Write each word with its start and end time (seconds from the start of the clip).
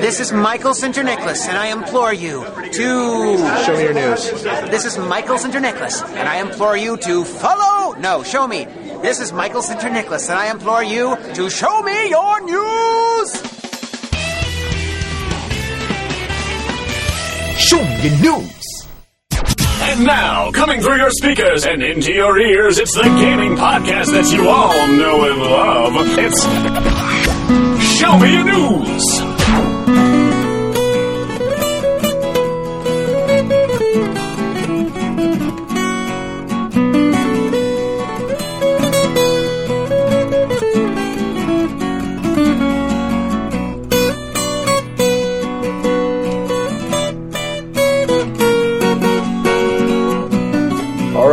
This 0.00 0.20
is 0.20 0.32
Michael 0.32 0.72
Sinterniklaas, 0.72 1.48
and 1.48 1.58
I 1.58 1.68
implore 1.68 2.12
you 2.12 2.44
to. 2.44 3.38
Show 3.64 3.76
me 3.76 3.82
your 3.82 3.94
news. 3.94 4.30
This 4.70 4.84
is 4.84 4.98
Michael 4.98 5.36
Sinterniklaas, 5.36 6.04
and 6.14 6.28
I 6.28 6.40
implore 6.40 6.76
you 6.76 6.96
to 6.98 7.24
follow. 7.24 7.98
No, 7.98 8.22
show 8.22 8.46
me. 8.46 8.66
This 9.02 9.20
is 9.20 9.32
Michael 9.32 9.62
Sinterniklaas, 9.62 10.30
and 10.30 10.38
I 10.38 10.50
implore 10.50 10.84
you 10.84 11.16
to 11.34 11.50
show 11.50 11.82
me 11.82 12.08
your 12.08 12.40
news. 12.42 13.32
Show 17.58 17.82
me 17.82 18.08
your 18.08 18.38
news. 18.38 18.64
And 19.80 20.04
now, 20.04 20.52
coming 20.52 20.80
through 20.80 20.98
your 20.98 21.10
speakers 21.10 21.64
and 21.64 21.82
into 21.82 22.12
your 22.12 22.38
ears, 22.38 22.78
it's 22.78 22.94
the 22.94 23.02
gaming 23.02 23.56
podcast 23.56 24.12
that 24.12 24.30
you 24.32 24.48
all 24.48 24.86
know 24.86 25.24
and 25.24 25.40
love. 25.40 25.94
It's 26.18 26.42
Show 27.98 28.18
Me 28.18 28.32
Your 28.34 28.44
News. 28.44 29.27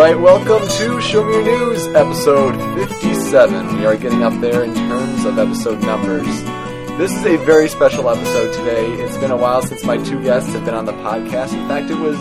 Right, 0.06 0.20
welcome 0.20 0.68
to 0.68 1.02
Show 1.02 1.24
Me 1.24 1.34
Your 1.34 1.44
News, 1.44 1.88
episode 1.88 2.56
57. 2.76 3.78
We 3.78 3.88
are 3.88 3.98
getting 3.98 4.22
up 4.22 4.40
there 4.40 4.64
in 4.64 4.76
terms 4.76 5.26
of 5.26 5.40
episode 5.40 5.82
numbers. 5.82 6.28
This 7.00 7.12
is 7.12 7.26
a 7.26 7.38
very 7.38 7.68
special 7.68 8.08
episode 8.12 8.54
today. 8.54 8.86
It's 9.02 9.18
been 9.18 9.32
a 9.32 9.36
while 9.36 9.64
since 9.64 9.84
my 9.84 9.98
two 9.98 10.22
guests 10.22 10.54
have 10.54 10.64
been 10.64 10.76
on 10.76 10.86
the 10.86 10.92
podcast. 10.92 11.54
In 11.54 11.68
fact, 11.68 11.90
it 11.90 11.98
was 11.98 12.20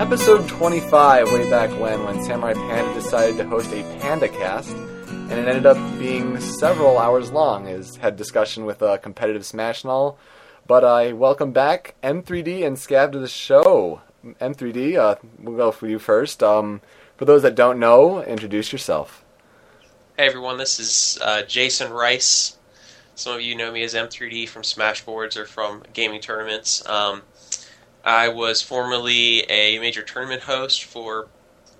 episode 0.00 0.48
25 0.48 1.30
way 1.30 1.48
back 1.48 1.70
when, 1.78 2.02
when 2.02 2.24
Samurai 2.24 2.54
Panda 2.54 2.92
decided 2.92 3.36
to 3.36 3.46
host 3.46 3.70
a 3.70 3.84
Panda 4.00 4.26
cast, 4.26 4.74
and 4.74 5.30
it 5.30 5.46
ended 5.46 5.64
up 5.64 5.76
being 6.00 6.40
several 6.40 6.98
hours 6.98 7.30
long. 7.30 7.66
His 7.66 7.94
had 7.98 8.16
discussion 8.16 8.64
with 8.64 8.82
a 8.82 8.98
competitive 8.98 9.46
Smash 9.46 9.84
and 9.84 9.92
all. 9.92 10.18
But 10.66 10.84
I 10.84 11.12
welcome 11.12 11.52
back 11.52 11.94
M3D 12.02 12.66
and 12.66 12.76
Scav 12.76 13.12
to 13.12 13.20
the 13.20 13.28
show. 13.28 14.00
M3D, 14.24 14.96
uh, 14.96 15.14
we'll 15.38 15.56
go 15.56 15.70
for 15.70 15.86
you 15.86 16.00
first. 16.00 16.42
Um, 16.42 16.80
for 17.22 17.26
those 17.26 17.42
that 17.42 17.54
don't 17.54 17.78
know, 17.78 18.20
introduce 18.24 18.72
yourself. 18.72 19.24
Hey 20.18 20.26
everyone, 20.26 20.58
this 20.58 20.80
is 20.80 21.20
uh, 21.22 21.42
Jason 21.42 21.92
Rice. 21.92 22.58
Some 23.14 23.36
of 23.36 23.40
you 23.42 23.54
know 23.54 23.70
me 23.70 23.84
as 23.84 23.94
M3D 23.94 24.48
from 24.48 24.62
Smashboards 24.62 25.36
or 25.36 25.44
from 25.44 25.84
gaming 25.92 26.20
tournaments. 26.20 26.84
Um, 26.84 27.22
I 28.04 28.26
was 28.26 28.60
formerly 28.60 29.42
a 29.42 29.78
major 29.78 30.02
tournament 30.02 30.42
host 30.42 30.82
for 30.82 31.28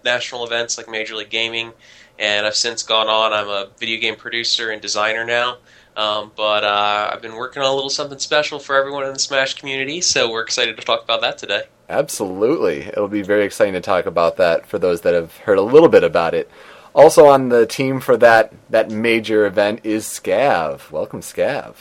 national 0.05 0.47
events 0.47 0.79
like 0.79 0.89
Major 0.89 1.17
League 1.17 1.31
Gaming, 1.31 1.73
and 2.21 2.47
I've 2.47 2.55
since 2.55 2.85
gone 2.85 3.09
on. 3.09 3.33
I'm 3.33 3.49
a 3.49 3.67
video 3.81 4.01
game 4.01 4.15
producer 4.15 4.71
and 4.71 4.81
designer 4.81 5.25
now. 5.25 5.57
Um, 5.97 6.31
but 6.37 6.63
uh, 6.63 7.11
I've 7.13 7.21
been 7.21 7.35
working 7.35 7.65
on 7.65 7.69
a 7.69 7.75
little 7.75 7.91
something 7.91 8.21
special 8.21 8.61
for 8.61 8.77
everyone 8.77 9.07
in 9.07 9.13
the 9.13 9.19
Smash 9.19 9.55
community, 9.55 10.03
so 10.03 10.31
we're 10.31 10.43
excited 10.43 10.77
to 10.77 10.85
talk 10.85 11.03
about 11.03 11.21
that 11.23 11.37
today. 11.37 11.65
Absolutely. 11.93 12.85
It'll 12.87 13.07
be 13.07 13.21
very 13.21 13.45
exciting 13.45 13.75
to 13.75 13.81
talk 13.83 14.07
about 14.07 14.39
that 14.39 14.65
for 14.65 14.79
those 14.79 15.03
that 15.03 15.13
have 15.13 15.37
heard 15.39 15.59
a 15.59 15.63
little 15.63 15.91
bit 15.91 16.03
about 16.03 16.33
it. 16.33 16.51
Also 16.95 17.27
on 17.27 17.51
the 17.51 17.67
team 17.67 18.01
for 18.01 18.17
that, 18.17 18.51
that 18.71 18.91
major 18.91 19.45
event 19.45 19.81
is 19.85 20.07
Scav. 20.07 20.91
Welcome, 20.91 21.21
Scav. 21.21 21.75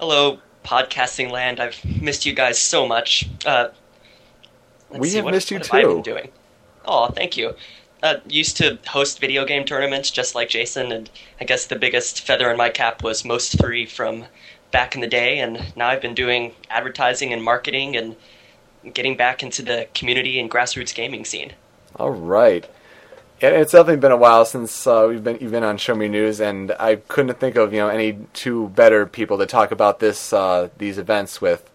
Hello, 0.00 0.38
podcasting 0.64 1.30
land. 1.30 1.60
I've 1.60 1.78
missed 2.00 2.24
you 2.24 2.32
guys 2.32 2.58
so 2.58 2.88
much. 2.88 3.28
Uh, 3.44 3.68
let's 4.88 5.00
We 5.02 5.08
see, 5.10 5.16
have 5.16 5.26
what, 5.26 5.34
missed 5.34 5.50
you 5.50 5.58
what 5.58 5.66
have 5.66 5.74
I 5.76 5.82
too. 5.82 5.88
been 5.96 6.02
doing? 6.02 6.28
Oh, 6.86 7.08
thank 7.08 7.36
you. 7.36 7.54
Uh, 8.02 8.14
used 8.26 8.56
to 8.56 8.78
host 8.86 9.20
video 9.20 9.44
game 9.44 9.64
tournaments 9.66 10.10
just 10.10 10.34
like 10.34 10.48
Jason, 10.48 10.90
and 10.90 11.10
I 11.38 11.44
guess 11.44 11.66
the 11.66 11.76
biggest 11.76 12.22
feather 12.22 12.50
in 12.50 12.56
my 12.56 12.70
cap 12.70 13.02
was 13.02 13.26
Most 13.26 13.58
Three 13.60 13.84
from 13.84 14.24
back 14.70 14.94
in 14.94 15.02
the 15.02 15.06
day, 15.06 15.38
and 15.40 15.76
now 15.76 15.88
I've 15.88 16.00
been 16.00 16.14
doing 16.14 16.54
advertising 16.70 17.30
and 17.34 17.42
marketing 17.44 17.94
and 17.94 18.16
getting 18.90 19.16
back 19.16 19.42
into 19.42 19.62
the 19.62 19.88
community 19.94 20.38
and 20.38 20.50
grassroots 20.50 20.94
gaming 20.94 21.24
scene. 21.24 21.52
All 21.96 22.10
right. 22.10 22.68
It's 23.40 23.70
definitely 23.70 24.00
been 24.00 24.12
a 24.12 24.16
while 24.16 24.44
since 24.44 24.84
uh, 24.86 25.06
we've 25.08 25.22
been 25.22 25.38
you've 25.40 25.52
been 25.52 25.62
on 25.62 25.76
Show 25.78 25.94
Me 25.94 26.08
News, 26.08 26.40
and 26.40 26.72
I 26.72 26.96
couldn't 26.96 27.38
think 27.38 27.54
of 27.54 27.72
you 27.72 27.78
know 27.78 27.88
any 27.88 28.18
two 28.32 28.68
better 28.70 29.06
people 29.06 29.38
to 29.38 29.46
talk 29.46 29.70
about 29.70 30.00
this 30.00 30.32
uh, 30.32 30.70
these 30.78 30.98
events 30.98 31.40
with. 31.40 31.70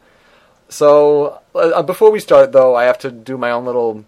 So 0.68 1.40
uh, 1.56 1.82
before 1.84 2.12
we 2.12 2.20
start, 2.20 2.52
though, 2.52 2.76
I 2.76 2.84
have 2.84 2.98
to 3.00 3.12
do 3.12 3.38
my 3.38 3.52
own 3.52 3.64
little 3.64 4.04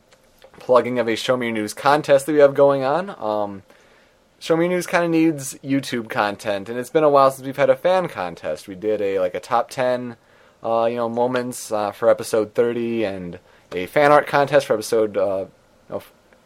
plugging 0.59 0.99
of 0.99 1.07
a 1.07 1.15
Show 1.15 1.37
Me 1.37 1.51
News 1.51 1.73
contest 1.73 2.25
that 2.25 2.33
we 2.33 2.39
have 2.39 2.55
going 2.55 2.83
on. 2.83 3.11
Um, 3.21 3.63
Show 4.39 4.57
Me 4.57 4.67
News 4.67 4.85
kind 4.85 5.05
of 5.05 5.11
needs 5.11 5.53
YouTube 5.63 6.09
content, 6.09 6.67
and 6.67 6.77
it's 6.77 6.89
been 6.89 7.03
a 7.03 7.09
while 7.09 7.31
since 7.31 7.45
we've 7.45 7.55
had 7.55 7.69
a 7.69 7.75
fan 7.75 8.09
contest. 8.09 8.67
We 8.67 8.75
did 8.75 9.01
a 9.01 9.19
like 9.19 9.33
a 9.33 9.39
top 9.39 9.69
ten, 9.69 10.17
uh, 10.65 10.85
you 10.85 10.95
know, 10.95 11.09
moments 11.09 11.71
uh, 11.71 11.91
for 11.91 12.09
episode 12.09 12.53
thirty, 12.55 13.03
and 13.03 13.39
a 13.71 13.85
fan 13.85 14.11
art 14.11 14.27
contest 14.27 14.65
for 14.65 14.73
episode 14.73 15.17
uh, 15.17 15.45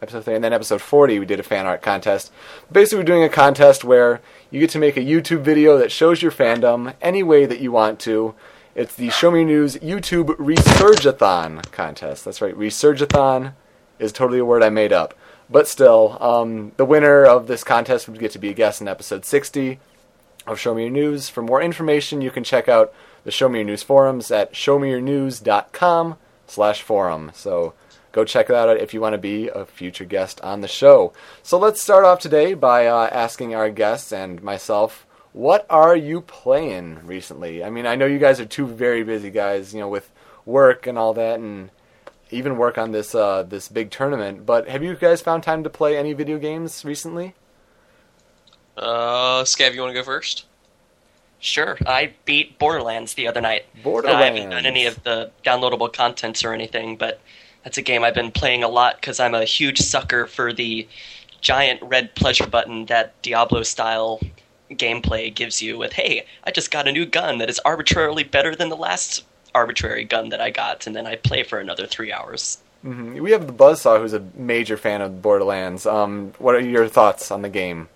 episode 0.02 0.24
30, 0.24 0.36
and 0.36 0.44
then 0.44 0.52
episode 0.52 0.80
40 0.80 1.18
we 1.18 1.26
did 1.26 1.40
a 1.40 1.42
fan 1.42 1.66
art 1.66 1.82
contest. 1.82 2.32
Basically, 2.70 2.98
we're 2.98 3.04
doing 3.04 3.22
a 3.22 3.28
contest 3.28 3.84
where 3.84 4.20
you 4.50 4.60
get 4.60 4.70
to 4.70 4.78
make 4.78 4.96
a 4.96 5.00
YouTube 5.00 5.40
video 5.40 5.78
that 5.78 5.92
shows 5.92 6.22
your 6.22 6.32
fandom 6.32 6.94
any 7.00 7.22
way 7.22 7.46
that 7.46 7.60
you 7.60 7.72
want 7.72 8.00
to. 8.00 8.34
It's 8.74 8.94
the 8.94 9.10
Show 9.10 9.30
Me 9.30 9.44
News 9.44 9.76
YouTube 9.76 10.36
Resurgathon 10.36 11.70
contest. 11.72 12.24
That's 12.24 12.40
right, 12.40 12.56
Resurgathon 12.56 13.54
is 13.98 14.12
totally 14.12 14.38
a 14.38 14.44
word 14.44 14.62
I 14.62 14.70
made 14.70 14.92
up. 14.92 15.14
But 15.50 15.66
still, 15.66 16.16
um, 16.20 16.72
the 16.76 16.84
winner 16.84 17.24
of 17.24 17.48
this 17.48 17.64
contest 17.64 18.08
would 18.08 18.20
get 18.20 18.30
to 18.32 18.38
be 18.38 18.50
a 18.50 18.54
guest 18.54 18.80
in 18.80 18.88
episode 18.88 19.24
60 19.24 19.80
of 20.46 20.58
Show 20.58 20.74
Me 20.74 20.88
News. 20.88 21.28
For 21.28 21.42
more 21.42 21.60
information, 21.60 22.22
you 22.22 22.30
can 22.30 22.44
check 22.44 22.68
out 22.68 22.94
the 23.24 23.30
Show 23.30 23.48
Me 23.48 23.58
Your 23.60 23.66
News 23.66 23.82
forums 23.82 24.30
at 24.30 24.52
showmeyournews.com 24.52 26.16
slash 26.46 26.82
forum. 26.82 27.30
So 27.34 27.74
go 28.12 28.24
check 28.24 28.48
that 28.48 28.68
out 28.68 28.76
if 28.78 28.92
you 28.92 29.00
want 29.00 29.14
to 29.14 29.18
be 29.18 29.48
a 29.48 29.64
future 29.64 30.04
guest 30.04 30.40
on 30.40 30.60
the 30.60 30.68
show. 30.68 31.12
So 31.42 31.58
let's 31.58 31.82
start 31.82 32.04
off 32.04 32.20
today 32.20 32.54
by 32.54 32.86
uh, 32.86 33.08
asking 33.12 33.54
our 33.54 33.70
guests 33.70 34.12
and 34.12 34.42
myself, 34.42 35.06
what 35.32 35.64
are 35.70 35.94
you 35.94 36.20
playing 36.22 37.06
recently? 37.06 37.62
I 37.62 37.70
mean, 37.70 37.86
I 37.86 37.94
know 37.94 38.06
you 38.06 38.18
guys 38.18 38.40
are 38.40 38.46
two 38.46 38.66
very 38.66 39.04
busy 39.04 39.30
guys, 39.30 39.72
you 39.72 39.80
know, 39.80 39.88
with 39.88 40.10
work 40.44 40.86
and 40.86 40.98
all 40.98 41.14
that, 41.14 41.38
and 41.38 41.70
even 42.30 42.56
work 42.56 42.78
on 42.78 42.90
this 42.90 43.14
uh, 43.14 43.44
this 43.44 43.68
big 43.68 43.90
tournament. 43.90 44.44
But 44.44 44.68
have 44.68 44.82
you 44.82 44.94
guys 44.96 45.20
found 45.20 45.42
time 45.42 45.62
to 45.62 45.70
play 45.70 45.96
any 45.96 46.14
video 46.14 46.38
games 46.38 46.84
recently? 46.84 47.34
Uh, 48.76 49.44
Scav, 49.44 49.74
you 49.74 49.80
want 49.80 49.90
to 49.90 50.00
go 50.00 50.04
first? 50.04 50.46
Sure, 51.40 51.78
I 51.86 52.12
beat 52.26 52.58
Borderlands 52.58 53.14
the 53.14 53.26
other 53.26 53.40
night. 53.40 53.64
Borderlands. 53.82 54.20
I 54.20 54.26
haven't 54.26 54.50
done 54.50 54.66
any 54.66 54.86
of 54.86 55.02
the 55.04 55.30
downloadable 55.44 55.92
contents 55.92 56.44
or 56.44 56.52
anything, 56.52 56.96
but 56.96 57.20
that's 57.64 57.78
a 57.78 57.82
game 57.82 58.04
I've 58.04 58.14
been 58.14 58.30
playing 58.30 58.62
a 58.62 58.68
lot 58.68 58.96
because 58.96 59.18
I'm 59.18 59.34
a 59.34 59.44
huge 59.44 59.78
sucker 59.78 60.26
for 60.26 60.52
the 60.52 60.86
giant 61.40 61.82
red 61.82 62.14
pleasure 62.14 62.46
button 62.46 62.86
that 62.86 63.20
Diablo 63.22 63.62
style 63.62 64.20
gameplay 64.70 65.34
gives 65.34 65.62
you 65.62 65.78
with, 65.78 65.94
hey, 65.94 66.26
I 66.44 66.50
just 66.50 66.70
got 66.70 66.86
a 66.86 66.92
new 66.92 67.06
gun 67.06 67.38
that 67.38 67.50
is 67.50 67.58
arbitrarily 67.64 68.24
better 68.24 68.54
than 68.54 68.68
the 68.68 68.76
last 68.76 69.24
arbitrary 69.54 70.04
gun 70.04 70.28
that 70.28 70.40
I 70.40 70.50
got, 70.50 70.86
and 70.86 70.94
then 70.94 71.06
I 71.06 71.16
play 71.16 71.42
for 71.42 71.58
another 71.58 71.86
three 71.86 72.12
hours. 72.12 72.58
hmm 72.82 73.14
We 73.14 73.32
have 73.32 73.46
the 73.46 73.52
Buzzsaw, 73.52 73.98
who's 74.00 74.12
a 74.14 74.24
major 74.34 74.76
fan 74.76 75.00
of 75.00 75.22
Borderlands. 75.22 75.86
Um, 75.86 76.32
what 76.38 76.54
are 76.54 76.60
your 76.60 76.88
thoughts 76.88 77.30
on 77.30 77.42
the 77.42 77.48
game? 77.48 77.88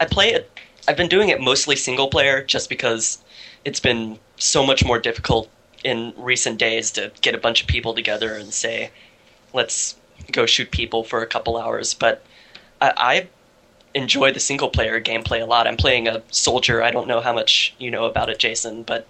I 0.00 0.04
play 0.06 0.30
it. 0.32 0.50
I've 0.88 0.96
been 0.96 1.08
doing 1.08 1.28
it 1.28 1.40
mostly 1.40 1.76
single 1.76 2.08
player 2.08 2.42
just 2.42 2.68
because 2.68 3.18
it's 3.64 3.80
been 3.80 4.18
so 4.36 4.64
much 4.64 4.84
more 4.84 4.98
difficult 4.98 5.48
in 5.82 6.12
recent 6.16 6.58
days 6.58 6.90
to 6.92 7.12
get 7.20 7.34
a 7.34 7.38
bunch 7.38 7.62
of 7.62 7.68
people 7.68 7.94
together 7.94 8.34
and 8.34 8.52
say, 8.52 8.90
let's 9.52 9.96
go 10.32 10.46
shoot 10.46 10.70
people 10.70 11.04
for 11.04 11.22
a 11.22 11.26
couple 11.26 11.56
hours. 11.56 11.94
But 11.94 12.24
I, 12.80 12.92
I 12.96 13.28
enjoy 13.94 14.32
the 14.32 14.40
single 14.40 14.68
player 14.68 15.00
gameplay 15.00 15.40
a 15.40 15.46
lot. 15.46 15.66
I'm 15.66 15.76
playing 15.76 16.06
a 16.06 16.22
soldier. 16.30 16.82
I 16.82 16.90
don't 16.90 17.08
know 17.08 17.20
how 17.20 17.32
much 17.32 17.74
you 17.78 17.90
know 17.90 18.04
about 18.04 18.28
it, 18.28 18.38
Jason, 18.38 18.82
but 18.82 19.06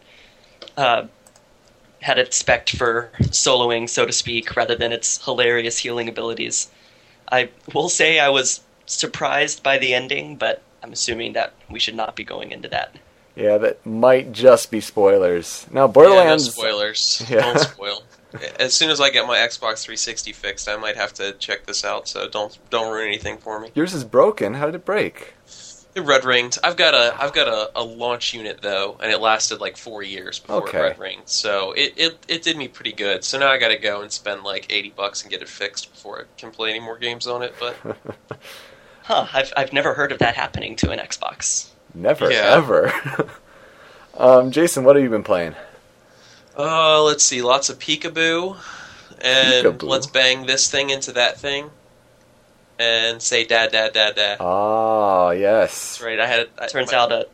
uh, 0.77 1.07
had 2.01 2.19
it 2.19 2.33
spec 2.33 2.69
for 2.69 3.11
soloing, 3.21 3.89
so 3.89 4.07
to 4.07 4.13
speak, 4.13 4.57
rather 4.57 4.77
than 4.77 4.93
its 4.93 5.25
hilarious 5.25 5.79
healing 5.79 6.09
abilities. 6.09 6.69
I 7.31 7.51
will 7.75 7.89
say 7.89 8.19
I 8.19 8.29
was 8.29 8.61
surprised 8.87 9.63
by 9.63 9.79
the 9.79 9.95
ending, 9.95 10.37
but 10.37 10.63
I'm 10.83 10.93
assuming 10.93 11.33
that 11.35 11.53
we 11.71 11.79
should 11.79 11.95
not 11.97 12.15
be 12.17 12.25
going 12.25 12.53
into 12.53 12.69
that. 12.69 12.95
Yeah, 13.35 13.59
that 13.59 13.85
might 13.85 14.33
just 14.33 14.71
be 14.71 14.81
spoilers. 14.81 15.67
Now, 15.71 15.83
Yeah, 15.83 15.87
no 15.87 15.93
Borderlands. 15.93 16.53
spoilers. 16.53 17.23
Yeah. 17.31 17.41
Don't 17.41 17.59
spoil. 17.61 18.03
As 18.59 18.75
soon 18.75 18.91
as 18.91 19.01
I 19.01 19.11
get 19.11 19.27
my 19.27 19.39
Xbox 19.39 19.83
360 19.85 20.33
fixed, 20.33 20.69
I 20.69 20.77
might 20.77 20.97
have 20.97 21.13
to 21.15 21.33
check 21.35 21.65
this 21.67 21.85
out. 21.85 22.09
So 22.09 22.29
don't 22.29 22.57
don't 22.71 22.93
ruin 22.93 23.07
anything 23.09 23.39
for 23.39 23.61
me. 23.61 23.71
Yours 23.75 23.95
is 23.95 24.05
broken. 24.05 24.55
How 24.55 24.67
did 24.67 24.75
it 24.75 24.85
break? 24.85 25.35
It 25.95 26.01
red 26.03 26.27
ringed. 26.27 26.59
I've 26.63 26.77
got 26.77 26.93
a 26.93 27.15
I've 27.19 27.33
got 27.33 27.49
a, 27.49 27.71
a 27.75 27.83
launch 27.83 28.35
unit 28.35 28.61
though, 28.61 28.99
and 29.03 29.11
it 29.11 29.19
lasted 29.21 29.61
like 29.63 29.79
four 29.79 30.03
years 30.03 30.39
before 30.39 30.69
Okay. 30.69 30.79
it 30.79 30.83
red 30.83 30.99
ringed. 30.99 31.23
So 31.29 31.73
it, 31.73 31.95
it 31.97 32.19
it 32.29 32.43
did 32.43 32.59
me 32.59 32.69
pretty 32.69 32.93
good. 32.93 33.25
So 33.25 33.39
now 33.39 33.49
I 33.51 33.57
got 33.59 33.69
to 33.69 33.79
go 33.79 34.03
and 34.03 34.13
spend 34.13 34.43
like 34.43 34.67
eighty 34.71 34.91
bucks 34.95 35.23
and 35.23 35.31
get 35.31 35.41
it 35.41 35.49
fixed 35.49 35.91
before 35.91 36.21
I 36.21 36.25
can 36.39 36.51
play 36.51 36.69
any 36.71 36.81
more 36.81 36.99
games 36.99 37.27
on 37.27 37.43
it. 37.43 37.55
But 37.59 37.77
Huh, 39.07 39.27
I've, 39.33 39.53
I've 39.57 39.73
never 39.73 39.95
heard 39.95 40.11
of 40.13 40.19
that 40.19 40.35
happening 40.35 40.75
to 40.77 40.91
an 40.91 40.99
Xbox. 40.99 41.69
Never 41.95 42.31
Yeah. 42.31 42.55
ever. 42.57 42.93
um, 44.17 44.51
Jason, 44.51 44.85
what 44.85 44.97
have 44.97 45.03
you 45.05 45.11
been 45.11 45.23
playing? 45.23 45.55
uh, 46.59 47.03
let's 47.03 47.23
see, 47.25 47.43
lots 47.43 47.69
of 47.69 47.79
peekaboo, 47.79 48.57
and 49.21 49.67
Peekaboo. 49.67 49.83
let's 49.89 50.07
bang 50.07 50.47
this 50.47 50.71
thing 50.71 50.91
into 50.91 51.13
that 51.13 51.39
thing, 51.39 51.71
and 52.79 53.21
say 53.23 53.45
dad 53.45 53.73
dad 53.73 53.93
dad 53.93 54.17
dad. 54.17 54.39
Ah, 54.41 55.31
yes. 55.31 55.71
That's 55.99 56.03
right. 56.03 56.19
I 56.21 56.27
had. 56.27 56.49
I, 56.59 56.67
Turns 56.67 56.93
my- 56.93 56.99
out, 56.99 57.13
uh, 57.13 57.25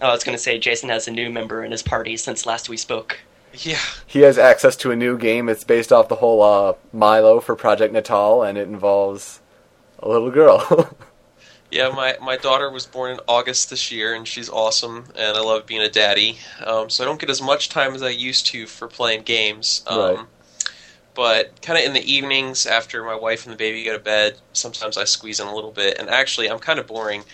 oh, 0.00 0.08
I 0.08 0.12
was 0.12 0.24
going 0.24 0.36
to 0.36 0.42
say 0.42 0.58
Jason 0.58 0.88
has 0.88 1.06
a 1.08 1.10
new 1.10 1.30
member 1.30 1.64
in 1.64 1.70
his 1.70 1.82
party 1.82 2.16
since 2.16 2.44
last 2.46 2.68
we 2.68 2.76
spoke. 2.76 3.18
Yeah. 3.54 3.78
He 4.06 4.20
has 4.20 4.38
access 4.38 4.76
to 4.76 4.90
a 4.92 4.96
new 4.96 5.16
game. 5.18 5.48
It's 5.48 5.62
based 5.64 5.92
off 5.92 6.08
the 6.08 6.16
whole 6.16 6.42
uh, 6.42 6.74
Milo 6.92 7.38
for 7.40 7.54
Project 7.54 7.92
Natal, 7.92 8.42
and 8.42 8.56
it 8.58 8.66
involves 8.66 9.40
a 10.02 10.08
little 10.08 10.30
girl. 10.30 10.96
Yeah, 11.70 11.88
my, 11.88 12.16
my 12.20 12.36
daughter 12.36 12.70
was 12.70 12.84
born 12.84 13.12
in 13.12 13.20
August 13.26 13.70
this 13.70 13.90
year, 13.90 14.14
and 14.14 14.28
she's 14.28 14.50
awesome, 14.50 15.06
and 15.16 15.36
I 15.36 15.40
love 15.40 15.64
being 15.66 15.80
a 15.80 15.88
daddy. 15.88 16.38
Um, 16.62 16.90
so 16.90 17.02
I 17.02 17.06
don't 17.06 17.18
get 17.18 17.30
as 17.30 17.40
much 17.40 17.70
time 17.70 17.94
as 17.94 18.02
I 18.02 18.10
used 18.10 18.46
to 18.48 18.66
for 18.66 18.88
playing 18.88 19.22
games. 19.22 19.82
Um, 19.86 19.98
Right. 19.98 20.26
But 21.14 21.60
kind 21.62 21.78
of 21.78 21.84
in 21.84 21.92
the 21.94 22.10
evenings 22.10 22.66
after 22.66 23.04
my 23.04 23.14
wife 23.14 23.44
and 23.44 23.52
the 23.52 23.56
baby 23.56 23.84
go 23.84 23.92
to 23.92 23.98
bed, 23.98 24.38
sometimes 24.54 24.96
I 24.96 25.04
squeeze 25.04 25.40
in 25.40 25.46
a 25.46 25.54
little 25.54 25.70
bit. 25.72 25.98
And 25.98 26.08
actually, 26.08 26.50
I'm 26.50 26.58
kind 26.58 26.78
of 26.78 26.86
boring. 26.86 27.24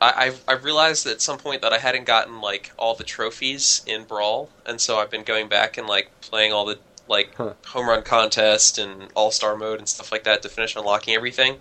I, 0.00 0.12
I've, 0.16 0.44
I've 0.48 0.64
realized 0.64 1.06
at 1.06 1.20
some 1.22 1.38
point 1.38 1.62
that 1.62 1.72
I 1.72 1.78
hadn't 1.78 2.04
gotten 2.06 2.40
like 2.40 2.72
all 2.78 2.94
the 2.94 3.04
trophies 3.04 3.82
in 3.86 4.04
Brawl, 4.04 4.50
and 4.66 4.80
so 4.80 4.98
I've 4.98 5.10
been 5.10 5.24
going 5.24 5.48
back 5.48 5.78
and 5.78 5.86
like 5.88 6.10
playing 6.20 6.52
all 6.52 6.64
the 6.66 6.78
like 7.08 7.34
Huh. 7.36 7.54
home 7.66 7.88
run 7.88 8.02
contest 8.04 8.78
and 8.78 9.10
all 9.16 9.30
star 9.32 9.56
mode 9.56 9.78
and 9.80 9.88
stuff 9.88 10.12
like 10.12 10.24
that 10.24 10.42
to 10.42 10.48
finish 10.48 10.76
unlocking 10.76 11.14
everything. 11.14 11.58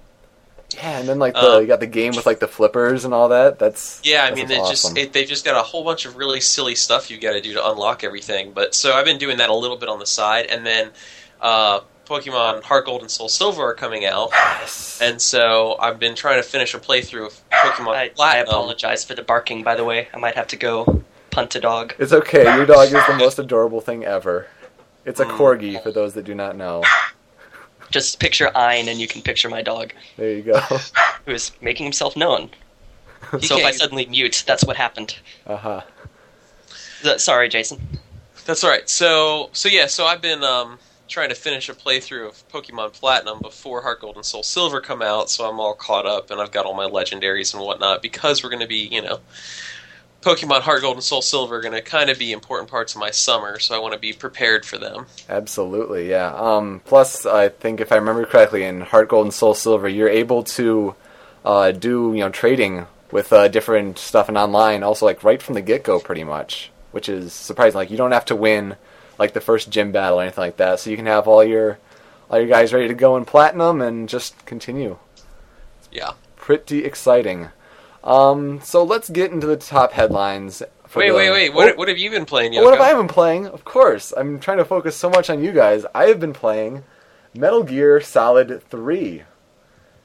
Yeah, 0.75 0.99
and 0.99 1.07
then 1.07 1.17
like 1.19 1.33
the 1.33 1.55
Um, 1.57 1.61
you 1.61 1.67
got 1.67 1.79
the 1.79 1.87
game 1.87 2.13
with 2.15 2.25
like 2.25 2.39
the 2.39 2.47
flippers 2.47 3.05
and 3.05 3.13
all 3.13 3.29
that. 3.29 3.57
That's 3.59 4.01
Yeah, 4.03 4.23
I 4.25 4.29
that 4.29 4.35
mean, 4.35 4.47
they 4.47 4.59
awesome. 4.59 4.95
just 4.95 4.97
it, 4.97 5.13
they've 5.13 5.27
just 5.27 5.45
got 5.45 5.55
a 5.57 5.63
whole 5.63 5.83
bunch 5.83 6.05
of 6.05 6.15
really 6.17 6.41
silly 6.41 6.75
stuff 6.75 7.09
you 7.09 7.17
got 7.19 7.33
to 7.33 7.41
do 7.41 7.53
to 7.53 7.69
unlock 7.69 8.03
everything. 8.03 8.51
But 8.51 8.75
so 8.75 8.93
I've 8.93 9.05
been 9.05 9.17
doing 9.17 9.37
that 9.37 9.49
a 9.49 9.55
little 9.55 9.77
bit 9.77 9.89
on 9.89 9.99
the 9.99 10.05
side, 10.05 10.47
and 10.47 10.65
then 10.65 10.91
uh, 11.41 11.79
Pokemon 12.05 12.63
Heart 12.63 12.85
Gold 12.85 13.01
and 13.01 13.11
Soul 13.11 13.29
Silver 13.29 13.63
are 13.63 13.73
coming 13.73 14.05
out, 14.05 14.29
Yes. 14.31 14.99
and 15.01 15.21
so 15.21 15.75
I've 15.79 15.99
been 15.99 16.15
trying 16.15 16.41
to 16.41 16.43
finish 16.47 16.73
a 16.73 16.79
playthrough 16.79 17.27
of 17.27 17.49
Pokemon 17.49 17.95
I, 17.95 18.11
I 18.19 18.37
apologize 18.37 19.03
for 19.05 19.13
the 19.15 19.23
barking, 19.23 19.63
by 19.63 19.75
the 19.75 19.83
way. 19.85 20.07
I 20.13 20.17
might 20.17 20.35
have 20.35 20.47
to 20.47 20.55
go 20.55 21.03
punt 21.31 21.55
a 21.55 21.59
dog. 21.59 21.93
It's 21.99 22.13
okay. 22.13 22.43
Your 22.55 22.65
dog 22.65 22.87
is 22.87 23.05
the 23.07 23.15
most 23.17 23.39
adorable 23.39 23.81
thing 23.81 24.03
ever. 24.05 24.47
It's 25.05 25.19
a 25.21 25.25
Mm. 25.25 25.37
corgi 25.37 25.81
for 25.83 25.91
those 25.91 26.13
that 26.15 26.23
do 26.25 26.33
not 26.35 26.55
know. 26.57 26.83
Just 27.89 28.19
picture 28.19 28.55
Ein, 28.55 28.87
and 28.89 28.99
you 28.99 29.07
can 29.07 29.21
picture 29.21 29.49
my 29.49 29.61
dog, 29.61 29.93
There 30.17 30.31
you 30.31 30.41
go. 30.41 30.59
who 31.25 31.31
is 31.31 31.51
making 31.61 31.85
himself 31.85 32.15
known. 32.15 32.49
So 33.41 33.57
if 33.57 33.65
I 33.65 33.71
suddenly 33.71 34.05
mute, 34.05 34.43
that's 34.47 34.63
what 34.63 34.77
happened. 34.77 35.17
Uh-huh. 35.45 35.81
Th- 37.01 37.19
Sorry, 37.19 37.49
Jason. 37.49 37.99
That's 38.45 38.63
all 38.63 38.69
right. 38.69 38.87
So 38.87 39.49
so 39.51 39.67
yeah, 39.67 39.87
so 39.87 40.05
I've 40.05 40.21
been 40.21 40.43
um, 40.43 40.79
trying 41.07 41.29
to 41.29 41.35
finish 41.35 41.67
a 41.67 41.73
playthrough 41.73 42.27
of 42.27 42.47
Pokemon 42.49 42.93
Platinum 42.93 43.41
before 43.41 43.81
Heart 43.81 44.01
Gold 44.01 44.15
and 44.15 44.25
Soul 44.25 44.43
Silver 44.43 44.81
come 44.81 45.01
out, 45.01 45.29
so 45.29 45.49
I'm 45.49 45.59
all 45.59 45.73
caught 45.73 46.05
up 46.05 46.31
and 46.31 46.39
I've 46.39 46.51
got 46.51 46.65
all 46.65 46.73
my 46.73 46.87
legendaries 46.87 47.53
and 47.53 47.63
whatnot 47.63 48.01
because 48.01 48.43
we're 48.43 48.49
going 48.49 48.61
to 48.61 48.67
be, 48.67 48.87
you 48.91 49.01
know, 49.01 49.19
Pokemon 50.21 50.61
Heart 50.61 50.81
Gold 50.81 50.97
and 50.97 51.03
Soul 51.03 51.21
Silver 51.21 51.57
are 51.57 51.61
going 51.61 51.73
to 51.73 51.81
kind 51.81 52.09
of 52.09 52.17
be 52.17 52.31
important 52.31 52.69
parts 52.69 52.95
of 52.95 52.99
my 52.99 53.11
summer, 53.11 53.59
so 53.59 53.75
I 53.75 53.79
want 53.79 53.93
to 53.93 53.99
be 53.99 54.13
prepared 54.13 54.65
for 54.65 54.77
them. 54.77 55.05
Absolutely, 55.29 56.09
yeah. 56.09 56.33
Um, 56.33 56.81
plus, 56.85 57.25
I 57.25 57.49
think 57.49 57.79
if 57.79 57.91
I 57.91 57.95
remember 57.95 58.25
correctly, 58.25 58.63
in 58.63 58.81
Heart 58.81 59.09
Gold 59.09 59.25
and 59.27 59.33
Soul 59.33 59.53
Silver, 59.53 59.87
you're 59.87 60.09
able 60.09 60.43
to 60.43 60.95
uh, 61.45 61.71
do 61.71 62.11
you 62.13 62.19
know 62.19 62.29
trading 62.29 62.87
with 63.11 63.31
uh, 63.31 63.47
different 63.47 63.97
stuff 63.99 64.27
and 64.27 64.37
online, 64.37 64.83
also 64.83 65.05
like 65.05 65.23
right 65.23 65.41
from 65.41 65.55
the 65.55 65.61
get 65.61 65.83
go, 65.83 65.99
pretty 65.99 66.23
much, 66.23 66.71
which 66.91 67.07
is 67.07 67.31
surprising. 67.31 67.77
Like 67.77 67.91
you 67.91 67.97
don't 67.97 68.11
have 68.11 68.25
to 68.25 68.35
win 68.35 68.75
like 69.17 69.33
the 69.33 69.41
first 69.41 69.69
gym 69.69 69.91
battle 69.91 70.19
or 70.19 70.23
anything 70.23 70.41
like 70.41 70.57
that, 70.57 70.79
so 70.79 70.89
you 70.89 70.97
can 70.97 71.05
have 71.05 71.27
all 71.27 71.43
your 71.43 71.77
all 72.29 72.39
your 72.39 72.47
guys 72.47 72.73
ready 72.73 72.87
to 72.87 72.93
go 72.93 73.15
in 73.15 73.23
platinum 73.25 73.81
and 73.81 74.09
just 74.09 74.45
continue. 74.45 74.97
Yeah. 75.91 76.13
Pretty 76.35 76.83
exciting. 76.83 77.49
Um, 78.03 78.61
so 78.61 78.83
let's 78.83 79.09
get 79.09 79.31
into 79.31 79.47
the 79.47 79.57
top 79.57 79.91
headlines. 79.91 80.63
For 80.87 80.99
Wait, 80.99 81.09
the- 81.09 81.15
wait, 81.15 81.31
wait. 81.31 81.53
What, 81.53 81.73
Oh, 81.73 81.75
what 81.75 81.87
have 81.89 81.97
you 81.97 82.09
been 82.09 82.25
playing, 82.25 82.53
Yoko? 82.53 82.63
what 82.63 82.77
have 82.77 82.81
I 82.81 82.93
been 82.93 83.07
playing? 83.09 83.47
Of 83.47 83.65
course, 83.65 84.13
I'm 84.15 84.39
trying 84.39 84.57
to 84.59 84.65
focus 84.65 84.95
so 84.95 85.09
much 85.09 85.29
on 85.29 85.43
you 85.43 85.51
guys. 85.51 85.85
I 85.93 86.05
have 86.05 86.19
been 86.19 86.33
playing 86.33 86.83
Metal 87.33 87.63
Gear 87.63 87.99
Solid 87.99 88.63
3. 88.69 89.23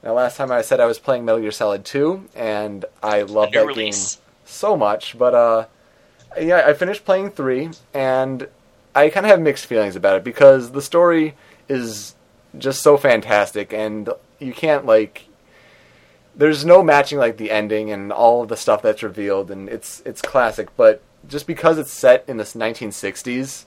Now, 0.03 0.13
last 0.13 0.35
time 0.35 0.51
I 0.51 0.61
said 0.61 0.81
I 0.81 0.85
was 0.85 0.99
playing 0.99 1.23
Metal 1.23 1.39
Gear 1.39 1.51
Solid 1.51 1.85
2, 1.85 2.27
and 2.35 2.83
I 3.01 3.21
love 3.21 3.53
that 3.53 3.65
release. 3.65 4.15
game 4.15 4.23
so 4.43 4.75
much. 4.75 5.17
But 5.17 5.33
uh, 5.33 5.65
yeah, 6.39 6.63
I 6.67 6.73
finished 6.73 7.05
playing 7.05 7.29
3, 7.31 7.69
and 7.93 8.47
I 8.93 9.07
kind 9.09 9.25
of 9.25 9.29
have 9.29 9.39
mixed 9.39 9.65
feelings 9.65 9.95
about 9.95 10.17
it 10.17 10.23
because 10.25 10.73
the 10.73 10.81
story 10.81 11.35
is 11.69 12.13
just 12.57 12.81
so 12.81 12.97
fantastic, 12.97 13.71
and 13.71 14.09
you 14.39 14.51
can't 14.51 14.85
like. 14.85 15.27
There's 16.35 16.65
no 16.65 16.83
matching 16.83 17.19
like 17.19 17.37
the 17.37 17.51
ending 17.51 17.91
and 17.91 18.11
all 18.11 18.41
of 18.41 18.49
the 18.49 18.57
stuff 18.57 18.81
that's 18.81 19.03
revealed, 19.03 19.51
and 19.51 19.69
it's 19.69 20.01
it's 20.05 20.21
classic. 20.21 20.75
But 20.75 21.01
just 21.27 21.47
because 21.47 21.77
it's 21.77 21.91
set 21.91 22.25
in 22.27 22.37
the 22.37 22.43
1960s, 22.43 23.65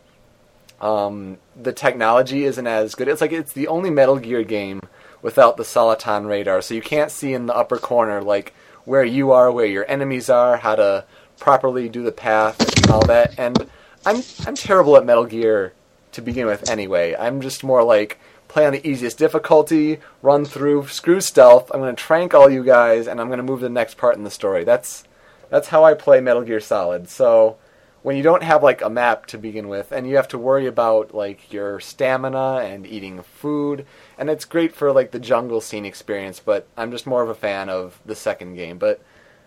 um, 0.81 1.39
the 1.61 1.73
technology 1.73 2.45
isn't 2.45 2.67
as 2.67 2.95
good. 2.95 3.09
It's 3.09 3.21
like 3.21 3.33
it's 3.33 3.53
the 3.53 3.69
only 3.69 3.91
Metal 3.91 4.19
Gear 4.19 4.43
game 4.43 4.81
without 5.23 5.57
the 5.57 5.63
Soliton 5.63 6.29
radar, 6.29 6.61
so 6.61 6.75
you 6.75 6.83
can't 6.83 7.11
see 7.11 7.33
in 7.33 7.47
the 7.47 7.55
upper 7.55 7.79
corner 7.79 8.23
like 8.23 8.53
where 8.85 9.05
you 9.05 9.33
are, 9.33 9.51
where 9.51 9.67
your 9.67 9.85
enemies 9.89 10.29
are, 10.31 10.57
how 10.57 10.77
to 10.77 11.05
properly 11.39 11.89
do 11.89 12.03
the 12.03 12.13
path 12.13 12.61
and 12.77 12.91
all 12.91 13.05
that. 13.07 13.39
And 13.39 13.69
I'm 14.05 14.23
I'm 14.47 14.55
terrible 14.55 14.97
at 14.97 15.05
Metal 15.05 15.27
Gear 15.27 15.73
to 16.13 16.23
begin 16.23 16.47
with 16.47 16.69
anyway. 16.71 17.15
I'm 17.19 17.41
just 17.41 17.65
more 17.65 17.83
like 17.83 18.19
play 18.57 18.65
on 18.65 18.73
the 18.73 18.89
easiest 18.89 19.19
difficulty, 19.19 19.99
run 20.23 20.47
through, 20.47 20.87
screw 20.87 21.21
stealth. 21.21 21.71
I'm 21.75 21.81
going 21.81 21.95
to 21.95 22.03
trank 22.03 22.33
all 22.33 22.49
you 22.49 22.65
guys, 22.65 23.07
and 23.07 23.21
I'm 23.21 23.27
going 23.27 23.37
to 23.37 23.43
move 23.43 23.59
to 23.59 23.65
the 23.65 23.69
next 23.69 23.99
part 23.99 24.17
in 24.17 24.25
the 24.25 24.31
story. 24.31 24.65
That's 24.65 25.05
that's 25.51 25.69
how 25.69 25.85
I 25.85 25.93
play 25.93 26.23
Metal 26.23 26.41
Gear 26.41 26.59
Solid. 26.59 27.11
So 27.11 27.59
when 28.01 28.17
you 28.17 28.23
don't 28.23 28.43
have 28.43 28.63
like 28.63 28.81
a 28.81 28.89
map 28.89 29.27
to 29.27 29.37
begin 29.37 29.69
with, 29.69 29.93
and 29.93 30.09
you 30.09 30.17
have 30.17 30.29
to 30.29 30.39
worry 30.39 30.67
about 30.67 31.15
like 31.15 31.53
your 31.53 31.81
stamina 31.81 32.61
and 32.65 32.87
eating 32.87 33.21
food, 33.21 33.85
and 34.17 34.31
it's 34.31 34.47
great 34.47 34.75
for 34.75 34.91
like 34.91 35.11
the 35.11 35.21
jungle 35.21 35.61
scene 35.61 35.85
experience. 35.85 36.41
But 36.41 36.67
I'm 36.79 36.91
just 36.91 37.07
more 37.07 37.23
of 37.23 37.29
a 37.29 37.35
fan 37.35 37.69
of 37.69 38.01
the 38.07 38.17
second 38.17 38.55
game. 38.55 38.79
But 38.79 39.03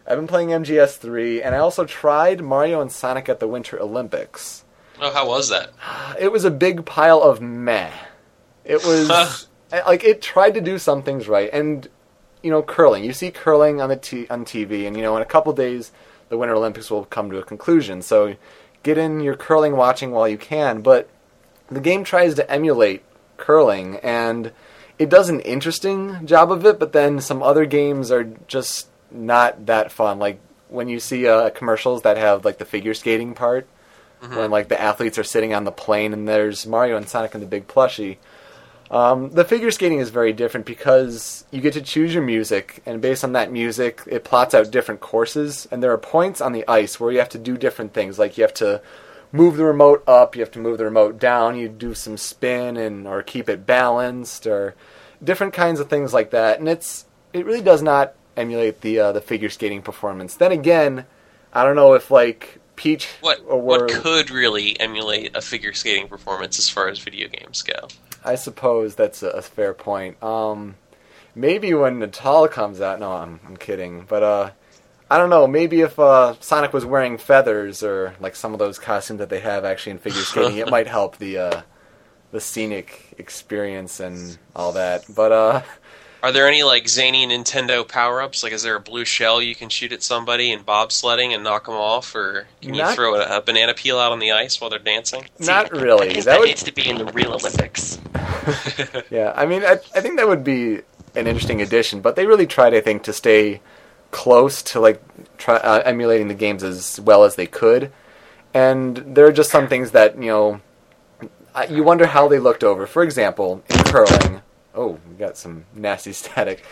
I've 0.05 0.19
been 0.19 0.27
playing 0.27 0.49
MGS3, 0.49 1.43
and 1.43 1.55
I 1.55 1.57
also 1.57 1.83
tried 1.83 2.41
Mario 2.41 2.79
and 2.79 2.91
Sonic 2.91 3.27
at 3.27 3.39
the 3.39 3.47
Winter 3.47 3.81
Olympics. 3.81 4.65
Oh, 5.01 5.11
how 5.11 5.27
was 5.27 5.49
that? 5.49 5.71
It 6.19 6.31
was 6.31 6.45
a 6.45 6.51
big 6.51 6.85
pile 6.85 7.23
of 7.23 7.41
meh. 7.41 7.89
It 8.69 8.85
was 8.85 9.47
like 9.71 10.03
it 10.03 10.21
tried 10.21 10.53
to 10.53 10.61
do 10.61 10.77
some 10.77 11.01
things 11.01 11.27
right, 11.27 11.49
and 11.51 11.89
you 12.43 12.51
know, 12.51 12.61
curling. 12.61 13.03
You 13.03 13.13
see 13.13 13.31
curling 13.31 13.81
on 13.81 13.89
the 13.89 13.95
t- 13.95 14.27
on 14.29 14.45
TV, 14.45 14.87
and 14.87 14.95
you 14.95 15.01
know, 15.01 15.15
in 15.15 15.21
a 15.21 15.25
couple 15.25 15.51
days, 15.53 15.91
the 16.29 16.37
Winter 16.37 16.55
Olympics 16.55 16.89
will 16.89 17.05
come 17.05 17.29
to 17.31 17.39
a 17.39 17.43
conclusion. 17.43 18.01
So, 18.01 18.35
get 18.83 18.97
in 18.97 19.19
your 19.21 19.35
curling 19.35 19.75
watching 19.75 20.11
while 20.11 20.27
you 20.27 20.37
can. 20.37 20.81
But 20.81 21.09
the 21.67 21.79
game 21.81 22.03
tries 22.03 22.35
to 22.35 22.49
emulate 22.49 23.03
curling, 23.37 23.97
and 23.97 24.51
it 24.97 25.09
does 25.09 25.29
an 25.29 25.39
interesting 25.41 26.25
job 26.25 26.51
of 26.51 26.65
it. 26.65 26.79
But 26.79 26.93
then 26.93 27.19
some 27.19 27.41
other 27.41 27.65
games 27.65 28.11
are 28.11 28.25
just 28.47 28.87
not 29.11 29.65
that 29.65 29.91
fun. 29.91 30.19
Like 30.19 30.39
when 30.69 30.87
you 30.87 30.99
see 30.99 31.27
uh, 31.27 31.49
commercials 31.49 32.03
that 32.03 32.17
have 32.17 32.45
like 32.45 32.59
the 32.59 32.65
figure 32.65 32.93
skating 32.93 33.33
part, 33.33 33.67
when 34.37 34.51
like 34.51 34.67
the 34.69 34.79
athletes 34.79 35.17
are 35.17 35.23
sitting 35.23 35.53
on 35.53 35.63
the 35.63 35.71
plane, 35.71 36.13
and 36.13 36.27
there's 36.27 36.67
Mario 36.67 36.97
and 36.97 37.09
Sonic 37.09 37.33
and 37.33 37.41
the 37.41 37.47
big 37.47 37.67
plushie. 37.67 38.17
Um, 38.91 39.29
the 39.29 39.45
figure 39.45 39.69
skating 39.69 39.99
is 39.99 40.09
very 40.09 40.33
different 40.33 40.65
because 40.65 41.45
you 41.51 41.61
get 41.61 41.73
to 41.73 41.81
choose 41.81 42.13
your 42.13 42.23
music, 42.23 42.81
and 42.85 43.01
based 43.01 43.23
on 43.23 43.33
that 43.33 43.51
music, 43.51 44.01
it 44.07 44.23
plots 44.23 44.55
out 44.55 44.71
different 44.71 44.99
courses, 44.99 45.67
and 45.71 45.83
there 45.83 45.91
are 45.91 45.97
points 45.97 46.41
on 46.41 46.53
the 46.53 46.67
ice 46.67 46.99
where 46.99 47.11
you 47.11 47.19
have 47.19 47.29
to 47.29 47.37
do 47.37 47.55
different 47.55 47.93
things. 47.93 48.17
Like 48.17 48.37
you 48.37 48.43
have 48.43 48.53
to 48.55 48.81
move 49.31 49.57
the 49.57 49.63
remote 49.63 50.03
up, 50.07 50.35
you 50.35 50.41
have 50.41 50.51
to 50.51 50.59
move 50.59 50.79
the 50.79 50.85
remote 50.85 51.19
down, 51.19 51.57
you 51.57 51.69
do 51.69 51.93
some 51.93 52.17
spin 52.17 52.77
and 52.77 53.05
or 53.05 53.21
keep 53.21 53.47
it 53.47 53.67
balanced, 53.67 54.47
or 54.47 54.73
different 55.23 55.53
kinds 55.53 55.79
of 55.79 55.87
things 55.87 56.11
like 56.11 56.31
that. 56.31 56.59
And 56.59 56.67
it's 56.67 57.05
it 57.31 57.45
really 57.45 57.61
does 57.61 57.83
not 57.83 58.15
emulate 58.35 58.81
the 58.81 58.99
uh, 58.99 59.11
the 59.11 59.21
figure 59.21 59.49
skating 59.49 59.83
performance. 59.83 60.35
Then 60.35 60.51
again, 60.51 61.05
I 61.53 61.63
don't 61.63 61.75
know 61.75 61.93
if 61.93 62.09
like 62.09 62.57
Peach 62.75 63.07
What 63.21 63.41
or 63.45 63.61
what 63.61 63.91
could 63.91 64.31
really 64.31 64.79
emulate 64.79 65.35
a 65.35 65.41
figure 65.41 65.73
skating 65.73 66.07
performance 66.07 66.57
as 66.57 66.69
far 66.69 66.87
as 66.87 66.97
video 66.97 67.27
games 67.27 67.61
go? 67.61 67.87
I 68.23 68.35
suppose 68.35 68.95
that's 68.95 69.23
a, 69.23 69.29
a 69.29 69.41
fair 69.41 69.73
point. 69.73 70.21
Um, 70.21 70.75
maybe 71.35 71.73
when 71.73 71.99
Natal 71.99 72.47
comes 72.47 72.81
out. 72.81 72.99
No, 72.99 73.11
I'm, 73.11 73.39
I'm 73.45 73.57
kidding. 73.57 74.05
But 74.07 74.23
uh, 74.23 74.51
I 75.09 75.17
don't 75.17 75.29
know. 75.29 75.47
Maybe 75.47 75.81
if 75.81 75.97
uh, 75.97 76.35
Sonic 76.39 76.73
was 76.73 76.85
wearing 76.85 77.17
feathers 77.17 77.83
or 77.83 78.15
like 78.19 78.35
some 78.35 78.53
of 78.53 78.59
those 78.59 78.77
costumes 78.77 79.19
that 79.19 79.29
they 79.29 79.39
have 79.39 79.65
actually 79.65 79.93
in 79.93 79.97
figure 79.99 80.21
skating, 80.23 80.57
it 80.57 80.69
might 80.69 80.87
help 80.87 81.17
the 81.17 81.37
uh, 81.37 81.61
the 82.31 82.39
scenic 82.39 83.15
experience 83.17 83.99
and 83.99 84.37
all 84.55 84.73
that. 84.73 85.03
But 85.13 85.31
uh, 85.31 85.61
Are 86.21 86.31
there 86.31 86.47
any 86.47 86.63
like 86.63 86.89
zany 86.89 87.25
Nintendo 87.25 87.87
power 87.87 88.21
ups? 88.21 88.43
Like, 88.43 88.51
is 88.51 88.63
there 88.63 88.75
a 88.75 88.79
blue 88.79 89.05
shell 89.05 89.41
you 89.41 89.55
can 89.55 89.69
shoot 89.69 89.93
at 89.93 90.03
somebody 90.03 90.51
in 90.51 90.63
bobsledding 90.63 91.33
and 91.33 91.43
knock 91.43 91.65
them 91.65 91.75
off, 91.75 92.13
or 92.13 92.47
can 92.61 92.73
you 92.73 92.85
throw 92.93 93.15
a, 93.15 93.37
a 93.37 93.41
banana 93.41 93.73
peel 93.73 93.97
out 93.97 94.11
on 94.11 94.19
the 94.19 94.31
ice 94.31 94.59
while 94.59 94.69
they're 94.69 94.79
dancing? 94.79 95.25
not 95.39 95.73
I 95.73 95.79
really. 95.79 96.13
That 96.13 96.25
that 96.25 96.39
would 96.39 96.47
needs 96.47 96.63
to 96.63 96.73
be 96.73 96.89
in 96.89 96.97
the 96.97 97.05
real 97.05 97.33
Olympics. 97.33 97.99
Yeah, 99.09 99.33
I 99.35 99.45
mean, 99.45 99.63
I, 99.63 99.73
I 99.95 100.01
think 100.01 100.17
that 100.17 100.27
would 100.27 100.43
be 100.43 100.81
an 101.15 101.27
interesting 101.27 101.61
addition, 101.61 102.01
but 102.01 102.15
they 102.15 102.25
really 102.25 102.45
tried, 102.45 102.73
I 102.73 102.81
think, 102.81 103.03
to 103.03 103.13
stay 103.13 103.61
close 104.11 104.61
to 104.63 104.79
like 104.79 105.01
try, 105.37 105.55
uh, 105.55 105.81
emulating 105.85 106.27
the 106.27 106.33
games 106.33 106.63
as 106.63 106.99
well 106.99 107.23
as 107.23 107.35
they 107.35 107.47
could. 107.47 107.91
And 108.53 108.97
there 108.97 109.25
are 109.25 109.31
just 109.31 109.51
some 109.51 109.67
things 109.67 109.91
that 109.91 110.15
you 110.15 110.27
know 110.27 110.61
you 111.69 111.83
wonder 111.83 112.07
how 112.07 112.27
they 112.27 112.39
looked 112.39 112.63
over. 112.63 112.87
For 112.87 113.03
example, 113.03 113.63
in 113.69 113.77
curling, 113.85 114.41
oh, 114.75 114.99
we 115.09 115.15
got 115.15 115.37
some 115.37 115.65
nasty 115.73 116.13
static. 116.13 116.63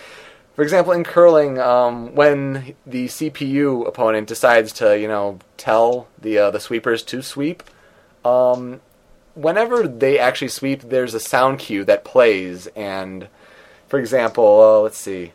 For 0.55 0.63
example, 0.63 0.93
in 0.93 1.03
curling, 1.03 1.59
um, 1.59 2.15
when 2.15 2.75
the 2.85 3.05
CPU 3.05 3.87
opponent 3.87 4.27
decides 4.27 4.73
to, 4.73 4.97
you 4.99 5.07
know, 5.07 5.37
tell 5.55 6.07
the 6.19 6.39
uh, 6.39 6.51
the 6.51 6.59
sweepers 6.59 7.03
to 7.03 7.21
sweep, 7.21 7.61
um, 8.25 8.81
whenever 9.35 9.87
they 9.87 10.17
actually 10.17 10.47
sweep, 10.47 10.81
there's 10.81 11.13
a 11.13 11.19
sound 11.19 11.59
cue 11.59 11.85
that 11.85 12.03
plays. 12.03 12.67
And 12.75 13.27
for 13.87 13.99
example, 13.99 14.61
uh, 14.61 14.79
let's 14.79 14.97
see. 14.97 15.31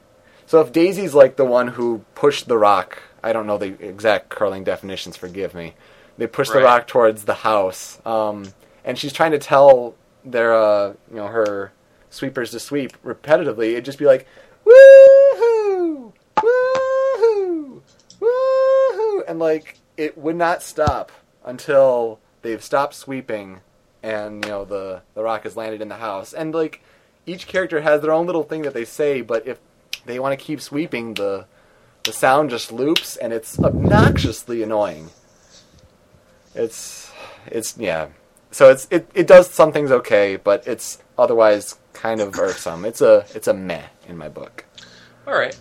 So 0.46 0.60
if 0.60 0.72
Daisy's 0.72 1.14
like 1.14 1.36
the 1.36 1.44
one 1.44 1.68
who 1.68 2.04
pushed 2.16 2.48
the 2.48 2.58
rock, 2.58 3.00
I 3.22 3.32
don't 3.32 3.46
know 3.46 3.58
the 3.58 3.80
exact 3.80 4.28
curling 4.28 4.64
definitions. 4.64 5.16
Forgive 5.16 5.54
me. 5.54 5.74
They 6.18 6.26
push 6.26 6.50
the 6.50 6.60
rock 6.60 6.86
towards 6.88 7.24
the 7.24 7.34
house, 7.34 7.98
um, 8.04 8.52
and 8.84 8.98
she's 8.98 9.14
trying 9.14 9.30
to 9.30 9.38
tell 9.38 9.94
their, 10.24 10.52
uh, 10.52 10.88
you 11.10 11.16
know, 11.16 11.28
her 11.28 11.72
sweepers 12.12 12.50
to 12.52 12.60
sweep 12.60 13.00
repetitively. 13.02 13.72
It'd 13.72 13.84
just 13.84 13.98
be 13.98 14.04
like, 14.04 14.26
woohoo, 14.64 16.12
woohoo, 16.36 17.80
woohoo, 18.20 19.22
and 19.26 19.38
like 19.38 19.78
it 19.96 20.16
would 20.16 20.36
not 20.36 20.62
stop 20.62 21.12
until 21.44 22.20
they've 22.42 22.62
stopped 22.62 22.94
sweeping 22.94 23.60
and 24.02 24.44
you 24.44 24.50
know 24.50 24.64
the 24.64 25.02
the 25.14 25.22
rock 25.22 25.44
has 25.44 25.56
landed 25.56 25.80
in 25.80 25.88
the 25.88 25.96
house. 25.96 26.32
And 26.32 26.54
like 26.54 26.82
each 27.26 27.46
character 27.46 27.80
has 27.80 28.02
their 28.02 28.12
own 28.12 28.26
little 28.26 28.42
thing 28.42 28.62
that 28.62 28.74
they 28.74 28.84
say 28.84 29.20
but 29.20 29.46
if 29.46 29.58
they 30.06 30.18
want 30.18 30.38
to 30.38 30.44
keep 30.44 30.60
sweeping 30.60 31.14
the 31.14 31.46
the 32.04 32.12
sound 32.12 32.50
just 32.50 32.72
loops 32.72 33.16
and 33.16 33.32
it's 33.32 33.58
obnoxiously 33.58 34.62
annoying. 34.62 35.10
It's 36.54 37.10
it's 37.46 37.76
yeah. 37.78 38.08
So 38.50 38.70
it's 38.70 38.88
it, 38.90 39.08
it 39.14 39.26
does 39.26 39.48
some 39.50 39.72
things 39.72 39.90
okay 39.90 40.36
but 40.36 40.66
it's 40.66 40.98
otherwise 41.16 41.78
kind 42.02 42.20
of 42.20 42.36
irksome 42.38 42.84
it's 42.84 43.00
a 43.00 43.24
it's 43.34 43.46
a 43.46 43.54
meh 43.54 43.84
in 44.08 44.16
my 44.18 44.28
book 44.28 44.64
All 45.26 45.34
right. 45.34 45.56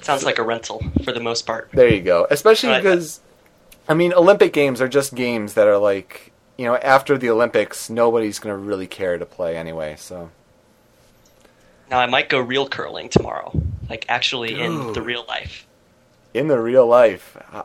Sounds 0.00 0.24
like 0.24 0.38
a 0.38 0.42
rental 0.42 0.82
for 1.04 1.12
the 1.12 1.20
most 1.20 1.44
part. 1.46 1.68
There 1.74 1.92
you 1.92 2.00
go. 2.00 2.26
Especially 2.30 2.70
Right. 2.70 2.82
because, 2.82 3.20
I 3.86 3.92
mean, 3.92 4.14
Olympic 4.14 4.54
games 4.54 4.80
are 4.80 4.88
just 4.88 5.14
games 5.14 5.52
that 5.54 5.68
are 5.68 5.76
like, 5.76 6.32
you 6.56 6.64
know, 6.64 6.76
after 6.76 7.18
the 7.18 7.28
Olympics, 7.28 7.90
nobody's 7.90 8.38
going 8.38 8.54
to 8.54 8.58
really 8.58 8.86
care 8.86 9.18
to 9.18 9.26
play 9.26 9.58
anyway. 9.58 9.96
So, 9.98 10.30
Now 11.90 11.98
I 11.98 12.06
might 12.06 12.30
go 12.30 12.40
real 12.40 12.66
curling 12.66 13.10
tomorrow, 13.10 13.52
like 13.90 14.06
actually 14.08 14.58
in 14.58 14.94
the 14.94 15.02
real 15.02 15.26
life. 15.28 15.66
in 16.32 16.48
the 16.48 16.58
real 16.58 16.86
life, 16.86 17.36
I, 17.52 17.64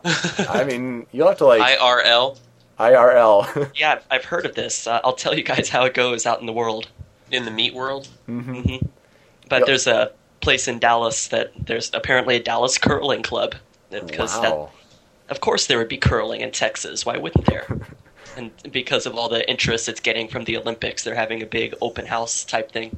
I 0.59 0.63
mean, 0.65 1.05
you'll 1.13 1.29
have 1.29 1.37
to 1.37 1.45
like 1.45 1.61
IRL 1.79 2.37
IRL. 2.77 3.71
Yeah, 3.79 3.93
I've- 3.93 4.03
I've 4.11 4.25
heard 4.25 4.45
of 4.45 4.55
this. 4.55 4.87
Uh, 4.87 4.99
I'll 5.05 5.13
tell 5.15 5.33
you 5.33 5.43
guys 5.43 5.69
how 5.69 5.85
it 5.85 5.93
goes 5.93 6.25
out 6.25 6.41
in 6.41 6.45
the 6.47 6.53
world. 6.53 6.89
In 7.35 7.45
the 7.45 7.51
meat 7.51 7.73
world. 7.73 8.07
hmm 8.25 8.39
hmm 8.39 8.75
But 9.49 9.59
Yep. 9.59 9.65
there's 9.67 9.87
a 9.87 10.11
place 10.41 10.67
in 10.67 10.79
Dallas 10.79 11.27
that 11.29 11.51
there's 11.65 11.91
apparently 11.93 12.35
a 12.35 12.39
Dallas 12.43 12.77
curling 12.77 13.23
club. 13.23 13.55
Because 13.89 14.39
that, 14.41 14.51
Wow. 14.53 14.69
of 15.29 15.39
course 15.41 15.67
there 15.67 15.77
would 15.77 15.87
be 15.87 15.97
curling 15.97 16.41
in 16.41 16.51
Texas. 16.51 17.05
Why 17.05 17.17
wouldn't 17.17 17.45
there? 17.45 17.67
and 18.37 18.51
because 18.71 19.05
of 19.05 19.15
all 19.15 19.29
the 19.29 19.47
interest 19.49 19.87
it's 19.87 19.99
getting 19.99 20.27
from 20.27 20.43
the 20.43 20.57
Olympics, 20.57 21.03
they're 21.03 21.15
having 21.15 21.41
a 21.41 21.45
big 21.45 21.75
open 21.81 22.05
house 22.05 22.43
type 22.43 22.71
thing. 22.71 22.97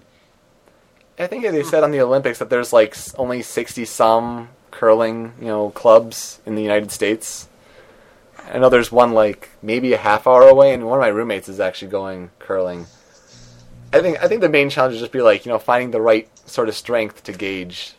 I 1.20 1.28
think 1.28 1.44
they 1.44 1.64
said 1.64 1.84
on 1.84 1.92
the 1.92 2.02
Olympics 2.02 2.40
that 2.40 2.50
there's 2.50 2.72
like 2.72 2.96
only 3.18 3.42
sixty 3.42 3.86
some 3.86 4.50
curling, 4.72 5.34
you 5.40 5.48
know, 5.48 5.70
clubs 5.72 6.40
in 6.46 6.56
the 6.56 6.62
United 6.62 6.92
States. 6.92 7.48
I 8.52 8.60
know 8.60 8.70
there's 8.70 8.92
one 8.92 9.14
like 9.14 9.50
maybe 9.62 9.94
a 9.94 9.98
half 9.98 10.28
hour 10.28 10.44
away, 10.44 10.74
and 10.74 10.86
one 10.86 11.00
of 11.00 11.02
my 11.02 11.08
roommates 11.08 11.50
is 11.50 11.60
actually 11.60 11.90
going 11.90 12.30
curling. 12.40 12.86
I 13.94 14.02
think 14.02 14.22
I 14.22 14.28
think 14.28 14.42
the 14.42 14.50
main 14.50 14.70
challenge 14.70 14.96
is 14.96 15.00
just 15.00 15.12
be 15.12 15.22
like 15.22 15.46
you 15.46 15.52
know 15.52 15.60
finding 15.60 15.92
the 15.92 16.02
right 16.02 16.30
sort 16.48 16.70
of 16.70 16.76
strength 16.76 17.24
to 17.24 17.32
gauge 17.34 17.94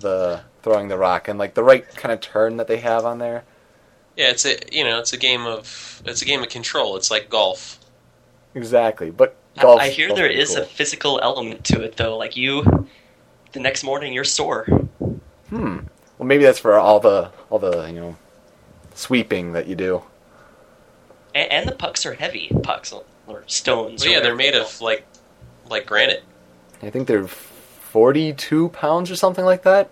the 0.00 0.40
throwing 0.62 0.88
the 0.88 0.98
rock 0.98 1.28
and 1.28 1.38
like 1.38 1.54
the 1.54 1.62
right 1.62 1.88
kind 1.96 2.12
of 2.12 2.20
turn 2.20 2.56
that 2.56 2.66
they 2.66 2.78
have 2.78 3.04
on 3.04 3.18
there. 3.18 3.44
Yeah, 4.16 4.30
it's 4.30 4.44
a 4.44 4.56
you 4.72 4.84
know 4.84 4.98
it's 4.98 5.12
a 5.12 5.16
game 5.16 5.46
of 5.46 6.02
it's 6.04 6.22
a 6.22 6.24
game 6.24 6.42
of 6.42 6.48
control. 6.48 6.96
It's 6.96 7.10
like 7.10 7.28
golf. 7.28 7.78
Exactly, 8.54 9.10
but 9.10 9.36
I- 9.56 9.62
golf. 9.62 9.80
I 9.80 9.88
hear 9.90 10.08
golf's 10.08 10.20
there 10.20 10.46
cool. 10.46 10.62
a 10.62 10.64
physical 10.66 11.20
element 11.22 11.64
to 11.66 11.82
it 11.82 11.96
though. 11.96 12.16
Like 12.16 12.36
you, 12.36 12.88
the 13.52 13.60
next 13.60 13.84
morning 13.84 14.12
you're 14.12 14.24
sore. 14.24 14.64
Hmm. 15.50 15.78
Well, 16.18 16.26
maybe 16.26 16.42
that's 16.42 16.58
for 16.58 16.74
all 16.74 16.98
the 16.98 17.30
all 17.48 17.60
the 17.60 17.86
you 17.86 18.00
know 18.00 18.16
sweeping 18.94 19.52
that 19.52 19.68
you 19.68 19.76
do. 19.76 20.02
And, 21.34 21.52
and 21.52 21.68
the 21.68 21.74
pucks 21.74 22.04
are 22.04 22.14
heavy 22.14 22.50
pucks 22.64 22.92
or 23.28 23.44
stones. 23.46 24.02
So 24.02 24.08
or 24.08 24.12
yeah, 24.12 24.20
they're 24.20 24.34
made 24.34 24.56
of 24.56 24.80
like 24.80 25.06
like 25.70 25.86
granite. 25.86 26.24
I 26.82 26.90
think 26.90 27.08
they're 27.08 27.26
42 27.26 28.68
pounds 28.70 29.10
or 29.10 29.16
something 29.16 29.44
like 29.44 29.62
that. 29.62 29.90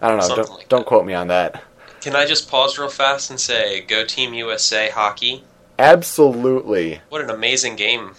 I 0.00 0.08
don't 0.08 0.18
know. 0.18 0.26
Something 0.26 0.44
Don't, 0.44 0.58
like 0.58 0.68
don't 0.68 0.80
that. 0.80 0.86
quote 0.86 1.06
me 1.06 1.14
on 1.14 1.28
that. 1.28 1.62
Can 2.00 2.14
I 2.14 2.26
just 2.26 2.50
pause 2.50 2.78
real 2.78 2.88
fast 2.90 3.30
and 3.30 3.40
say, 3.40 3.80
"Go 3.80 4.04
Team 4.04 4.34
USA 4.34 4.90
hockey"? 4.90 5.44
Absolutely. 5.78 7.00
What 7.08 7.22
an 7.22 7.30
amazing 7.30 7.76
game! 7.76 8.14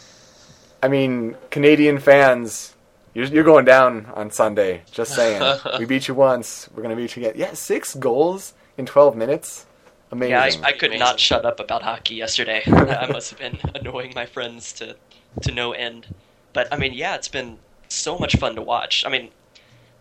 I 0.81 0.87
mean, 0.87 1.35
Canadian 1.51 1.99
fans, 1.99 2.75
you're, 3.13 3.25
you're 3.25 3.43
going 3.43 3.65
down 3.65 4.07
on 4.15 4.31
Sunday. 4.31 4.81
Just 4.91 5.15
saying. 5.15 5.59
we 5.79 5.85
beat 5.85 6.07
you 6.07 6.13
once. 6.15 6.67
We're 6.73 6.83
going 6.83 6.95
to 6.95 7.01
beat 7.01 7.15
you 7.15 7.23
again. 7.23 7.33
Yeah, 7.37 7.53
six 7.53 7.93
goals 7.95 8.53
in 8.77 8.85
12 8.85 9.15
minutes. 9.15 9.65
Amazing. 10.11 10.31
Yeah, 10.31 10.41
I, 10.41 10.67
I 10.69 10.71
could 10.71 10.89
Amazing. 10.91 10.99
not 10.99 11.19
shut 11.19 11.45
up 11.45 11.59
about 11.59 11.81
hockey 11.81 12.15
yesterday. 12.15 12.61
I 12.67 13.07
must 13.11 13.31
have 13.31 13.39
been 13.39 13.57
annoying 13.73 14.13
my 14.15 14.25
friends 14.25 14.73
to 14.73 14.95
to 15.41 15.51
no 15.51 15.73
end. 15.73 16.07
But 16.55 16.73
I 16.73 16.77
mean, 16.77 16.93
yeah, 16.93 17.15
it's 17.15 17.27
been 17.27 17.59
so 17.89 18.17
much 18.17 18.37
fun 18.37 18.55
to 18.55 18.61
watch. 18.61 19.05
I 19.05 19.09
mean, 19.09 19.29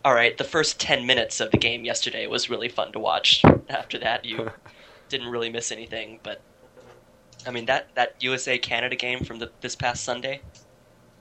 all 0.04 0.14
right, 0.14 0.38
the 0.38 0.44
first 0.44 0.80
ten 0.80 1.04
minutes 1.04 1.40
of 1.40 1.50
the 1.50 1.58
game 1.58 1.84
yesterday 1.84 2.28
was 2.28 2.49
really 2.49 2.68
fun 2.68 2.92
to 2.92 3.00
watch. 3.00 3.42
After 3.68 3.99
that, 3.99 4.25
you 4.25 4.52
didn't 5.08 5.28
really 5.28 5.50
miss 5.50 5.73
anything. 5.73 6.20
But 6.23 6.40
I 7.44 7.50
mean, 7.50 7.66
that 7.66 7.92
that 7.96 8.14
USA 8.20 8.56
Canada 8.56 8.94
game 8.94 9.25
from 9.25 9.40
the, 9.40 9.50
this 9.62 9.75
past 9.75 10.04
Sunday. 10.04 10.42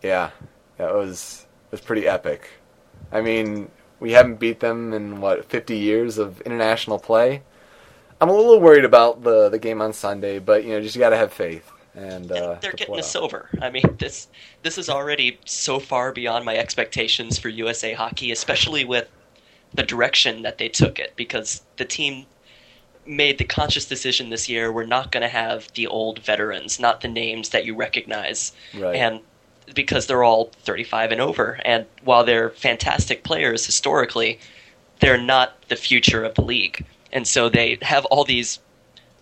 yeah, 0.04 0.30
that 0.78 0.94
was 0.94 1.48
was 1.72 1.82
pretty 1.82 2.08
epic. 2.08 2.48
I 3.12 3.22
mean, 3.22 3.72
we 4.00 4.12
haven't 4.12 4.36
beat 4.40 4.60
them 4.60 4.94
in 4.94 5.20
what 5.20 5.46
50 5.50 5.76
years 5.76 6.20
of 6.20 6.42
international 6.42 7.00
play. 7.00 7.42
I'm 8.22 8.30
a 8.30 8.34
little 8.34 8.62
worried 8.62 8.86
about 8.86 9.24
the 9.24 9.50
the 9.50 9.60
game 9.60 9.82
on 9.82 9.94
Sunday, 9.94 10.38
but 10.38 10.64
you 10.64 10.74
know, 10.74 10.82
just 10.82 11.00
got 11.00 11.10
to 11.10 11.18
have 11.18 11.34
faith. 11.34 11.73
And, 11.96 12.32
uh, 12.32 12.36
and 12.54 12.62
they're 12.62 12.72
to 12.72 12.78
getting 12.78 13.00
a 13.00 13.04
silver. 13.04 13.50
I 13.62 13.70
mean, 13.70 13.84
this 14.00 14.28
this 14.64 14.78
is 14.78 14.90
already 14.90 15.40
so 15.46 15.80
far 15.80 16.12
beyond 16.12 16.44
my 16.46 16.56
expectations 16.58 17.38
for 17.38 17.50
USA 17.50 17.94
hockey, 17.94 18.32
especially 18.32 18.84
with 18.84 19.08
the 19.74 19.84
direction 19.84 20.42
that 20.42 20.58
they 20.58 20.70
took 20.70 20.98
it. 21.00 21.14
Because 21.16 21.62
the 21.78 21.86
team 21.86 22.26
made 23.06 23.38
the 23.38 23.44
conscious 23.44 23.86
decision 23.86 24.30
this 24.30 24.50
year: 24.50 24.72
we're 24.72 24.86
not 24.86 25.12
going 25.12 25.22
to 25.22 25.28
have 25.30 25.68
the 25.76 25.86
old 25.88 26.20
veterans, 26.20 26.80
not 26.80 27.02
the 27.02 27.08
names 27.08 27.50
that 27.50 27.66
you 27.66 27.76
recognize, 27.76 28.54
Right. 28.74 28.96
and 28.96 29.20
because 29.76 30.08
they're 30.08 30.24
all 30.24 30.52
35 30.64 31.12
and 31.12 31.22
over. 31.22 31.60
And 31.64 31.86
while 32.04 32.24
they're 32.24 32.50
fantastic 32.50 33.24
players 33.24 33.66
historically, 33.66 34.40
they're 35.00 35.18
not 35.22 35.62
the 35.70 35.76
future 35.76 36.24
of 36.24 36.36
the 36.36 36.42
league. 36.42 36.86
And 37.12 37.28
so 37.28 37.50
they 37.50 37.78
have 37.82 38.06
all 38.06 38.24
these 38.24 38.60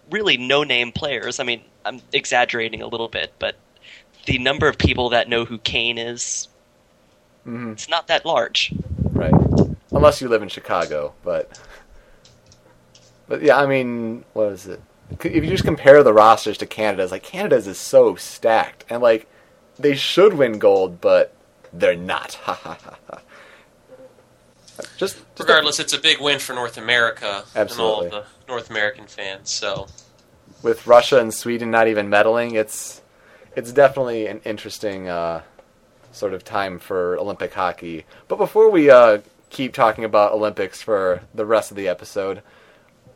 really 0.10 0.38
no 0.38 0.64
name 0.64 0.92
players. 0.92 1.40
I 1.40 1.44
mean, 1.44 1.62
I'm 1.86 2.02
exaggerating 2.14 2.82
a 2.82 2.88
little 2.88 3.08
bit, 3.08 3.34
but 3.40 3.56
the 4.26 4.38
number 4.38 4.68
of 4.68 4.78
people 4.78 5.10
that 5.10 5.28
know 5.30 5.46
who 5.46 5.58
Kane 5.60 5.98
is, 5.98 6.48
Mhm. 7.48 7.74
it's 7.74 7.90
not 7.90 8.08
that 8.08 8.26
large. 8.26 8.72
Right. 9.12 9.34
Unless 9.92 10.22
you 10.22 10.28
live 10.30 10.42
in 10.44 10.50
Chicago, 10.50 11.14
but 11.24 11.60
but 13.28 13.42
yeah, 13.42 13.58
I 13.58 13.66
mean, 13.66 14.26
what 14.34 14.52
is 14.52 14.68
it? 14.68 14.82
If 15.24 15.44
you 15.44 15.50
just 15.50 15.64
compare 15.66 16.04
the 16.04 16.14
rosters 16.14 16.58
to 16.60 16.66
Canada's, 16.66 17.12
like 17.12 17.24
Canada's 17.24 17.68
is 17.68 17.78
so 17.78 18.16
stacked, 18.16 18.86
and 18.90 19.02
like 19.02 19.28
they 19.80 19.96
should 19.96 20.34
win 20.34 20.60
gold, 20.60 21.02
but 21.02 21.34
they're 21.74 21.96
not. 21.96 22.34
Ha 22.44 22.54
ha 22.54 22.78
ha 22.84 22.98
ha. 23.10 23.20
Just, 24.98 24.98
just 24.98 25.18
regardless, 25.40 25.80
it's 25.80 25.94
a 25.94 26.00
big 26.00 26.20
win 26.22 26.40
for 26.40 26.54
North 26.54 26.78
America 26.78 27.44
Absolutely. 27.56 28.06
and 28.08 28.14
all 28.14 28.22
of 28.22 28.26
the 28.48 28.48
North 28.48 28.70
American 28.70 29.06
fans. 29.06 29.50
So 29.52 29.88
with 30.64 30.88
Russia 30.88 31.20
and 31.20 31.34
Sweden 31.34 31.72
not 31.72 31.88
even 31.88 32.10
meddling, 32.10 32.56
it's 32.56 33.02
it's 33.56 33.72
definitely 33.72 34.28
an 34.28 34.42
interesting 34.46 35.10
uh, 35.10 35.42
sort 36.12 36.34
of 36.34 36.44
time 36.44 36.80
for 36.80 37.18
Olympic 37.18 37.54
hockey. 37.54 38.06
But 38.28 38.38
before 38.38 38.70
we 38.70 38.90
uh, 38.90 39.20
keep 39.50 39.74
talking 39.74 40.04
about 40.04 40.34
Olympics 40.34 40.82
for 40.82 41.22
the 41.34 41.46
rest 41.46 41.72
of 41.72 41.78
the 41.78 41.88
episode, 41.88 42.42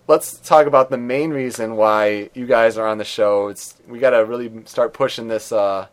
let's 0.07 0.37
talk 0.39 0.67
about 0.67 0.89
the 0.89 0.97
main 0.97 1.31
reason 1.31 1.75
why 1.75 2.29
you 2.33 2.45
guys 2.45 2.77
are 2.77 2.87
on 2.87 2.97
the 2.97 3.05
show. 3.05 3.47
It's 3.47 3.75
we 3.87 3.99
got 3.99 4.11
to 4.11 4.25
really 4.25 4.51
start 4.65 4.93
pushing 4.93 5.27
this 5.27 5.51
uh, 5.51 5.87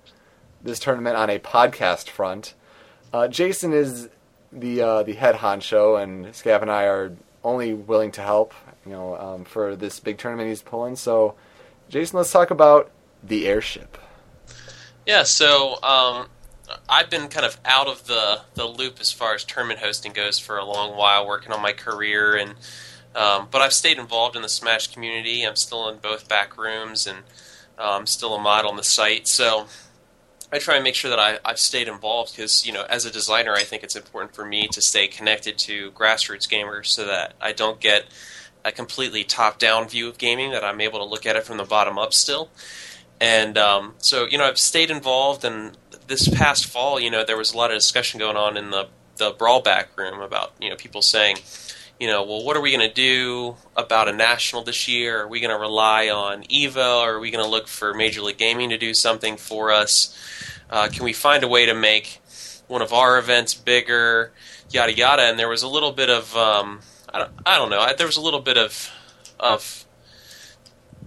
this 0.62 0.78
tournament 0.78 1.16
on 1.16 1.30
a 1.30 1.38
podcast 1.38 2.08
front. 2.08 2.54
Uh, 3.12 3.28
Jason 3.28 3.72
is 3.72 4.08
the 4.52 4.80
uh, 4.80 5.02
the 5.02 5.14
head 5.14 5.36
honcho, 5.36 6.02
and 6.02 6.26
Scav 6.26 6.62
and 6.62 6.70
I 6.70 6.84
are 6.84 7.12
only 7.44 7.72
willing 7.74 8.12
to 8.12 8.22
help. 8.22 8.54
You 8.84 8.92
know, 8.92 9.16
um, 9.16 9.44
for 9.44 9.76
this 9.76 10.00
big 10.00 10.18
tournament 10.18 10.48
he's 10.48 10.62
pulling. 10.62 10.96
So, 10.96 11.34
Jason, 11.88 12.16
let's 12.16 12.32
talk 12.32 12.50
about 12.50 12.90
the 13.22 13.46
airship. 13.46 13.96
yeah, 15.06 15.22
so 15.22 15.82
um, 15.82 16.26
I've 16.88 17.08
been 17.08 17.28
kind 17.28 17.46
of 17.46 17.58
out 17.64 17.86
of 17.86 18.06
the 18.06 18.40
the 18.54 18.66
loop 18.66 18.98
as 19.00 19.12
far 19.12 19.34
as 19.34 19.44
tournament 19.44 19.80
hosting 19.80 20.12
goes 20.12 20.38
for 20.38 20.58
a 20.58 20.64
long 20.64 20.96
while, 20.96 21.26
working 21.26 21.52
on 21.52 21.62
my 21.62 21.72
career 21.72 22.36
and. 22.36 22.54
Um, 23.14 23.48
but 23.50 23.60
I've 23.60 23.74
stayed 23.74 23.98
involved 23.98 24.36
in 24.36 24.42
the 24.42 24.48
Smash 24.48 24.86
community. 24.86 25.42
I'm 25.42 25.54
still 25.54 25.86
in 25.90 25.98
both 25.98 26.30
back 26.30 26.56
rooms 26.56 27.06
and 27.06 27.18
uh, 27.78 27.96
I'm 27.98 28.06
still 28.06 28.34
a 28.34 28.40
mod 28.40 28.64
on 28.64 28.76
the 28.76 28.82
site. 28.82 29.28
So 29.28 29.66
I 30.50 30.58
try 30.58 30.76
and 30.76 30.84
make 30.84 30.94
sure 30.94 31.10
that 31.10 31.18
I, 31.18 31.38
I've 31.44 31.58
stayed 31.58 31.88
involved 31.88 32.34
because, 32.34 32.66
you 32.66 32.72
know, 32.72 32.84
as 32.88 33.04
a 33.04 33.10
designer, 33.10 33.52
I 33.52 33.64
think 33.64 33.82
it's 33.82 33.96
important 33.96 34.34
for 34.34 34.46
me 34.46 34.68
to 34.68 34.80
stay 34.80 35.08
connected 35.08 35.58
to 35.58 35.90
grassroots 35.92 36.48
gamers 36.48 36.86
so 36.86 37.06
that 37.06 37.34
I 37.40 37.52
don't 37.52 37.80
get 37.80 38.04
a 38.64 38.72
completely 38.72 39.24
top 39.24 39.58
down 39.58 39.88
view 39.88 40.08
of 40.08 40.18
gaming, 40.18 40.50
that 40.52 40.64
I'm 40.64 40.80
able 40.80 40.98
to 41.00 41.04
look 41.04 41.26
at 41.26 41.36
it 41.36 41.44
from 41.44 41.56
the 41.56 41.64
bottom 41.64 41.98
up 41.98 42.14
still. 42.14 42.50
And 43.20 43.56
um, 43.56 43.94
so, 43.98 44.26
you 44.26 44.36
know, 44.36 44.44
I've 44.44 44.58
stayed 44.58 44.90
involved. 44.90 45.44
And 45.44 45.76
this 46.08 46.28
past 46.28 46.66
fall, 46.66 46.98
you 46.98 47.10
know, 47.10 47.24
there 47.24 47.36
was 47.36 47.52
a 47.52 47.56
lot 47.56 47.70
of 47.70 47.76
discussion 47.76 48.18
going 48.18 48.36
on 48.36 48.56
in 48.56 48.70
the, 48.70 48.88
the 49.16 49.30
Brawl 49.30 49.62
back 49.62 49.96
room 49.96 50.20
about, 50.20 50.52
you 50.60 50.68
know, 50.70 50.76
people 50.76 51.02
saying, 51.02 51.36
you 52.00 52.08
know, 52.08 52.24
well, 52.24 52.44
what 52.44 52.56
are 52.56 52.60
we 52.60 52.76
going 52.76 52.88
to 52.88 52.92
do 52.92 53.54
about 53.76 54.08
a 54.08 54.12
national 54.12 54.64
this 54.64 54.88
year? 54.88 55.22
Are 55.22 55.28
we 55.28 55.38
going 55.38 55.54
to 55.54 55.60
rely 55.60 56.08
on 56.08 56.42
Evo? 56.44 57.02
Or 57.02 57.14
are 57.14 57.20
we 57.20 57.30
going 57.30 57.44
to 57.44 57.50
look 57.50 57.68
for 57.68 57.94
Major 57.94 58.22
League 58.22 58.38
Gaming 58.38 58.70
to 58.70 58.78
do 58.78 58.92
something 58.92 59.36
for 59.36 59.70
us? 59.70 60.16
Uh, 60.68 60.88
can 60.92 61.04
we 61.04 61.12
find 61.12 61.44
a 61.44 61.48
way 61.48 61.66
to 61.66 61.74
make 61.74 62.20
one 62.66 62.82
of 62.82 62.92
our 62.92 63.18
events 63.18 63.54
bigger? 63.54 64.32
Yada 64.70 64.92
yada. 64.92 65.22
And 65.22 65.38
there 65.38 65.48
was 65.48 65.62
a 65.62 65.68
little 65.68 65.92
bit 65.92 66.10
of, 66.10 66.36
um, 66.36 66.80
I 67.12 67.18
don't, 67.18 67.30
I 67.44 67.58
don't 67.58 67.70
know. 67.70 67.86
There 67.96 68.06
was 68.06 68.16
a 68.16 68.20
little 68.20 68.40
bit 68.40 68.56
of, 68.56 68.90
of 69.38 69.84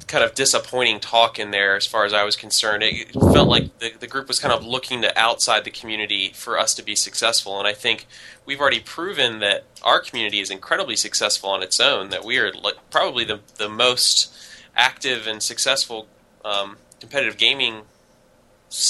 kind 0.07 0.23
of 0.23 0.35
disappointing 0.35 0.99
talk 0.99 1.39
in 1.39 1.51
there 1.51 1.75
as 1.75 1.87
far 1.87 2.05
as 2.05 2.13
I 2.13 2.23
was 2.23 2.35
concerned. 2.35 2.83
It 2.83 3.11
felt 3.11 3.47
like 3.47 3.79
the, 3.79 3.91
the 3.99 4.07
group 4.07 4.27
was 4.27 4.39
kind 4.39 4.53
of 4.53 4.63
looking 4.65 5.01
to 5.01 5.17
outside 5.17 5.63
the 5.63 5.71
community 5.71 6.31
for 6.33 6.59
us 6.59 6.75
to 6.75 6.83
be 6.83 6.95
successful. 6.95 7.57
And 7.57 7.67
I 7.67 7.73
think 7.73 8.05
we've 8.45 8.59
already 8.59 8.79
proven 8.79 9.39
that 9.39 9.63
our 9.83 9.99
community 9.99 10.41
is 10.41 10.51
incredibly 10.51 10.95
successful 10.95 11.49
on 11.49 11.63
its 11.63 11.79
own, 11.79 12.09
that 12.09 12.23
we 12.23 12.37
are 12.37 12.53
like 12.53 12.75
probably 12.91 13.23
the, 13.23 13.39
the 13.57 13.69
most 13.69 14.35
active 14.75 15.25
and 15.25 15.41
successful 15.41 16.07
um, 16.43 16.77
competitive 16.99 17.37
gaming 17.37 17.81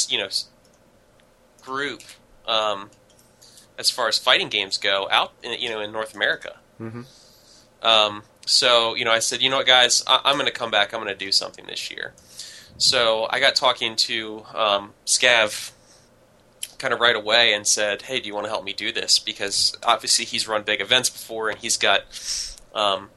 you 0.09 0.17
know, 0.17 0.29
group 1.61 2.01
um, 2.47 2.89
as 3.77 3.89
far 3.89 4.07
as 4.07 4.17
fighting 4.17 4.49
games 4.49 4.77
go 4.77 5.07
out 5.11 5.33
in, 5.43 5.59
you 5.59 5.69
know 5.69 5.79
in 5.79 5.91
North 5.91 6.15
America. 6.15 6.57
Mm-hmm. 6.79 7.01
Um, 7.85 8.23
so 8.45 8.95
you 8.95 9.05
know, 9.05 9.11
I 9.11 9.19
said, 9.19 9.41
you 9.41 9.49
know 9.49 9.57
what, 9.57 9.67
guys, 9.67 10.03
I- 10.07 10.21
I'm 10.25 10.35
going 10.35 10.47
to 10.47 10.51
come 10.51 10.71
back. 10.71 10.93
I'm 10.93 11.01
going 11.01 11.15
to 11.15 11.25
do 11.25 11.31
something 11.31 11.65
this 11.65 11.91
year. 11.91 12.13
So 12.77 13.27
I 13.29 13.39
got 13.39 13.55
talking 13.55 13.95
to 13.95 14.43
um, 14.53 14.93
Scav 15.05 15.71
kind 16.77 16.93
of 16.93 16.99
right 16.99 17.15
away 17.15 17.53
and 17.53 17.65
said, 17.65 18.03
"Hey, 18.03 18.19
do 18.19 18.27
you 18.27 18.33
want 18.33 18.45
to 18.45 18.49
help 18.49 18.63
me 18.65 18.73
do 18.73 18.91
this?" 18.91 19.19
Because 19.19 19.75
obviously 19.83 20.25
he's 20.25 20.47
run 20.47 20.63
big 20.63 20.81
events 20.81 21.09
before 21.09 21.49
and 21.49 21.57
he's 21.57 21.77
got 21.77 22.01
um, 22.73 23.09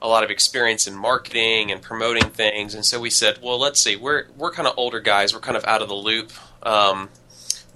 a 0.00 0.06
lot 0.08 0.22
of 0.22 0.30
experience 0.30 0.86
in 0.86 0.94
marketing 0.94 1.72
and 1.72 1.82
promoting 1.82 2.30
things. 2.30 2.74
And 2.74 2.84
so 2.86 3.00
we 3.00 3.10
said, 3.10 3.40
"Well, 3.42 3.58
let's 3.58 3.80
see. 3.80 3.96
We're 3.96 4.26
we're 4.36 4.52
kind 4.52 4.68
of 4.68 4.74
older 4.76 5.00
guys. 5.00 5.34
We're 5.34 5.40
kind 5.40 5.56
of 5.56 5.64
out 5.64 5.82
of 5.82 5.88
the 5.88 5.94
loop." 5.94 6.32
Um, 6.62 7.08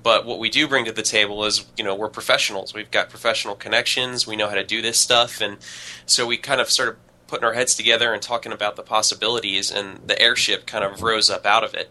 but 0.02 0.24
what 0.24 0.38
we 0.38 0.50
do 0.50 0.68
bring 0.68 0.84
to 0.86 0.92
the 0.92 1.02
table 1.02 1.44
is, 1.44 1.66
you 1.76 1.84
know, 1.84 1.94
we're 1.94 2.08
professionals. 2.08 2.74
We've 2.74 2.90
got 2.90 3.10
professional 3.10 3.54
connections. 3.54 4.26
We 4.26 4.36
know 4.36 4.48
how 4.48 4.54
to 4.54 4.64
do 4.64 4.82
this 4.82 4.98
stuff, 4.98 5.40
and 5.40 5.58
so 6.06 6.26
we 6.26 6.36
kind 6.36 6.60
of 6.60 6.70
started 6.70 6.96
putting 7.26 7.44
our 7.44 7.52
heads 7.52 7.74
together 7.74 8.12
and 8.12 8.20
talking 8.20 8.52
about 8.52 8.76
the 8.76 8.82
possibilities. 8.82 9.70
And 9.70 10.00
the 10.06 10.20
airship 10.20 10.66
kind 10.66 10.84
of 10.84 11.02
rose 11.02 11.30
up 11.30 11.46
out 11.46 11.64
of 11.64 11.74
it 11.74 11.90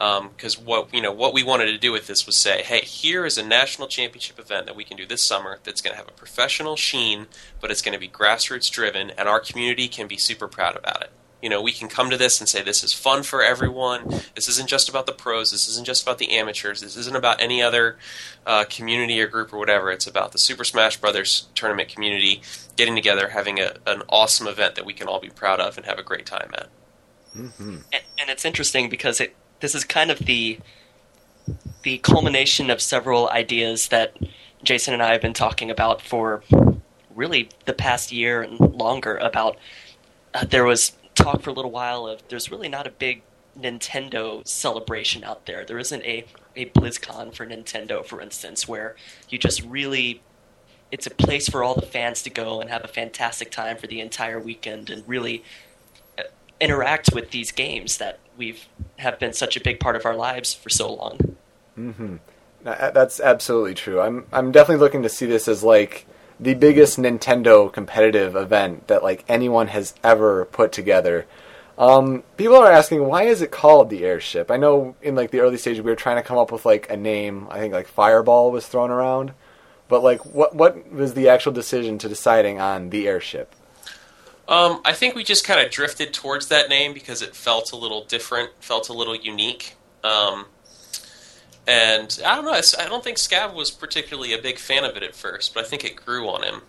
because 0.00 0.58
um, 0.58 0.64
what 0.64 0.94
you 0.94 1.02
know 1.02 1.12
what 1.12 1.34
we 1.34 1.42
wanted 1.42 1.66
to 1.66 1.76
do 1.76 1.92
with 1.92 2.06
this 2.06 2.24
was 2.24 2.34
say, 2.34 2.62
hey, 2.62 2.80
here 2.80 3.26
is 3.26 3.36
a 3.36 3.46
national 3.46 3.86
championship 3.86 4.38
event 4.38 4.64
that 4.64 4.74
we 4.74 4.82
can 4.82 4.96
do 4.96 5.04
this 5.04 5.22
summer 5.22 5.58
that's 5.62 5.82
going 5.82 5.92
to 5.92 5.98
have 5.98 6.08
a 6.08 6.12
professional 6.12 6.74
sheen, 6.74 7.26
but 7.60 7.70
it's 7.70 7.82
going 7.82 7.92
to 7.92 7.98
be 7.98 8.08
grassroots 8.08 8.70
driven, 8.70 9.10
and 9.10 9.28
our 9.28 9.40
community 9.40 9.88
can 9.88 10.08
be 10.08 10.16
super 10.16 10.48
proud 10.48 10.74
about 10.74 11.02
it. 11.02 11.10
You 11.42 11.48
know, 11.48 11.62
we 11.62 11.72
can 11.72 11.88
come 11.88 12.10
to 12.10 12.16
this 12.16 12.38
and 12.40 12.48
say 12.48 12.62
this 12.62 12.84
is 12.84 12.92
fun 12.92 13.22
for 13.22 13.42
everyone. 13.42 14.08
This 14.34 14.48
isn't 14.48 14.68
just 14.68 14.88
about 14.88 15.06
the 15.06 15.12
pros. 15.12 15.50
This 15.50 15.68
isn't 15.68 15.86
just 15.86 16.02
about 16.02 16.18
the 16.18 16.32
amateurs. 16.32 16.80
This 16.80 16.96
isn't 16.96 17.16
about 17.16 17.40
any 17.40 17.62
other 17.62 17.96
uh, 18.46 18.64
community 18.68 19.20
or 19.20 19.26
group 19.26 19.52
or 19.52 19.58
whatever. 19.58 19.90
It's 19.90 20.06
about 20.06 20.32
the 20.32 20.38
Super 20.38 20.64
Smash 20.64 20.98
Brothers 20.98 21.48
tournament 21.54 21.88
community 21.88 22.42
getting 22.76 22.94
together, 22.94 23.28
having 23.28 23.58
a, 23.58 23.74
an 23.86 24.02
awesome 24.08 24.46
event 24.46 24.74
that 24.74 24.84
we 24.84 24.92
can 24.92 25.08
all 25.08 25.20
be 25.20 25.30
proud 25.30 25.60
of 25.60 25.76
and 25.76 25.86
have 25.86 25.98
a 25.98 26.02
great 26.02 26.26
time 26.26 26.50
at. 26.54 26.68
Mm-hmm. 27.36 27.76
And, 27.92 28.02
and 28.18 28.30
it's 28.30 28.44
interesting 28.44 28.88
because 28.88 29.20
it 29.20 29.34
this 29.60 29.74
is 29.74 29.84
kind 29.84 30.10
of 30.10 30.18
the 30.20 30.58
the 31.82 31.98
culmination 31.98 32.70
of 32.70 32.80
several 32.80 33.28
ideas 33.30 33.88
that 33.88 34.16
Jason 34.62 34.94
and 34.94 35.02
I 35.02 35.12
have 35.12 35.20
been 35.20 35.32
talking 35.32 35.70
about 35.70 36.02
for 36.02 36.42
really 37.14 37.48
the 37.64 37.72
past 37.72 38.12
year 38.12 38.42
and 38.42 38.58
longer. 38.58 39.16
About 39.16 39.56
uh, 40.34 40.44
there 40.44 40.64
was 40.64 40.92
talk 41.22 41.42
for 41.42 41.50
a 41.50 41.52
little 41.52 41.70
while 41.70 42.06
of 42.06 42.22
there's 42.28 42.50
really 42.50 42.68
not 42.68 42.86
a 42.86 42.90
big 42.90 43.22
Nintendo 43.58 44.46
celebration 44.46 45.24
out 45.24 45.46
there. 45.46 45.64
There 45.64 45.78
isn't 45.78 46.02
a 46.04 46.24
a 46.56 46.66
BlizzCon 46.66 47.34
for 47.34 47.46
Nintendo, 47.46 48.04
for 48.04 48.20
instance, 48.20 48.66
where 48.66 48.96
you 49.28 49.38
just 49.38 49.62
really 49.62 50.22
it's 50.90 51.06
a 51.06 51.10
place 51.10 51.48
for 51.48 51.62
all 51.62 51.74
the 51.74 51.86
fans 51.86 52.22
to 52.22 52.30
go 52.30 52.60
and 52.60 52.68
have 52.68 52.84
a 52.84 52.88
fantastic 52.88 53.50
time 53.50 53.76
for 53.76 53.86
the 53.86 54.00
entire 54.00 54.40
weekend 54.40 54.90
and 54.90 55.06
really 55.06 55.44
uh, 56.18 56.22
interact 56.60 57.10
with 57.14 57.30
these 57.30 57.52
games 57.52 57.98
that 57.98 58.18
we've 58.36 58.68
have 58.98 59.18
been 59.18 59.32
such 59.32 59.56
a 59.56 59.60
big 59.60 59.78
part 59.78 59.96
of 59.96 60.04
our 60.04 60.16
lives 60.16 60.52
for 60.52 60.68
so 60.68 60.92
long. 60.92 61.36
Mm-hmm. 61.78 62.16
That's 62.62 63.20
absolutely 63.20 63.74
true. 63.74 64.00
I'm 64.00 64.26
I'm 64.32 64.52
definitely 64.52 64.80
looking 64.80 65.02
to 65.02 65.08
see 65.08 65.26
this 65.26 65.48
as 65.48 65.62
like 65.62 66.06
the 66.40 66.54
biggest 66.54 66.98
Nintendo 66.98 67.70
competitive 67.70 68.34
event 68.34 68.88
that 68.88 69.02
like 69.02 69.24
anyone 69.28 69.68
has 69.68 69.94
ever 70.02 70.46
put 70.46 70.72
together. 70.72 71.26
Um, 71.76 72.24
people 72.36 72.56
are 72.56 72.70
asking 72.70 73.04
why 73.04 73.24
is 73.24 73.42
it 73.42 73.50
called 73.50 73.90
the 73.90 74.04
airship? 74.04 74.50
I 74.50 74.56
know 74.56 74.96
in 75.02 75.14
like 75.14 75.30
the 75.30 75.40
early 75.40 75.58
stages 75.58 75.82
we 75.82 75.90
were 75.90 75.96
trying 75.96 76.16
to 76.16 76.22
come 76.22 76.38
up 76.38 76.50
with 76.50 76.64
like 76.64 76.90
a 76.90 76.96
name. 76.96 77.46
I 77.50 77.58
think 77.58 77.72
like 77.72 77.86
Fireball 77.86 78.50
was 78.50 78.66
thrown 78.66 78.90
around, 78.90 79.32
but 79.88 80.02
like 80.02 80.24
what 80.24 80.54
what 80.54 80.90
was 80.90 81.14
the 81.14 81.28
actual 81.28 81.52
decision 81.52 81.98
to 81.98 82.08
deciding 82.08 82.60
on 82.60 82.90
the 82.90 83.06
airship? 83.06 83.54
Um, 84.48 84.80
I 84.84 84.94
think 84.94 85.14
we 85.14 85.22
just 85.22 85.46
kind 85.46 85.64
of 85.64 85.70
drifted 85.70 86.12
towards 86.12 86.48
that 86.48 86.68
name 86.68 86.92
because 86.92 87.22
it 87.22 87.36
felt 87.36 87.70
a 87.70 87.76
little 87.76 88.04
different, 88.04 88.50
felt 88.58 88.88
a 88.88 88.92
little 88.92 89.14
unique. 89.14 89.76
Um, 90.02 90.46
and 91.70 92.20
I 92.26 92.34
don't 92.34 92.44
know. 92.44 92.52
I 92.52 92.88
don't 92.88 93.04
think 93.04 93.16
Scav 93.16 93.54
was 93.54 93.70
particularly 93.70 94.32
a 94.32 94.42
big 94.42 94.58
fan 94.58 94.84
of 94.84 94.96
it 94.96 95.04
at 95.04 95.14
first, 95.14 95.54
but 95.54 95.64
I 95.64 95.68
think 95.68 95.84
it 95.84 95.94
grew 95.94 96.28
on 96.28 96.42
him. 96.42 96.62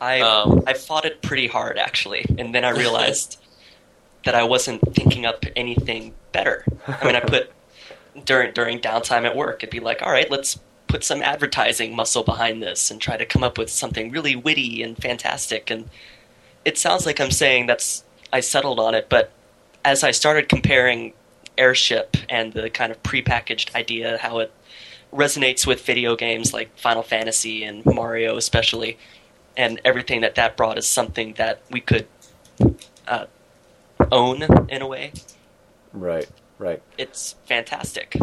I 0.00 0.20
Um, 0.20 0.64
I 0.66 0.74
fought 0.74 1.04
it 1.04 1.22
pretty 1.22 1.46
hard 1.46 1.78
actually, 1.78 2.26
and 2.36 2.52
then 2.54 2.64
I 2.64 2.70
realized 2.70 3.40
that 4.24 4.34
I 4.34 4.42
wasn't 4.42 4.80
thinking 4.94 5.24
up 5.24 5.44
anything 5.54 6.14
better. 6.32 6.64
I 6.86 7.06
mean, 7.06 7.14
I 7.14 7.20
put 7.20 7.52
during 8.24 8.52
during 8.52 8.80
downtime 8.80 9.24
at 9.24 9.36
work, 9.36 9.62
it'd 9.62 9.70
be 9.70 9.80
like, 9.80 10.02
all 10.02 10.10
right, 10.10 10.28
let's 10.28 10.58
put 10.88 11.04
some 11.04 11.22
advertising 11.22 11.94
muscle 11.94 12.24
behind 12.24 12.60
this 12.60 12.90
and 12.90 13.00
try 13.00 13.16
to 13.16 13.26
come 13.26 13.44
up 13.44 13.56
with 13.56 13.70
something 13.70 14.10
really 14.10 14.34
witty 14.34 14.82
and 14.82 14.96
fantastic. 14.96 15.70
And 15.70 15.88
it 16.64 16.76
sounds 16.76 17.06
like 17.06 17.20
I'm 17.20 17.30
saying 17.30 17.66
that's 17.66 18.02
I 18.32 18.40
settled 18.40 18.80
on 18.80 18.94
it, 18.94 19.08
but 19.08 19.30
as 19.84 20.02
I 20.02 20.10
started 20.10 20.48
comparing 20.48 21.12
airship 21.58 22.16
and 22.28 22.52
the 22.52 22.70
kind 22.70 22.92
of 22.92 23.02
prepackaged 23.02 23.74
idea, 23.74 24.18
how 24.18 24.38
it 24.38 24.52
resonates 25.12 25.66
with 25.66 25.84
video 25.84 26.16
games 26.16 26.52
like 26.52 26.76
Final 26.78 27.02
Fantasy 27.02 27.64
and 27.64 27.84
Mario, 27.84 28.36
especially, 28.36 28.98
and 29.56 29.80
everything 29.84 30.20
that 30.20 30.34
that 30.36 30.56
brought 30.56 30.78
is 30.78 30.86
something 30.86 31.34
that 31.34 31.62
we 31.70 31.80
could 31.80 32.06
uh, 33.06 33.26
own 34.12 34.42
in 34.68 34.82
a 34.82 34.86
way. 34.86 35.12
Right, 35.92 36.28
right. 36.58 36.82
It's 36.96 37.34
fantastic. 37.46 38.16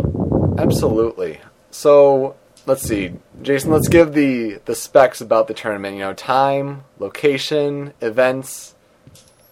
Absolutely. 0.57 1.41
So, 1.71 2.35
let's 2.65 2.83
see, 2.83 3.13
Jason. 3.41 3.71
Let's 3.71 3.89
give 3.89 4.13
the 4.13 4.61
the 4.65 4.75
specs 4.75 5.19
about 5.19 5.47
the 5.47 5.53
tournament. 5.53 5.95
You 5.95 6.03
know, 6.03 6.13
time, 6.13 6.83
location, 6.99 7.93
events. 7.99 8.74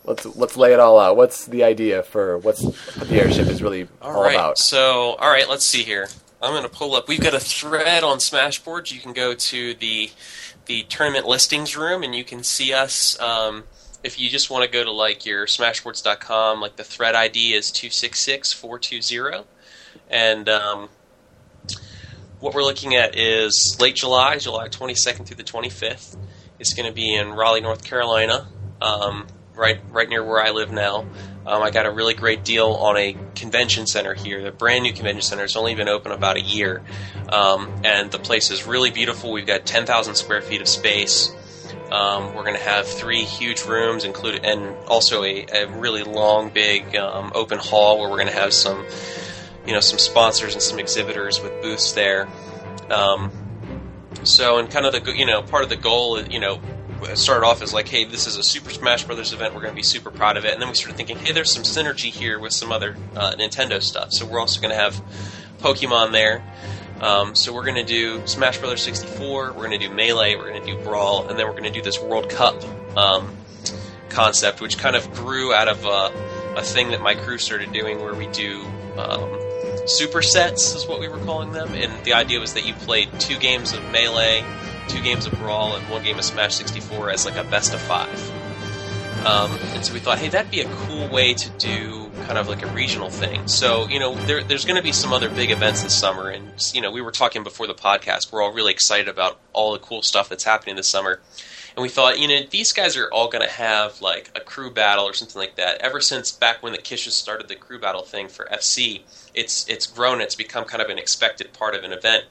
Let's 0.05 0.25
let's 0.25 0.57
lay 0.57 0.73
it 0.73 0.79
all 0.79 0.99
out. 0.99 1.15
What's 1.15 1.45
the 1.45 1.63
idea 1.63 2.03
for 2.03 2.37
what's 2.39 2.61
what 2.61 3.07
the 3.07 3.19
airship 3.19 3.47
is 3.47 3.61
really 3.61 3.87
all, 4.01 4.17
All 4.17 4.23
right. 4.23 4.35
about? 4.35 4.57
So, 4.57 5.13
all 5.13 5.29
right, 5.29 5.47
let's 5.47 5.65
see 5.65 5.83
here. 5.83 6.07
I'm 6.41 6.51
going 6.51 6.63
to 6.63 6.69
pull 6.69 6.93
up. 6.95 7.07
We've 7.07 7.21
got 7.21 7.33
a 7.33 7.39
thread 7.39 8.03
on 8.03 8.17
Smashboards. 8.17 8.91
You 8.91 8.99
can 8.99 9.13
go 9.13 9.33
to 9.33 9.73
the 9.75 10.11
the 10.65 10.83
tournament 10.83 11.25
listings 11.25 11.77
room, 11.77 12.03
and 12.03 12.13
you 12.13 12.23
can 12.23 12.43
see 12.43 12.73
us. 12.73 13.19
Um, 13.19 13.63
if 14.03 14.19
you 14.19 14.29
just 14.29 14.49
want 14.49 14.65
to 14.65 14.69
go 14.69 14.83
to 14.83 14.91
like 14.91 15.25
your 15.25 15.45
Smashboards.com, 15.45 16.59
like 16.59 16.75
the 16.75 16.83
thread 16.83 17.15
ID 17.15 17.53
is 17.53 17.71
two 17.71 17.89
six 17.89 18.19
six 18.19 18.51
four 18.51 18.77
two 18.77 19.01
zero, 19.01 19.45
and 20.09 20.49
um, 20.49 20.89
what 22.43 22.53
we're 22.53 22.63
looking 22.63 22.95
at 22.95 23.17
is 23.17 23.77
late 23.79 23.95
July, 23.95 24.37
July 24.37 24.67
22nd 24.67 25.25
through 25.25 25.37
the 25.37 25.45
25th. 25.45 26.17
It's 26.59 26.73
going 26.73 26.87
to 26.87 26.93
be 26.93 27.15
in 27.15 27.31
Raleigh, 27.31 27.61
North 27.61 27.85
Carolina, 27.85 28.49
um, 28.81 29.27
right 29.55 29.79
right 29.89 30.09
near 30.09 30.23
where 30.23 30.41
I 30.41 30.51
live 30.51 30.71
now. 30.71 31.05
Um, 31.45 31.61
I 31.61 31.71
got 31.71 31.85
a 31.85 31.91
really 31.91 32.13
great 32.13 32.45
deal 32.45 32.67
on 32.67 32.95
a 32.97 33.17
convention 33.35 33.85
center 33.85 34.13
here, 34.13 34.41
the 34.41 34.51
brand 34.51 34.83
new 34.83 34.93
convention 34.93 35.21
center. 35.21 35.43
It's 35.43 35.57
only 35.57 35.75
been 35.75 35.89
open 35.89 36.11
about 36.11 36.37
a 36.37 36.41
year, 36.41 36.83
um, 37.29 37.81
and 37.83 38.11
the 38.11 38.19
place 38.19 38.49
is 38.49 38.65
really 38.65 38.91
beautiful. 38.91 39.31
We've 39.31 39.45
got 39.45 39.65
10,000 39.65 40.15
square 40.15 40.41
feet 40.41 40.61
of 40.61 40.69
space. 40.69 41.35
Um, 41.91 42.33
we're 42.33 42.43
going 42.43 42.55
to 42.55 42.63
have 42.63 42.87
three 42.87 43.23
huge 43.23 43.65
rooms, 43.65 44.05
included, 44.05 44.45
and 44.45 44.75
also 44.87 45.23
a, 45.23 45.45
a 45.53 45.67
really 45.67 46.03
long, 46.03 46.49
big 46.49 46.95
um, 46.95 47.31
open 47.35 47.59
hall 47.59 47.99
where 47.99 48.09
we're 48.09 48.17
going 48.17 48.27
to 48.27 48.33
have 48.33 48.53
some, 48.53 48.85
you 49.67 49.73
know, 49.73 49.79
some 49.79 49.99
sponsors 49.99 50.53
and 50.53 50.63
some 50.63 50.79
exhibitors 50.79 51.41
with 51.41 51.61
booths 51.61 51.91
there. 51.91 52.27
Um, 52.89 53.31
so, 54.23 54.57
and 54.57 54.69
kind 54.71 54.85
of 54.85 54.93
the 54.93 55.15
you 55.15 55.25
know 55.25 55.41
part 55.41 55.63
of 55.63 55.69
the 55.69 55.75
goal, 55.75 56.21
you 56.21 56.39
know, 56.39 56.61
started 57.15 57.45
off 57.45 57.61
as 57.61 57.73
like, 57.73 57.87
hey, 57.87 58.05
this 58.05 58.27
is 58.27 58.37
a 58.37 58.43
Super 58.43 58.69
Smash 58.69 59.03
Brothers 59.03 59.33
event. 59.33 59.53
We're 59.53 59.61
going 59.61 59.73
to 59.73 59.75
be 59.75 59.83
super 59.83 60.11
proud 60.11 60.37
of 60.37 60.45
it. 60.45 60.53
And 60.53 60.61
then 60.61 60.69
we 60.69 60.75
started 60.75 60.97
thinking, 60.97 61.17
hey, 61.17 61.31
there's 61.31 61.51
some 61.51 61.63
synergy 61.63 62.11
here 62.11 62.39
with 62.39 62.53
some 62.53 62.71
other 62.71 62.95
uh, 63.15 63.33
Nintendo 63.33 63.81
stuff. 63.81 64.09
So 64.11 64.25
we're 64.25 64.39
also 64.39 64.61
going 64.61 64.71
to 64.71 64.79
have 64.79 65.01
Pokemon 65.59 66.11
there. 66.11 66.43
Um, 67.01 67.35
so 67.35 67.53
we're 67.53 67.65
going 67.65 67.75
to 67.75 67.83
do 67.83 68.25
Smash 68.27 68.59
Brothers 68.59 68.81
64. 68.83 69.51
We're 69.51 69.53
going 69.53 69.71
to 69.71 69.77
do 69.77 69.93
Melee. 69.93 70.35
We're 70.35 70.49
going 70.49 70.63
to 70.63 70.75
do 70.75 70.81
Brawl, 70.83 71.27
and 71.27 71.37
then 71.37 71.45
we're 71.47 71.53
going 71.53 71.63
to 71.63 71.71
do 71.71 71.81
this 71.81 71.99
World 71.99 72.29
Cup 72.29 72.63
um, 72.97 73.35
concept, 74.09 74.61
which 74.61 74.77
kind 74.77 74.95
of 74.95 75.11
grew 75.13 75.53
out 75.53 75.67
of 75.67 75.85
uh, 75.85 76.11
a 76.55 76.61
thing 76.61 76.91
that 76.91 77.01
my 77.01 77.15
crew 77.15 77.37
started 77.37 77.73
doing, 77.73 77.99
where 77.99 78.13
we 78.13 78.27
do 78.27 78.61
um, 78.97 79.29
supersets, 79.85 80.75
is 80.75 80.87
what 80.87 80.99
we 80.99 81.07
were 81.07 81.19
calling 81.19 81.51
them. 81.51 81.73
And 81.73 82.05
the 82.05 82.13
idea 82.13 82.39
was 82.39 82.53
that 82.53 82.65
you 82.65 82.73
played 82.73 83.09
two 83.19 83.37
games 83.37 83.73
of 83.73 83.83
Melee, 83.91 84.45
two 84.87 85.01
games 85.01 85.25
of 85.25 85.33
Brawl, 85.33 85.75
and 85.75 85.89
one 85.89 86.03
game 86.03 86.17
of 86.17 86.25
Smash 86.25 86.55
64 86.55 87.11
as 87.11 87.25
like 87.25 87.35
a 87.35 87.43
best 87.43 87.73
of 87.73 87.81
five. 87.81 88.31
Um, 89.25 89.51
and 89.73 89.85
so 89.85 89.93
we 89.93 89.99
thought, 89.99 90.19
hey, 90.19 90.27
that'd 90.27 90.51
be 90.51 90.61
a 90.61 90.69
cool 90.69 91.07
way 91.07 91.33
to 91.33 91.49
do 91.51 92.11
kind 92.25 92.37
of 92.37 92.49
like 92.49 92.61
a 92.61 92.67
regional 92.67 93.09
thing. 93.09 93.47
So, 93.47 93.87
you 93.87 93.99
know, 93.99 94.15
there, 94.25 94.43
there's 94.43 94.65
going 94.65 94.75
to 94.75 94.83
be 94.83 94.91
some 94.91 95.13
other 95.13 95.29
big 95.29 95.49
events 95.49 95.81
this 95.81 95.95
summer. 95.95 96.29
And, 96.29 96.51
you 96.73 96.81
know, 96.81 96.91
we 96.91 97.01
were 97.01 97.11
talking 97.11 97.43
before 97.43 97.67
the 97.67 97.73
podcast. 97.73 98.31
We're 98.31 98.41
all 98.41 98.51
really 98.51 98.73
excited 98.73 99.07
about 99.07 99.39
all 99.53 99.71
the 99.71 99.79
cool 99.79 100.01
stuff 100.01 100.27
that's 100.27 100.43
happening 100.43 100.75
this 100.75 100.89
summer. 100.89 101.21
And 101.75 101.81
we 101.81 101.89
thought, 101.89 102.19
you 102.19 102.27
know, 102.27 102.41
these 102.49 102.71
guys 102.71 102.97
are 102.97 103.09
all 103.11 103.29
going 103.29 103.45
to 103.45 103.51
have 103.51 104.01
like 104.01 104.29
a 104.35 104.41
crew 104.41 104.69
battle 104.69 105.05
or 105.05 105.13
something 105.13 105.39
like 105.39 105.55
that. 105.55 105.81
Ever 105.81 106.01
since 106.01 106.31
back 106.31 106.61
when 106.61 106.73
the 106.73 106.77
Kishes 106.77 107.11
started 107.11 107.47
the 107.47 107.55
crew 107.55 107.79
battle 107.79 108.03
thing 108.03 108.27
for 108.27 108.45
FC, 108.51 109.01
it's 109.33 109.67
it's 109.67 109.87
grown. 109.87 110.21
It's 110.21 110.35
become 110.35 110.65
kind 110.65 110.83
of 110.83 110.89
an 110.89 110.99
expected 110.99 111.51
part 111.53 111.73
of 111.73 111.83
an 111.83 111.91
event. 111.91 112.25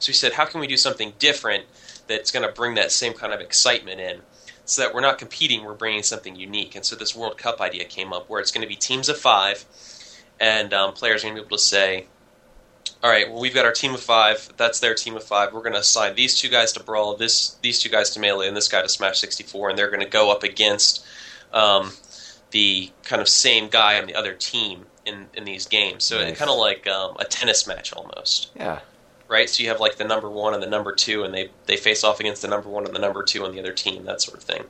So 0.00 0.10
we 0.10 0.14
said, 0.14 0.32
how 0.32 0.46
can 0.46 0.60
we 0.60 0.66
do 0.66 0.78
something 0.78 1.12
different 1.18 1.66
that's 2.10 2.30
going 2.30 2.46
to 2.46 2.52
bring 2.52 2.74
that 2.74 2.92
same 2.92 3.14
kind 3.14 3.32
of 3.32 3.40
excitement 3.40 4.00
in? 4.00 4.20
so 4.70 4.82
that 4.82 4.94
we're 4.94 5.00
not 5.00 5.18
competing, 5.18 5.64
we're 5.64 5.74
bringing 5.74 6.02
something 6.04 6.36
unique. 6.36 6.76
And 6.76 6.84
so 6.84 6.94
this 6.94 7.12
World 7.14 7.36
Cup 7.36 7.60
idea 7.60 7.84
came 7.84 8.12
up 8.12 8.30
where 8.30 8.40
it's 8.40 8.52
going 8.52 8.62
to 8.62 8.68
be 8.68 8.76
teams 8.76 9.08
of 9.08 9.18
five, 9.18 9.64
and 10.38 10.72
um, 10.72 10.92
players 10.92 11.24
are 11.24 11.26
going 11.26 11.34
to 11.36 11.42
be 11.42 11.46
able 11.46 11.56
to 11.56 11.62
say, 11.62 12.06
all 13.02 13.10
right, 13.10 13.28
well, 13.28 13.40
we've 13.40 13.54
got 13.54 13.64
our 13.64 13.72
team 13.72 13.94
of 13.94 14.00
five. 14.00 14.48
That's 14.56 14.78
their 14.78 14.94
team 14.94 15.16
of 15.16 15.24
five. 15.24 15.52
We're 15.52 15.62
going 15.62 15.72
to 15.72 15.80
assign 15.80 16.14
these 16.14 16.38
two 16.38 16.48
guys 16.48 16.72
to 16.74 16.84
Brawl, 16.84 17.16
this 17.16 17.54
these 17.62 17.80
two 17.80 17.88
guys 17.88 18.10
to 18.10 18.20
Melee, 18.20 18.46
and 18.46 18.56
this 18.56 18.68
guy 18.68 18.80
to 18.82 18.88
Smash 18.88 19.18
64, 19.18 19.70
and 19.70 19.78
they're 19.78 19.90
going 19.90 20.04
to 20.04 20.08
go 20.08 20.30
up 20.30 20.44
against 20.44 21.04
um, 21.52 21.92
the 22.52 22.90
kind 23.02 23.20
of 23.20 23.28
same 23.28 23.68
guy 23.68 24.00
on 24.00 24.06
the 24.06 24.14
other 24.14 24.34
team 24.34 24.86
in, 25.04 25.26
in 25.34 25.44
these 25.44 25.66
games. 25.66 26.04
So 26.04 26.18
Nice. 26.18 26.32
it 26.32 26.36
kind 26.36 26.50
of 26.50 26.58
like 26.58 26.86
um, 26.86 27.16
a 27.18 27.24
tennis 27.24 27.66
match 27.66 27.92
almost 27.92 28.50
Yeah. 28.54 28.80
Right? 29.30 29.48
So 29.48 29.62
you 29.62 29.68
have 29.70 29.80
like 29.80 29.96
the 29.96 30.04
number 30.04 30.28
one 30.28 30.52
and 30.52 30.62
the 30.62 30.66
number 30.66 30.92
two, 30.92 31.22
and 31.22 31.32
they 31.32 31.50
they 31.66 31.76
face 31.76 32.04
off 32.04 32.20
against 32.20 32.42
the 32.42 32.48
number 32.48 32.68
one 32.68 32.84
and 32.84 32.94
the 32.94 32.98
number 32.98 33.22
two 33.22 33.44
on 33.44 33.52
the 33.52 33.60
other 33.60 33.72
team, 33.72 34.04
that 34.04 34.20
sort 34.20 34.36
of 34.36 34.44
thing. 34.44 34.64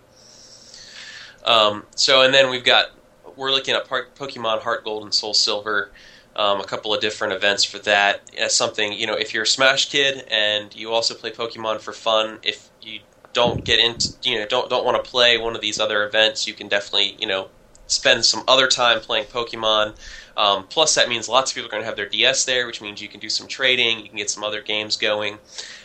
Um, 1.44 1.86
so 1.96 2.22
and 2.22 2.32
then 2.32 2.50
we've 2.50 2.64
got 2.64 2.90
we're 3.36 3.50
looking 3.50 3.74
at 3.74 3.88
Pokemon 3.88 4.60
Heart 4.60 4.84
Gold 4.84 5.04
and 5.04 5.14
Soul 5.14 5.32
Silver, 5.34 5.90
um, 6.36 6.60
a 6.60 6.64
couple 6.64 6.94
of 6.94 7.00
different 7.00 7.32
events 7.32 7.64
for 7.64 7.78
that 7.80 8.30
as 8.38 8.54
something 8.54 8.92
you 8.92 9.06
know 9.06 9.14
if 9.14 9.32
you're 9.34 9.44
a 9.44 9.46
Smash 9.46 9.90
kid 9.90 10.24
and 10.30 10.74
you 10.76 10.92
also 10.92 11.14
play 11.14 11.30
Pokemon 11.30 11.80
for 11.80 11.92
fun, 11.92 12.38
if 12.42 12.68
you 12.82 13.00
don't 13.32 13.64
get 13.64 13.78
into 13.78 14.10
you 14.22 14.38
know 14.38 14.46
don't 14.46 14.68
don't 14.68 14.84
want 14.84 15.02
to 15.02 15.10
play 15.10 15.38
one 15.38 15.54
of 15.56 15.62
these 15.62 15.80
other 15.80 16.04
events, 16.04 16.46
you 16.46 16.52
can 16.52 16.68
definitely 16.68 17.16
you 17.18 17.26
know 17.26 17.48
spend 17.86 18.24
some 18.24 18.44
other 18.46 18.68
time 18.68 19.00
playing 19.00 19.24
Pokemon. 19.24 19.96
Um, 20.40 20.66
plus, 20.68 20.94
that 20.94 21.08
means 21.08 21.28
lots 21.28 21.50
of 21.50 21.54
people 21.54 21.68
are 21.68 21.70
going 21.70 21.82
to 21.82 21.86
have 21.86 21.96
their 21.96 22.08
DS 22.08 22.44
there, 22.44 22.66
which 22.66 22.80
means 22.80 23.02
you 23.02 23.08
can 23.08 23.20
do 23.20 23.28
some 23.28 23.46
trading, 23.46 24.00
you 24.00 24.08
can 24.08 24.16
get 24.16 24.30
some 24.30 24.42
other 24.42 24.62
games 24.62 24.96
going, 24.96 25.38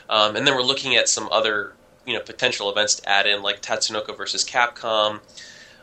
um, 0.09 0.35
and 0.35 0.47
then 0.47 0.55
we're 0.55 0.61
looking 0.61 0.95
at 0.95 1.09
some 1.09 1.27
other 1.31 1.73
you 2.05 2.13
know 2.13 2.21
potential 2.21 2.69
events 2.69 2.95
to 2.95 3.09
add 3.09 3.25
in, 3.27 3.41
like 3.41 3.61
Tatsunoko 3.61 4.15
versus 4.15 4.45
Capcom, 4.45 5.19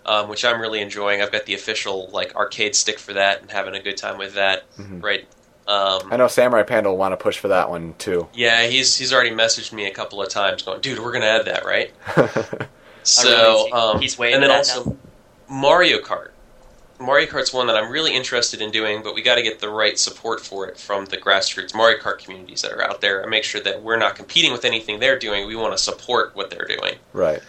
um, 0.07 0.29
which 0.29 0.45
I'm 0.45 0.61
really 0.61 0.81
enjoying. 0.81 1.21
I've 1.21 1.33
got 1.33 1.47
the 1.47 1.55
official 1.55 2.09
like 2.13 2.35
arcade 2.35 2.75
stick 2.75 2.99
for 2.99 3.13
that 3.13 3.43
and 3.43 3.51
having 3.51 3.75
a 3.75 3.83
good 3.83 3.97
time 3.97 4.19
with 4.19 4.35
that. 4.35 4.65
Right. 4.79 5.27
Um, 5.67 6.09
I 6.11 6.17
know 6.17 6.27
Samurai 6.27 6.65
Panda 6.65 6.91
will 6.91 6.97
want 6.97 7.13
to 7.13 7.17
push 7.17 7.39
for 7.39 7.49
that 7.49 7.71
one 7.71 7.95
too. 7.99 8.29
yeah, 8.35 8.67
he's 8.67 8.97
he's 8.97 9.13
already 9.13 9.31
messaged 9.31 9.73
me 9.73 9.87
a 9.87 9.93
couple 9.93 10.21
of 10.21 10.29
times, 10.29 10.63
going, 10.63 10.81
"Dude, 10.81 10.99
we're 10.99 11.13
going 11.13 11.23
to 11.23 11.29
add 11.29 11.45
that, 11.47 11.65
right?" 11.65 11.93
So 13.05 13.73
um, 13.73 14.01
he's 14.01 14.19
waiting 14.19 14.37
and 14.37 14.45
then 14.45 14.51
also 14.51 14.85
now. 14.85 14.97
Mario 15.49 15.99
Kart. 15.99 16.31
Mario 17.03 17.27
Kart's 17.27 17.53
one 17.53 17.67
that 17.67 17.77
I'm 17.77 17.91
really 17.91 18.15
interested 18.15 18.61
in 18.63 18.71
doing, 18.71 19.03
but 19.03 19.15
we 19.15 19.23
got 19.23 19.37
to 19.37 19.43
get 19.43 19.61
the 19.61 19.69
right 19.69 19.99
support 19.99 20.41
for 20.41 20.67
it 20.69 20.79
from 20.79 21.07
the 21.07 21.17
grassroots 21.17 21.75
Mario 21.75 21.99
Kart 21.99 22.19
communities 22.19 22.63
that 22.63 22.73
are 22.73 22.83
out 22.83 23.01
there, 23.01 23.21
and 23.21 23.31
make 23.31 23.45
sure 23.45 23.61
that 23.61 23.83
we're 23.83 23.99
not 23.99 24.17
competing 24.17 24.53
with 24.53 24.65
anything 24.65 25.01
they're 25.01 25.19
doing. 25.19 25.47
We 25.47 25.57
want 25.57 25.77
to 25.77 25.83
support 25.83 26.35
what 26.35 26.51
they're 26.51 26.67
doing. 26.67 26.97
Right. 27.13 27.43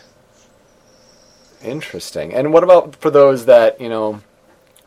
Interesting. 1.64 2.34
And 2.34 2.52
what 2.52 2.64
about 2.64 2.96
for 2.98 3.10
those 3.10 3.46
that 3.46 3.80
you 3.80 3.90
know 3.90 4.22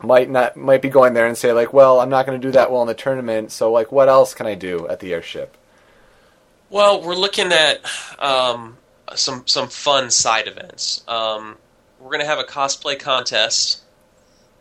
might 0.03 0.29
not 0.29 0.55
might 0.55 0.81
be 0.81 0.89
going 0.89 1.13
there 1.13 1.25
and 1.25 1.37
say 1.37 1.53
like, 1.53 1.73
well, 1.73 1.99
I'm 1.99 2.09
not 2.09 2.25
going 2.25 2.39
to 2.39 2.47
do 2.47 2.51
that 2.51 2.71
well 2.71 2.81
in 2.81 2.87
the 2.87 2.93
tournament, 2.93 3.51
so 3.51 3.71
like, 3.71 3.91
what 3.91 4.09
else 4.09 4.33
can 4.33 4.45
I 4.45 4.55
do 4.55 4.87
at 4.87 4.99
the 4.99 5.13
airship? 5.13 5.57
Well, 6.69 7.01
we're 7.01 7.15
looking 7.15 7.51
at 7.51 7.79
um, 8.19 8.77
some 9.15 9.43
some 9.47 9.69
fun 9.69 10.11
side 10.11 10.47
events. 10.47 11.03
Um, 11.07 11.57
we're 11.99 12.11
going 12.11 12.19
to 12.19 12.27
have 12.27 12.39
a 12.39 12.43
cosplay 12.43 12.99
contest, 12.99 13.81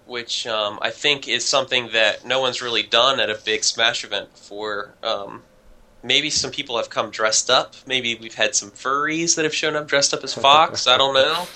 which 0.06 0.46
um, 0.46 0.78
I 0.80 0.90
think 0.90 1.28
is 1.28 1.44
something 1.44 1.90
that 1.92 2.24
no 2.24 2.40
one's 2.40 2.62
really 2.62 2.82
done 2.82 3.20
at 3.20 3.30
a 3.30 3.38
big 3.44 3.64
Smash 3.64 4.04
event 4.04 4.32
before. 4.32 4.94
Um, 5.02 5.42
maybe 6.02 6.30
some 6.30 6.50
people 6.50 6.76
have 6.76 6.88
come 6.90 7.10
dressed 7.10 7.50
up. 7.50 7.74
Maybe 7.86 8.14
we've 8.14 8.34
had 8.34 8.54
some 8.54 8.70
furries 8.70 9.36
that 9.36 9.44
have 9.44 9.54
shown 9.54 9.76
up 9.76 9.88
dressed 9.88 10.14
up 10.14 10.22
as 10.24 10.34
Fox. 10.46 10.86
I 10.86 10.96
don't 10.96 11.14
know. 11.14 11.46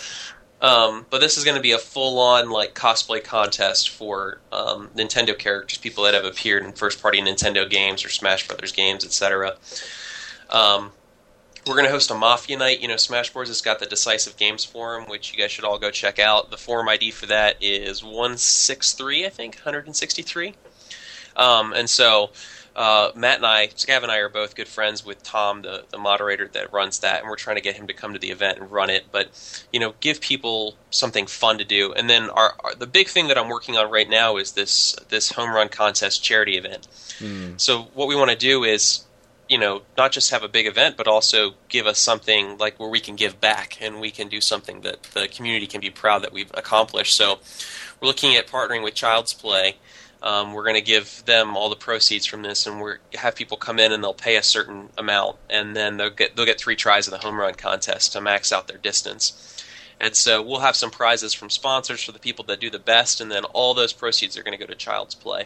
Um, 0.61 1.07
but 1.09 1.21
this 1.21 1.39
is 1.39 1.45
going 1.45 1.57
to 1.57 1.63
be 1.63 1.73
a 1.73 1.79
full-on 1.79 2.51
like 2.51 2.75
cosplay 2.75 3.25
contest 3.25 3.89
for 3.91 4.41
um, 4.53 4.91
Nintendo 4.95 5.39
characters, 5.39 5.79
people 5.79 6.05
that 6.05 6.13
have 6.13 6.27
appeared 6.27 6.65
in 6.65 6.73
first-party 6.73 7.23
Nintendo 7.23 7.69
games 7.69 8.05
or 8.05 8.11
Smash 8.11 8.47
Brothers 8.47 8.73
games, 8.73 9.03
etc. 9.05 9.57
Um, 10.51 10.93
we're 11.67 11.75
going 11.75 11.87
to 11.87 11.91
host 11.91 12.11
a 12.11 12.15
Mafia 12.15 12.57
night. 12.57 12.81
You 12.81 12.89
know, 12.89 12.97
Smash 12.97 13.33
Smashboards 13.33 13.49
has 13.49 13.61
got 13.61 13.79
the 13.79 13.87
Decisive 13.87 14.37
Games 14.37 14.65
Forum, 14.65 15.05
which 15.09 15.33
you 15.33 15.39
guys 15.39 15.51
should 15.51 15.65
all 15.65 15.79
go 15.79 15.91
check 15.91 16.19
out. 16.19 16.51
The 16.51 16.57
forum 16.57 16.89
ID 16.89 17.11
for 17.11 17.27
that 17.27 17.63
is 17.63 18.03
163, 18.03 19.27
I 19.27 19.29
think, 19.29 19.57
163. 19.57 20.55
Um, 21.37 21.73
and 21.73 21.89
so 21.89 22.31
uh, 22.75 23.11
Matt 23.15 23.37
and 23.37 23.47
I, 23.47 23.69
Scav 23.69 24.03
and 24.03 24.11
I, 24.11 24.19
are 24.19 24.29
both 24.29 24.55
good 24.55 24.69
friends 24.69 25.05
with 25.05 25.23
Tom, 25.23 25.63
the, 25.63 25.85
the 25.91 25.99
moderator 25.99 26.49
that 26.53 26.73
runs 26.73 27.01
that, 27.01 27.21
and 27.21 27.29
we're 27.29 27.37
trying 27.37 27.57
to 27.57 27.63
get 27.63 27.77
him 27.77 27.87
to 27.89 27.93
come 27.93 28.13
to 28.13 28.19
the 28.19 28.31
event 28.31 28.59
and 28.59 28.71
run 28.71 28.91
it. 28.91 29.07
But 29.13 29.65
you 29.73 29.81
know, 29.81 29.95
give 30.01 30.21
people 30.21 30.77
something 30.91 31.27
fun 31.27 31.59
to 31.59 31.65
do. 31.65 31.93
And 31.93 32.09
then 32.09 32.31
our, 32.31 32.55
our 32.61 32.75
the 32.75 32.87
big 32.87 33.09
thing 33.09 33.29
that 33.29 33.37
I'm 33.37 33.49
working 33.49 33.77
on 33.77 33.91
right 33.91 34.09
now 34.09 34.37
is 34.37 34.53
this 34.53 34.97
this 35.09 35.33
home 35.33 35.51
run 35.51 35.69
contest 35.69 36.23
charity 36.23 36.57
event. 36.57 36.87
So 37.59 37.83
what 37.95 38.09
we 38.09 38.17
want 38.17 38.31
to 38.31 38.37
do 38.37 38.65
is 38.65 39.05
you 39.51 39.59
know, 39.59 39.83
not 39.99 40.13
just 40.13 40.31
have 40.31 40.45
a 40.45 40.49
big 40.49 40.67
event, 40.67 40.97
but 40.97 41.09
also 41.09 41.55
give 41.69 41.87
us 41.87 41.99
something 41.99 42.57
like 42.57 42.79
where 42.81 42.89
we 42.89 43.01
can 43.01 43.17
give 43.17 43.41
back 43.41 43.77
and 43.83 44.01
we 44.01 44.11
can 44.11 44.29
do 44.29 44.41
something 44.41 44.81
that 44.83 45.03
the 45.13 45.29
community 45.29 45.67
can 45.67 45.81
be 45.81 45.91
proud 45.91 46.23
that 46.23 46.33
we've 46.33 46.53
accomplished. 46.55 47.15
So 47.17 47.41
we're 48.01 48.09
looking 48.09 48.37
at 48.37 48.47
partnering 48.47 48.85
with 48.85 48.95
Child's 48.95 49.35
Play 49.35 49.77
Um, 50.23 50.53
we're 50.53 50.65
going 50.65 50.77
to 50.77 50.83
give 50.83 51.23
them 51.25 51.57
all 51.57 51.71
the 51.71 51.77
proceeds 51.77 52.27
from 52.27 52.43
this, 52.43 52.67
and 52.67 52.81
we're 52.81 52.99
have 53.15 53.35
people 53.35 53.57
come 53.57 53.79
in 53.79 53.93
and 53.93 54.05
they'll 54.05 54.13
pay 54.13 54.37
a 54.37 54.43
certain 54.43 54.91
amount, 54.99 55.37
and 55.49 55.75
then 55.75 55.97
they'll 55.97 56.11
get 56.11 56.37
they'll 56.37 56.47
get 56.47 56.61
three 56.61 56.77
tries 56.77 57.07
of 57.07 57.13
the 57.13 57.19
home 57.19 57.39
run 57.39 57.55
contest 57.55 58.13
to 58.13 58.21
max 58.21 58.53
out 58.53 58.69
their 58.69 58.79
distance. 58.79 59.57
And 59.99 60.17
so 60.17 60.43
we'll 60.43 60.61
have 60.61 60.77
some 60.77 60.91
prizes 60.91 61.35
from 61.35 61.51
sponsors 61.51 62.03
for 62.03 62.13
the 62.13 62.19
people 62.19 62.45
that 62.47 62.61
do 62.61 62.71
the 62.71 62.79
best, 62.79 63.21
and 63.21 63.31
then 63.31 63.45
all 63.45 63.75
those 63.75 63.93
proceeds 63.93 64.37
are 64.37 64.43
going 64.43 64.59
to 64.59 64.65
go 64.65 64.71
to 64.71 64.75
Child's 64.75 65.15
Play. 65.15 65.45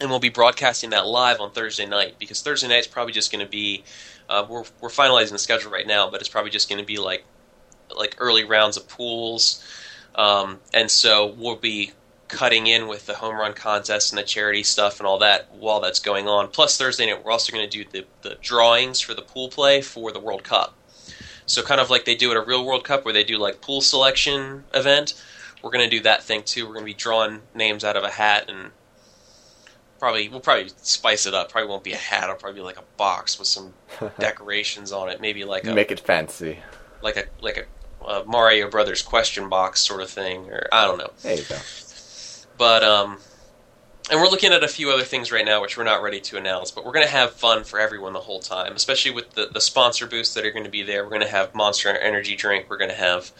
And 0.00 0.10
we'll 0.10 0.20
be 0.20 0.28
broadcasting 0.28 0.90
that 0.90 1.06
live 1.06 1.40
on 1.40 1.50
Thursday 1.50 1.86
night 1.86 2.16
because 2.18 2.40
Thursday 2.40 2.68
night 2.68 2.78
is 2.78 2.86
probably 2.86 3.12
just 3.12 3.32
going 3.32 3.44
to 3.44 3.50
be 3.50 3.82
uh, 4.28 4.46
we're 4.48 4.64
we're 4.80 4.90
finalizing 4.90 5.32
the 5.32 5.38
schedule 5.38 5.70
right 5.70 5.86
now, 5.86 6.10
but 6.10 6.20
it's 6.20 6.28
probably 6.28 6.50
just 6.50 6.68
going 6.68 6.80
to 6.80 6.86
be 6.86 6.98
like 6.98 7.24
like 7.96 8.14
early 8.18 8.44
rounds 8.44 8.76
of 8.76 8.88
pools, 8.88 9.64
um, 10.14 10.60
and 10.74 10.90
so 10.90 11.26
we'll 11.26 11.56
be 11.56 11.92
cutting 12.28 12.66
in 12.66 12.86
with 12.88 13.06
the 13.06 13.14
home 13.14 13.34
run 13.34 13.54
contest 13.54 14.12
and 14.12 14.18
the 14.18 14.22
charity 14.22 14.62
stuff 14.62 15.00
and 15.00 15.06
all 15.06 15.18
that 15.18 15.50
while 15.52 15.80
that's 15.80 15.98
going 15.98 16.28
on. 16.28 16.48
Plus 16.48 16.76
Thursday 16.76 17.06
night 17.06 17.24
we're 17.24 17.32
also 17.32 17.52
going 17.52 17.68
to 17.68 17.84
do 17.84 17.88
the, 17.90 18.04
the 18.20 18.36
drawings 18.42 19.00
for 19.00 19.14
the 19.14 19.22
pool 19.22 19.48
play 19.48 19.80
for 19.80 20.12
the 20.12 20.20
World 20.20 20.44
Cup. 20.44 20.74
So 21.46 21.62
kind 21.62 21.80
of 21.80 21.88
like 21.88 22.04
they 22.04 22.14
do 22.14 22.30
at 22.30 22.36
a 22.36 22.42
real 22.42 22.64
World 22.64 22.84
Cup 22.84 23.06
where 23.06 23.14
they 23.14 23.24
do 23.24 23.38
like 23.38 23.62
pool 23.62 23.80
selection 23.80 24.64
event, 24.74 25.14
we're 25.62 25.70
going 25.70 25.88
to 25.88 25.96
do 25.96 26.02
that 26.02 26.22
thing 26.22 26.42
too. 26.42 26.66
We're 26.66 26.74
going 26.74 26.84
to 26.84 26.92
be 26.92 26.94
drawing 26.94 27.40
names 27.54 27.82
out 27.82 27.96
of 27.96 28.04
a 28.04 28.10
hat 28.10 28.50
and 28.50 28.70
probably 29.98 30.28
we'll 30.28 30.40
probably 30.40 30.70
spice 30.82 31.26
it 31.26 31.34
up. 31.34 31.50
Probably 31.50 31.68
won't 31.68 31.84
be 31.84 31.92
a 31.92 31.96
hat. 31.96 32.24
It'll 32.24 32.36
probably 32.36 32.60
be 32.60 32.64
like 32.64 32.78
a 32.78 32.84
box 32.96 33.38
with 33.38 33.48
some 33.48 33.74
decorations 34.18 34.92
on 34.92 35.08
it. 35.08 35.20
Maybe 35.20 35.44
like 35.44 35.64
a 35.66 35.74
Make 35.74 35.90
it 35.90 36.00
fancy. 36.00 36.58
like 37.02 37.16
a 37.16 37.24
like 37.40 37.56
a, 37.58 38.04
uh 38.04 38.24
Mario 38.26 38.68
Brothers 38.70 39.02
question 39.02 39.48
box 39.48 39.80
sort 39.80 40.00
of 40.00 40.10
thing, 40.10 40.46
or 40.50 40.68
I 40.72 40.84
don't 40.86 40.98
know. 40.98 41.10
There 41.22 41.36
you 41.36 41.44
go. 41.48 41.56
But 42.56 42.82
um, 42.82 43.18
and 44.10 44.18
we're 44.20 44.28
looking 44.28 44.52
at 44.52 44.64
a 44.64 44.68
few 44.68 44.90
other 44.90 45.02
things 45.04 45.30
right 45.30 45.44
now, 45.44 45.60
which 45.60 45.76
we're 45.76 45.84
not 45.84 46.02
ready 46.02 46.20
to 46.20 46.36
announce. 46.38 46.70
But 46.70 46.84
we're 46.84 46.92
going 46.92 47.06
to 47.06 47.12
have 47.12 47.32
fun 47.32 47.62
for 47.64 47.78
everyone 47.78 48.14
the 48.14 48.20
whole 48.20 48.40
time, 48.40 48.74
especially 48.74 49.10
with 49.12 49.30
the 49.34 49.46
the 49.52 49.60
sponsor 49.60 50.06
booths 50.06 50.34
that 50.34 50.44
are 50.44 50.50
going 50.50 50.64
to 50.64 50.70
be 50.70 50.82
there. 50.82 51.04
We're 51.04 51.10
going 51.10 51.22
to 51.22 51.28
have 51.28 51.54
Monster 51.54 51.90
Energy 51.90 52.34
drink. 52.36 52.66
We're 52.70 52.78
going 52.78 52.90
to 52.90 52.96
have 52.96 53.30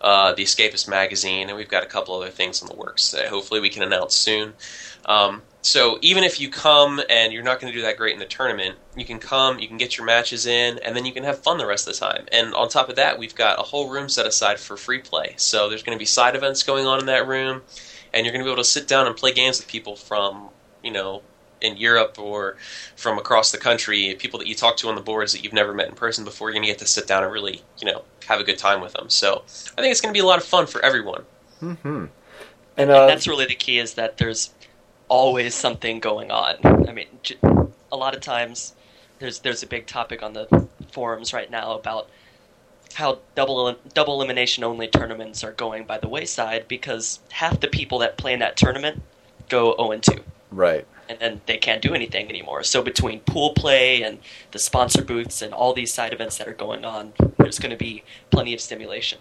uh, 0.00 0.32
the 0.32 0.44
Escapist 0.44 0.88
magazine, 0.88 1.48
and 1.48 1.56
we've 1.56 1.68
got 1.68 1.82
a 1.82 1.86
couple 1.86 2.14
other 2.14 2.30
things 2.30 2.62
in 2.62 2.68
the 2.68 2.74
works 2.76 3.10
that 3.10 3.28
hopefully 3.28 3.60
we 3.60 3.68
can 3.68 3.82
announce 3.82 4.14
soon. 4.14 4.54
Um, 5.04 5.42
so 5.62 5.98
even 6.02 6.24
if 6.24 6.40
you 6.40 6.50
come 6.50 7.00
and 7.08 7.32
you're 7.32 7.44
not 7.44 7.60
going 7.60 7.72
to 7.72 7.78
do 7.78 7.84
that 7.84 7.96
great 7.96 8.12
in 8.12 8.18
the 8.18 8.26
tournament, 8.26 8.76
you 8.96 9.04
can 9.04 9.20
come, 9.20 9.60
you 9.60 9.68
can 9.68 9.78
get 9.78 9.96
your 9.96 10.04
matches 10.04 10.44
in, 10.44 10.80
and 10.80 10.96
then 10.96 11.04
you 11.04 11.12
can 11.12 11.22
have 11.22 11.38
fun 11.38 11.56
the 11.56 11.66
rest 11.66 11.86
of 11.86 11.94
the 11.94 12.00
time. 12.00 12.26
And 12.32 12.52
on 12.54 12.68
top 12.68 12.88
of 12.88 12.96
that, 12.96 13.16
we've 13.16 13.34
got 13.34 13.60
a 13.60 13.62
whole 13.62 13.88
room 13.88 14.08
set 14.08 14.26
aside 14.26 14.58
for 14.58 14.76
free 14.76 14.98
play. 14.98 15.34
So 15.36 15.68
there's 15.68 15.84
going 15.84 15.96
to 15.96 16.00
be 16.00 16.04
side 16.04 16.34
events 16.34 16.64
going 16.64 16.86
on 16.86 16.98
in 16.98 17.06
that 17.06 17.28
room, 17.28 17.62
and 18.12 18.26
you're 18.26 18.32
going 18.32 18.44
to 18.44 18.48
be 18.48 18.52
able 18.52 18.62
to 18.62 18.68
sit 18.68 18.88
down 18.88 19.06
and 19.06 19.16
play 19.16 19.32
games 19.32 19.58
with 19.58 19.68
people 19.68 19.94
from, 19.94 20.48
you 20.82 20.90
know, 20.90 21.22
in 21.60 21.76
Europe 21.76 22.18
or 22.18 22.56
from 22.96 23.16
across 23.16 23.52
the 23.52 23.58
country, 23.58 24.16
people 24.18 24.40
that 24.40 24.48
you 24.48 24.54
talk 24.56 24.76
to 24.78 24.88
on 24.88 24.96
the 24.96 25.00
boards 25.00 25.32
that 25.32 25.44
you've 25.44 25.52
never 25.52 25.72
met 25.72 25.88
in 25.88 25.94
person 25.94 26.24
before. 26.24 26.48
You're 26.48 26.54
going 26.54 26.64
to 26.64 26.72
get 26.72 26.80
to 26.80 26.86
sit 26.86 27.06
down 27.06 27.22
and 27.22 27.32
really, 27.32 27.62
you 27.78 27.86
know, 27.86 28.02
have 28.26 28.40
a 28.40 28.44
good 28.44 28.58
time 28.58 28.80
with 28.80 28.94
them. 28.94 29.08
So 29.08 29.44
I 29.78 29.80
think 29.80 29.92
it's 29.92 30.00
going 30.00 30.12
to 30.12 30.18
be 30.18 30.22
a 30.22 30.26
lot 30.26 30.38
of 30.38 30.44
fun 30.44 30.66
for 30.66 30.84
everyone. 30.84 31.22
And 32.76 32.90
and 32.90 32.90
uh, 32.90 33.06
that's 33.06 33.28
really 33.28 33.46
the 33.46 33.54
key 33.54 33.78
is 33.78 33.94
that 33.94 34.18
there's 34.18 34.50
always 35.08 35.54
something 35.54 36.00
going 36.00 36.30
on. 36.30 36.56
I 36.88 36.92
mean, 36.92 37.06
a 37.90 37.96
lot 37.96 38.14
of 38.14 38.20
times 38.20 38.74
there's 39.18 39.40
there's 39.40 39.62
a 39.62 39.66
big 39.66 39.86
topic 39.86 40.22
on 40.22 40.32
the 40.32 40.68
forums 40.90 41.32
right 41.32 41.50
now 41.50 41.74
about 41.74 42.08
how 42.94 43.18
double 43.34 43.76
double 43.94 44.14
elimination 44.14 44.64
only 44.64 44.88
tournaments 44.88 45.42
are 45.44 45.52
going 45.52 45.84
by 45.84 45.98
the 45.98 46.08
wayside 46.08 46.68
because 46.68 47.20
half 47.30 47.60
the 47.60 47.68
people 47.68 47.98
that 48.00 48.16
play 48.16 48.32
in 48.32 48.40
that 48.40 48.56
tournament 48.56 49.02
go 49.48 49.74
0 49.76 49.92
and 49.92 50.02
2 50.02 50.12
right. 50.50 50.86
and 51.08 51.18
then 51.18 51.40
they 51.46 51.56
can't 51.56 51.82
do 51.82 51.94
anything 51.94 52.28
anymore. 52.28 52.62
So 52.62 52.82
between 52.82 53.20
pool 53.20 53.54
play 53.54 54.02
and 54.02 54.18
the 54.50 54.58
sponsor 54.58 55.02
booths 55.02 55.42
and 55.42 55.54
all 55.54 55.72
these 55.72 55.92
side 55.92 56.12
events 56.12 56.38
that 56.38 56.48
are 56.48 56.54
going 56.54 56.84
on, 56.84 57.12
there's 57.38 57.58
going 57.58 57.70
to 57.70 57.76
be 57.76 58.02
plenty 58.30 58.54
of 58.54 58.60
stimulation. 58.60 59.18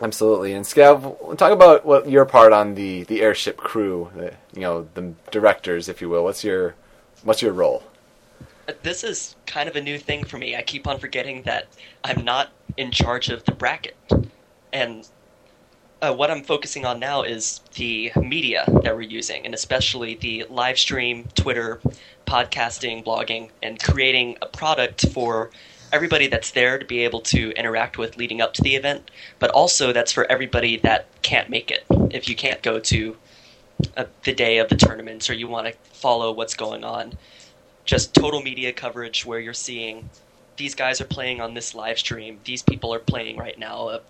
Absolutely. 0.00 0.52
And 0.52 0.64
Scav, 0.64 1.38
talk 1.38 1.52
about 1.52 1.86
what 1.86 2.08
your 2.08 2.26
part 2.26 2.52
on 2.52 2.74
the, 2.74 3.04
the 3.04 3.22
airship 3.22 3.56
crew, 3.56 4.10
the, 4.14 4.34
you 4.52 4.60
know, 4.60 4.86
the 4.94 5.14
directors, 5.30 5.88
if 5.88 6.02
you 6.02 6.08
will. 6.10 6.22
What's 6.22 6.44
your 6.44 6.74
what's 7.22 7.40
your 7.40 7.52
role? 7.52 7.82
Uh, 8.68 8.72
This 8.82 9.02
is 9.02 9.36
kind 9.46 9.68
of 9.68 9.76
a 9.76 9.80
new 9.80 9.98
thing 9.98 10.24
for 10.24 10.36
me. 10.36 10.54
I 10.54 10.62
keep 10.62 10.86
on 10.86 10.98
forgetting 10.98 11.42
that 11.42 11.68
I'm 12.04 12.24
not 12.24 12.50
in 12.76 12.90
charge 12.90 13.30
of 13.30 13.44
the 13.44 13.52
bracket. 13.52 13.96
And 14.72 15.08
uh, 16.02 16.12
what 16.12 16.30
I'm 16.30 16.42
focusing 16.42 16.84
on 16.84 17.00
now 17.00 17.22
is 17.22 17.62
the 17.74 18.12
media 18.16 18.64
that 18.82 18.94
we're 18.94 19.00
using, 19.00 19.46
and 19.46 19.54
especially 19.54 20.16
the 20.16 20.44
live 20.50 20.78
stream, 20.78 21.26
Twitter, 21.34 21.80
podcasting, 22.26 23.02
blogging, 23.02 23.48
and 23.62 23.82
creating 23.82 24.36
a 24.42 24.46
product 24.46 25.08
for 25.12 25.50
everybody 25.96 26.26
that's 26.26 26.50
there 26.50 26.78
to 26.78 26.84
be 26.84 27.02
able 27.04 27.22
to 27.22 27.52
interact 27.52 27.96
with 27.96 28.18
leading 28.18 28.42
up 28.42 28.52
to 28.52 28.62
the 28.62 28.76
event, 28.76 29.10
but 29.38 29.50
also 29.50 29.94
that's 29.94 30.12
for 30.12 30.30
everybody 30.30 30.76
that 30.76 31.06
can't 31.22 31.48
make 31.48 31.70
it. 31.70 31.86
If 32.10 32.28
you 32.28 32.36
can't 32.36 32.62
go 32.62 32.78
to 32.78 33.16
uh, 33.96 34.04
the 34.24 34.34
day 34.34 34.58
of 34.58 34.68
the 34.68 34.76
tournaments 34.76 35.30
or 35.30 35.32
you 35.32 35.48
want 35.48 35.68
to 35.68 35.72
follow 35.94 36.32
what's 36.32 36.54
going 36.54 36.84
on, 36.84 37.14
just 37.86 38.14
total 38.14 38.42
media 38.42 38.74
coverage 38.74 39.24
where 39.24 39.40
you're 39.40 39.54
seeing 39.54 40.10
these 40.58 40.74
guys 40.74 41.00
are 41.00 41.06
playing 41.06 41.40
on 41.40 41.54
this 41.54 41.74
live 41.74 41.98
stream. 41.98 42.40
These 42.44 42.62
people 42.62 42.92
are 42.92 42.98
playing 42.98 43.38
right 43.38 43.58
now. 43.58 43.88
Uh, 43.88 44.00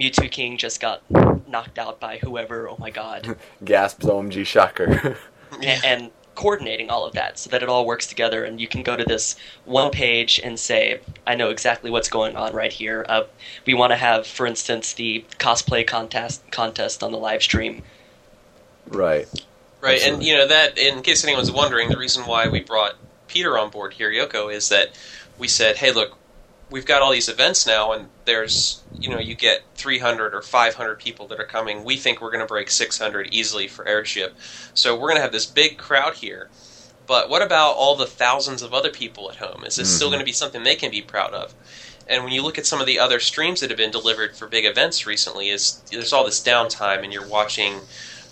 Mewtwo 0.00 0.28
King 0.28 0.56
just 0.56 0.80
got 0.80 1.02
knocked 1.48 1.78
out 1.78 2.00
by 2.00 2.18
whoever. 2.18 2.68
Oh 2.68 2.76
my 2.78 2.90
god! 2.90 3.36
Gasps, 3.64 4.04
OMG, 4.04 4.44
shocker. 4.44 5.16
and, 5.62 5.84
and 5.84 6.10
coordinating 6.36 6.88
all 6.90 7.04
of 7.04 7.14
that 7.14 7.38
so 7.38 7.50
that 7.50 7.62
it 7.62 7.68
all 7.68 7.84
works 7.84 8.06
together. 8.06 8.44
And 8.44 8.60
you 8.60 8.68
can 8.68 8.84
go 8.84 8.96
to 8.96 9.04
this 9.04 9.34
one 9.64 9.90
page 9.90 10.40
and 10.42 10.58
say, 10.60 11.00
"I 11.26 11.34
know 11.34 11.50
exactly 11.50 11.90
what's 11.90 12.08
going 12.08 12.36
on 12.36 12.52
right 12.54 12.72
here." 12.72 13.04
Uh, 13.08 13.24
we 13.66 13.74
want 13.74 13.90
to 13.90 13.96
have, 13.96 14.26
for 14.26 14.46
instance, 14.46 14.92
the 14.92 15.24
cosplay 15.38 15.84
contest 15.84 16.48
contest 16.52 17.02
on 17.02 17.10
the 17.10 17.18
live 17.18 17.42
stream. 17.42 17.82
right. 18.88 19.26
Right, 19.80 20.02
and 20.02 20.22
you 20.22 20.34
know 20.34 20.46
that 20.48 20.78
in 20.78 21.02
case 21.02 21.22
anyone's 21.22 21.50
wondering, 21.50 21.90
the 21.90 21.98
reason 21.98 22.24
why 22.26 22.48
we 22.48 22.60
brought 22.60 22.94
Peter 23.28 23.58
on 23.58 23.70
board 23.70 23.92
here, 23.92 24.10
Yoko, 24.10 24.52
is 24.52 24.68
that 24.70 24.98
we 25.38 25.48
said, 25.48 25.76
"Hey, 25.76 25.92
look, 25.92 26.16
we've 26.70 26.86
got 26.86 27.02
all 27.02 27.12
these 27.12 27.28
events 27.28 27.66
now, 27.66 27.92
and 27.92 28.08
there's 28.24 28.82
you 29.00 29.10
know 29.10 29.18
you 29.18 29.34
get 29.34 29.62
300 29.74 30.34
or 30.34 30.42
500 30.42 30.98
people 30.98 31.26
that 31.28 31.40
are 31.40 31.44
coming. 31.44 31.84
We 31.84 31.96
think 31.96 32.20
we're 32.20 32.30
going 32.30 32.40
to 32.40 32.46
break 32.46 32.70
600 32.70 33.28
easily 33.32 33.68
for 33.68 33.86
airship, 33.86 34.36
so 34.74 34.94
we're 34.94 35.08
going 35.08 35.16
to 35.16 35.22
have 35.22 35.32
this 35.32 35.46
big 35.46 35.78
crowd 35.78 36.14
here. 36.14 36.50
But 37.06 37.30
what 37.30 37.42
about 37.42 37.76
all 37.76 37.94
the 37.94 38.06
thousands 38.06 38.62
of 38.62 38.74
other 38.74 38.90
people 38.90 39.30
at 39.30 39.36
home? 39.36 39.64
Is 39.64 39.76
this 39.76 39.94
still 39.94 40.08
Mhm. 40.08 40.12
going 40.12 40.18
to 40.20 40.24
be 40.24 40.32
something 40.32 40.64
they 40.64 40.74
can 40.74 40.90
be 40.90 41.02
proud 41.02 41.32
of?" 41.34 41.54
And 42.08 42.24
when 42.24 42.32
you 42.32 42.42
look 42.42 42.58
at 42.58 42.66
some 42.66 42.80
of 42.80 42.86
the 42.86 42.98
other 42.98 43.20
streams 43.20 43.60
that 43.60 43.70
have 43.70 43.76
been 43.76 43.90
delivered 43.90 44.36
for 44.36 44.46
big 44.46 44.64
events 44.64 45.06
recently, 45.06 45.50
is 45.50 45.82
there's 45.90 46.12
all 46.12 46.24
this 46.24 46.40
downtime, 46.40 47.02
and 47.04 47.12
you're 47.12 47.26
watching 47.26 47.82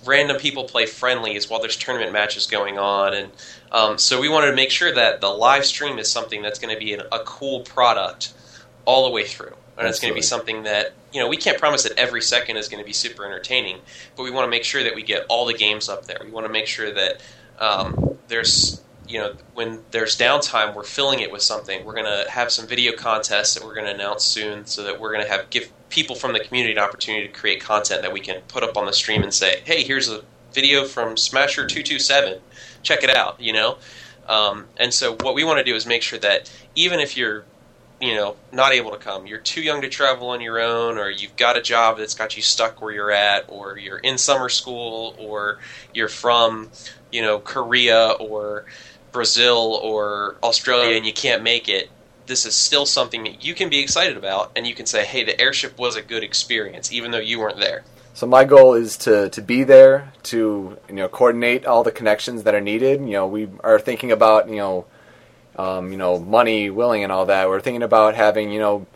random 0.04 0.36
people 0.38 0.64
play 0.64 0.86
friendlies 0.86 1.48
while 1.48 1.60
there's 1.60 1.76
tournament 1.76 2.12
matches 2.12 2.46
going 2.46 2.78
on, 2.78 3.14
and 3.14 3.32
um, 3.74 3.98
so 3.98 4.20
we 4.20 4.28
wanted 4.28 4.50
to 4.50 4.56
make 4.56 4.70
sure 4.70 4.94
that 4.94 5.20
the 5.20 5.28
live 5.28 5.64
stream 5.66 5.98
is 5.98 6.08
something 6.08 6.42
that's 6.42 6.60
going 6.60 6.72
to 6.72 6.78
be 6.78 6.94
an, 6.94 7.02
a 7.10 7.18
cool 7.18 7.60
product 7.60 8.32
all 8.84 9.04
the 9.04 9.10
way 9.10 9.24
through, 9.24 9.52
and 9.76 9.88
it's 9.88 9.98
going 9.98 10.12
to 10.12 10.14
be 10.14 10.22
something 10.22 10.62
that 10.62 10.92
you 11.12 11.20
know 11.20 11.26
we 11.28 11.36
can't 11.36 11.58
promise 11.58 11.82
that 11.82 11.98
every 11.98 12.22
second 12.22 12.56
is 12.56 12.68
going 12.68 12.80
to 12.80 12.86
be 12.86 12.92
super 12.92 13.24
entertaining, 13.26 13.80
but 14.16 14.22
we 14.22 14.30
want 14.30 14.46
to 14.46 14.50
make 14.50 14.62
sure 14.62 14.84
that 14.84 14.94
we 14.94 15.02
get 15.02 15.26
all 15.28 15.44
the 15.44 15.54
games 15.54 15.88
up 15.88 16.06
there. 16.06 16.18
We 16.24 16.30
want 16.30 16.46
to 16.46 16.52
make 16.52 16.68
sure 16.68 16.92
that 16.92 17.20
um, 17.58 18.16
there's 18.28 18.80
you 19.08 19.18
know 19.18 19.34
when 19.54 19.82
there's 19.90 20.16
downtime, 20.16 20.76
we're 20.76 20.84
filling 20.84 21.18
it 21.18 21.32
with 21.32 21.42
something. 21.42 21.84
We're 21.84 21.94
going 21.94 22.24
to 22.24 22.30
have 22.30 22.52
some 22.52 22.68
video 22.68 22.92
contests 22.92 23.54
that 23.54 23.64
we're 23.64 23.74
going 23.74 23.86
to 23.86 23.94
announce 23.94 24.22
soon, 24.22 24.66
so 24.66 24.84
that 24.84 25.00
we're 25.00 25.12
going 25.12 25.24
to 25.24 25.30
have 25.30 25.50
give 25.50 25.72
people 25.90 26.14
from 26.14 26.32
the 26.32 26.40
community 26.40 26.72
an 26.72 26.78
opportunity 26.78 27.26
to 27.26 27.32
create 27.32 27.60
content 27.60 28.02
that 28.02 28.12
we 28.12 28.20
can 28.20 28.40
put 28.48 28.62
up 28.62 28.76
on 28.76 28.86
the 28.86 28.92
stream 28.92 29.24
and 29.24 29.34
say, 29.34 29.62
hey, 29.64 29.82
here's 29.82 30.08
a 30.08 30.22
video 30.52 30.84
from 30.84 31.16
Smasher 31.16 31.66
two 31.66 31.82
two 31.82 31.98
seven, 31.98 32.38
check 32.84 33.02
it 33.02 33.10
out. 33.10 33.40
You 33.40 33.52
know, 33.52 33.78
um, 34.28 34.66
and 34.76 34.94
so 34.94 35.16
what 35.20 35.34
we 35.34 35.42
want 35.42 35.58
to 35.58 35.64
do 35.64 35.74
is 35.74 35.86
make 35.86 36.02
sure 36.02 36.18
that 36.20 36.50
even 36.74 37.00
if 37.00 37.16
you're 37.16 37.44
you 38.00 38.14
know 38.14 38.36
not 38.52 38.72
able 38.72 38.90
to 38.90 38.96
come 38.96 39.26
you're 39.26 39.38
too 39.38 39.62
young 39.62 39.80
to 39.80 39.88
travel 39.88 40.28
on 40.30 40.40
your 40.40 40.60
own 40.60 40.98
or 40.98 41.08
you've 41.08 41.36
got 41.36 41.56
a 41.56 41.62
job 41.62 41.96
that's 41.96 42.14
got 42.14 42.36
you 42.36 42.42
stuck 42.42 42.82
where 42.82 42.92
you're 42.92 43.10
at 43.10 43.44
or 43.48 43.78
you're 43.78 43.98
in 43.98 44.18
summer 44.18 44.48
school 44.48 45.14
or 45.18 45.58
you're 45.92 46.08
from 46.08 46.68
you 47.12 47.22
know 47.22 47.38
korea 47.38 48.10
or 48.18 48.64
brazil 49.12 49.78
or 49.82 50.36
australia 50.42 50.96
and 50.96 51.06
you 51.06 51.12
can't 51.12 51.42
make 51.42 51.68
it 51.68 51.88
this 52.26 52.44
is 52.44 52.54
still 52.54 52.84
something 52.84 53.22
that 53.24 53.44
you 53.44 53.54
can 53.54 53.68
be 53.68 53.78
excited 53.78 54.16
about 54.16 54.50
and 54.56 54.66
you 54.66 54.74
can 54.74 54.86
say 54.86 55.04
hey 55.04 55.22
the 55.22 55.40
airship 55.40 55.78
was 55.78 55.94
a 55.94 56.02
good 56.02 56.24
experience 56.24 56.92
even 56.92 57.12
though 57.12 57.18
you 57.18 57.38
weren't 57.38 57.60
there 57.60 57.84
So 58.14 58.28
my 58.28 58.44
goal 58.44 58.74
is 58.74 58.96
to, 58.98 59.28
to 59.30 59.42
be 59.42 59.64
there 59.64 60.12
to 60.24 60.78
you 60.88 60.94
know 60.94 61.08
coordinate 61.08 61.66
all 61.66 61.82
the 61.82 61.90
connections 61.90 62.44
that 62.44 62.54
are 62.54 62.60
needed. 62.60 63.00
You 63.00 63.10
know 63.10 63.26
we 63.26 63.48
are 63.64 63.80
thinking 63.80 64.12
about 64.12 64.48
you 64.48 64.56
know 64.56 64.86
um, 65.56 65.90
you 65.90 65.98
know 65.98 66.20
money, 66.20 66.70
willing, 66.70 67.02
and 67.02 67.10
all 67.10 67.26
that. 67.26 67.48
We're 67.48 67.60
thinking 67.60 67.82
about 67.82 68.14
having 68.14 68.52
you 68.52 68.60
know 68.60 68.86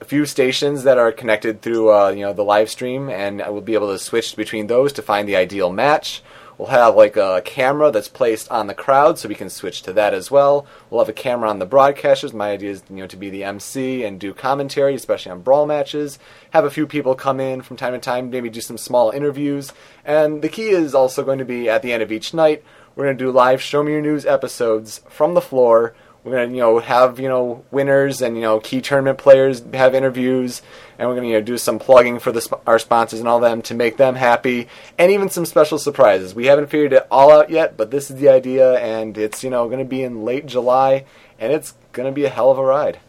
a 0.00 0.04
few 0.04 0.26
stations 0.26 0.82
that 0.82 0.98
are 0.98 1.12
connected 1.12 1.62
through 1.62 1.92
uh, 1.92 2.08
you 2.08 2.22
know 2.22 2.32
the 2.32 2.42
live 2.42 2.68
stream, 2.68 3.08
and 3.08 3.40
I 3.40 3.50
will 3.50 3.60
be 3.60 3.74
able 3.74 3.92
to 3.92 3.98
switch 3.98 4.34
between 4.34 4.66
those 4.66 4.92
to 4.94 5.02
find 5.02 5.28
the 5.28 5.36
ideal 5.36 5.70
match. 5.70 6.20
We'll 6.56 6.68
have 6.68 6.94
like 6.94 7.16
a 7.16 7.42
camera 7.44 7.90
that's 7.90 8.08
placed 8.08 8.50
on 8.50 8.66
the 8.66 8.74
crowd, 8.74 9.18
so 9.18 9.28
we 9.28 9.34
can 9.34 9.50
switch 9.50 9.82
to 9.82 9.92
that 9.94 10.14
as 10.14 10.30
well. 10.30 10.66
We'll 10.88 11.00
have 11.00 11.08
a 11.08 11.12
camera 11.12 11.50
on 11.50 11.58
the 11.58 11.66
broadcasters. 11.66 12.32
My 12.32 12.50
idea 12.50 12.70
is 12.70 12.82
you 12.88 12.96
know 12.96 13.06
to 13.06 13.16
be 13.16 13.30
the 13.30 13.44
MC 13.44 14.04
and 14.04 14.20
do 14.20 14.32
commentary, 14.32 14.94
especially 14.94 15.32
on 15.32 15.42
brawl 15.42 15.66
matches. 15.66 16.18
Have 16.50 16.64
a 16.64 16.70
few 16.70 16.86
people 16.86 17.14
come 17.14 17.40
in 17.40 17.62
from 17.62 17.76
time 17.76 17.92
to 17.92 17.98
time, 17.98 18.30
maybe 18.30 18.48
do 18.48 18.60
some 18.60 18.78
small 18.78 19.10
interviews. 19.10 19.72
And 20.04 20.42
the 20.42 20.48
key 20.48 20.70
is 20.70 20.94
also 20.94 21.24
going 21.24 21.38
to 21.38 21.44
be 21.44 21.68
at 21.68 21.82
the 21.82 21.92
end 21.92 22.02
of 22.02 22.12
each 22.12 22.32
night, 22.32 22.62
we're 22.96 23.06
going 23.06 23.18
to 23.18 23.24
do 23.24 23.32
live 23.32 23.60
Show 23.60 23.82
Me 23.82 23.90
Your 23.90 24.00
News 24.00 24.24
episodes 24.24 25.00
from 25.08 25.34
the 25.34 25.40
floor. 25.40 25.94
We're 26.24 26.32
going 26.32 26.48
to, 26.48 26.54
you 26.54 26.60
know, 26.62 26.78
have, 26.78 27.20
you 27.20 27.28
know, 27.28 27.64
winners 27.70 28.22
and, 28.22 28.34
you 28.34 28.42
know, 28.42 28.58
key 28.58 28.80
tournament 28.80 29.18
players 29.18 29.62
have 29.74 29.94
interviews. 29.94 30.62
And 30.98 31.06
we're 31.06 31.16
going 31.16 31.24
to, 31.24 31.28
you 31.28 31.40
know, 31.40 31.44
do 31.44 31.58
some 31.58 31.78
plugging 31.78 32.18
for 32.18 32.32
the, 32.32 32.40
sp- 32.40 32.64
our 32.66 32.78
sponsors 32.78 33.20
and 33.20 33.28
all 33.28 33.40
them 33.40 33.60
to 33.62 33.74
make 33.74 33.98
them 33.98 34.14
happy. 34.14 34.68
And 34.98 35.12
even 35.12 35.28
some 35.28 35.44
special 35.44 35.78
surprises. 35.78 36.34
We 36.34 36.46
haven't 36.46 36.68
figured 36.68 36.94
it 36.94 37.06
all 37.10 37.30
out 37.30 37.50
yet, 37.50 37.76
but 37.76 37.90
this 37.90 38.10
is 38.10 38.16
the 38.16 38.30
idea. 38.30 38.78
And 38.78 39.18
it's, 39.18 39.44
you 39.44 39.50
know, 39.50 39.66
going 39.66 39.80
to 39.80 39.84
be 39.84 40.02
in 40.02 40.24
late 40.24 40.46
July. 40.46 41.04
And 41.38 41.52
it's 41.52 41.74
going 41.92 42.06
to 42.06 42.12
be 42.12 42.24
a 42.24 42.30
hell 42.30 42.50
of 42.50 42.58
a 42.58 42.64
ride. 42.64 43.00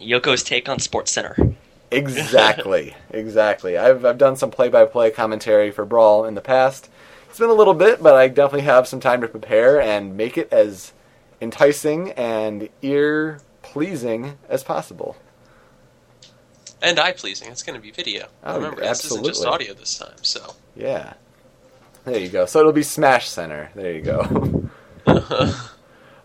Yoko's 0.00 0.44
take 0.44 0.68
on 0.68 0.78
Sports 0.78 1.10
Center. 1.10 1.56
Exactly, 1.90 2.94
exactly. 3.10 3.76
I've 3.76 4.04
I've 4.04 4.18
done 4.18 4.36
some 4.36 4.50
play-by-play 4.50 5.10
commentary 5.12 5.70
for 5.70 5.84
Brawl 5.84 6.24
in 6.24 6.34
the 6.34 6.40
past. 6.40 6.88
It's 7.28 7.38
been 7.38 7.50
a 7.50 7.54
little 7.54 7.74
bit, 7.74 8.02
but 8.02 8.14
I 8.14 8.28
definitely 8.28 8.62
have 8.62 8.88
some 8.88 9.00
time 9.00 9.20
to 9.20 9.28
prepare 9.28 9.80
and 9.80 10.16
make 10.16 10.38
it 10.38 10.52
as 10.52 10.92
enticing 11.40 12.12
and 12.12 12.68
ear-pleasing 12.82 14.38
as 14.48 14.62
possible. 14.64 15.16
And 16.80 16.98
eye 16.98 17.12
pleasing. 17.12 17.50
It's 17.50 17.62
going 17.62 17.74
to 17.74 17.82
be 17.82 17.90
video. 17.90 18.28
Oh, 18.44 18.56
Remember, 18.56 18.80
this 18.80 19.04
isn't 19.04 19.24
just 19.24 19.40
absolutely. 19.40 19.66
audio 19.66 19.74
this 19.74 19.98
time. 19.98 20.14
So 20.22 20.54
Yeah. 20.76 21.14
There 22.04 22.18
you 22.18 22.28
go. 22.28 22.46
So 22.46 22.60
it'll 22.60 22.72
be 22.72 22.82
Smash 22.84 23.28
Center. 23.28 23.70
There 23.74 23.92
you 23.92 24.02
go. 24.02 24.70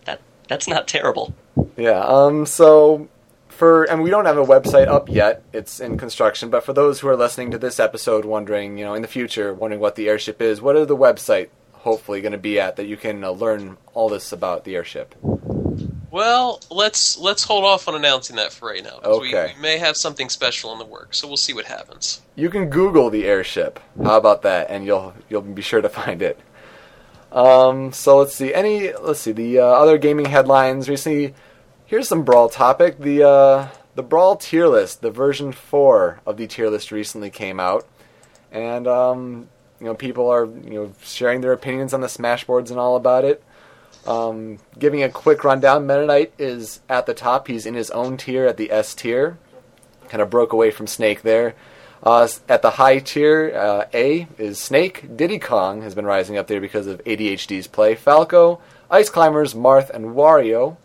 That 0.04 0.20
that's 0.48 0.68
not 0.68 0.86
terrible. 0.86 1.34
Yeah. 1.76 2.00
Um. 2.00 2.44
So 2.46 3.08
for 3.48 3.84
and 3.84 4.02
we 4.02 4.10
don't 4.10 4.26
have 4.26 4.36
a 4.36 4.44
website 4.44 4.86
up 4.88 5.08
yet. 5.08 5.42
It's 5.52 5.80
in 5.80 5.96
construction. 5.96 6.50
But 6.50 6.64
for 6.64 6.72
those 6.72 7.00
who 7.00 7.08
are 7.08 7.16
listening 7.16 7.50
to 7.52 7.58
this 7.58 7.80
episode, 7.80 8.24
wondering, 8.24 8.76
you 8.78 8.84
know, 8.84 8.94
in 8.94 9.02
the 9.02 9.08
future, 9.08 9.54
wondering 9.54 9.80
what 9.80 9.94
the 9.96 10.08
airship 10.08 10.42
is, 10.42 10.60
what 10.60 10.76
are 10.76 10.84
the 10.84 10.96
website 10.96 11.48
hopefully 11.84 12.20
going 12.20 12.32
to 12.32 12.38
be 12.38 12.58
at 12.58 12.76
that 12.76 12.86
you 12.86 12.96
can 12.96 13.22
uh, 13.22 13.30
learn 13.30 13.76
all 13.94 14.08
this 14.08 14.32
about 14.32 14.64
the 14.64 14.74
airship? 14.74 15.14
Well, 16.10 16.60
let's 16.70 17.18
let's 17.18 17.42
hold 17.44 17.64
off 17.64 17.88
on 17.88 17.94
announcing 17.96 18.36
that 18.36 18.52
for 18.52 18.68
right 18.68 18.82
now. 18.84 18.98
'cause 19.02 19.20
we- 19.20 19.28
Okay. 19.34 19.52
We, 19.56 19.60
may 19.62 19.78
have 19.78 19.96
something 19.96 20.28
special 20.28 20.72
in 20.72 20.78
the 20.78 20.84
works, 20.84 21.18
so 21.18 21.26
we'll 21.26 21.36
see 21.36 21.52
what 21.52 21.64
happens. 21.66 22.20
You 22.36 22.50
can 22.50 22.70
Google 22.70 23.10
the 23.10 23.24
airship. 23.26 23.80
How 24.02 24.16
about 24.16 24.42
that? 24.42 24.70
And 24.70 24.84
you'll 24.86 25.12
you'll 25.28 25.42
be 25.42 25.62
sure 25.62 25.80
to 25.82 25.88
find 25.88 26.22
it. 26.22 26.38
Um, 27.32 27.92
so 27.92 28.18
let's 28.18 28.34
see. 28.34 28.54
Any 28.54 28.92
let's 28.92 29.20
see 29.20 29.32
the 29.32 29.58
uh, 29.58 29.64
other 29.64 29.98
gaming 29.98 30.26
headlines 30.26 30.88
recently. 30.88 31.34
Here's 31.86 32.08
some 32.08 32.22
brawl 32.22 32.48
topic. 32.48 32.98
The 32.98 33.24
uh, 33.28 33.68
the 33.96 34.02
brawl 34.04 34.36
tier 34.36 34.68
list, 34.68 35.00
the 35.02 35.10
version 35.10 35.50
four 35.52 36.20
of 36.26 36.36
the 36.36 36.46
tier 36.46 36.70
list 36.70 36.92
recently 36.92 37.30
came 37.30 37.58
out, 37.58 37.86
and 38.52 38.86
um, 38.86 39.48
you 39.84 39.90
know 39.90 39.94
people 39.94 40.30
are 40.30 40.46
you 40.46 40.70
know 40.70 40.92
sharing 41.02 41.42
their 41.42 41.52
opinions 41.52 41.92
on 41.92 42.00
the 42.00 42.08
smash 42.08 42.44
boards 42.44 42.70
and 42.70 42.80
all 42.80 42.96
about 42.96 43.22
it. 43.22 43.44
Um, 44.06 44.58
giving 44.78 45.02
a 45.02 45.10
quick 45.10 45.44
rundown, 45.44 45.86
Meta 45.86 46.06
Knight 46.06 46.32
is 46.38 46.80
at 46.88 47.04
the 47.04 47.12
top. 47.12 47.48
He's 47.48 47.66
in 47.66 47.74
his 47.74 47.90
own 47.90 48.16
tier 48.16 48.46
at 48.46 48.56
the 48.56 48.72
S 48.72 48.94
tier. 48.94 49.36
Kind 50.08 50.22
of 50.22 50.30
broke 50.30 50.54
away 50.54 50.70
from 50.70 50.86
Snake 50.86 51.20
there. 51.20 51.54
Uh, 52.02 52.26
at 52.48 52.62
the 52.62 52.70
high 52.70 52.98
tier, 52.98 53.52
uh, 53.54 53.84
A 53.92 54.26
is 54.38 54.58
Snake. 54.58 55.16
Diddy 55.16 55.38
Kong 55.38 55.82
has 55.82 55.94
been 55.94 56.06
rising 56.06 56.38
up 56.38 56.46
there 56.46 56.62
because 56.62 56.86
of 56.86 57.04
ADHD's 57.04 57.66
play. 57.66 57.94
Falco, 57.94 58.60
Ice 58.90 59.10
Climbers, 59.10 59.52
Marth, 59.52 59.90
and 59.90 60.06
Wario. 60.14 60.78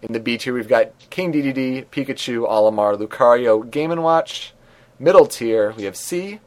In 0.00 0.12
the 0.12 0.20
B 0.20 0.38
tier, 0.38 0.54
we've 0.54 0.68
got 0.68 0.92
King 1.10 1.32
DDD, 1.32 1.86
Pikachu, 1.86 2.48
Olimar, 2.48 2.96
Lucario, 2.96 3.68
Game 3.68 3.90
& 3.90 4.02
Watch. 4.02 4.52
Middle 5.00 5.26
tier, 5.26 5.72
we 5.72 5.84
have 5.84 5.96
C, 5.96 6.38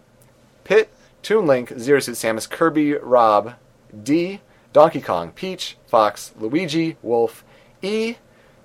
Pit, 0.64 0.90
Toon 1.22 1.46
Link, 1.46 1.74
Zero 1.78 2.00
Suit 2.00 2.16
Samus, 2.16 2.50
Kirby, 2.50 2.94
Rob. 2.94 3.56
D, 4.04 4.42
Donkey 4.74 5.02
Kong, 5.02 5.32
Peach, 5.32 5.78
Fox, 5.88 6.34
Luigi, 6.38 6.98
Wolf. 7.02 7.44
E 7.82 8.16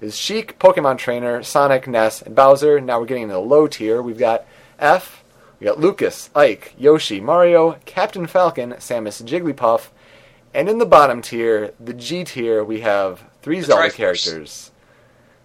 is 0.00 0.16
Sheik, 0.16 0.58
Pokemon 0.58 0.98
Trainer, 0.98 1.42
Sonic, 1.42 1.86
Ness, 1.86 2.22
and 2.22 2.34
Bowser. 2.34 2.80
Now 2.80 2.98
we're 3.00 3.06
getting 3.06 3.24
into 3.24 3.34
the 3.34 3.40
low 3.40 3.66
tier. 3.66 4.02
We've 4.02 4.18
got 4.18 4.44
F, 4.78 5.22
we 5.60 5.66
got 5.66 5.78
Lucas, 5.78 6.28
Ike, 6.34 6.74
Yoshi, 6.76 7.20
Mario, 7.20 7.78
Captain 7.84 8.26
Falcon, 8.26 8.72
Samus, 8.74 9.22
Jigglypuff, 9.22 9.88
and 10.52 10.68
in 10.68 10.78
the 10.78 10.86
bottom 10.86 11.22
tier, 11.22 11.72
the 11.80 11.94
G 11.94 12.24
tier, 12.24 12.62
we 12.64 12.80
have 12.80 13.22
three 13.42 13.60
The 13.60 13.66
Zelda 13.66 13.88
Triforce. 13.88 13.94
characters. 13.94 14.70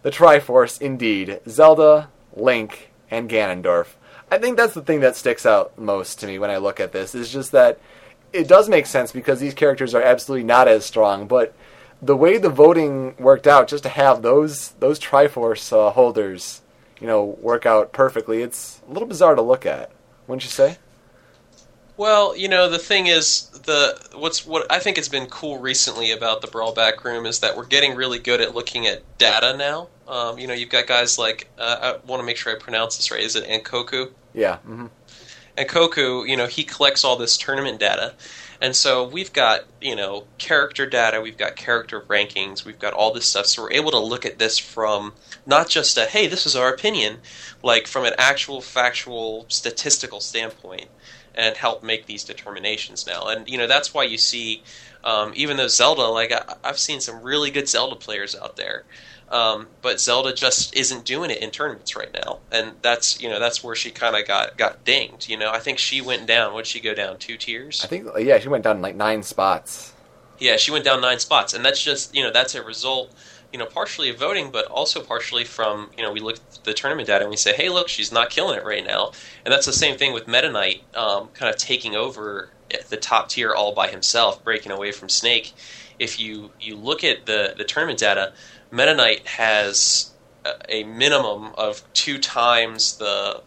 The 0.01 0.11
Triforce, 0.11 0.81
indeed. 0.81 1.39
Zelda, 1.47 2.09
Link, 2.35 2.91
and 3.11 3.29
Ganondorf. 3.29 3.93
I 4.29 4.37
think 4.37 4.57
that's 4.57 4.73
the 4.73 4.81
thing 4.81 4.99
that 5.01 5.15
sticks 5.15 5.45
out 5.45 5.77
most 5.77 6.19
to 6.19 6.27
me 6.27 6.37
when 6.39 6.49
I 6.49 6.57
look 6.57 6.79
at 6.79 6.91
this, 6.91 7.15
is 7.15 7.31
just 7.31 7.51
that 7.53 7.79
it 8.33 8.47
does 8.47 8.67
make 8.67 8.85
sense 8.85 9.11
because 9.11 9.39
these 9.39 9.53
characters 9.53 9.95
are 9.95 10.01
absolutely 10.01 10.43
not 10.43 10.67
as 10.67 10.85
strong, 10.85 11.27
but 11.27 11.53
the 12.01 12.15
way 12.15 12.37
the 12.37 12.49
voting 12.49 13.15
worked 13.17 13.47
out, 13.47 13.67
just 13.67 13.83
to 13.83 13.89
have 13.89 14.21
those 14.21 14.69
those 14.79 14.99
Triforce 14.99 15.71
uh, 15.73 15.91
holders, 15.91 16.61
you 16.99 17.07
know, 17.07 17.23
work 17.41 17.65
out 17.65 17.91
perfectly, 17.91 18.41
it's 18.41 18.81
a 18.87 18.91
little 18.91 19.07
bizarre 19.07 19.35
to 19.35 19.41
look 19.41 19.65
at, 19.65 19.91
wouldn't 20.27 20.43
you 20.43 20.49
say? 20.49 20.77
Well, 21.95 22.37
you 22.37 22.47
know, 22.47 22.69
the 22.69 22.77
thing 22.77 23.07
is, 23.07 23.49
the 23.63 23.99
what's 24.15 24.45
what 24.45 24.71
I 24.71 24.79
think 24.79 24.97
has 24.97 25.09
been 25.09 25.25
cool 25.27 25.57
recently 25.57 26.11
about 26.11 26.41
the 26.41 26.47
Brawl 26.47 26.73
Back 26.73 27.03
Room 27.03 27.25
is 27.25 27.39
that 27.39 27.57
we're 27.57 27.65
getting 27.65 27.95
really 27.95 28.19
good 28.19 28.41
at 28.41 28.53
looking 28.53 28.85
at 28.85 29.01
data 29.17 29.57
now. 29.57 29.87
Um, 30.07 30.39
you 30.39 30.47
know, 30.47 30.53
you've 30.53 30.69
got 30.69 30.87
guys 30.87 31.17
like 31.17 31.49
uh, 31.57 31.97
I 32.01 32.07
want 32.07 32.21
to 32.21 32.25
make 32.25 32.37
sure 32.37 32.55
I 32.55 32.59
pronounce 32.59 32.97
this 32.97 33.11
right. 33.11 33.21
Is 33.21 33.35
it 33.35 33.45
Ankoku? 33.45 34.11
Yeah. 34.33 34.57
hmm 34.57 34.87
Ankoku, 35.57 36.27
you 36.27 36.37
know, 36.37 36.45
he 36.45 36.63
collects 36.63 37.03
all 37.03 37.15
this 37.15 37.35
tournament 37.35 37.79
data. 37.79 38.13
And 38.61 38.75
so 38.75 39.07
we've 39.07 39.33
got, 39.33 39.61
you 39.81 39.95
know, 39.95 40.25
character 40.37 40.85
data, 40.85 41.19
we've 41.21 41.37
got 41.37 41.55
character 41.55 42.01
rankings, 42.01 42.63
we've 42.63 42.79
got 42.79 42.93
all 42.93 43.11
this 43.11 43.25
stuff. 43.25 43.47
So 43.47 43.63
we're 43.63 43.71
able 43.71 43.91
to 43.91 43.99
look 43.99 44.25
at 44.25 44.39
this 44.39 44.57
from 44.57 45.13
not 45.45 45.67
just 45.67 45.97
a, 45.97 46.05
hey, 46.05 46.27
this 46.27 46.45
is 46.45 46.55
our 46.55 46.69
opinion, 46.71 47.17
like 47.63 47.87
from 47.87 48.05
an 48.05 48.13
actual 48.17 48.61
factual 48.61 49.45
statistical 49.47 50.19
standpoint 50.19 50.89
and 51.35 51.55
help 51.57 51.83
make 51.83 52.05
these 52.05 52.23
determinations 52.23 53.05
now. 53.05 53.27
And, 53.27 53.47
you 53.47 53.57
know, 53.57 53.67
that's 53.67 53.93
why 53.93 54.03
you 54.03 54.17
see, 54.17 54.63
um, 55.03 55.33
even 55.35 55.57
though 55.57 55.67
Zelda, 55.67 56.03
like, 56.03 56.31
I, 56.31 56.55
I've 56.63 56.79
seen 56.79 56.99
some 56.99 57.21
really 57.21 57.51
good 57.51 57.69
Zelda 57.69 57.95
players 57.95 58.35
out 58.35 58.57
there. 58.57 58.85
Um, 59.29 59.67
but 59.81 59.99
Zelda 59.99 60.33
just 60.33 60.75
isn't 60.75 61.03
doing 61.03 61.31
it 61.31 61.41
in 61.41 61.51
tournaments 61.51 61.95
right 61.95 62.13
now, 62.13 62.39
and 62.51 62.73
that's 62.81 63.21
you 63.21 63.29
know 63.29 63.39
that's 63.39 63.61
where 63.61 63.75
she 63.75 63.91
kind 63.91 64.15
of 64.15 64.25
got 64.25 64.57
got 64.57 64.85
dinged. 64.85 65.29
You 65.29 65.37
know, 65.37 65.51
I 65.51 65.59
think 65.59 65.79
she 65.79 65.99
went 65.99 66.27
down. 66.27 66.53
Would 66.53 66.65
she 66.65 66.79
go 66.79 66.93
down 66.93 67.17
two 67.17 67.35
tiers? 67.35 67.83
I 67.83 67.87
think 67.87 68.07
yeah, 68.19 68.39
she 68.39 68.47
went 68.47 68.63
down 68.63 68.81
like 68.81 68.95
nine 68.95 69.23
spots. 69.23 69.93
Yeah, 70.39 70.55
she 70.55 70.71
went 70.71 70.85
down 70.85 71.01
nine 71.01 71.19
spots, 71.19 71.53
and 71.53 71.65
that's 71.65 71.83
just 71.83 72.15
you 72.15 72.23
know 72.23 72.31
that's 72.31 72.55
a 72.55 72.63
result, 72.63 73.13
you 73.51 73.59
know, 73.59 73.65
partially 73.65 74.09
of 74.09 74.17
voting, 74.17 74.49
but 74.49 74.65
also 74.67 75.01
partially 75.01 75.43
from 75.43 75.89
you 75.97 76.03
know 76.03 76.11
we 76.13 76.21
look 76.21 76.37
at 76.37 76.63
the 76.63 76.73
tournament 76.73 77.07
data 77.07 77.23
and 77.23 77.29
we 77.29 77.37
say, 77.37 77.53
hey, 77.53 77.67
look, 77.67 77.89
she's 77.89 78.13
not 78.13 78.29
killing 78.29 78.57
it 78.57 78.63
right 78.63 78.85
now, 78.85 79.11
and 79.43 79.53
that's 79.53 79.65
the 79.65 79.73
same 79.73 79.97
thing 79.97 80.13
with 80.13 80.27
Meta 80.27 80.49
Knight, 80.49 80.83
um, 80.95 81.27
kind 81.33 81.53
of 81.53 81.59
taking 81.59 81.95
over 81.95 82.49
the 82.89 82.97
top 82.97 83.29
tier 83.29 83.53
all 83.53 83.73
by 83.73 83.87
himself, 83.87 84.43
breaking 84.43 84.71
away 84.71 84.91
from 84.91 85.09
Snake. 85.09 85.53
If 85.99 86.19
you 86.19 86.51
you 86.61 86.75
look 86.75 87.03
at 87.03 87.25
the 87.25 87.55
the 87.57 87.63
tournament 87.63 87.99
data, 87.99 88.33
Knight 88.71 89.27
has 89.27 90.11
a- 90.69 90.83
minimum 90.83 91.53
of 91.57 91.81
two 91.93 92.17
times 92.17 92.97
the 92.97 93.41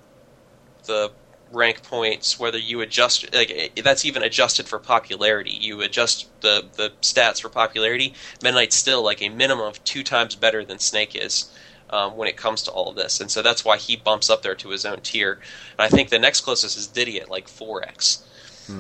the 0.87 1.13
rank 1.53 1.83
points 1.83 2.39
whether 2.39 2.59
you 2.59 2.81
adjust 2.81 3.33
like 3.35 3.73
that's 3.83 4.05
even 4.05 4.23
adjusted 4.23 4.69
for 4.69 4.79
popularity. 4.79 5.51
You 5.51 5.81
adjust 5.83 6.29
the 6.43 6.65
the 6.77 6.93
stats 7.03 7.41
for 7.41 7.49
popularity. 7.49 8.15
Knight's 8.43 8.77
still 8.77 9.03
like 9.03 9.21
a 9.21 9.29
minimum 9.29 9.67
of 9.67 9.83
two 9.85 10.03
times 10.03 10.37
better 10.37 10.65
than 10.65 10.79
snake 10.79 11.15
is 11.15 11.51
um, 11.91 12.17
when 12.17 12.29
it 12.29 12.37
comes 12.37 12.63
to 12.63 12.71
all 12.71 12.89
of 12.89 12.97
this. 12.97 13.21
And 13.21 13.31
so 13.31 13.43
that's 13.43 13.65
why 13.65 13.77
he 13.77 13.97
bumps 13.97 14.31
up 14.31 14.43
there 14.43 14.55
to 14.55 14.69
his 14.71 14.85
own 14.85 15.01
tier. 15.01 15.41
And 15.79 15.81
i 15.81 15.89
think 15.89 16.09
the 16.09 16.19
next 16.19 16.43
closest 16.43 16.79
is 16.79 16.87
diddy 16.87 17.21
at 17.21 17.31
like 17.31 17.49
4x 17.49 18.23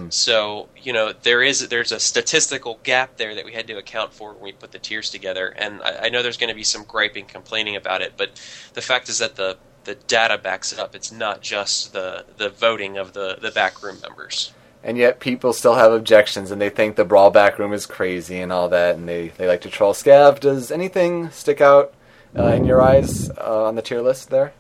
so 0.09 0.69
you 0.77 0.93
know 0.93 1.13
there 1.23 1.43
is 1.43 1.69
there's 1.69 1.93
a 1.93 2.01
statistical 2.01 2.79
gap 2.83 3.17
there 3.17 3.35
that 3.35 3.45
we 3.45 3.53
had 3.53 3.67
to 3.67 3.77
account 3.79 4.13
for 4.13 4.33
when 4.33 4.43
we 4.43 4.53
put 4.53 4.73
the 4.73 4.79
tiers 4.79 5.11
together, 5.11 5.49
and 5.49 5.83
I, 5.83 6.07
I 6.07 6.09
know 6.09 6.23
there's 6.23 6.37
going 6.37 6.49
to 6.51 6.55
be 6.55 6.65
some 6.65 6.85
griping, 6.85 7.27
complaining 7.27 7.77
about 7.77 8.03
it, 8.03 8.15
but 8.17 8.41
the 8.75 8.83
fact 8.83 9.09
is 9.09 9.19
that 9.19 9.37
the 9.37 9.57
the 9.85 9.95
data 9.95 10.39
backs 10.39 10.73
it 10.73 10.79
up. 10.79 10.95
It's 10.95 11.13
not 11.13 11.41
just 11.41 11.93
the 11.93 12.25
the 12.37 12.51
voting 12.51 12.99
of 12.99 13.13
the 13.13 13.39
the 13.41 13.51
backroom 13.51 14.01
members. 14.01 14.53
And 14.83 14.97
yet 14.97 15.21
people 15.21 15.53
still 15.53 15.75
have 15.75 15.93
objections 15.93 16.51
and 16.51 16.59
they 16.61 16.71
think 16.71 16.97
the 16.97 17.05
brawl 17.05 17.31
back 17.31 17.59
room 17.59 17.75
is 17.75 17.85
crazy 17.85 18.41
and 18.41 18.51
all 18.51 18.71
that 18.71 18.97
and 18.97 19.07
they, 19.07 19.29
they 19.29 19.47
like 19.47 19.61
to 19.63 19.69
troll 19.69 19.93
Scav. 19.93 20.41
Does 20.41 20.71
anything 20.71 21.31
stick 21.31 21.61
out 21.61 21.93
uh, 22.35 22.47
in 22.47 22.65
your 22.65 22.81
eyes 22.81 23.29
uh, 23.31 23.67
on 23.67 23.75
the 23.75 23.83
tier 23.83 24.01
list 24.01 24.31
there? 24.31 24.55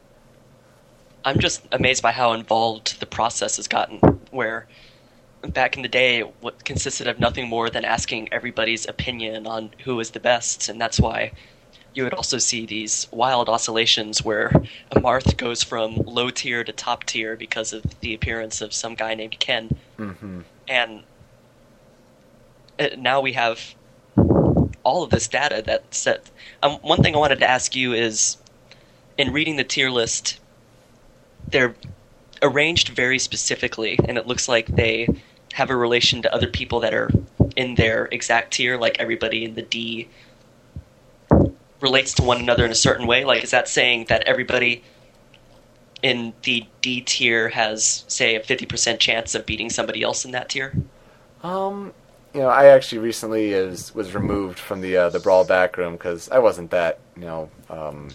I'm 1.24 1.38
just 1.38 1.66
amazed 1.72 2.02
by 2.02 2.12
how 2.12 2.32
involved 2.32 3.00
the 3.00 3.06
process 3.06 3.56
has 3.56 3.66
gotten. 3.66 3.98
Where 4.30 4.66
back 5.42 5.76
in 5.76 5.82
the 5.82 5.88
day 5.88 6.20
what 6.20 6.64
consisted 6.64 7.06
of 7.06 7.18
nothing 7.18 7.48
more 7.48 7.70
than 7.70 7.84
asking 7.84 8.32
everybody's 8.32 8.86
opinion 8.86 9.46
on 9.46 9.70
who 9.84 9.96
was 9.96 10.10
the 10.10 10.20
best, 10.20 10.68
and 10.68 10.80
that's 10.80 11.00
why 11.00 11.32
you 11.94 12.04
would 12.04 12.14
also 12.14 12.38
see 12.38 12.66
these 12.66 13.08
wild 13.10 13.48
oscillations 13.48 14.24
where 14.24 14.48
a 14.92 15.00
Marth 15.00 15.36
goes 15.36 15.62
from 15.62 15.96
low 15.96 16.30
tier 16.30 16.62
to 16.62 16.72
top 16.72 17.04
tier 17.04 17.36
because 17.36 17.72
of 17.72 17.82
the 18.00 18.14
appearance 18.14 18.60
of 18.60 18.72
some 18.72 18.94
guy 18.94 19.14
named 19.14 19.38
Ken. 19.40 19.76
Mm-hmm. 19.98 20.40
And 20.68 21.02
uh, 22.78 22.88
now 22.96 23.20
we 23.20 23.32
have 23.32 23.74
all 24.84 25.02
of 25.02 25.10
this 25.10 25.26
data 25.26 25.62
that 25.66 25.92
set. 25.92 26.30
Um, 26.62 26.74
one 26.76 27.02
thing 27.02 27.14
I 27.14 27.18
wanted 27.18 27.40
to 27.40 27.50
ask 27.50 27.74
you 27.74 27.92
is 27.92 28.36
in 29.18 29.32
reading 29.32 29.56
the 29.56 29.64
tier 29.64 29.90
list, 29.90 30.38
they're 31.48 31.74
arranged 32.40 32.90
very 32.90 33.18
specifically, 33.18 33.98
and 34.04 34.16
it 34.16 34.26
looks 34.26 34.48
like 34.48 34.66
they 34.66 35.08
have 35.54 35.70
a 35.70 35.76
relation 35.76 36.22
to 36.22 36.34
other 36.34 36.46
people 36.46 36.80
that 36.80 36.94
are 36.94 37.10
in 37.56 37.74
their 37.74 38.06
exact 38.12 38.52
tier, 38.54 38.76
like 38.76 38.98
everybody 38.98 39.44
in 39.44 39.54
the 39.54 39.62
D 39.62 40.08
relates 41.80 42.14
to 42.14 42.22
one 42.22 42.38
another 42.38 42.64
in 42.64 42.70
a 42.70 42.76
certain 42.76 43.06
way? 43.06 43.24
Like, 43.24 43.42
is 43.42 43.50
that 43.50 43.68
saying 43.68 44.06
that 44.08 44.22
everybody 44.24 44.82
in 46.02 46.32
the 46.42 46.66
D 46.80 47.00
tier 47.00 47.48
has, 47.50 48.04
say, 48.08 48.34
a 48.36 48.40
50% 48.40 48.98
chance 48.98 49.34
of 49.34 49.46
beating 49.46 49.70
somebody 49.70 50.02
else 50.02 50.24
in 50.24 50.30
that 50.32 50.48
tier? 50.48 50.74
Um, 51.42 51.92
you 52.34 52.40
know, 52.40 52.48
I 52.48 52.66
actually 52.66 52.98
recently 52.98 53.52
is 53.52 53.94
was 53.94 54.14
removed 54.14 54.58
from 54.58 54.82
the 54.82 54.96
uh, 54.96 55.08
the 55.08 55.18
brawl 55.18 55.44
backroom 55.44 55.94
because 55.94 56.30
I 56.30 56.38
wasn't 56.38 56.70
that 56.70 57.00
you 57.16 57.22
know. 57.22 57.50
Um, 57.68 58.10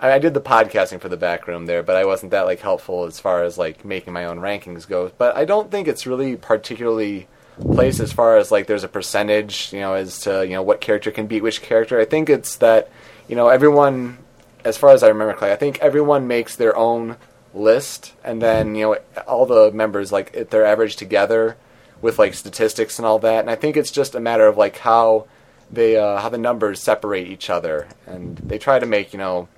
I, 0.00 0.12
I 0.12 0.18
did 0.18 0.34
the 0.34 0.40
podcasting 0.40 1.00
for 1.00 1.08
the 1.08 1.16
back 1.16 1.46
room 1.46 1.66
there, 1.66 1.82
but 1.82 1.96
I 1.96 2.04
wasn't 2.04 2.32
that 2.32 2.46
like 2.46 2.60
helpful 2.60 3.04
as 3.04 3.20
far 3.20 3.44
as 3.44 3.58
like 3.58 3.84
making 3.84 4.12
my 4.12 4.24
own 4.24 4.38
rankings 4.38 4.86
go. 4.86 5.10
But 5.16 5.36
I 5.36 5.44
don't 5.44 5.70
think 5.70 5.88
it's 5.88 6.06
really 6.06 6.36
particularly 6.36 7.28
placed 7.60 8.00
as 8.00 8.12
far 8.12 8.36
as 8.36 8.50
like 8.50 8.66
there's 8.66 8.84
a 8.84 8.88
percentage, 8.88 9.72
you 9.72 9.80
know, 9.80 9.94
as 9.94 10.20
to 10.20 10.44
you 10.44 10.52
know 10.52 10.62
what 10.62 10.80
character 10.80 11.10
can 11.10 11.26
beat 11.26 11.42
which 11.42 11.62
character. 11.62 12.00
I 12.00 12.04
think 12.04 12.30
it's 12.30 12.56
that 12.56 12.90
you 13.28 13.36
know 13.36 13.48
everyone, 13.48 14.18
as 14.64 14.76
far 14.76 14.90
as 14.90 15.02
I 15.02 15.08
remember, 15.08 15.34
Clay, 15.34 15.52
I 15.52 15.56
think 15.56 15.78
everyone 15.80 16.26
makes 16.26 16.56
their 16.56 16.76
own 16.76 17.16
list, 17.54 18.12
and 18.24 18.40
then 18.40 18.74
you 18.74 18.84
know 18.84 18.98
all 19.26 19.46
the 19.46 19.72
members 19.72 20.12
like 20.12 20.50
they're 20.50 20.66
averaged 20.66 20.98
together 20.98 21.56
with 22.00 22.18
like 22.18 22.34
statistics 22.34 22.98
and 22.98 23.06
all 23.06 23.18
that. 23.18 23.40
And 23.40 23.50
I 23.50 23.56
think 23.56 23.76
it's 23.76 23.90
just 23.90 24.14
a 24.14 24.20
matter 24.20 24.46
of 24.46 24.56
like 24.56 24.78
how 24.78 25.26
they 25.70 25.96
uh, 25.96 26.20
how 26.20 26.28
the 26.28 26.38
numbers 26.38 26.80
separate 26.80 27.26
each 27.26 27.50
other, 27.50 27.88
and 28.06 28.36
they 28.36 28.58
try 28.58 28.78
to 28.78 28.86
make 28.86 29.12
you 29.12 29.18
know. 29.18 29.48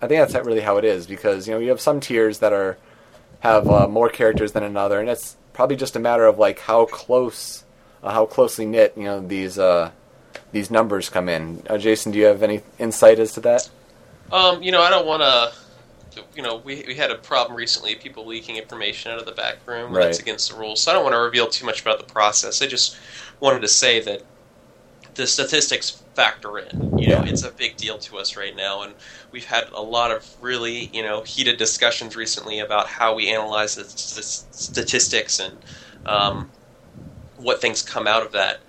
I 0.00 0.06
think 0.06 0.20
that's 0.20 0.46
really 0.46 0.60
how 0.60 0.76
it 0.76 0.84
is 0.84 1.06
because 1.06 1.48
you 1.48 1.54
know 1.54 1.60
you 1.60 1.70
have 1.70 1.80
some 1.80 2.00
tiers 2.00 2.38
that 2.38 2.52
are 2.52 2.78
have 3.40 3.68
uh, 3.68 3.88
more 3.88 4.08
characters 4.08 4.52
than 4.52 4.62
another, 4.62 5.00
and 5.00 5.08
it's 5.08 5.36
probably 5.52 5.76
just 5.76 5.96
a 5.96 5.98
matter 5.98 6.26
of 6.26 6.38
like 6.38 6.60
how 6.60 6.86
close, 6.86 7.64
uh, 8.02 8.12
how 8.12 8.26
closely 8.26 8.66
knit 8.66 8.94
you 8.96 9.04
know 9.04 9.20
these 9.20 9.58
uh, 9.58 9.90
these 10.52 10.70
numbers 10.70 11.08
come 11.08 11.28
in. 11.28 11.62
Uh, 11.68 11.78
Jason, 11.78 12.12
do 12.12 12.18
you 12.18 12.26
have 12.26 12.42
any 12.42 12.62
insight 12.78 13.18
as 13.18 13.32
to 13.34 13.40
that? 13.40 13.68
Um, 14.30 14.62
you 14.62 14.72
know, 14.72 14.82
I 14.82 14.90
don't 14.90 15.06
want 15.06 15.22
to. 15.22 15.52
You 16.34 16.42
know, 16.42 16.56
we, 16.56 16.84
we 16.86 16.94
had 16.96 17.12
a 17.12 17.16
problem 17.16 17.56
recently, 17.56 17.94
people 17.94 18.26
leaking 18.26 18.56
information 18.56 19.12
out 19.12 19.20
of 19.20 19.26
the 19.26 19.32
back 19.32 19.58
room. 19.66 19.92
Right. 19.92 20.04
That's 20.04 20.18
against 20.18 20.50
the 20.50 20.58
rules. 20.58 20.82
So 20.82 20.90
I 20.90 20.94
don't 20.94 21.04
want 21.04 21.14
to 21.14 21.20
reveal 21.20 21.46
too 21.46 21.64
much 21.64 21.80
about 21.80 21.98
the 21.98 22.12
process. 22.12 22.60
I 22.60 22.66
just 22.66 22.96
wanted 23.38 23.60
to 23.60 23.68
say 23.68 24.00
that 24.00 24.22
the 25.18 25.28
statistics 25.28 26.04
factor 26.16 26.58
in. 26.58 26.72
You 26.96 27.10
know, 27.10 27.24
Yeah. 27.24 27.30
it's 27.30 27.44
a 27.44 27.52
big 27.52 27.78
deal 27.78 27.98
to 28.00 28.18
us 28.18 28.36
right 28.36 28.56
now, 28.56 28.82
and 28.82 28.96
we've 29.32 29.46
had 29.46 29.70
a 29.72 29.82
lot 29.82 30.12
of 30.12 30.26
really, 30.40 30.90
you 30.94 31.04
know, 31.04 31.22
heated 31.22 31.58
discussions 31.58 32.16
recently 32.16 32.60
about 32.60 32.88
how 32.88 33.14
we 33.14 33.30
analyze 33.30 33.76
the 33.76 33.82
s- 33.84 34.48
statistics 34.52 35.40
and 35.40 35.64
um, 36.06 36.54
what 37.36 37.60
things 37.60 37.82
come 37.82 38.06
out 38.08 38.24
of 38.24 38.32
that, 38.32 38.64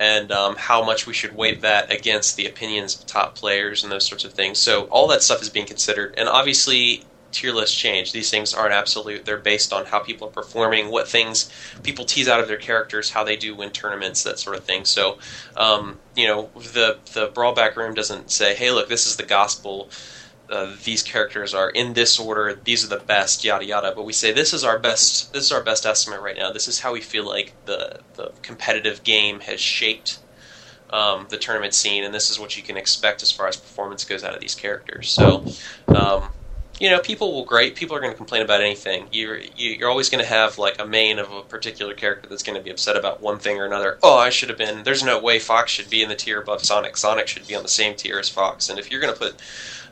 and 0.00 0.32
um, 0.32 0.56
how 0.58 0.84
much 0.84 1.06
we 1.06 1.14
should 1.14 1.34
weight 1.36 1.62
that 1.62 1.92
against 1.92 2.36
the 2.36 2.46
opinions 2.46 2.96
of 2.96 3.06
top 3.06 3.36
players 3.36 3.82
and 3.84 3.92
those 3.92 4.06
sorts 4.08 4.24
of 4.24 4.34
things. 4.34 4.60
So 4.60 4.84
all 4.86 5.08
that 5.08 5.22
stuff 5.24 5.42
is 5.42 5.50
being 5.50 5.66
considered, 5.66 6.14
and 6.18 6.28
obviously. 6.28 7.04
Tier 7.34 7.52
lists 7.52 7.76
change. 7.76 8.12
These 8.12 8.30
things 8.30 8.54
aren't 8.54 8.72
absolute. 8.72 9.24
They're 9.24 9.38
based 9.38 9.72
on 9.72 9.86
how 9.86 9.98
people 9.98 10.28
are 10.28 10.30
performing, 10.30 10.88
what 10.88 11.08
things 11.08 11.50
people 11.82 12.04
tease 12.04 12.28
out 12.28 12.38
of 12.38 12.46
their 12.46 12.56
characters, 12.56 13.10
how 13.10 13.24
they 13.24 13.36
do 13.36 13.56
win 13.56 13.70
tournaments, 13.70 14.22
that 14.22 14.38
sort 14.38 14.56
of 14.56 14.62
thing. 14.64 14.84
So, 14.84 15.18
um, 15.56 15.98
you 16.14 16.28
know, 16.28 16.50
the 16.54 16.98
the 17.12 17.26
brawl 17.34 17.52
back 17.52 17.76
room 17.76 17.92
doesn't 17.92 18.30
say, 18.30 18.54
"Hey, 18.54 18.70
look, 18.70 18.88
this 18.88 19.06
is 19.06 19.16
the 19.16 19.24
gospel. 19.24 19.90
Uh, 20.48 20.76
these 20.84 21.02
characters 21.02 21.52
are 21.54 21.70
in 21.70 21.94
this 21.94 22.20
order. 22.20 22.54
These 22.54 22.84
are 22.84 22.88
the 22.88 23.04
best, 23.04 23.44
yada 23.44 23.64
yada." 23.64 23.92
But 23.94 24.04
we 24.04 24.12
say 24.12 24.32
this 24.32 24.54
is 24.54 24.62
our 24.62 24.78
best. 24.78 25.32
This 25.32 25.44
is 25.44 25.52
our 25.52 25.62
best 25.62 25.84
estimate 25.84 26.20
right 26.20 26.36
now. 26.36 26.52
This 26.52 26.68
is 26.68 26.80
how 26.80 26.92
we 26.92 27.00
feel 27.00 27.26
like 27.26 27.52
the 27.64 28.00
the 28.14 28.30
competitive 28.42 29.02
game 29.02 29.40
has 29.40 29.60
shaped 29.60 30.20
um, 30.90 31.26
the 31.30 31.36
tournament 31.36 31.74
scene, 31.74 32.04
and 32.04 32.14
this 32.14 32.30
is 32.30 32.38
what 32.38 32.56
you 32.56 32.62
can 32.62 32.76
expect 32.76 33.24
as 33.24 33.32
far 33.32 33.48
as 33.48 33.56
performance 33.56 34.04
goes 34.04 34.22
out 34.22 34.34
of 34.34 34.40
these 34.40 34.54
characters. 34.54 35.10
So. 35.10 35.44
Um, 35.88 36.30
you 36.80 36.90
know, 36.90 36.98
people 36.98 37.32
will 37.32 37.44
grate. 37.44 37.76
People 37.76 37.96
are 37.96 38.00
going 38.00 38.12
to 38.12 38.16
complain 38.16 38.42
about 38.42 38.60
anything. 38.60 39.08
You're 39.12 39.38
you- 39.38 39.72
you're 39.78 39.88
always 39.88 40.08
going 40.10 40.22
to 40.22 40.28
have 40.28 40.58
like 40.58 40.80
a 40.80 40.86
main 40.86 41.18
of 41.18 41.30
a 41.32 41.42
particular 41.42 41.94
character 41.94 42.28
that's 42.28 42.42
going 42.42 42.56
to 42.58 42.62
be 42.62 42.70
upset 42.70 42.96
about 42.96 43.20
one 43.20 43.38
thing 43.38 43.58
or 43.58 43.64
another. 43.64 43.98
Oh, 44.02 44.18
I 44.18 44.30
should 44.30 44.48
have 44.48 44.58
been. 44.58 44.82
There's 44.82 45.02
no 45.04 45.18
way 45.20 45.38
Fox 45.38 45.70
should 45.70 45.88
be 45.88 46.02
in 46.02 46.08
the 46.08 46.16
tier 46.16 46.40
above 46.40 46.64
Sonic. 46.64 46.96
Sonic 46.96 47.28
should 47.28 47.46
be 47.46 47.54
on 47.54 47.62
the 47.62 47.68
same 47.68 47.94
tier 47.94 48.18
as 48.18 48.28
Fox. 48.28 48.68
And 48.68 48.78
if 48.78 48.90
you're 48.90 49.00
going 49.00 49.14
to 49.14 49.18
put 49.18 49.40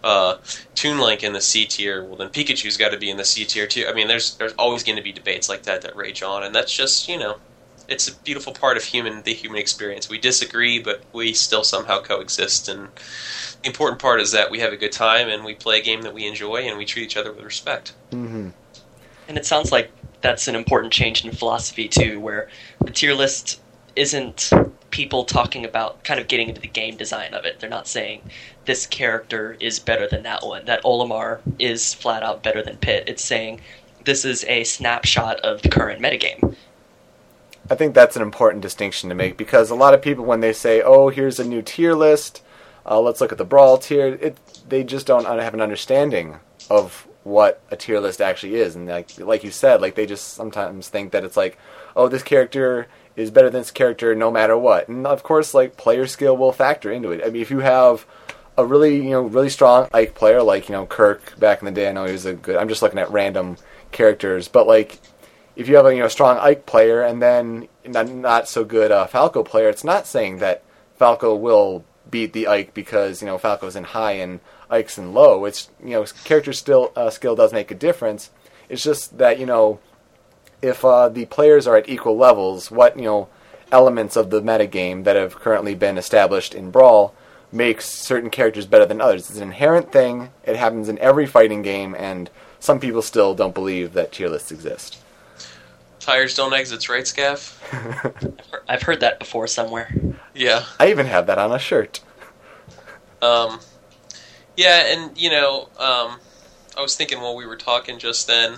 uh, 0.02 0.36
Toon 0.74 0.98
Link 0.98 1.22
in 1.22 1.32
the 1.32 1.40
C 1.40 1.66
tier, 1.66 2.04
well 2.04 2.16
then 2.16 2.28
Pikachu's 2.30 2.76
got 2.76 2.90
to 2.90 2.98
be 2.98 3.10
in 3.10 3.16
the 3.16 3.24
C 3.24 3.44
tier 3.44 3.66
too. 3.66 3.86
I 3.88 3.92
mean, 3.92 4.08
there's 4.08 4.36
there's 4.36 4.52
always 4.54 4.82
going 4.82 4.96
to 4.96 5.02
be 5.02 5.12
debates 5.12 5.48
like 5.48 5.62
that 5.64 5.82
that 5.82 5.94
rage 5.96 6.22
on, 6.22 6.42
and 6.42 6.54
that's 6.54 6.72
just 6.74 7.08
you 7.08 7.18
know, 7.18 7.36
it's 7.88 8.08
a 8.08 8.14
beautiful 8.22 8.52
part 8.52 8.76
of 8.76 8.84
human 8.84 9.22
the 9.22 9.34
human 9.34 9.60
experience. 9.60 10.08
We 10.08 10.18
disagree, 10.18 10.80
but 10.80 11.02
we 11.12 11.32
still 11.32 11.62
somehow 11.62 12.00
coexist 12.00 12.68
and 12.68 12.88
the 13.62 13.68
important 13.68 14.00
part 14.00 14.20
is 14.20 14.32
that 14.32 14.50
we 14.50 14.58
have 14.60 14.72
a 14.72 14.76
good 14.76 14.92
time 14.92 15.28
and 15.28 15.44
we 15.44 15.54
play 15.54 15.80
a 15.80 15.82
game 15.82 16.02
that 16.02 16.14
we 16.14 16.26
enjoy 16.26 16.62
and 16.62 16.76
we 16.76 16.84
treat 16.84 17.04
each 17.04 17.16
other 17.16 17.32
with 17.32 17.44
respect. 17.44 17.94
Mm-hmm. 18.10 18.50
And 19.28 19.38
it 19.38 19.46
sounds 19.46 19.70
like 19.72 19.90
that's 20.20 20.48
an 20.48 20.54
important 20.54 20.92
change 20.92 21.24
in 21.24 21.32
philosophy 21.32 21.88
too, 21.88 22.20
where 22.20 22.48
the 22.84 22.90
tier 22.90 23.14
list 23.14 23.60
isn't 23.94 24.50
people 24.90 25.24
talking 25.24 25.64
about 25.64 26.02
kind 26.04 26.20
of 26.20 26.28
getting 26.28 26.48
into 26.48 26.60
the 26.60 26.68
game 26.68 26.96
design 26.96 27.34
of 27.34 27.44
it. 27.44 27.60
They're 27.60 27.70
not 27.70 27.86
saying 27.86 28.22
this 28.64 28.86
character 28.86 29.56
is 29.60 29.78
better 29.78 30.06
than 30.08 30.22
that 30.24 30.44
one, 30.44 30.64
that 30.66 30.82
Olimar 30.82 31.40
is 31.58 31.94
flat 31.94 32.22
out 32.22 32.42
better 32.42 32.62
than 32.62 32.76
Pit. 32.76 33.04
It's 33.06 33.24
saying 33.24 33.60
this 34.04 34.24
is 34.24 34.44
a 34.44 34.64
snapshot 34.64 35.40
of 35.40 35.62
the 35.62 35.68
current 35.68 36.02
metagame. 36.02 36.56
I 37.70 37.74
think 37.74 37.94
that's 37.94 38.16
an 38.16 38.22
important 38.22 38.62
distinction 38.62 39.08
to 39.08 39.14
make 39.14 39.36
because 39.36 39.70
a 39.70 39.74
lot 39.74 39.94
of 39.94 40.02
people, 40.02 40.24
when 40.24 40.40
they 40.40 40.52
say, 40.52 40.82
"Oh, 40.82 41.08
here's 41.08 41.38
a 41.38 41.44
new 41.44 41.62
tier 41.62 41.94
list," 41.94 42.42
uh, 42.84 43.00
let's 43.00 43.20
look 43.20 43.32
at 43.32 43.38
the 43.38 43.44
brawl 43.44 43.78
tier. 43.78 44.18
It 44.20 44.38
they 44.68 44.84
just 44.84 45.06
don't 45.06 45.24
have 45.24 45.54
an 45.54 45.60
understanding 45.60 46.36
of 46.70 47.06
what 47.24 47.60
a 47.70 47.76
tier 47.76 48.00
list 48.00 48.20
actually 48.20 48.56
is, 48.56 48.74
and 48.74 48.88
like 48.88 49.18
like 49.18 49.44
you 49.44 49.50
said, 49.50 49.80
like 49.80 49.94
they 49.94 50.06
just 50.06 50.34
sometimes 50.34 50.88
think 50.88 51.12
that 51.12 51.24
it's 51.24 51.36
like, 51.36 51.58
"Oh, 51.94 52.08
this 52.08 52.22
character 52.22 52.88
is 53.14 53.30
better 53.30 53.50
than 53.50 53.60
this 53.60 53.70
character 53.70 54.14
no 54.14 54.30
matter 54.30 54.56
what," 54.56 54.88
and 54.88 55.06
of 55.06 55.22
course, 55.22 55.54
like 55.54 55.76
player 55.76 56.06
skill 56.06 56.36
will 56.36 56.52
factor 56.52 56.90
into 56.90 57.12
it. 57.12 57.22
I 57.24 57.30
mean, 57.30 57.42
if 57.42 57.50
you 57.50 57.60
have 57.60 58.06
a 58.56 58.64
really 58.66 58.96
you 58.96 59.10
know 59.10 59.22
really 59.22 59.48
strong 59.48 59.88
Ike 59.92 60.14
player 60.14 60.42
like 60.42 60.68
you 60.68 60.74
know 60.74 60.86
Kirk 60.86 61.38
back 61.38 61.60
in 61.60 61.66
the 61.66 61.72
day, 61.72 61.88
I 61.88 61.92
know 61.92 62.04
he 62.04 62.12
was 62.12 62.26
a 62.26 62.34
good. 62.34 62.56
I'm 62.56 62.68
just 62.68 62.82
looking 62.82 62.98
at 62.98 63.10
random 63.10 63.56
characters, 63.92 64.48
but 64.48 64.66
like 64.66 65.00
if 65.54 65.68
you 65.68 65.76
have 65.76 65.86
a 65.86 65.94
you 65.94 66.00
know 66.00 66.08
strong 66.08 66.38
Ike 66.38 66.66
player 66.66 67.02
and 67.02 67.22
then 67.22 67.68
not, 67.84 68.08
not 68.08 68.48
so 68.48 68.64
good 68.64 68.90
uh, 68.90 69.06
Falco 69.06 69.44
player, 69.44 69.68
it's 69.68 69.84
not 69.84 70.06
saying 70.06 70.38
that 70.38 70.62
Falco 70.96 71.34
will 71.34 71.84
beat 72.12 72.32
the 72.32 72.46
Ike 72.46 72.72
because 72.74 73.20
you 73.20 73.26
know 73.26 73.38
Falco's 73.38 73.74
in 73.74 73.82
high 73.82 74.12
and 74.12 74.38
Ike's 74.70 74.98
in 74.98 75.12
low. 75.12 75.44
It's 75.44 75.68
you 75.82 75.90
know 75.90 76.04
character 76.22 76.52
still 76.52 76.92
uh, 76.94 77.10
skill 77.10 77.34
does 77.34 77.52
make 77.52 77.72
a 77.72 77.74
difference. 77.74 78.30
It's 78.68 78.84
just 78.84 79.18
that 79.18 79.40
you 79.40 79.46
know 79.46 79.80
if 80.62 80.84
uh, 80.84 81.08
the 81.08 81.24
players 81.24 81.66
are 81.66 81.76
at 81.76 81.88
equal 81.88 82.16
levels, 82.16 82.70
what 82.70 82.96
you 82.96 83.04
know 83.04 83.28
elements 83.72 84.14
of 84.14 84.30
the 84.30 84.40
metagame 84.40 85.02
that 85.02 85.16
have 85.16 85.34
currently 85.34 85.74
been 85.74 85.98
established 85.98 86.54
in 86.54 86.70
Brawl 86.70 87.14
makes 87.50 87.88
certain 87.88 88.30
characters 88.30 88.66
better 88.66 88.86
than 88.86 89.00
others. 89.00 89.28
It's 89.28 89.38
an 89.38 89.42
inherent 89.42 89.90
thing. 89.90 90.30
It 90.44 90.56
happens 90.56 90.88
in 90.88 90.98
every 90.98 91.26
fighting 91.26 91.62
game, 91.62 91.94
and 91.98 92.30
some 92.60 92.78
people 92.78 93.02
still 93.02 93.34
don't 93.34 93.54
believe 93.54 93.92
that 93.92 94.12
tier 94.12 94.28
lists 94.28 94.52
exist. 94.52 95.01
Tires 96.02 96.34
don't 96.34 96.52
exits, 96.52 96.88
right, 96.88 97.04
Scav? 97.04 97.54
I've 98.68 98.82
heard 98.82 99.00
that 99.00 99.20
before 99.20 99.46
somewhere. 99.46 99.94
Yeah. 100.34 100.64
I 100.80 100.90
even 100.90 101.06
have 101.06 101.28
that 101.28 101.38
on 101.38 101.52
a 101.52 101.60
shirt. 101.60 102.00
Um, 103.22 103.60
yeah, 104.56 104.92
and 104.92 105.16
you 105.16 105.30
know, 105.30 105.68
um, 105.78 106.18
I 106.76 106.80
was 106.80 106.96
thinking 106.96 107.20
while 107.20 107.36
we 107.36 107.46
were 107.46 107.56
talking 107.56 108.00
just 108.00 108.26
then. 108.26 108.56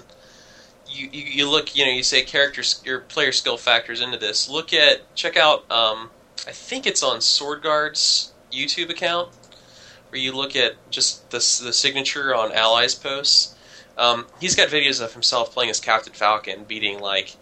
You, 0.89 1.11
you, 1.13 1.25
you 1.25 1.51
look, 1.51 1.77
you 1.77 1.85
know, 1.85 1.91
you 1.91 2.03
say 2.03 2.23
characters, 2.23 2.81
your 2.83 3.01
player 3.01 3.31
skill 3.31 3.59
factors 3.59 4.01
into 4.01 4.17
this. 4.17 4.49
Look 4.49 4.73
at, 4.73 5.15
check 5.15 5.37
out, 5.37 5.71
um, 5.71 6.09
I 6.47 6.53
think 6.53 6.87
it's 6.87 7.03
on 7.03 7.19
Swordguard's 7.19 8.33
YouTube 8.51 8.89
account, 8.89 9.29
where 10.09 10.21
you 10.21 10.35
look 10.35 10.57
at 10.57 10.77
just 10.91 11.31
the, 11.31 11.39
the 11.39 11.73
signature 11.75 12.35
on 12.35 12.53
Ally's 12.53 12.95
posts. 12.95 13.54
Um, 13.97 14.27
he's 14.41 14.55
got 14.55 14.69
videos 14.69 15.03
of 15.03 15.13
himself 15.13 15.53
playing 15.53 15.71
as 15.71 15.81
Captain 15.81 16.13
Falcon, 16.13 16.65
beating 16.65 17.01
like 17.01 17.37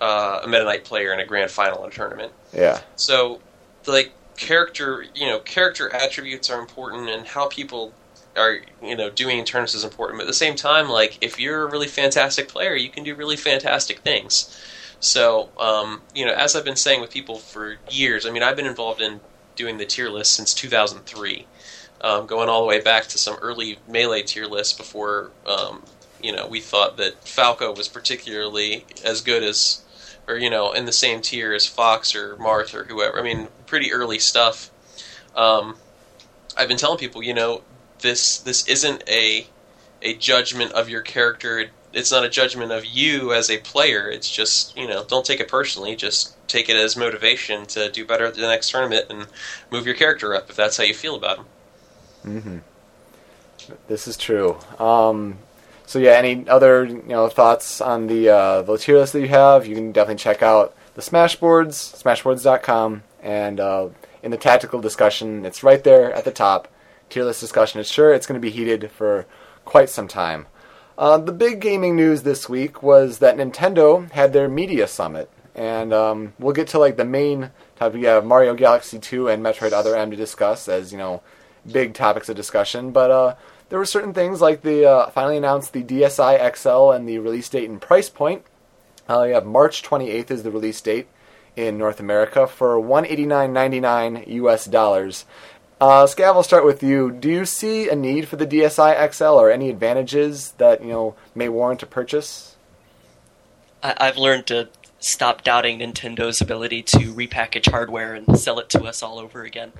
uh, 0.00 0.40
a 0.42 0.48
Meta 0.48 0.64
Knight 0.64 0.84
player 0.84 1.12
in 1.12 1.20
a 1.20 1.26
grand 1.26 1.50
final 1.50 1.84
in 1.84 1.90
a 1.90 1.92
tournament. 1.92 2.32
Yeah. 2.52 2.80
So, 2.96 3.40
like 3.86 4.12
character, 4.36 5.04
you 5.14 5.26
know, 5.26 5.38
character 5.40 5.92
attributes 5.94 6.50
are 6.50 6.60
important, 6.60 7.08
and 7.08 7.26
how 7.26 7.48
people 7.48 7.94
are, 8.36 8.60
you 8.82 8.96
know, 8.96 9.10
doing 9.10 9.38
in 9.38 9.44
tournaments 9.44 9.74
is 9.74 9.84
important. 9.84 10.18
But 10.18 10.24
at 10.24 10.28
the 10.28 10.34
same 10.34 10.56
time, 10.56 10.88
like 10.88 11.18
if 11.20 11.40
you're 11.40 11.66
a 11.66 11.70
really 11.70 11.88
fantastic 11.88 12.48
player, 12.48 12.74
you 12.74 12.88
can 12.88 13.04
do 13.04 13.14
really 13.14 13.36
fantastic 13.36 14.00
things. 14.00 14.56
So, 15.00 15.48
um, 15.58 16.02
you 16.14 16.26
know, 16.26 16.32
as 16.32 16.54
I've 16.54 16.64
been 16.64 16.76
saying 16.76 17.00
with 17.00 17.10
people 17.10 17.38
for 17.38 17.78
years, 17.90 18.26
I 18.26 18.30
mean, 18.30 18.42
I've 18.42 18.56
been 18.56 18.66
involved 18.66 19.00
in 19.00 19.20
doing 19.56 19.78
the 19.78 19.86
tier 19.86 20.10
list 20.10 20.34
since 20.34 20.54
2003, 20.54 21.46
um, 22.00 22.26
going 22.26 22.48
all 22.48 22.62
the 22.62 22.66
way 22.66 22.80
back 22.80 23.04
to 23.08 23.18
some 23.18 23.36
early 23.42 23.78
melee 23.88 24.22
tier 24.22 24.46
lists 24.46 24.76
before, 24.76 25.30
um, 25.46 25.82
you 26.22 26.34
know, 26.34 26.46
we 26.46 26.60
thought 26.60 26.96
that 26.96 27.26
Falco 27.26 27.74
was 27.74 27.88
particularly 27.88 28.84
as 29.04 29.20
good 29.20 29.42
as 29.42 29.82
or 30.30 30.36
you 30.36 30.48
know 30.48 30.72
in 30.72 30.84
the 30.84 30.92
same 30.92 31.20
tier 31.20 31.52
as 31.52 31.66
Fox 31.66 32.14
or 32.14 32.36
Marth 32.36 32.74
or 32.74 32.84
whoever. 32.84 33.18
I 33.18 33.22
mean, 33.22 33.48
pretty 33.66 33.92
early 33.92 34.18
stuff. 34.18 34.70
Um, 35.34 35.76
I've 36.56 36.68
been 36.68 36.76
telling 36.76 36.98
people, 36.98 37.22
you 37.22 37.34
know, 37.34 37.62
this 38.00 38.38
this 38.38 38.66
isn't 38.68 39.02
a 39.08 39.46
a 40.02 40.14
judgment 40.14 40.72
of 40.72 40.88
your 40.88 41.02
character. 41.02 41.70
It's 41.92 42.12
not 42.12 42.24
a 42.24 42.28
judgment 42.28 42.70
of 42.70 42.86
you 42.86 43.32
as 43.32 43.50
a 43.50 43.58
player. 43.58 44.08
It's 44.08 44.30
just 44.30 44.76
you 44.76 44.86
know, 44.86 45.04
don't 45.04 45.26
take 45.26 45.40
it 45.40 45.48
personally. 45.48 45.96
Just 45.96 46.36
take 46.48 46.68
it 46.68 46.76
as 46.76 46.96
motivation 46.96 47.66
to 47.66 47.90
do 47.90 48.04
better 48.04 48.26
at 48.26 48.34
the 48.34 48.42
next 48.42 48.70
tournament 48.70 49.06
and 49.10 49.26
move 49.70 49.86
your 49.86 49.94
character 49.94 50.34
up 50.34 50.50
if 50.50 50.56
that's 50.56 50.76
how 50.76 50.84
you 50.84 50.94
feel 50.94 51.16
about 51.16 51.38
him. 51.38 51.46
Mm-hmm. 52.24 52.58
This 53.88 54.08
is 54.08 54.16
true. 54.16 54.58
Um, 54.78 55.38
so 55.86 55.98
yeah, 55.98 56.12
any 56.12 56.48
other 56.48 56.84
you 56.84 57.02
know 57.08 57.28
thoughts 57.28 57.80
on 57.80 58.06
the 58.06 58.28
uh, 58.28 58.62
the 58.62 58.78
tier 58.78 58.98
list 58.98 59.12
that 59.12 59.20
you 59.20 59.28
have? 59.28 59.66
You 59.66 59.74
can 59.74 59.92
definitely 59.92 60.22
check 60.22 60.42
out 60.42 60.74
the 60.94 61.02
Smashboards, 61.02 62.02
Smashboards.com, 62.02 63.02
and 63.22 63.60
uh, 63.60 63.88
in 64.22 64.30
the 64.30 64.36
tactical 64.36 64.80
discussion, 64.80 65.44
it's 65.44 65.62
right 65.62 65.82
there 65.82 66.12
at 66.12 66.24
the 66.24 66.30
top. 66.30 66.68
Tier 67.08 67.24
list 67.24 67.40
discussion. 67.40 67.80
It's 67.80 67.90
sure 67.90 68.14
it's 68.14 68.26
going 68.26 68.40
to 68.40 68.44
be 68.44 68.52
heated 68.52 68.90
for 68.92 69.26
quite 69.64 69.90
some 69.90 70.06
time. 70.06 70.46
Uh, 70.96 71.18
the 71.18 71.32
big 71.32 71.60
gaming 71.60 71.96
news 71.96 72.22
this 72.22 72.48
week 72.48 72.82
was 72.82 73.18
that 73.18 73.36
Nintendo 73.36 74.08
had 74.12 74.32
their 74.32 74.48
media 74.48 74.86
summit, 74.86 75.30
and 75.54 75.92
um, 75.92 76.34
we'll 76.38 76.52
get 76.52 76.68
to 76.68 76.78
like 76.78 76.96
the 76.96 77.04
main 77.04 77.50
topic. 77.76 78.00
We 78.00 78.06
have 78.06 78.24
Mario 78.24 78.54
Galaxy 78.54 78.98
2 78.98 79.28
and 79.28 79.42
Metroid 79.42 79.72
Other 79.72 79.96
M 79.96 80.10
to 80.10 80.16
discuss 80.16 80.68
as 80.68 80.92
you 80.92 80.98
know 80.98 81.22
big 81.70 81.94
topics 81.94 82.28
of 82.28 82.36
discussion, 82.36 82.90
but 82.90 83.10
uh, 83.10 83.34
there 83.68 83.78
were 83.78 83.84
certain 83.86 84.12
things 84.12 84.40
like 84.40 84.62
the 84.62 84.84
uh, 84.86 85.10
finally 85.10 85.36
announced 85.36 85.72
the 85.72 85.82
DSi 85.82 86.56
XL 86.56 86.90
and 86.90 87.08
the 87.08 87.18
release 87.18 87.48
date 87.48 87.68
and 87.68 87.80
price 87.80 88.08
point. 88.10 88.42
Uh, 89.08 89.22
you 89.24 89.34
have 89.34 89.46
March 89.46 89.82
28th 89.82 90.30
is 90.30 90.42
the 90.42 90.50
release 90.50 90.80
date 90.80 91.08
in 91.56 91.78
North 91.78 92.00
America 92.00 92.46
for 92.46 92.76
189.99 92.76 94.26
US 94.28 94.64
dollars. 94.66 95.24
Uh, 95.80 96.04
Scav, 96.04 96.34
I'll 96.34 96.42
start 96.42 96.64
with 96.66 96.82
you. 96.82 97.10
Do 97.10 97.30
you 97.30 97.46
see 97.46 97.88
a 97.88 97.96
need 97.96 98.28
for 98.28 98.36
the 98.36 98.46
DSi 98.46 99.12
XL 99.12 99.24
or 99.24 99.50
any 99.50 99.70
advantages 99.70 100.52
that 100.58 100.82
you 100.82 100.88
know 100.88 101.14
may 101.34 101.48
warrant 101.48 101.82
a 101.82 101.86
purchase? 101.86 102.56
I- 103.82 103.96
I've 103.98 104.18
learned 104.18 104.46
to 104.48 104.68
stop 104.98 105.42
doubting 105.42 105.78
Nintendo's 105.78 106.40
ability 106.42 106.82
to 106.82 107.14
repackage 107.14 107.70
hardware 107.70 108.14
and 108.14 108.38
sell 108.38 108.58
it 108.58 108.68
to 108.70 108.84
us 108.84 109.02
all 109.02 109.18
over 109.18 109.42
again. 109.42 109.72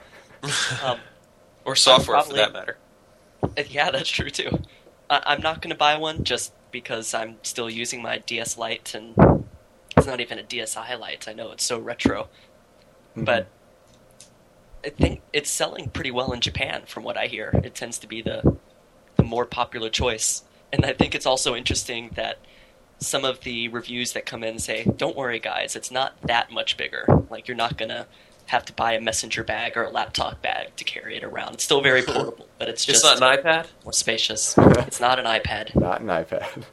Um, 0.83 0.99
Or 1.71 1.77
software 1.77 2.17
probably- 2.17 2.31
for 2.33 2.37
that 2.37 2.53
matter. 2.53 2.77
Yeah, 3.71 3.91
that's 3.91 4.09
true 4.09 4.31
too. 4.31 4.63
I- 5.09 5.23
I'm 5.27 5.41
not 5.41 5.63
going 5.63 5.71
to 5.71 5.77
buy 5.77 5.97
one 5.97 6.25
just 6.25 6.53
because 6.71 7.15
I'm 7.15 7.37
still 7.43 7.71
using 7.71 8.03
my 8.03 8.19
DS 8.19 8.59
Lite, 8.59 8.95
and 8.95 9.45
it's 9.97 10.07
not 10.07 10.21
even 10.21 10.39
a 10.39 10.43
DSi 10.43 10.99
Lite. 10.99 11.27
I 11.29 11.33
know 11.33 11.51
it's 11.53 11.65
so 11.65 11.79
retro, 11.79 12.29
mm-hmm. 13.17 13.25
but 13.25 13.49
I 14.85 14.91
think 14.91 15.23
it's 15.33 15.51
selling 15.51 15.89
pretty 15.91 16.11
well 16.11 16.33
in 16.33 16.41
Japan, 16.41 16.83
from 16.87 17.03
what 17.03 17.17
I 17.17 17.27
hear. 17.27 17.51
It 17.65 17.75
tends 17.75 17.99
to 18.01 18.07
be 18.07 18.23
the 18.23 18.57
the 19.17 19.23
more 19.23 19.45
popular 19.45 19.91
choice, 19.91 20.45
and 20.73 20.85
I 20.85 20.93
think 20.93 21.15
it's 21.15 21.27
also 21.27 21.55
interesting 21.55 22.11
that 22.15 22.39
some 22.99 23.25
of 23.25 23.41
the 23.41 23.69
reviews 23.69 24.13
that 24.13 24.27
come 24.27 24.43
in 24.45 24.59
say, 24.59 24.85
"Don't 24.85 25.17
worry, 25.17 25.39
guys, 25.39 25.77
it's 25.77 25.91
not 25.91 26.21
that 26.23 26.51
much 26.51 26.77
bigger. 26.77 27.05
Like 27.31 27.49
you're 27.49 27.57
not 27.57 27.77
gonna." 27.77 28.07
Have 28.51 28.65
to 28.67 28.73
buy 28.73 28.93
a 28.95 29.01
messenger 29.01 29.45
bag 29.45 29.77
or 29.77 29.85
a 29.85 29.91
laptop 29.91 30.43
bag 30.43 30.75
to 30.77 30.85
carry 30.85 31.17
it 31.17 31.23
around. 31.25 31.55
It's 31.55 31.65
still 31.65 31.81
very 31.81 32.03
portable, 32.07 32.49
but 32.59 32.69
it's 32.69 32.89
It's 32.89 33.01
just 33.03 33.21
not 33.21 33.23
an 33.23 33.39
iPad. 33.45 33.67
more 33.85 33.93
spacious. 33.93 34.55
it's 34.59 35.01
not 35.01 35.19
an 35.19 35.25
iPad. 35.27 35.75
Not 35.75 36.01
an 36.01 36.09
iPad. 36.09 36.65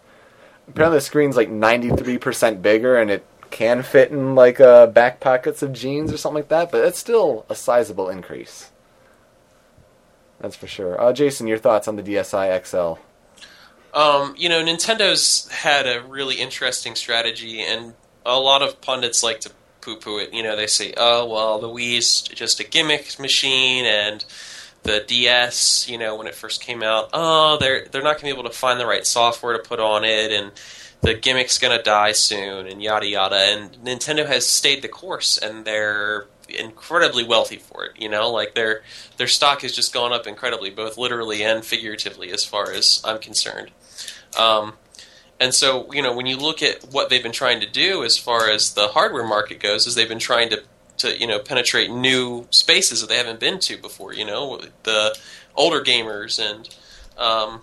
Apparently, 0.67 0.97
the 0.97 1.01
screen's 1.01 1.35
like 1.37 1.49
93% 1.49 2.61
bigger 2.61 2.97
and 2.97 3.09
it 3.11 3.25
can 3.51 3.81
fit 3.83 4.11
in 4.11 4.35
like 4.35 4.59
uh, 4.59 4.87
back 4.87 5.19
pockets 5.19 5.61
of 5.61 5.71
jeans 5.71 6.11
or 6.11 6.17
something 6.17 6.37
like 6.41 6.49
that, 6.49 6.71
but 6.71 6.83
it's 6.83 6.99
still 6.99 7.45
a 7.49 7.55
sizable 7.55 8.09
increase. 8.09 8.71
That's 10.39 10.55
for 10.55 10.67
sure. 10.67 10.99
Uh, 11.01 11.13
Jason, 11.13 11.47
your 11.47 11.57
thoughts 11.57 11.87
on 11.87 11.95
the 11.95 12.03
DSi 12.03 12.65
XL? 12.65 12.99
Um, 13.97 14.35
you 14.37 14.49
know, 14.49 14.63
Nintendo's 14.63 15.47
had 15.49 15.87
a 15.87 16.01
really 16.03 16.35
interesting 16.35 16.93
strategy, 16.95 17.61
and 17.61 17.93
a 18.25 18.39
lot 18.39 18.61
of 18.61 18.81
pundits 18.81 19.23
like 19.23 19.39
to 19.41 19.51
poo-poo 19.87 20.17
it. 20.17 20.33
You 20.33 20.43
know, 20.43 20.55
they 20.57 20.67
say, 20.67 20.93
"Oh, 20.97 21.25
well, 21.25 21.59
the 21.59 21.69
Wii's 21.69 22.21
just 22.23 22.59
a 22.59 22.65
gimmick 22.65 23.17
machine," 23.19 23.85
and 23.85 24.25
the 24.83 24.99
DS, 25.07 25.87
you 25.87 25.97
know, 25.97 26.15
when 26.15 26.27
it 26.27 26.35
first 26.35 26.61
came 26.61 26.83
out, 26.83 27.09
oh, 27.13 27.57
they're 27.57 27.85
they're 27.85 28.03
not 28.03 28.19
going 28.19 28.29
to 28.29 28.35
be 28.35 28.39
able 28.39 28.49
to 28.49 28.55
find 28.55 28.79
the 28.79 28.85
right 28.85 29.05
software 29.05 29.55
to 29.55 29.63
put 29.63 29.79
on 29.79 30.03
it, 30.03 30.31
and 30.31 30.51
the 31.01 31.13
gimmick's 31.13 31.57
going 31.57 31.75
to 31.77 31.83
die 31.83 32.11
soon, 32.11 32.67
and 32.67 32.83
yada 32.83 33.07
yada. 33.07 33.37
And 33.37 33.71
Nintendo 33.77 34.25
has 34.27 34.45
stayed 34.45 34.81
the 34.81 34.89
course, 34.89 35.37
and 35.37 35.63
they're 35.63 36.27
incredibly 36.49 37.23
wealthy 37.23 37.57
for 37.57 37.85
it. 37.85 37.93
You 37.97 38.09
know, 38.09 38.29
like 38.29 38.55
their 38.55 38.83
their 39.15 39.27
stock 39.27 39.61
has 39.61 39.71
just 39.71 39.93
gone 39.93 40.11
up 40.11 40.27
incredibly, 40.27 40.69
both 40.69 40.97
literally 40.97 41.43
and 41.43 41.63
figuratively, 41.63 42.31
as 42.31 42.43
far 42.43 42.71
as 42.71 43.01
I'm 43.05 43.19
concerned. 43.19 43.71
Um, 44.37 44.73
and 45.39 45.53
so, 45.53 45.91
you 45.93 46.01
know, 46.01 46.15
when 46.15 46.25
you 46.25 46.37
look 46.37 46.63
at 46.63 46.83
what 46.91 47.09
they've 47.09 47.21
been 47.21 47.31
trying 47.31 47.59
to 47.59 47.69
do 47.69 48.03
as 48.03 48.17
far 48.17 48.49
as 48.49 48.73
the 48.73 48.87
hardware 48.87 49.25
market 49.25 49.59
goes, 49.59 49.85
is 49.85 49.95
they've 49.95 50.09
been 50.09 50.19
trying 50.19 50.49
to, 50.49 50.63
to 50.97 51.19
you 51.19 51.27
know, 51.27 51.39
penetrate 51.39 51.91
new 51.91 52.47
spaces 52.49 53.01
that 53.01 53.07
they 53.07 53.17
haven't 53.17 53.39
been 53.39 53.59
to 53.59 53.77
before. 53.77 54.13
You 54.13 54.25
know, 54.25 54.61
the 54.83 55.17
older 55.55 55.81
gamers 55.81 56.39
and, 56.39 56.67
um, 57.17 57.61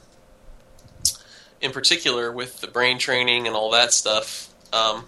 in 1.60 1.72
particular, 1.72 2.30
with 2.30 2.60
the 2.60 2.68
brain 2.68 2.98
training 2.98 3.46
and 3.46 3.56
all 3.56 3.70
that 3.72 3.92
stuff. 3.92 4.54
Um, 4.72 5.06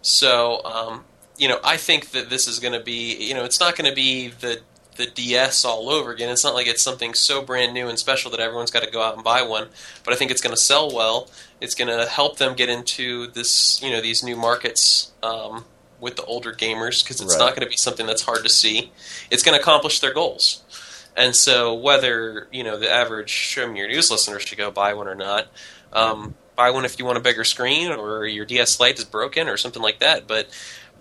so, 0.00 0.62
um, 0.64 1.04
you 1.36 1.48
know, 1.48 1.58
I 1.62 1.76
think 1.76 2.12
that 2.12 2.30
this 2.30 2.46
is 2.46 2.58
going 2.58 2.74
to 2.74 2.80
be, 2.80 3.16
you 3.16 3.34
know, 3.34 3.44
it's 3.44 3.60
not 3.60 3.76
going 3.76 3.88
to 3.88 3.94
be 3.94 4.28
the 4.28 4.60
the 4.96 5.06
DS 5.06 5.64
all 5.64 5.88
over 5.90 6.10
again. 6.12 6.30
It's 6.30 6.44
not 6.44 6.54
like 6.54 6.66
it's 6.66 6.82
something 6.82 7.14
so 7.14 7.42
brand 7.42 7.74
new 7.74 7.88
and 7.88 7.98
special 7.98 8.30
that 8.32 8.40
everyone's 8.40 8.70
got 8.70 8.82
to 8.82 8.90
go 8.90 9.02
out 9.02 9.14
and 9.14 9.24
buy 9.24 9.42
one. 9.42 9.68
But 10.04 10.14
I 10.14 10.16
think 10.16 10.30
it's 10.30 10.40
going 10.40 10.54
to 10.54 10.60
sell 10.60 10.94
well. 10.94 11.28
It's 11.60 11.74
going 11.74 11.88
to 11.88 12.06
help 12.06 12.38
them 12.38 12.54
get 12.54 12.68
into 12.68 13.26
this, 13.28 13.80
you 13.82 13.90
know, 13.90 14.00
these 14.00 14.22
new 14.22 14.36
markets 14.36 15.12
um, 15.22 15.64
with 16.00 16.16
the 16.16 16.24
older 16.24 16.52
gamers 16.52 17.02
because 17.02 17.20
it's 17.20 17.34
Right. 17.34 17.40
not 17.40 17.50
going 17.50 17.62
to 17.64 17.68
be 17.70 17.76
something 17.76 18.06
that's 18.06 18.22
hard 18.22 18.42
to 18.44 18.48
see. 18.50 18.92
It's 19.30 19.42
going 19.42 19.56
to 19.56 19.60
accomplish 19.62 20.00
their 20.00 20.12
goals. 20.14 20.62
And 21.16 21.34
so, 21.36 21.72
whether 21.74 22.48
you 22.50 22.64
know 22.64 22.76
the 22.76 22.90
average 22.90 23.30
Show 23.30 23.70
Me 23.70 23.78
Your 23.78 23.88
News 23.88 24.10
listener 24.10 24.40
should 24.40 24.58
go 24.58 24.72
buy 24.72 24.94
one 24.94 25.06
or 25.06 25.14
not, 25.14 25.46
um, 25.92 26.34
buy 26.56 26.70
one 26.70 26.84
if 26.84 26.98
you 26.98 27.04
want 27.04 27.18
a 27.18 27.20
bigger 27.20 27.44
screen 27.44 27.92
or 27.92 28.26
your 28.26 28.44
DS 28.44 28.80
Lite 28.80 28.98
is 28.98 29.04
broken 29.04 29.46
or 29.48 29.56
something 29.56 29.80
like 29.80 30.00
that. 30.00 30.26
But 30.26 30.48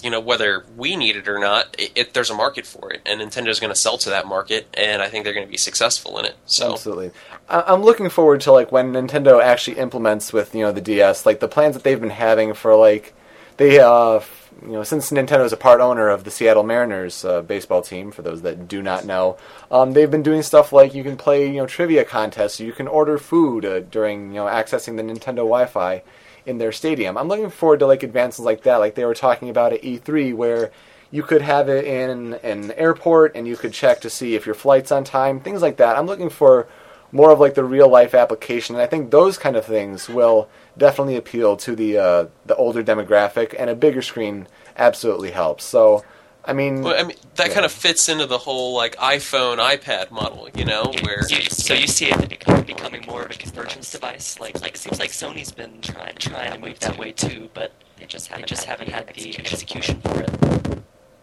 you 0.04 0.10
know 0.10 0.20
whether 0.20 0.66
we 0.76 0.96
need 0.96 1.16
it 1.16 1.28
or 1.28 1.40
not, 1.40 1.76
it, 1.80 1.92
it, 1.96 2.14
there's 2.14 2.30
a 2.30 2.36
market 2.36 2.66
for 2.66 2.92
it, 2.92 3.02
and 3.06 3.22
Nintendo's 3.22 3.60
going 3.60 3.74
to 3.74 3.80
sell 3.80 3.98
to 4.00 4.10
that 4.10 4.28
market, 4.28 4.68
and 4.74 5.02
I 5.02 5.08
think 5.10 5.24
they're 5.24 5.34
going 5.34 5.46
to 5.46 5.52
be 5.52 5.58
successful 5.58 6.20
in 6.20 6.26
it. 6.26 6.36
So, 6.46 6.74
Absolutely. 6.74 7.12
I- 7.50 7.64
I'm 7.68 7.82
looking 7.84 8.10
forward 8.10 8.42
to 8.42 8.52
like 8.52 8.72
when 8.72 8.94
Nintendo 8.94 9.42
actually 9.42 9.78
implements 9.78 10.34
with 10.34 10.54
you 10.54 10.62
know 10.62 10.72
the 10.72 10.82
DS, 10.82 11.26
like 11.26 11.40
the 11.40 11.48
plans 11.48 11.76
that 11.76 11.84
they've 11.84 12.00
been 12.00 12.10
having 12.10 12.54
for 12.54 12.76
like 12.76 13.14
they 13.58 13.80
uh 13.80 14.20
you 14.62 14.72
know 14.72 14.84
since 14.84 15.12
Nintendo 15.12 15.46
is 15.46 15.54
a 15.54 15.58
part 15.58 15.82
owner 15.82 16.10
of 16.10 16.24
the 16.24 16.32
Seattle 16.32 16.64
Mariners 16.64 17.24
uh, 17.26 17.42
baseball 17.42 17.82
team. 17.82 18.12
For 18.12 18.22
those 18.22 18.42
that 18.44 18.68
do 18.68 18.82
not 18.82 19.06
know, 19.06 19.38
um, 19.72 19.94
they've 19.94 20.12
been 20.12 20.24
doing 20.24 20.42
stuff 20.42 20.72
like 20.72 20.94
you 20.94 21.04
can 21.04 21.18
play 21.18 21.48
you 21.48 21.58
know 21.58 21.66
trivia 21.66 22.06
contests, 22.06 22.60
you 22.60 22.72
can 22.74 22.88
order 22.88 23.18
food 23.18 23.66
uh, 23.66 23.80
during 23.80 24.30
you 24.30 24.36
know 24.36 24.46
accessing 24.46 24.98
the 24.98 25.04
Nintendo 25.04 25.38
Wi-Fi 25.38 26.04
in 26.46 26.58
their 26.58 26.72
stadium. 26.72 27.18
I'm 27.18 27.28
looking 27.28 27.50
forward 27.50 27.80
to 27.80 27.88
like 27.88 28.04
advances 28.04 28.46
like 28.46 28.64
that, 28.64 28.78
like 28.78 28.96
they 28.96 29.06
were 29.06 29.16
talking 29.16 29.50
about 29.50 29.74
at 29.74 29.82
E3, 29.82 30.34
where 30.36 30.72
you 31.12 31.24
could 31.24 31.42
have 31.42 31.70
it 31.70 31.86
in 31.86 32.34
an 32.44 32.72
airport 32.72 33.36
and 33.36 33.48
you 33.48 33.56
could 33.56 33.74
check 33.74 34.02
to 34.02 34.10
see 34.10 34.36
if 34.36 34.46
your 34.46 34.56
flight's 34.56 34.92
on 34.92 35.04
time, 35.04 35.40
things 35.40 35.62
like 35.62 35.78
that. 35.78 35.98
I'm 35.98 36.08
looking 36.08 36.30
for 36.30 36.68
more 37.12 37.32
of 37.32 37.40
like 37.40 37.54
the 37.54 37.64
real 37.64 37.88
life 37.88 38.16
application, 38.16 38.76
and 38.76 38.82
I 38.82 38.88
think 38.88 39.12
those 39.12 39.38
kind 39.38 39.56
of 39.56 39.66
things 39.66 40.10
will 40.10 40.50
definitely 40.78 41.16
appeal 41.16 41.56
to 41.58 41.76
the 41.76 41.98
uh, 41.98 42.26
the 42.46 42.56
older 42.56 42.84
demographic, 42.84 43.56
and 43.58 43.70
a 43.70 43.76
bigger 43.76 44.02
screen 44.02 44.48
absolutely 44.76 45.32
helps. 45.32 45.64
So 45.64 46.04
I 46.46 46.52
mean, 46.54 46.82
Well, 46.82 46.94
I 47.00 47.04
mean, 47.04 47.16
that 47.36 47.48
Yeah. 47.48 47.54
kind 47.54 47.66
of 47.66 47.72
fits 47.72 48.10
into 48.10 48.26
the 48.26 48.38
whole 48.38 48.76
like 48.76 48.96
iPhone, 48.98 49.58
iPad 49.60 50.12
model, 50.12 50.50
you 50.54 50.66
know, 50.66 50.92
where 51.04 51.22
So 51.24 51.36
you, 51.36 51.42
so 51.44 51.74
you 51.74 51.88
see 51.88 52.08
it 52.12 52.30
becoming, 52.30 52.64
becoming 52.64 53.06
more 53.08 53.24
of 53.24 53.32
a 53.32 53.34
convergence 53.36 53.92
device. 53.92 54.40
Like 54.40 54.60
like 54.62 54.76
it 54.76 54.78
seems 54.78 55.00
like 55.00 55.12
Sony's 55.12 55.52
been 55.52 55.80
trying 55.82 56.16
trying 56.18 56.52
to 56.54 56.60
move 56.60 56.80
that 56.80 56.98
way 56.98 57.14
too, 57.14 57.50
but 57.54 57.72
they 57.98 58.06
just 58.06 58.28
haven't 58.28 58.48
just 58.48 58.66
haven't 58.66 58.90
had 58.90 59.08
the 59.16 59.40
execution 59.40 60.02
for 60.02 60.22
it. 60.22 60.32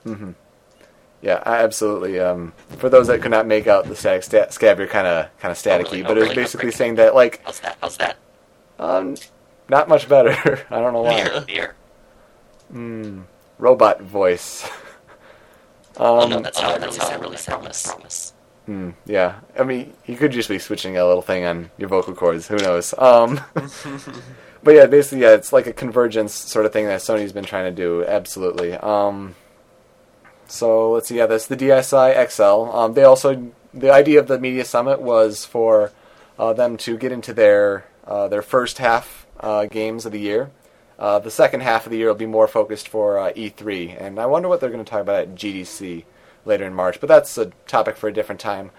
Mhm. 0.07 0.35
yeah, 1.21 1.43
I- 1.45 1.59
absolutely. 1.59 2.19
Um, 2.19 2.55
for 2.79 2.89
those 2.89 3.09
that 3.09 3.21
could 3.21 3.31
not 3.31 3.47
make 3.47 3.67
out 3.67 3.85
the 3.87 3.95
static 3.97 4.23
sta- 4.23 4.47
Scav, 4.49 4.79
you're 4.79 4.87
kind 4.87 5.07
of 5.07 5.27
kind 5.39 5.53
of 5.53 5.59
staticky, 5.59 5.91
really? 5.93 6.03
but 6.03 6.13
Oh, 6.13 6.15
it 6.17 6.21
was 6.21 6.29
really? 6.31 6.35
basically 6.43 6.71
saying 6.71 6.95
that 6.95 7.15
like, 7.15 7.43
How's 7.45 7.61
that? 7.61 7.77
How's 7.83 7.99
that? 7.99 8.17
um, 8.79 9.17
not 9.69 9.87
much 9.87 10.09
better. 10.09 10.65
I 10.71 10.81
don't 10.81 10.95
know 10.95 11.03
why. 11.03 11.23
Beer, 11.47 11.75
beer. 12.73 13.27
Robot 13.59 14.01
voice. 14.01 14.67
Oh 16.03 16.21
um, 16.21 16.31
no, 16.31 16.41
that's 16.41 16.59
how 16.59 16.73
it 16.73 16.81
really 16.81 17.37
sound. 17.37 17.63
Really 17.63 17.73
sounds. 17.75 18.33
Hmm, 18.65 18.91
yeah, 19.05 19.41
I 19.59 19.65
mean, 19.65 19.93
you 20.07 20.17
could 20.17 20.33
just 20.33 20.49
be 20.49 20.59
switching 20.59 20.97
a 20.97 21.07
little 21.07 21.21
thing 21.21 21.45
on 21.45 21.71
your 21.77 21.91
vocal 21.91 22.15
cords. 22.15 22.49
Who 22.49 22.57
knows? 22.57 22.95
Um, 22.97 23.39
but 24.63 24.75
yeah, 24.75 24.87
basically, 24.87 25.21
yeah, 25.21 25.35
it's 25.35 25.53
like 25.53 25.67
a 25.67 25.75
convergence 25.75 26.33
sort 26.33 26.65
of 26.65 26.73
thing 26.73 26.87
that 26.87 27.01
Sony's 27.01 27.33
been 27.33 27.45
trying 27.45 27.67
to 27.67 27.71
do. 27.71 28.05
Absolutely. 28.07 28.73
Um, 28.75 29.35
so 30.47 30.93
let's 30.93 31.09
see. 31.09 31.19
Yeah, 31.19 31.27
that's 31.27 31.47
the 31.47 31.57
DSi 31.57 32.31
XL. 32.31 32.75
Um, 32.75 32.95
they 32.95 33.05
also 33.05 33.53
the 33.75 33.93
idea 33.93 34.21
of 34.21 34.27
the 34.27 34.39
media 34.39 34.65
summit 34.65 35.03
was 35.03 35.45
for 35.45 35.93
uh, 36.39 36.55
them 36.55 36.79
to 36.79 36.97
get 36.97 37.13
into 37.13 37.35
their 37.35 37.85
uh, 38.07 38.27
their 38.29 38.43
first 38.43 38.79
half 38.79 39.27
uh, 39.41 39.67
games 39.67 40.07
of 40.07 40.13
the 40.13 40.21
year. 40.21 40.51
Uh, 41.01 41.19
the 41.19 41.31
second 41.31 41.63
half 41.63 41.87
of 41.87 41.91
the 41.91 41.97
year 41.97 42.09
will 42.09 42.15
be 42.15 42.27
more 42.27 42.47
focused 42.47 42.87
for 42.87 43.19
uh, 43.19 43.33
E3, 43.33 43.99
and 43.99 44.21
I 44.21 44.27
wonder 44.27 44.49
what 44.49 44.61
they're 44.61 44.69
going 44.69 44.85
to 44.85 44.91
talk 44.91 45.01
about 45.01 45.23
at 45.23 45.35
GDC 45.35 46.05
later 46.45 46.67
in 46.67 46.75
March. 46.75 47.01
But 47.01 47.09
that's 47.09 47.39
a 47.39 47.47
topic 47.67 47.97
for 47.97 48.07
a 48.07 48.13
different 48.13 48.39
time. 48.39 48.71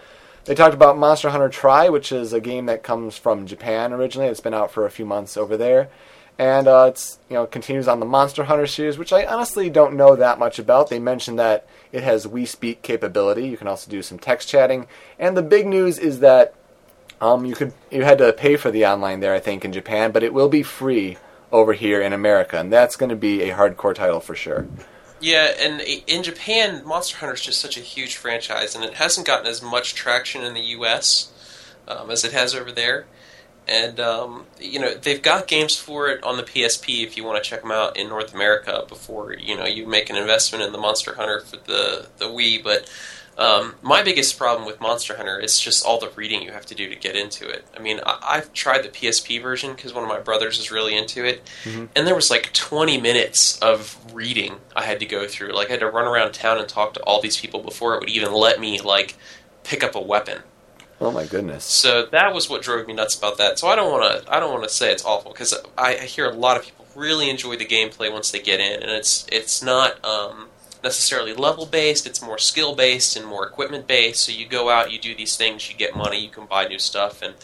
They 0.46 0.54
talked 0.54 0.76
about 0.76 1.00
Monster 1.00 1.32
Hunter 1.32 1.50
Tri, 1.50 1.90
which 1.90 2.12
is 2.12 2.32
a 2.32 2.40
game 2.40 2.68
that 2.68 2.84
comes 2.84 3.18
from 3.18 3.48
Japan 3.48 3.92
originally. 3.92 4.28
It's 4.28 4.40
been 4.40 4.54
out 4.54 4.72
for 4.72 4.86
a 4.86 4.92
few 4.92 5.06
months 5.06 5.36
over 5.36 5.58
there, 5.58 5.90
and 6.38 6.68
uh, 6.68 6.86
it's 6.90 7.18
you 7.28 7.34
know 7.34 7.48
continues 7.48 7.88
on 7.88 8.00
the 8.00 8.06
Monster 8.06 8.44
Hunter 8.44 8.68
series, 8.68 9.00
which 9.00 9.12
I 9.12 9.26
honestly 9.26 9.72
don't 9.72 9.98
know 9.98 10.16
that 10.16 10.38
much 10.38 10.60
about. 10.60 10.92
They 10.92 11.00
mentioned 11.00 11.40
that 11.40 11.66
it 11.92 12.04
has 12.04 12.28
Wii 12.28 12.48
Speak 12.48 12.84
capability. 12.84 13.48
You 13.48 13.58
can 13.58 13.68
also 13.68 13.90
do 13.90 14.04
some 14.04 14.20
text 14.20 14.48
chatting, 14.48 14.86
and 15.18 15.36
the 15.36 15.42
big 15.42 15.66
news 15.66 15.98
is 15.98 16.20
that 16.20 16.54
um, 17.20 17.46
you 17.46 17.56
could 17.56 17.74
you 17.90 18.04
had 18.04 18.20
to 18.20 18.32
pay 18.32 18.58
for 18.58 18.70
the 18.70 18.86
online 18.86 19.22
there, 19.22 19.34
I 19.34 19.40
think, 19.40 19.66
in 19.66 19.74
Japan, 19.74 20.12
but 20.12 20.22
it 20.22 20.36
will 20.36 20.50
be 20.50 20.62
free 20.62 21.18
over 21.52 21.74
here 21.74 22.02
in 22.02 22.14
America, 22.14 22.60
and 22.60 22.72
that's 22.72 22.96
going 22.96 23.10
to 23.10 23.16
be 23.16 23.44
a 23.44 23.56
hardcore 23.56 23.96
title 23.96 24.20
for 24.20 24.36
sure. 24.36 24.68
Yeah, 25.20 25.52
and 25.60 25.82
in 25.82 26.24
Japan, 26.24 26.82
Monster 26.84 27.18
Hunter 27.18 27.36
is 27.36 27.42
just 27.42 27.62
such 27.62 27.78
a 27.78 27.82
huge 27.82 28.16
franchise, 28.16 28.76
and 28.76 28.84
it 28.84 28.96
hasn't 28.96 29.28
gotten 29.28 29.46
as 29.46 29.62
much 29.62 29.94
traction 29.94 30.44
in 30.44 30.56
the 30.56 30.62
U.S. 30.62 31.32
Um, 31.88 32.10
as 32.10 32.24
it 32.24 32.32
has 32.32 32.56
over 32.56 32.72
there. 32.72 33.06
And 33.68 34.00
um, 34.00 34.46
you 34.60 34.80
know 34.80 34.96
they've 34.96 35.22
got 35.22 35.48
games 35.48 35.78
for 35.78 36.10
it 36.10 36.24
on 36.24 36.36
the 36.38 36.44
PSP 36.44 37.04
if 37.04 37.16
you 37.16 37.24
want 37.24 37.42
to 37.42 37.48
check 37.48 37.62
them 37.62 37.72
out 37.72 37.96
in 37.96 38.10
North 38.10 38.34
America 38.34 38.84
before 38.88 39.34
you 39.34 39.56
know 39.56 39.66
you 39.66 39.86
make 39.86 40.10
an 40.10 40.16
investment 40.16 40.64
in 40.64 40.72
the 40.72 40.80
Monster 40.80 41.16
Hunter 41.16 41.42
for 41.42 41.58
the 41.58 42.08
the 42.18 42.26
Wii. 42.26 42.64
But 42.64 42.90
um, 43.38 43.76
my 43.82 44.04
biggest 44.04 44.38
problem 44.38 44.66
with 44.68 44.80
Monster 44.82 45.16
Hunter 45.18 45.40
is 45.40 45.60
just 45.60 45.86
all 45.86 46.00
the 46.00 46.10
reading 46.16 46.42
you 46.42 46.52
have 46.52 46.66
to 46.68 46.76
do 46.76 46.90
to 46.90 46.96
get 46.96 47.16
into 47.16 47.48
it. 47.50 47.66
I 47.76 47.80
mean, 47.80 48.00
I- 48.06 48.20
I've 48.22 48.54
tried 48.54 48.84
the 48.84 48.90
PSP 48.90 49.42
version 49.42 49.74
because 49.74 49.94
one 49.94 50.04
of 50.04 50.10
my 50.10 50.20
brothers 50.20 50.60
is 50.60 50.72
really 50.72 50.96
into 50.96 51.26
it, 51.26 51.42
and 51.66 51.90
there 52.08 52.16
was 52.16 52.30
like 52.30 52.52
20 52.54 53.00
minutes 53.00 53.58
of 53.60 53.98
reading 54.14 54.58
I 54.76 54.84
had 54.84 55.00
to 55.00 55.06
go 55.06 55.28
through. 55.28 55.54
Like 55.54 55.70
I 55.70 55.72
had 55.72 55.80
to 55.80 55.90
run 55.90 56.06
around 56.08 56.34
town 56.34 56.58
and 56.60 56.68
talk 56.68 56.94
to 56.96 57.00
all 57.02 57.22
these 57.22 57.38
people 57.40 57.62
before 57.62 57.96
it 57.96 58.02
would 58.02 58.10
even 58.10 58.32
let 58.34 58.60
me 58.60 58.80
like 58.82 59.16
pick 59.64 59.84
up 59.84 59.96
a 59.96 60.02
weapon. 60.02 60.40
Oh 61.00 61.10
my 61.10 61.26
goodness! 61.26 61.64
So 61.64 62.06
that 62.12 62.32
was 62.32 62.48
what 62.48 62.62
drove 62.62 62.86
me 62.86 62.94
nuts 62.94 63.18
about 63.18 63.40
that. 63.40 63.58
So 63.58 63.68
I 63.68 63.76
don't 63.76 63.92
want 63.92 64.24
to 64.24 64.32
I 64.32 64.40
don't 64.40 64.52
want 64.52 64.64
to 64.64 64.70
say 64.70 64.92
it's 64.92 65.04
awful 65.04 65.32
because 65.32 65.52
I, 65.76 65.96
I 65.98 66.06
hear 66.06 66.30
a 66.30 66.34
lot 66.34 66.58
of 66.58 66.64
people 66.64 66.86
really 66.96 67.28
enjoy 67.30 67.56
the 67.56 67.66
gameplay 67.66 68.12
once 68.12 68.30
they 68.30 68.40
get 68.40 68.60
in, 68.60 68.84
and 68.84 68.92
it's 68.92 69.26
it's 69.32 69.64
not 69.64 70.04
um, 70.06 70.50
necessarily 70.84 71.34
level 71.34 71.66
based. 71.66 72.08
It's 72.08 72.22
more 72.22 72.38
skill 72.38 72.76
based 72.76 73.16
and 73.16 73.26
more 73.26 73.46
equipment 73.46 73.88
based. 73.88 74.26
So 74.26 74.32
you 74.32 74.48
go 74.48 74.70
out, 74.70 74.92
you 74.92 75.00
do 75.00 75.16
these 75.16 75.38
things, 75.38 75.70
you 75.70 75.78
get 75.78 75.96
money, 75.96 76.20
you 76.20 76.30
can 76.30 76.46
buy 76.46 76.68
new 76.68 76.80
stuff, 76.80 77.22
and 77.22 77.36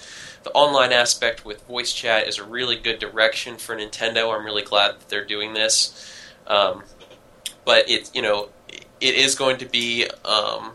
the 0.43 0.51
online 0.51 0.93
aspect 0.93 1.45
with 1.45 1.65
voice 1.67 1.93
chat 1.93 2.27
is 2.27 2.37
a 2.37 2.43
really 2.43 2.77
good 2.77 2.99
direction 2.99 3.57
for 3.57 3.75
Nintendo. 3.75 4.33
I'm 4.33 4.45
really 4.45 4.63
glad 4.63 4.93
that 4.93 5.09
they're 5.09 5.25
doing 5.25 5.53
this. 5.53 6.13
Um, 6.47 6.83
but 7.65 7.89
it 7.89 8.09
you 8.13 8.21
know 8.21 8.49
it 9.01 9.15
is 9.15 9.35
going 9.35 9.57
to 9.57 9.65
be 9.65 10.07
um, 10.23 10.71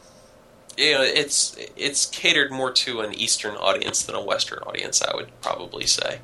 you 0.76 0.92
know 0.92 1.02
it's 1.02 1.56
it's 1.76 2.06
catered 2.06 2.52
more 2.52 2.70
to 2.70 3.00
an 3.00 3.14
Eastern 3.14 3.56
audience 3.56 4.02
than 4.02 4.14
a 4.14 4.22
Western 4.22 4.58
audience. 4.60 5.02
I 5.02 5.16
would 5.16 5.28
probably 5.40 5.86
say. 5.86 6.20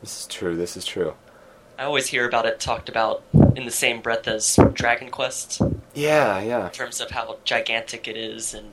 This 0.00 0.20
is 0.20 0.26
true. 0.26 0.56
This 0.56 0.76
is 0.76 0.84
true. 0.84 1.14
I 1.78 1.84
always 1.84 2.06
hear 2.06 2.26
about 2.26 2.46
it 2.46 2.58
talked 2.58 2.88
about 2.88 3.22
in 3.56 3.64
the 3.64 3.70
same 3.70 4.00
breath 4.00 4.28
as 4.28 4.58
Dragon 4.74 5.10
Quest 5.10 5.60
Yeah, 5.94 6.40
yeah. 6.40 6.66
in 6.66 6.72
terms 6.72 7.00
of 7.00 7.10
how 7.10 7.38
gigantic 7.44 8.06
it 8.06 8.16
is 8.16 8.52
and 8.54 8.72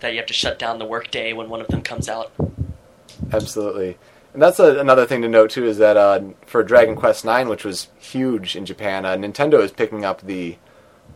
that 0.00 0.12
you 0.12 0.16
have 0.18 0.26
to 0.26 0.34
shut 0.34 0.58
down 0.58 0.78
the 0.78 0.84
workday 0.84 1.32
when 1.32 1.48
one 1.48 1.60
of 1.60 1.68
them 1.68 1.82
comes 1.82 2.08
out. 2.08 2.32
Absolutely. 3.32 3.96
And 4.32 4.42
that's 4.42 4.58
a, 4.58 4.78
another 4.78 5.06
thing 5.06 5.22
to 5.22 5.28
note 5.28 5.50
too 5.50 5.66
is 5.66 5.78
that 5.78 5.96
uh, 5.96 6.20
for 6.46 6.62
Dragon 6.62 6.96
Quest 6.96 7.24
IX, 7.24 7.48
which 7.48 7.64
was 7.64 7.88
huge 7.98 8.56
in 8.56 8.66
Japan, 8.66 9.04
uh, 9.04 9.14
Nintendo 9.14 9.60
is 9.60 9.72
picking 9.72 10.04
up 10.04 10.22
the 10.22 10.56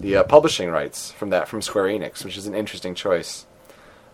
the 0.01 0.17
uh, 0.17 0.25
publishing 0.25 0.71
rights 0.71 1.13
from 1.13 1.31
that 1.31 1.47
from 1.47 1.63
Square 1.63 1.85
Enix, 1.85 2.25
which 2.25 2.37
is 2.37 2.49
an 2.49 2.55
interesting 2.55 2.97
choice. 2.97 3.47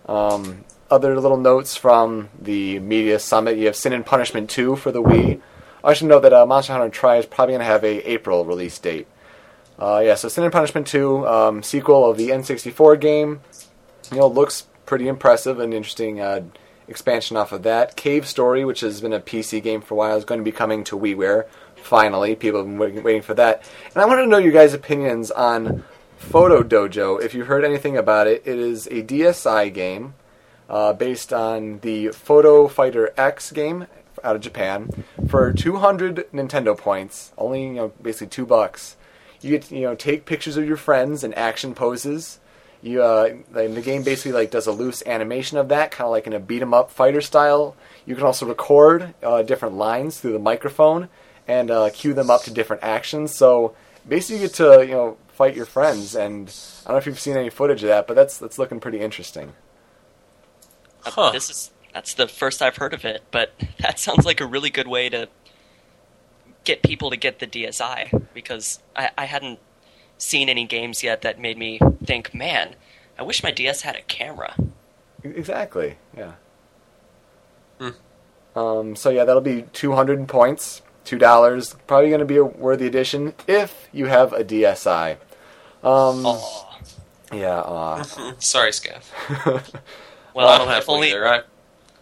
Um, 0.07 0.65
other 0.91 1.19
little 1.19 1.39
notes 1.39 1.75
from 1.75 2.29
the 2.39 2.79
media 2.81 3.19
summit: 3.19 3.57
you 3.57 3.67
have 3.67 3.77
Sin 3.77 3.95
and 3.95 4.05
Punishment 4.05 4.51
2 4.51 4.77
for 4.77 4.93
the 4.93 5.03
Wii. 5.03 5.41
I 5.83 5.95
should 5.95 6.09
know 6.09 6.21
that 6.21 6.33
uh, 6.33 6.47
Monster 6.47 6.73
Hunter 6.73 6.89
Tri 6.89 7.17
is 7.17 7.27
probably 7.27 7.53
going 7.53 7.61
to 7.61 7.73
have 7.73 7.85
a 7.85 8.11
April 8.11 8.45
release 8.45 8.79
date. 8.79 9.07
Uh, 9.79 10.03
yeah, 10.05 10.15
so 10.15 10.29
Sin 10.29 10.45
and 10.45 10.53
Punishment 10.53 10.87
2, 10.87 11.27
um, 11.27 11.63
sequel 11.63 12.11
of 12.11 12.19
the 12.19 12.29
N64 12.29 13.01
game, 13.01 13.41
you 14.13 14.19
know, 14.19 14.27
looks 14.27 14.67
pretty 14.85 15.09
impressive 15.09 15.59
and 15.59 15.73
interesting 15.73 16.21
uh, 16.21 16.43
expansion 16.87 17.37
off 17.37 17.53
of 17.53 17.63
that. 17.63 17.97
Cave 17.97 18.27
Story, 18.27 18.65
which 18.65 18.81
has 18.81 19.01
been 19.01 19.15
a 19.15 19.21
PC 19.21 19.63
game 19.63 19.81
for 19.81 19.95
a 19.95 19.97
while, 19.97 20.17
is 20.17 20.25
going 20.25 20.41
to 20.41 20.45
be 20.45 20.53
coming 20.53 20.85
to 20.85 20.99
WiiWare. 20.99 21.47
Finally, 21.77 22.37
people 22.37 22.61
have 22.61 22.67
been 22.67 22.79
waiting, 22.79 23.03
waiting 23.03 23.23
for 23.23 23.35
that. 23.35 23.63
And 23.95 24.03
I 24.03 24.07
wanted 24.07 24.23
to 24.23 24.29
know 24.29 24.39
your 24.39 24.53
guys' 24.53 24.75
opinions 24.75 25.31
on 25.31 25.85
Photo 26.19 26.63
Dojo. 26.63 27.23
If 27.23 27.33
you 27.33 27.45
heard 27.45 27.65
anything 27.65 27.97
about 27.97 28.27
it, 28.27 28.43
it 28.45 28.59
is 28.59 28.87
a 28.89 29.03
DSi 29.03 29.73
game 29.73 30.15
uh, 30.69 30.93
based 30.93 31.33
on 31.33 31.81
the 31.81 32.09
Photo 32.09 32.69
Fighter 32.69 33.15
X 33.17 33.51
game 33.51 33.87
out 34.25 34.37
of 34.37 34.43
Japan 34.43 34.89
for 35.29 35.53
200 35.53 36.31
Nintendo 36.33 36.77
points, 36.77 37.33
only 37.39 37.65
you 37.65 37.73
know 37.75 37.93
basically 38.03 38.29
two 38.29 38.47
bucks. 38.47 38.97
You 39.41 39.51
get 39.51 39.63
to, 39.65 39.75
you 39.75 39.83
know 39.83 39.95
take 39.95 40.27
pictures 40.27 40.57
of 40.57 40.67
your 40.67 40.77
friends 40.77 41.25
and 41.25 41.35
action 41.37 41.75
poses. 41.75 42.39
You 42.83 43.03
uh, 43.03 43.35
and 43.55 43.77
the 43.77 43.83
game 43.83 44.03
basically 44.03 44.33
like 44.33 44.51
does 44.51 44.67
a 44.67 44.73
loose 44.73 45.03
animation 45.07 45.59
of 45.59 45.69
that, 45.69 45.91
kind 45.91 46.07
of 46.07 46.13
like 46.13 46.27
in 46.27 46.33
a 46.33 46.41
beat 46.41 46.63
'em 46.63 46.73
up 46.75 46.91
fighter 46.91 47.21
style. 47.21 47.77
You 48.07 48.15
can 48.15 48.25
also 48.25 48.47
record 48.47 49.15
uh, 49.23 49.43
different 49.43 49.75
lines 49.77 50.19
through 50.19 50.33
the 50.33 50.39
microphone 50.39 51.09
and 51.47 51.71
uh, 51.71 51.91
cue 51.93 52.15
them 52.15 52.31
up 52.31 52.43
to 52.45 52.51
different 52.53 52.83
actions. 52.83 53.35
So 53.35 53.75
basically, 54.09 54.43
you 54.43 54.49
get 54.49 54.55
to 54.57 54.87
you 54.87 54.93
know 54.95 55.17
fight 55.29 55.57
your 55.57 55.67
friends. 55.67 56.15
And 56.15 56.49
I 56.85 56.89
don't 56.89 56.95
know 56.95 56.99
if 56.99 57.07
you've 57.07 57.19
seen 57.21 57.37
any 57.37 57.51
footage 57.51 57.83
of 57.83 57.89
that, 57.89 58.07
but 58.07 58.15
that's 58.15 58.39
that's 58.39 58.59
looking 58.59 58.79
pretty 58.81 59.01
interesting. 59.01 59.53
Uh, 61.05 61.11
Huh. 61.11 61.31
This 61.33 61.49
is 61.51 61.71
that's 61.93 62.15
the 62.15 62.29
first 62.29 62.63
I've 62.63 62.77
heard 62.77 62.95
of 62.95 63.05
it, 63.05 63.23
but 63.31 63.53
that 63.81 63.99
sounds 63.99 64.25
like 64.25 64.41
a 64.41 64.47
really 64.47 64.71
good 64.71 64.89
way 64.89 65.09
to 65.09 65.29
get 66.65 66.83
people 66.83 67.11
to 67.11 67.17
get 67.17 67.39
the 67.39 67.47
DSi 67.47 68.27
because 68.35 68.81
I, 68.95 69.11
I 69.17 69.25
hadn't 69.25 69.59
seen 70.19 70.49
any 70.49 70.67
games 70.67 71.03
yet 71.03 71.23
that 71.23 71.41
made 71.41 71.57
me 71.57 71.81
think, 72.05 72.35
man, 72.35 72.75
I 73.19 73.23
wish 73.23 73.43
my 73.43 73.51
DS 73.51 73.83
had 73.83 73.97
a 73.97 74.03
camera. 74.03 74.55
Exactly. 75.25 75.97
Yeah. 76.17 76.33
Hmm. 77.79 78.59
Um, 78.59 78.97
so 78.97 79.11
yeah, 79.11 79.25
that'll 79.25 79.41
be 79.43 79.63
200 79.73 80.29
points, 80.29 80.83
two 81.05 81.19
dollars. 81.19 81.77
Probably 81.87 82.09
going 82.09 82.21
to 82.21 82.27
be 82.27 82.37
a 82.37 82.45
worthy 82.45 82.87
addition 82.87 83.35
if 83.47 83.89
you 83.93 84.07
have 84.07 84.33
a 84.33 84.45
DSi. 84.45 85.17
Um, 85.83 86.27
Yeah. 87.33 87.61
Uh, 87.61 88.03
Sorry, 88.39 88.71
Scav. 88.71 89.05
Well, 90.33 90.49
I 90.49 90.59
don't 90.59 90.69
have 90.69 90.83
if 90.83 90.89
one 90.89 90.97
only 90.97 91.11
either. 91.11 91.27
I, 91.27 91.43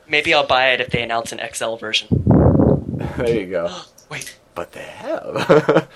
maybe 0.09 0.35
I'll 0.35 0.47
buy 0.47 0.71
it 0.71 0.81
if 0.81 0.91
they 0.91 1.03
announce 1.03 1.33
an 1.33 1.41
XL 1.53 1.77
version. 1.77 2.09
there 3.17 3.41
you 3.41 3.47
go. 3.47 3.83
wait. 4.11 4.37
but 4.55 4.73
they 4.73 4.83
have. 4.83 5.89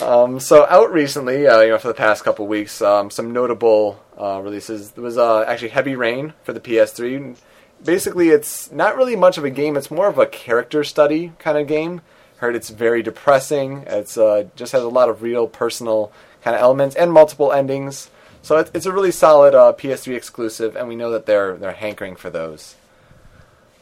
um, 0.00 0.38
so 0.38 0.66
out 0.66 0.92
recently, 0.92 1.46
uh, 1.46 1.60
you 1.60 1.70
know, 1.70 1.78
for 1.78 1.88
the 1.88 1.94
past 1.94 2.24
couple 2.24 2.46
weeks, 2.46 2.80
um, 2.82 3.10
some 3.10 3.32
notable 3.32 4.02
uh, 4.18 4.40
releases. 4.42 4.92
There 4.92 5.04
was 5.04 5.18
uh, 5.18 5.42
actually 5.42 5.70
Heavy 5.70 5.96
Rain 5.96 6.34
for 6.44 6.52
the 6.52 6.60
PS3. 6.60 7.36
Basically, 7.84 8.28
it's 8.28 8.70
not 8.70 8.96
really 8.96 9.16
much 9.16 9.38
of 9.38 9.44
a 9.44 9.50
game. 9.50 9.76
It's 9.76 9.90
more 9.90 10.06
of 10.06 10.18
a 10.18 10.26
character 10.26 10.84
study 10.84 11.32
kind 11.38 11.58
of 11.58 11.66
game. 11.66 12.00
heard 12.36 12.54
it's 12.54 12.70
very 12.70 13.02
depressing. 13.02 13.84
It's 13.88 14.16
uh, 14.16 14.44
just 14.54 14.72
has 14.72 14.82
a 14.82 14.88
lot 14.88 15.08
of 15.08 15.22
real 15.22 15.48
personal 15.48 16.12
kind 16.42 16.54
of 16.54 16.62
elements 16.62 16.94
and 16.94 17.12
multiple 17.12 17.52
endings. 17.52 18.10
So 18.42 18.58
it's, 18.58 18.70
it's 18.74 18.86
a 18.86 18.92
really 18.92 19.12
solid 19.12 19.54
uh, 19.54 19.72
PS3 19.72 20.16
exclusive, 20.16 20.76
and 20.76 20.88
we 20.88 20.96
know 20.96 21.10
that 21.10 21.26
they're 21.26 21.56
they're 21.56 21.72
hankering 21.72 22.16
for 22.16 22.30
those. 22.30 22.76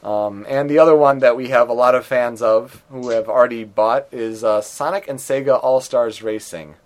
Um, 0.02 0.46
and 0.48 0.70
the 0.70 0.78
other 0.78 0.96
one 0.96 1.18
that 1.18 1.36
we 1.36 1.48
have 1.48 1.68
a 1.68 1.74
lot 1.74 1.94
of 1.94 2.06
fans 2.06 2.40
of 2.40 2.82
who 2.90 3.10
have 3.10 3.28
already 3.28 3.64
bought 3.64 4.08
is 4.12 4.42
uh, 4.42 4.62
Sonic 4.62 5.08
and 5.08 5.18
Sega 5.18 5.62
All 5.62 5.80
Stars 5.80 6.22
Racing. 6.22 6.76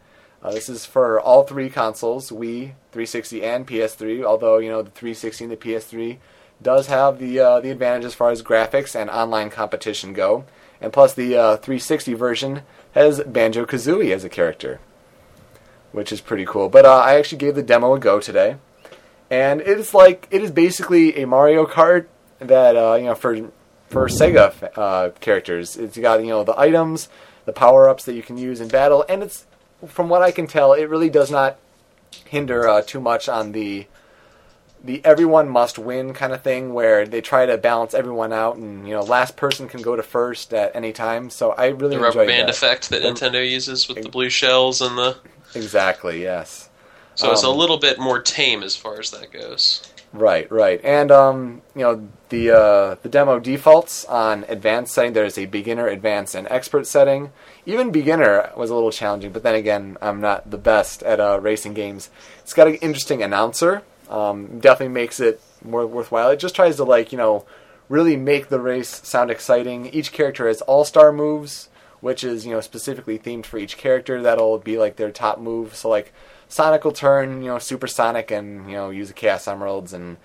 Uh, 0.42 0.50
this 0.50 0.68
is 0.68 0.84
for 0.84 1.20
all 1.20 1.44
three 1.44 1.70
consoles, 1.70 2.30
Wii, 2.30 2.72
360, 2.92 3.42
and 3.42 3.66
PS3. 3.66 4.24
Although 4.24 4.58
you 4.58 4.68
know 4.68 4.82
the 4.82 4.90
360 4.90 5.44
and 5.44 5.52
the 5.52 5.56
PS3 5.56 6.18
does 6.60 6.88
have 6.88 7.18
the 7.18 7.38
uh, 7.38 7.60
the 7.60 7.70
advantage 7.70 8.04
as 8.04 8.14
far 8.14 8.30
as 8.30 8.42
graphics 8.42 8.94
and 8.94 9.08
online 9.08 9.48
competition 9.48 10.12
go, 10.12 10.44
and 10.80 10.92
plus 10.92 11.14
the 11.14 11.36
uh, 11.36 11.56
360 11.56 12.14
version 12.14 12.62
has 12.92 13.22
Banjo 13.22 13.64
Kazooie 13.64 14.14
as 14.14 14.24
a 14.24 14.28
character, 14.28 14.80
which 15.92 16.12
is 16.12 16.20
pretty 16.20 16.44
cool. 16.44 16.68
But 16.68 16.84
uh, 16.84 16.96
I 16.96 17.16
actually 17.16 17.38
gave 17.38 17.54
the 17.54 17.62
demo 17.62 17.94
a 17.94 17.98
go 17.98 18.20
today, 18.20 18.56
and 19.30 19.60
it 19.60 19.78
is 19.78 19.94
like 19.94 20.28
it 20.30 20.42
is 20.42 20.50
basically 20.50 21.22
a 21.22 21.26
Mario 21.26 21.64
Kart 21.64 22.06
that 22.41 22.76
uh, 22.76 22.95
you 22.95 23.05
know 23.05 23.14
for 23.14 23.51
for 23.89 24.09
Sega 24.09 24.70
uh, 24.76 25.11
characters. 25.20 25.76
It's 25.76 25.97
got 25.99 26.20
you 26.20 26.28
know 26.28 26.45
the 26.45 26.59
items, 26.59 27.09
the 27.45 27.53
power 27.53 27.89
ups 27.89 28.05
that 28.05 28.14
you 28.14 28.22
can 28.22 28.37
use 28.39 28.61
in 28.61 28.68
battle, 28.68 29.05
and 29.09 29.22
it's 29.22 29.47
from 29.87 30.09
what 30.09 30.22
I 30.22 30.30
can 30.30 30.47
tell, 30.47 30.72
it 30.72 30.89
really 30.89 31.11
does 31.11 31.30
not 31.30 31.59
hinder 32.26 32.68
uh, 32.68 32.80
too 32.82 33.01
much 33.01 33.28
on 33.28 33.53
the 33.53 33.87
the 34.82 35.03
everyone 35.05 35.49
must 35.49 35.78
win 35.78 36.12
kind 36.12 36.32
of 36.32 36.43
thing 36.43 36.74
where 36.74 37.07
they 37.07 37.20
try 37.22 37.47
to 37.47 37.57
balance 37.57 37.95
everyone 37.95 38.32
out 38.35 38.57
and 38.57 38.87
you 38.87 38.95
know 38.95 39.03
last 39.03 39.35
person 39.37 39.66
can 39.66 39.80
go 39.82 39.97
to 39.97 40.03
first 40.03 40.53
at 40.53 40.76
any 40.76 40.93
time 40.93 41.30
so 41.30 41.53
i 41.53 41.68
really 41.68 41.97
The 41.97 42.03
rubber 42.03 42.26
band 42.26 42.49
that. 42.49 42.55
effect 42.55 42.91
that 42.91 43.01
The- 43.03 43.09
Nintendo 43.09 43.51
uses 43.51 43.89
with 43.89 44.03
the 44.03 44.11
blue 44.11 44.28
shells 44.28 44.82
and 44.82 44.97
the. 44.99 45.16
exactly 45.55 46.22
yes 46.22 46.68
So 47.14 47.32
it's 47.32 47.43
a 47.45 47.49
Um, 47.49 47.57
little 47.57 47.78
bit 47.78 47.99
more 47.99 48.20
tame 48.20 48.62
as 48.62 48.76
far 48.76 49.01
as 49.01 49.11
that 49.12 49.32
goes. 49.32 49.82
Right, 50.14 50.48
right, 50.48 50.80
and 50.84 51.10
um, 51.10 51.62
you 51.74 51.82
know 51.82 52.08
the 52.28 52.52
uh, 52.52 52.94
the 53.02 53.08
demo 53.08 53.40
defaults 53.40 54.04
on 54.04 54.44
advanced 54.46 54.94
setting. 54.94 55.12
There's 55.12 55.36
a 55.36 55.46
beginner, 55.46 55.88
advanced, 55.88 56.36
and 56.36 56.46
expert 56.52 56.86
setting. 56.86 57.32
Even 57.66 57.90
beginner 57.90 58.52
was 58.56 58.70
a 58.70 58.74
little 58.76 58.92
challenging, 58.92 59.32
but 59.32 59.42
then 59.42 59.56
again, 59.56 59.98
I'm 60.00 60.20
not 60.20 60.48
the 60.48 60.56
best 60.56 61.02
at 61.02 61.18
uh, 61.18 61.40
racing 61.42 61.74
games. 61.74 62.10
It's 62.42 62.54
got 62.54 62.68
an 62.68 62.76
interesting 62.76 63.24
announcer. 63.24 63.82
Um, 64.08 64.60
definitely 64.60 64.94
makes 64.94 65.18
it 65.18 65.40
more 65.64 65.84
worthwhile. 65.84 66.30
It 66.30 66.38
just 66.38 66.54
tries 66.54 66.76
to 66.76 66.84
like 66.84 67.10
you 67.10 67.18
know 67.18 67.44
really 67.88 68.14
make 68.16 68.50
the 68.50 68.60
race 68.60 69.00
sound 69.04 69.32
exciting. 69.32 69.86
Each 69.86 70.12
character 70.12 70.46
has 70.46 70.60
all 70.60 70.84
star 70.84 71.10
moves, 71.12 71.70
which 71.98 72.22
is 72.22 72.46
you 72.46 72.52
know 72.52 72.60
specifically 72.60 73.18
themed 73.18 73.46
for 73.46 73.58
each 73.58 73.76
character. 73.76 74.22
That'll 74.22 74.58
be 74.58 74.78
like 74.78 74.94
their 74.94 75.10
top 75.10 75.40
move. 75.40 75.74
So 75.74 75.88
like 75.88 76.12
Sonic 76.49 76.84
will 76.84 76.92
turn, 76.92 77.42
you 77.42 77.49
know, 77.49 77.59
supersonic 77.59 78.30
and, 78.30 78.68
you 78.70 78.76
know, 78.76 78.90
use 78.90 79.09
the 79.09 79.14
Chaos 79.14 79.49
Emeralds 79.49 79.92
and 79.92 80.16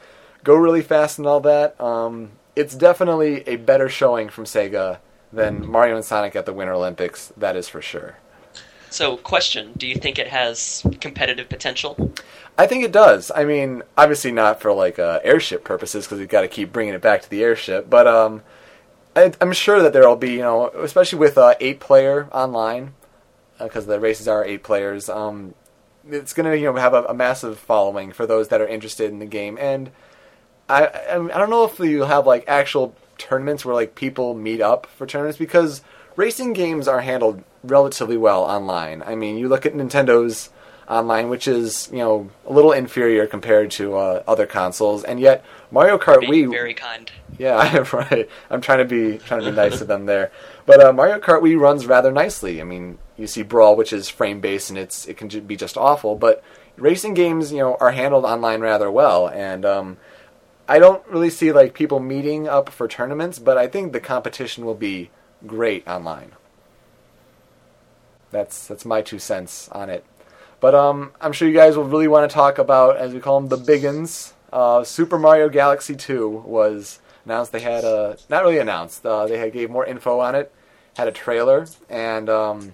go 0.43 0.55
really 0.55 0.81
fast 0.81 1.17
and 1.17 1.27
all 1.27 1.39
that. 1.41 1.79
Um, 1.79 2.31
it's 2.55 2.75
definitely 2.75 3.47
a 3.47 3.55
better 3.55 3.89
showing 3.89 4.29
from 4.29 4.45
Sega 4.45 4.99
than 5.31 5.67
Mario 5.67 5.95
and 5.95 6.05
Sonic 6.05 6.35
at 6.35 6.45
the 6.45 6.53
Winter 6.53 6.73
Olympics, 6.73 7.31
that 7.37 7.55
is 7.55 7.67
for 7.67 7.81
sure. 7.81 8.17
So, 8.89 9.17
question: 9.17 9.73
Do 9.77 9.85
you 9.87 9.95
think 9.95 10.17
it 10.17 10.27
has 10.27 10.83
competitive 10.99 11.47
potential? 11.47 12.11
I 12.57 12.65
think 12.65 12.83
it 12.83 12.91
does. 12.91 13.31
I 13.33 13.45
mean, 13.45 13.83
obviously 13.95 14.31
not 14.31 14.59
for 14.59 14.73
like 14.73 14.97
uh, 14.97 15.19
airship 15.23 15.63
purposes 15.63 16.05
because 16.05 16.19
we've 16.19 16.27
got 16.27 16.41
to 16.41 16.47
keep 16.47 16.73
bringing 16.73 16.95
it 16.95 17.01
back 17.01 17.21
to 17.21 17.29
the 17.29 17.43
airship. 17.43 17.89
But 17.89 18.07
um, 18.07 18.41
I, 19.15 19.31
I'm 19.39 19.53
sure 19.53 19.81
that 19.81 19.93
there'll 19.93 20.15
be, 20.15 20.31
you 20.31 20.39
know, 20.39 20.69
especially 20.69 21.19
with 21.19 21.37
uh, 21.37 21.53
eight 21.59 21.79
player 21.79 22.27
online, 22.31 22.93
because 23.59 23.85
the 23.85 23.99
races 23.99 24.27
are 24.27 24.43
eight 24.43 24.63
players. 24.63 25.07
Um, 25.07 25.53
it's 26.09 26.33
going 26.33 26.49
to 26.49 26.57
you 26.57 26.65
know 26.65 26.75
have 26.75 26.93
a, 26.93 27.03
a 27.05 27.13
massive 27.13 27.57
following 27.57 28.11
for 28.11 28.25
those 28.25 28.49
that 28.49 28.61
are 28.61 28.67
interested 28.67 29.11
in 29.11 29.19
the 29.19 29.25
game, 29.25 29.57
and 29.59 29.91
I 30.67 30.85
I, 30.85 31.15
I 31.15 31.37
don't 31.37 31.49
know 31.49 31.65
if 31.65 31.79
you'll 31.79 32.07
have 32.07 32.25
like 32.25 32.45
actual 32.47 32.95
tournaments 33.17 33.65
where 33.65 33.75
like 33.75 33.95
people 33.95 34.33
meet 34.33 34.61
up 34.61 34.85
for 34.87 35.05
tournaments 35.05 35.37
because 35.37 35.81
racing 36.15 36.53
games 36.53 36.87
are 36.87 37.01
handled 37.01 37.43
relatively 37.63 38.17
well 38.17 38.43
online. 38.43 39.03
I 39.05 39.15
mean, 39.15 39.37
you 39.37 39.47
look 39.47 39.65
at 39.65 39.73
Nintendo's 39.73 40.49
online, 40.87 41.29
which 41.29 41.47
is 41.47 41.89
you 41.91 41.99
know 41.99 42.29
a 42.45 42.53
little 42.53 42.71
inferior 42.71 43.27
compared 43.27 43.71
to 43.71 43.95
uh, 43.95 44.23
other 44.27 44.45
consoles, 44.45 45.03
and 45.03 45.19
yet 45.19 45.45
Mario 45.71 45.97
Kart 45.97 46.21
Being 46.21 46.47
Wii 46.47 46.51
very 46.51 46.73
kind. 46.73 47.11
yeah, 47.37 47.57
I'm 47.57 47.83
right. 47.93 48.29
I'm 48.49 48.61
trying 48.61 48.79
to 48.79 48.85
be 48.85 49.17
trying 49.19 49.41
to 49.41 49.49
be 49.51 49.55
nice 49.55 49.77
to 49.79 49.85
them 49.85 50.05
there, 50.05 50.31
but 50.65 50.83
uh, 50.83 50.93
Mario 50.93 51.19
Kart 51.19 51.41
Wii 51.41 51.59
runs 51.59 51.85
rather 51.85 52.11
nicely. 52.11 52.61
I 52.61 52.63
mean, 52.63 52.97
you 53.17 53.27
see 53.27 53.43
Brawl, 53.43 53.75
which 53.75 53.93
is 53.93 54.09
frame 54.09 54.39
based, 54.39 54.69
and 54.69 54.77
it's 54.77 55.07
it 55.07 55.17
can 55.17 55.27
be 55.27 55.55
just 55.55 55.77
awful. 55.77 56.15
But 56.15 56.43
racing 56.77 57.13
games, 57.13 57.51
you 57.51 57.59
know, 57.59 57.77
are 57.79 57.91
handled 57.91 58.25
online 58.25 58.61
rather 58.61 58.89
well, 58.91 59.27
and 59.29 59.65
um, 59.65 59.97
I 60.67 60.79
don't 60.79 61.05
really 61.07 61.29
see 61.29 61.51
like 61.51 61.73
people 61.73 61.99
meeting 61.99 62.47
up 62.47 62.69
for 62.69 62.87
tournaments. 62.87 63.39
But 63.39 63.57
I 63.57 63.67
think 63.67 63.93
the 63.93 63.99
competition 63.99 64.65
will 64.65 64.75
be 64.75 65.09
great 65.45 65.87
online. 65.87 66.33
That's 68.31 68.67
that's 68.67 68.85
my 68.85 69.01
two 69.01 69.19
cents 69.19 69.69
on 69.69 69.89
it. 69.89 70.05
But 70.59 70.75
um, 70.75 71.11
I'm 71.21 71.31
sure 71.31 71.47
you 71.47 71.53
guys 71.53 71.77
will 71.77 71.85
really 71.85 72.07
want 72.07 72.29
to 72.29 72.33
talk 72.33 72.57
about, 72.57 72.97
as 72.97 73.13
we 73.13 73.19
call 73.19 73.39
them, 73.39 73.49
the 73.49 73.57
biggins. 73.57 74.33
Uh, 74.51 74.83
Super 74.83 75.17
Mario 75.17 75.47
Galaxy 75.47 75.95
2 75.95 76.27
was 76.45 76.99
announced. 77.25 77.51
They 77.51 77.61
had 77.61 77.83
a 77.83 78.17
not 78.29 78.43
really 78.43 78.59
announced. 78.59 79.05
Uh, 79.05 79.27
they 79.27 79.37
had 79.37 79.53
gave 79.53 79.69
more 79.69 79.85
info 79.85 80.19
on 80.19 80.35
it. 80.35 80.51
Had 80.97 81.07
a 81.07 81.11
trailer 81.11 81.65
and 81.89 82.29
um, 82.29 82.73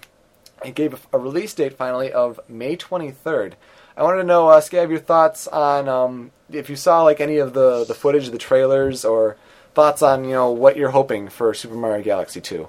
it 0.63 0.75
gave 0.75 1.05
a 1.13 1.19
release 1.19 1.53
date 1.53 1.73
finally 1.73 2.11
of 2.11 2.39
May 2.47 2.75
23rd. 2.75 3.53
I 3.97 4.03
wanted 4.03 4.17
to 4.17 4.23
know, 4.23 4.49
uh, 4.49 4.59
Scav, 4.59 4.89
your 4.89 4.99
thoughts 4.99 5.47
on 5.47 5.87
um, 5.87 6.31
if 6.51 6.69
you 6.69 6.75
saw 6.75 7.03
like 7.03 7.21
any 7.21 7.37
of 7.37 7.53
the 7.53 7.85
the 7.85 7.93
footage, 7.93 8.29
the 8.29 8.37
trailers, 8.37 9.05
or 9.05 9.37
thoughts 9.73 10.01
on 10.01 10.25
you 10.25 10.31
know 10.31 10.51
what 10.51 10.75
you're 10.77 10.89
hoping 10.89 11.29
for 11.29 11.53
Super 11.53 11.75
Mario 11.75 12.03
Galaxy 12.03 12.41
2. 12.41 12.67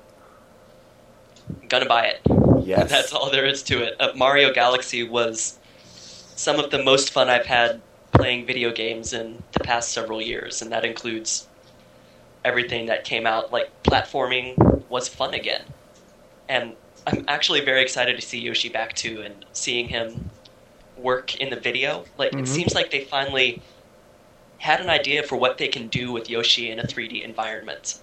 Gonna 1.69 1.87
buy 1.87 2.07
it. 2.07 2.21
Yes, 2.65 2.91
That's 2.91 3.13
all 3.13 3.31
there 3.31 3.47
is 3.47 3.63
to 3.65 3.83
it. 3.83 3.95
Uh, 4.01 4.13
Mario 4.17 4.53
Galaxy 4.53 5.05
was 5.05 5.59
some 5.85 6.59
of 6.59 6.71
the 6.71 6.83
most 6.83 7.13
fun 7.13 7.29
I've 7.29 7.47
had 7.47 7.81
playing 8.13 8.47
video 8.47 8.73
games 8.73 9.13
in 9.13 9.43
the 9.53 9.61
past 9.61 9.91
several 9.93 10.21
years, 10.21 10.63
and 10.63 10.73
that 10.73 10.85
includes 10.85 11.49
everything 12.51 12.87
that 12.87 13.05
came 13.05 13.27
out. 13.27 13.53
Like 13.53 13.69
platforming 13.83 14.49
was 14.89 15.09
fun 15.09 15.35
again, 15.35 15.63
and 16.49 16.65
I'm 17.07 17.25
actually 17.29 17.61
very 17.71 17.83
excited 17.83 18.15
to 18.17 18.23
see 18.23 18.39
Yoshi 18.39 18.69
back 18.69 18.95
too, 18.95 19.23
and 19.27 19.45
seeing 19.53 19.89
him 19.89 20.31
work 20.97 21.37
in 21.43 21.51
the 21.51 21.61
video. 21.69 21.91
Like 22.17 22.33
Mhm. 22.33 22.41
it 22.41 22.49
seems 22.49 22.75
like 22.75 22.91
they 22.91 23.05
finally 23.05 23.61
had 24.59 24.81
an 24.81 24.89
idea 24.89 25.23
for 25.23 25.37
what 25.37 25.59
they 25.59 25.69
can 25.69 25.89
do 25.89 26.13
with 26.13 26.31
Yoshi 26.31 26.71
in 26.71 26.79
a 26.79 26.87
3D 26.87 27.23
environment, 27.23 27.99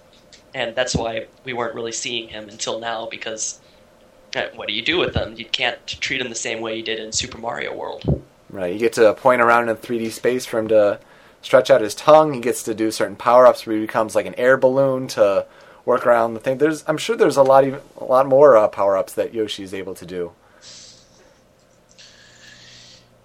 and 0.54 0.76
that's 0.76 0.94
why 0.94 1.26
we 1.44 1.52
weren't 1.52 1.74
really 1.74 1.92
seeing 2.04 2.28
him 2.28 2.48
until 2.48 2.78
now 2.78 3.06
because. 3.16 3.60
uh, 4.36 4.48
What 4.56 4.66
do 4.66 4.74
you 4.74 4.82
do 4.82 4.98
with 4.98 5.14
them? 5.14 5.34
You 5.36 5.44
can't 5.44 5.78
treat 5.86 6.18
them 6.18 6.28
the 6.28 6.34
same 6.48 6.60
way 6.60 6.76
you 6.76 6.82
did 6.82 6.98
in 6.98 7.12
Super 7.12 7.38
Mario 7.38 7.72
World. 7.72 8.02
Right, 8.50 8.72
you 8.72 8.80
get 8.80 8.92
to 8.94 9.14
point 9.14 9.40
around 9.40 9.68
in 9.68 9.76
3D 9.76 10.10
space 10.10 10.44
for 10.44 10.58
him 10.58 10.66
to 10.68 10.98
stretch 11.44 11.70
out 11.70 11.82
his 11.82 11.94
tongue. 11.94 12.32
He 12.32 12.40
gets 12.40 12.62
to 12.64 12.74
do 12.74 12.90
certain 12.90 13.16
power 13.16 13.46
ups 13.46 13.66
where 13.66 13.76
he 13.76 13.82
becomes 13.82 14.14
like 14.14 14.24
an 14.26 14.34
air 14.36 14.56
balloon 14.56 15.06
to 15.08 15.46
work 15.84 16.06
around 16.06 16.32
the 16.32 16.40
thing. 16.40 16.56
There's, 16.56 16.82
I'm 16.88 16.96
sure 16.96 17.16
there's 17.16 17.36
a 17.36 17.42
lot, 17.42 17.64
even, 17.64 17.80
a 17.98 18.04
lot 18.04 18.26
more 18.26 18.56
uh, 18.56 18.66
power 18.68 18.96
ups 18.96 19.12
that 19.12 19.34
Yoshi 19.34 19.62
is 19.62 19.74
able 19.74 19.94
to 19.94 20.06
do. 20.06 20.32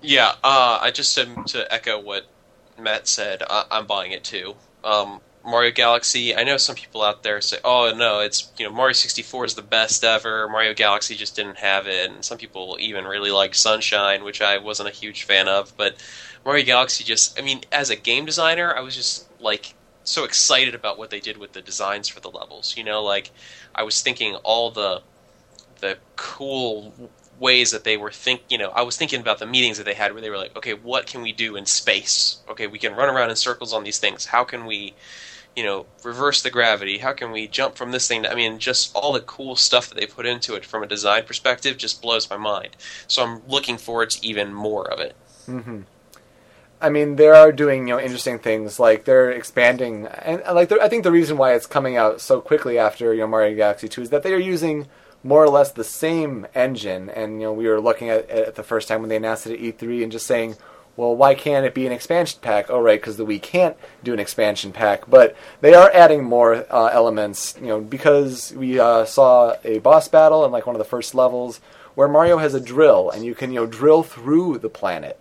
Yeah, 0.02 0.34
uh, 0.44 0.80
I 0.82 0.92
just 0.92 1.18
um, 1.18 1.46
to 1.46 1.72
echo 1.74 2.00
what 2.00 2.26
Matt 2.78 3.08
said, 3.08 3.42
I- 3.50 3.66
I'm 3.72 3.86
buying 3.86 4.12
it 4.12 4.24
too. 4.24 4.56
Um, 4.84 5.22
Mario 5.46 5.72
Galaxy. 5.72 6.36
I 6.36 6.44
know 6.44 6.58
some 6.58 6.76
people 6.76 7.02
out 7.02 7.24
there 7.24 7.40
say, 7.42 7.58
"Oh 7.64 7.94
no, 7.96 8.20
it's 8.20 8.52
you 8.58 8.66
know 8.66 8.74
Mario 8.74 8.94
64 8.94 9.46
is 9.46 9.56
the 9.56 9.62
best 9.62 10.04
ever. 10.04 10.48
Mario 10.50 10.74
Galaxy 10.74 11.16
just 11.16 11.36
didn't 11.36 11.58
have 11.58 11.88
it." 11.88 12.10
And 12.12 12.24
some 12.24 12.38
people 12.38 12.78
even 12.80 13.06
really 13.06 13.32
like 13.32 13.56
Sunshine, 13.56 14.24
which 14.24 14.42
I 14.42 14.58
wasn't 14.58 14.90
a 14.90 14.92
huge 14.92 15.24
fan 15.24 15.48
of. 15.48 15.76
But 15.78 15.96
Mario 16.46 16.66
Galaxy 16.66 17.04
just, 17.04 17.40
I 17.40 17.44
mean, 17.44 17.62
as 17.72 17.90
a 17.90 17.96
game 17.96 18.26
designer, 18.26 18.74
I 18.76 18.82
was 18.82 18.96
just 18.96 19.30
like 19.40 19.76
so 20.04 20.24
excited 20.24 20.74
about 20.74 20.98
what 20.98 21.10
they 21.10 21.20
did 21.20 21.38
with 21.38 21.54
the 21.54 21.62
designs 21.62 22.08
for 22.08 22.20
the 22.20 22.30
levels. 22.30 22.76
You 22.78 22.84
know, 22.84 23.04
like 23.04 23.32
I 23.76 23.84
was 23.84 24.02
thinking 24.02 24.36
all 24.36 24.72
the 24.72 25.02
the 25.80 25.98
cool 26.16 26.94
ways 27.40 27.72
that 27.72 27.86
they 27.86 27.96
were 27.96 28.12
think 28.12 28.42
you 28.50 28.58
know 28.58 28.70
i 28.72 28.82
was 28.82 28.98
thinking 28.98 29.22
about 29.22 29.40
the 29.40 29.46
meetings 29.46 29.78
that 29.78 29.86
they 29.86 29.94
had 29.94 30.12
where 30.12 30.22
they 30.22 30.30
were 30.30 30.38
like 30.38 30.54
okay 30.58 30.74
what 30.74 31.06
can 31.06 31.22
we 31.22 31.32
do 31.32 31.56
in 31.56 31.66
space? 31.66 32.40
Okay 32.50 32.68
we 32.68 32.78
can 32.78 32.94
run 32.96 33.10
around 33.10 33.30
in 33.30 33.36
circles 33.38 33.72
on 33.72 33.86
these 33.86 33.98
things. 33.98 34.26
How 34.26 34.44
can 34.44 34.66
we 34.66 34.94
you 35.56 35.64
know 35.64 35.86
reverse 36.04 36.42
the 36.42 36.50
gravity? 36.50 36.98
How 36.98 37.14
can 37.14 37.32
we 37.32 37.48
jump 37.48 37.76
from 37.76 37.92
this 37.92 38.08
thing 38.08 38.24
to, 38.24 38.32
i 38.32 38.36
mean 38.36 38.60
just 38.60 38.94
all 38.94 39.14
the 39.14 39.22
cool 39.22 39.56
stuff 39.56 39.88
that 39.88 39.96
they 39.96 40.06
put 40.06 40.26
into 40.26 40.56
it 40.56 40.66
from 40.66 40.84
a 40.84 40.88
design 40.88 41.24
perspective 41.24 41.78
just 41.78 42.02
blows 42.02 42.30
my 42.30 42.38
mind. 42.38 42.76
So 43.08 43.24
i'm 43.24 43.42
looking 43.48 43.78
forward 43.78 44.10
to 44.12 44.26
even 44.26 44.54
more 44.54 44.92
of 44.92 45.00
it. 45.00 45.16
Hmm 45.46 45.82
I 46.82 46.90
mean, 46.90 47.18
they 47.18 47.28
are 47.28 47.52
doing 47.52 47.88
you 47.88 47.96
know 47.96 48.00
interesting 48.00 48.40
things 48.40 48.80
like 48.80 49.06
they're 49.06 49.32
expanding, 49.32 50.08
and 50.08 50.42
like 50.54 50.72
I 50.72 50.88
think 50.88 51.04
the 51.04 51.12
reason 51.12 51.38
why 51.38 51.54
it's 51.54 51.66
coming 51.66 51.98
out 51.98 52.22
so 52.22 52.40
quickly 52.40 52.78
after 52.78 53.14
you 53.14 53.22
know 53.22 53.28
Mario 53.28 53.56
Galaxy 53.56 53.90
Two 53.90 54.02
is 54.02 54.10
that 54.12 54.24
they 54.24 54.34
are 54.34 54.40
using 54.40 54.88
more 55.22 55.44
or 55.44 55.50
less 55.50 55.72
the 55.72 55.84
same 55.84 56.48
engine, 56.56 57.10
and 57.10 57.42
you 57.42 57.48
know 57.48 57.54
we 57.54 57.68
were 57.68 57.82
looking 57.82 58.10
at 58.10 58.30
it 58.30 58.56
the 58.56 58.64
first 58.64 58.88
time 58.88 59.02
when 59.02 59.10
they 59.10 59.18
announced 59.18 59.46
it 59.46 59.54
at 59.54 59.60
E3 59.60 60.04
and 60.04 60.12
just 60.12 60.26
saying, 60.26 60.56
well, 60.96 61.16
why 61.16 61.34
can't 61.34 61.66
it 61.66 61.74
be 61.74 61.86
an 61.86 61.94
expansion 61.94 62.40
pack? 62.42 62.70
Oh, 62.70 62.82
right, 62.82 63.00
because 63.00 63.18
the 63.18 63.26
Wii 63.26 63.42
can't 63.42 63.78
do 64.04 64.14
an 64.14 64.20
expansion 64.20 64.72
pack, 64.74 65.10
but 65.10 65.36
they 65.62 65.74
are 65.74 65.90
adding 65.94 66.24
more 66.24 66.66
uh, 66.70 66.88
elements, 66.88 67.56
you 67.60 67.68
know, 67.68 67.80
because 67.80 68.54
we 68.54 68.80
uh, 68.80 69.06
saw 69.06 69.56
a 69.64 69.80
boss 69.80 70.08
battle 70.08 70.46
in 70.46 70.52
like 70.52 70.66
one 70.66 70.76
of 70.76 70.80
the 70.80 70.86
first 70.86 71.16
levels 71.16 71.62
where 71.96 72.08
Mario 72.08 72.38
has 72.38 72.54
a 72.54 72.60
drill, 72.60 73.10
and 73.10 73.26
you 73.26 73.36
can 73.36 73.52
you 73.52 73.62
know 73.62 73.66
drill 73.66 74.04
through 74.04 74.58
the 74.58 74.70
planet. 74.70 75.20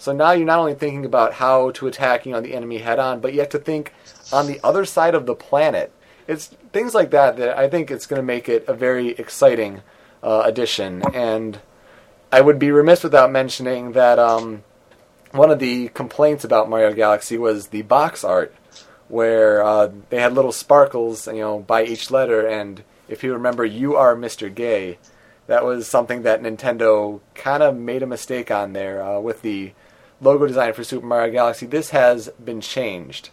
So 0.00 0.12
now 0.12 0.32
you're 0.32 0.46
not 0.46 0.58
only 0.58 0.72
thinking 0.72 1.04
about 1.04 1.34
how 1.34 1.72
to 1.72 1.86
attack, 1.86 2.24
you 2.24 2.32
know, 2.32 2.40
the 2.40 2.54
enemy 2.54 2.78
head 2.78 2.98
on, 2.98 3.20
but 3.20 3.34
you 3.34 3.40
have 3.40 3.50
to 3.50 3.58
think 3.58 3.92
on 4.32 4.46
the 4.46 4.58
other 4.64 4.86
side 4.86 5.14
of 5.14 5.26
the 5.26 5.34
planet. 5.34 5.92
It's 6.26 6.46
things 6.72 6.94
like 6.94 7.10
that 7.10 7.36
that 7.36 7.58
I 7.58 7.68
think 7.68 7.90
it's 7.90 8.06
going 8.06 8.16
to 8.18 8.24
make 8.24 8.48
it 8.48 8.64
a 8.66 8.72
very 8.72 9.10
exciting 9.10 9.82
uh, 10.22 10.40
addition. 10.46 11.02
And 11.12 11.60
I 12.32 12.40
would 12.40 12.58
be 12.58 12.70
remiss 12.70 13.04
without 13.04 13.30
mentioning 13.30 13.92
that 13.92 14.18
um, 14.18 14.62
one 15.32 15.50
of 15.50 15.58
the 15.58 15.88
complaints 15.88 16.44
about 16.44 16.70
Mario 16.70 16.94
Galaxy 16.94 17.36
was 17.36 17.66
the 17.66 17.82
box 17.82 18.24
art, 18.24 18.54
where 19.08 19.62
uh, 19.62 19.90
they 20.08 20.18
had 20.18 20.32
little 20.32 20.52
sparkles, 20.52 21.26
you 21.26 21.40
know, 21.40 21.58
by 21.58 21.84
each 21.84 22.10
letter. 22.10 22.46
And 22.46 22.84
if 23.06 23.22
you 23.22 23.34
remember, 23.34 23.66
"You 23.66 23.96
are 23.96 24.16
Mr. 24.16 24.52
Gay," 24.52 24.96
that 25.46 25.62
was 25.62 25.86
something 25.86 26.22
that 26.22 26.40
Nintendo 26.40 27.20
kind 27.34 27.62
of 27.62 27.76
made 27.76 28.02
a 28.02 28.06
mistake 28.06 28.50
on 28.50 28.72
there 28.72 29.02
uh, 29.02 29.20
with 29.20 29.42
the 29.42 29.74
logo 30.20 30.46
design 30.46 30.72
for 30.72 30.84
Super 30.84 31.06
Mario 31.06 31.32
Galaxy. 31.32 31.66
This 31.66 31.90
has 31.90 32.28
been 32.42 32.60
changed. 32.60 33.30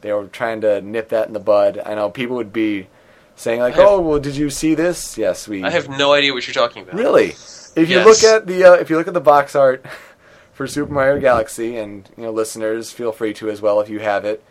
They 0.00 0.12
were 0.12 0.26
trying 0.26 0.60
to 0.62 0.80
nip 0.80 1.08
that 1.10 1.28
in 1.28 1.32
the 1.32 1.40
bud. 1.40 1.80
I 1.84 1.94
know 1.94 2.10
people 2.10 2.36
would 2.36 2.52
be 2.52 2.88
saying 3.36 3.60
like, 3.60 3.74
have- 3.74 3.86
"Oh, 3.88 4.00
well, 4.00 4.18
did 4.18 4.36
you 4.36 4.50
see 4.50 4.74
this?" 4.74 5.16
Yes, 5.16 5.48
we. 5.48 5.62
I 5.64 5.70
have 5.70 5.88
no 5.88 6.12
idea 6.12 6.32
what 6.34 6.46
you're 6.46 6.54
talking 6.54 6.82
about. 6.82 6.94
Really, 6.94 7.30
if 7.30 7.88
you 7.88 7.96
Yes. 7.98 8.06
look 8.06 8.22
at 8.32 8.46
the 8.46 8.64
uh, 8.64 8.72
if 8.74 8.90
you 8.90 8.96
look 8.96 9.08
at 9.08 9.14
the 9.14 9.20
box 9.20 9.54
art 9.56 9.84
for 10.52 10.66
Super 10.66 10.92
Mario 10.92 11.20
Galaxy, 11.20 11.76
and 11.76 12.08
you 12.16 12.24
know 12.24 12.30
listeners, 12.30 12.90
feel 12.92 13.12
free 13.12 13.32
to 13.34 13.48
as 13.50 13.60
well 13.62 13.80
if 13.80 13.88
you 13.88 14.00
have 14.00 14.24
it. 14.24 14.42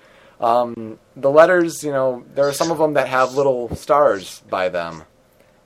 Um, 0.42 1.00
the 1.16 1.30
letters, 1.30 1.84
you 1.84 1.92
know, 1.92 2.26
there 2.34 2.46
are 2.48 2.52
some 2.54 2.72
of 2.72 2.78
them 2.78 2.94
that 2.96 3.08
have 3.08 3.36
little 3.36 3.74
stars 3.76 4.42
by 4.50 4.68
them, 4.68 5.04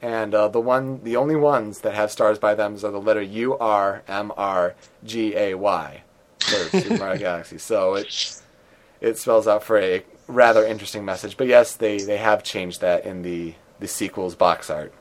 and 0.01 0.35
uh, 0.35 0.49
the 0.49 0.59
one, 0.59 0.99
the 1.03 1.15
only 1.15 1.35
ones 1.35 1.79
that 1.81 1.93
have 1.95 2.11
stars 2.11 2.37
by 2.37 2.53
them 2.53 2.73
are 2.75 2.91
the 2.91 2.99
letter 3.01 3.21
U 3.21 3.57
R 3.57 4.03
M 4.07 4.31
R 4.37 4.75
G 5.03 5.35
A 5.35 5.53
Y 5.55 6.03
for 6.39 6.79
Super 6.79 6.97
Mario 6.97 7.19
Galaxy. 7.19 7.57
So 7.57 7.95
it 7.95 8.41
it 9.01 9.17
spells 9.17 9.47
out 9.47 9.63
for 9.63 9.77
a 9.77 10.03
rather 10.27 10.65
interesting 10.65 11.05
message. 11.05 11.37
But 11.37 11.47
yes, 11.47 11.75
they, 11.75 11.99
they 11.99 12.17
have 12.17 12.43
changed 12.43 12.81
that 12.81 13.05
in 13.05 13.21
the 13.21 13.55
the 13.79 13.87
sequels 13.87 14.35
box 14.35 14.69
art. 14.69 14.91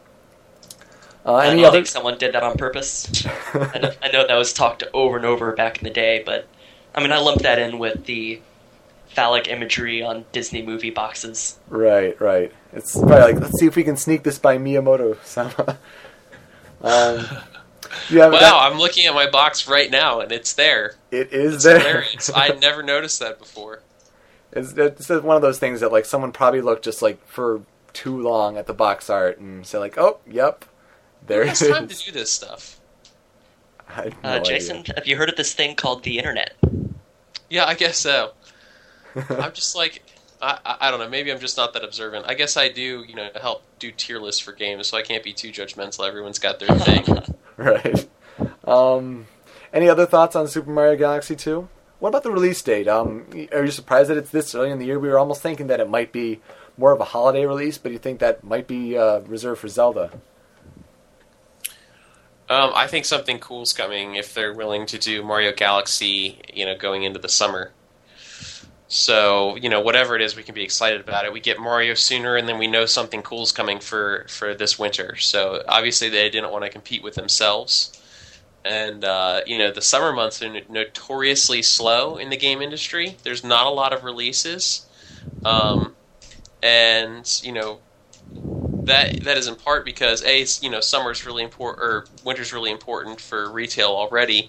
Uh, 1.25 1.35
I 1.35 1.47
don't 1.47 1.65
other? 1.65 1.79
think 1.79 1.87
someone 1.87 2.19
did 2.19 2.35
that 2.35 2.43
on 2.43 2.57
purpose. 2.57 3.27
I, 3.55 3.79
know, 3.79 3.93
I 4.03 4.09
know 4.09 4.27
that 4.27 4.37
was 4.37 4.53
talked 4.53 4.85
over 4.93 5.17
and 5.17 5.27
over 5.27 5.53
back 5.55 5.79
in 5.79 5.85
the 5.85 5.91
day, 5.91 6.23
but 6.25 6.47
I 6.95 7.01
mean, 7.01 7.11
I 7.11 7.19
lumped 7.19 7.43
that 7.43 7.59
in 7.59 7.79
with 7.79 8.05
the 8.05 8.41
phallic 9.09 9.49
imagery 9.49 10.03
on 10.03 10.25
Disney 10.31 10.63
movie 10.63 10.91
boxes. 10.91 11.59
Right, 11.69 12.21
right. 12.21 12.53
It's 12.73 12.93
probably 12.93 13.33
like 13.33 13.41
let's 13.41 13.59
see 13.59 13.67
if 13.67 13.75
we 13.75 13.83
can 13.83 13.97
sneak 13.97 14.23
this 14.23 14.39
by 14.39 14.59
Miyamoto 14.59 15.17
sama. 15.25 15.79
um, 16.83 17.27
Wow, 18.13 18.31
that- 18.31 18.55
I'm 18.55 18.79
looking 18.79 19.07
at 19.07 19.15
my 19.15 19.29
box 19.31 19.69
right 19.69 19.91
now, 19.91 20.21
and 20.21 20.33
it's 20.33 20.53
there. 20.55 20.95
it 21.11 21.33
is 21.33 21.55
It's 21.57 21.65
there. 21.65 21.79
hilarious. 21.79 22.31
I 22.35 22.49
never 22.61 22.83
noticed 22.83 23.21
that 23.21 23.39
before. 23.39 23.83
It's, 24.53 24.73
it's 24.73 25.09
one 25.11 25.37
of 25.37 25.43
those 25.43 25.59
things 25.59 25.81
that 25.81 25.93
like 25.93 26.05
someone 26.07 26.33
probably 26.33 26.61
looked 26.63 26.85
just 26.85 27.03
like 27.03 27.25
for 27.27 27.63
too 27.93 28.21
long 28.21 28.57
at 28.57 28.67
the 28.67 28.75
box 28.75 29.11
art 29.11 29.39
and 29.39 29.67
said 29.67 29.79
like, 29.79 29.99
oh, 29.99 30.19
yep, 30.27 30.65
there 31.27 31.43
it 31.43 31.49
is. 31.53 31.63
it 31.63 31.69
has 31.69 31.77
time 31.79 31.89
to 31.89 31.97
do 31.97 32.13
this 32.13 32.31
stuff? 32.33 32.79
I 33.89 33.93
had 33.93 34.23
no 34.23 34.29
Uh, 34.31 34.33
idea. 34.35 34.45
Jason, 34.45 34.85
have 34.95 35.07
you 35.07 35.17
heard 35.17 35.29
of 35.29 35.37
this 35.37 35.53
thing 35.55 35.75
called 35.75 36.03
the 36.05 36.19
internet? 36.19 36.55
Yeah, 37.51 37.65
I 37.67 37.75
guess 37.75 37.99
so. 37.99 38.33
I'm 39.31 39.53
just 39.53 39.77
like, 39.77 40.03
I, 40.43 40.59
I, 40.65 40.77
I 40.83 40.91
don't 40.91 41.01
know. 41.01 41.09
Maybe 41.09 41.31
I'm 41.31 41.39
just 41.41 41.57
not 41.57 41.73
that 41.75 41.85
observant. 41.85 42.27
I 42.29 42.35
guess 42.35 42.57
I 42.57 42.69
do, 42.69 43.05
you 43.07 43.15
know, 43.15 43.29
help 43.41 43.63
do 43.79 43.91
tier 43.91 44.19
lists 44.19 44.41
for 44.41 44.53
games, 44.53 44.87
so 44.89 44.97
I 44.97 45.03
can't 45.03 45.23
be 45.23 45.33
too 45.33 45.51
judgmental. 45.51 46.07
Everyone's 46.07 46.39
got 46.39 46.59
their 46.59 46.77
thing. 46.79 47.05
right. 47.65 48.09
Um, 48.65 49.27
any 49.73 49.89
other 49.89 50.07
thoughts 50.07 50.37
on 50.37 50.49
Super 50.49 50.71
Mario 50.71 50.97
Galaxy 50.97 51.37
2? 51.37 51.69
What 51.99 52.11
about 52.11 52.23
the 52.23 52.31
release 52.31 52.61
date? 52.61 52.89
Um, 52.89 53.27
are 53.53 53.65
you 53.65 53.71
surprised 53.71 54.11
that 54.11 54.19
it's 54.19 54.31
this 54.31 54.55
early 54.55 54.71
in 54.71 54.79
the 54.79 54.87
year? 54.87 54.99
We 54.99 55.09
were 55.09 55.19
almost 55.19 55.43
thinking 55.43 55.69
that 55.69 55.81
it 55.81 55.89
might 55.89 56.13
be 56.13 56.41
more 56.77 56.93
of 56.93 57.01
a 57.01 57.05
holiday 57.05 57.47
release, 57.47 57.79
but 57.79 57.93
you 57.93 57.99
think 57.99 58.21
that 58.21 58.45
might 58.45 58.67
be 58.67 58.99
uh, 58.99 59.21
reserved 59.21 59.61
for 59.61 59.69
Zelda? 59.69 60.11
Um, 62.49 62.73
I 62.75 62.87
think 62.87 63.07
something 63.07 63.39
cool's 63.39 63.73
coming 63.73 64.15
if 64.15 64.35
they're 64.35 64.53
willing 64.53 64.87
to 64.87 64.99
do 64.99 65.23
Mario 65.25 65.53
Galaxy, 65.53 66.41
you 66.53 66.65
know, 66.65 66.77
going 66.77 67.03
into 67.03 67.19
the 67.19 67.29
summer. 67.29 67.73
So, 68.89 69.57
you 69.57 69.69
know, 69.69 69.81
whatever 69.81 70.15
it 70.15 70.23
is, 70.23 70.37
we 70.37 70.45
can 70.45 70.55
be 70.55 70.63
excited 70.63 71.01
about 71.01 71.25
it. 71.25 71.33
We 71.33 71.41
get 71.41 71.59
Mario 71.59 71.95
sooner, 71.95 72.37
and 72.37 72.49
then 72.49 72.59
we 72.59 72.69
know 72.69 72.87
something 72.87 73.23
cool's 73.23 73.51
coming 73.51 73.81
for 73.81 74.27
for 74.29 74.55
this 74.55 74.79
winter. 74.79 75.17
So, 75.17 75.63
obviously, 75.69 76.09
they 76.09 76.31
didn't 76.31 76.53
want 76.53 76.65
to 76.65 76.71
compete 76.71 77.03
with 77.03 77.17
themselves. 77.17 78.01
And 78.65 79.05
uh, 79.05 79.43
you 79.47 79.59
know, 79.59 79.71
the 79.71 79.83
summer 79.83 80.13
months 80.13 80.43
are 80.43 80.61
notoriously 80.69 81.63
slow 81.63 82.17
in 82.17 82.31
the 82.31 82.37
game 82.37 82.63
industry. 82.63 83.17
There's 83.23 83.45
not 83.45 83.67
a 83.67 83.71
lot 83.71 83.93
of 83.93 84.05
releases, 84.05 84.87
um, 85.45 85.95
and 86.63 87.41
you 87.45 87.53
know, 87.53 87.79
that 88.87 89.23
that 89.25 89.37
is 89.37 89.47
in 89.47 89.57
part 89.57 89.85
because 89.85 90.25
a 90.25 90.45
you 90.61 90.71
know 90.71 90.81
summer's 90.81 91.25
really 91.27 91.45
important 91.45 91.83
or 91.83 92.07
winter's 92.25 92.53
really 92.53 92.71
important 92.71 93.21
for 93.21 93.51
retail 93.51 93.89
already. 93.91 94.49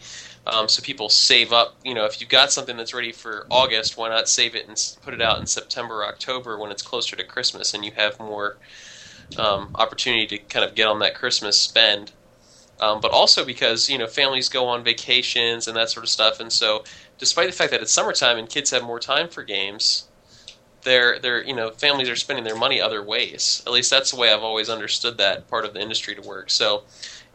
Um, 0.52 0.70
so 0.70 0.82
people 0.82 1.10
save 1.10 1.52
up. 1.52 1.76
You 1.84 1.94
know, 1.94 2.06
if 2.06 2.20
you've 2.20 2.30
got 2.30 2.52
something 2.52 2.78
that's 2.78 2.94
ready 2.94 3.12
for 3.12 3.46
August, 3.50 3.98
why 3.98 4.10
not 4.10 4.30
save 4.30 4.56
it 4.56 4.68
and 4.68 4.78
put 5.02 5.14
it 5.14 5.22
out 5.22 5.40
in 5.40 5.46
September, 5.46 6.06
October 6.06 6.58
when 6.58 6.72
it's 6.72 6.82
closer 6.82 7.16
to 7.16 7.24
Christmas 7.24 7.74
and 7.74 7.84
you 7.84 7.92
have 7.96 8.20
more 8.20 8.58
um, 9.38 9.72
opportunity 9.76 10.26
to 10.28 10.38
kind 10.38 10.64
of 10.64 10.76
get 10.76 10.88
on 10.88 11.00
that 11.00 11.16
Christmas 11.16 11.60
spend. 11.60 12.12
Um, 12.80 13.02
but 13.02 13.12
also 13.12 13.44
because 13.44 13.90
you 13.90 13.98
know 13.98 14.06
families 14.06 14.50
go 14.50 14.68
on 14.68 14.84
vacations 14.84 15.68
and 15.68 15.76
that 15.76 15.90
sort 15.90 16.04
of 16.04 16.10
stuff, 16.10 16.40
and 16.40 16.54
so 16.54 16.84
despite 17.18 17.48
the 17.48 17.54
fact 17.54 17.72
that 17.72 17.82
it's 17.82 17.92
summertime 17.92 18.38
and 18.38 18.48
kids 18.48 18.70
have 18.70 18.84
more 18.84 19.00
time 19.00 19.30
for 19.30 19.42
games, 19.42 20.08
they're 20.84 21.18
they're 21.20 21.44
you 21.44 21.56
know 21.56 21.72
families 21.72 22.08
are 22.08 22.16
spending 22.16 22.46
their 22.46 22.56
money 22.56 22.80
other 22.80 23.02
ways. 23.04 23.64
At 23.66 23.74
least 23.74 23.90
that's 23.90 24.12
the 24.12 24.18
way 24.18 24.32
I've 24.32 24.44
always 24.44 24.70
understood 24.70 25.18
that 25.18 25.48
part 25.48 25.66
of 25.66 25.74
the 25.74 25.82
industry 25.82 26.14
to 26.16 26.22
work. 26.22 26.52
So 26.52 26.84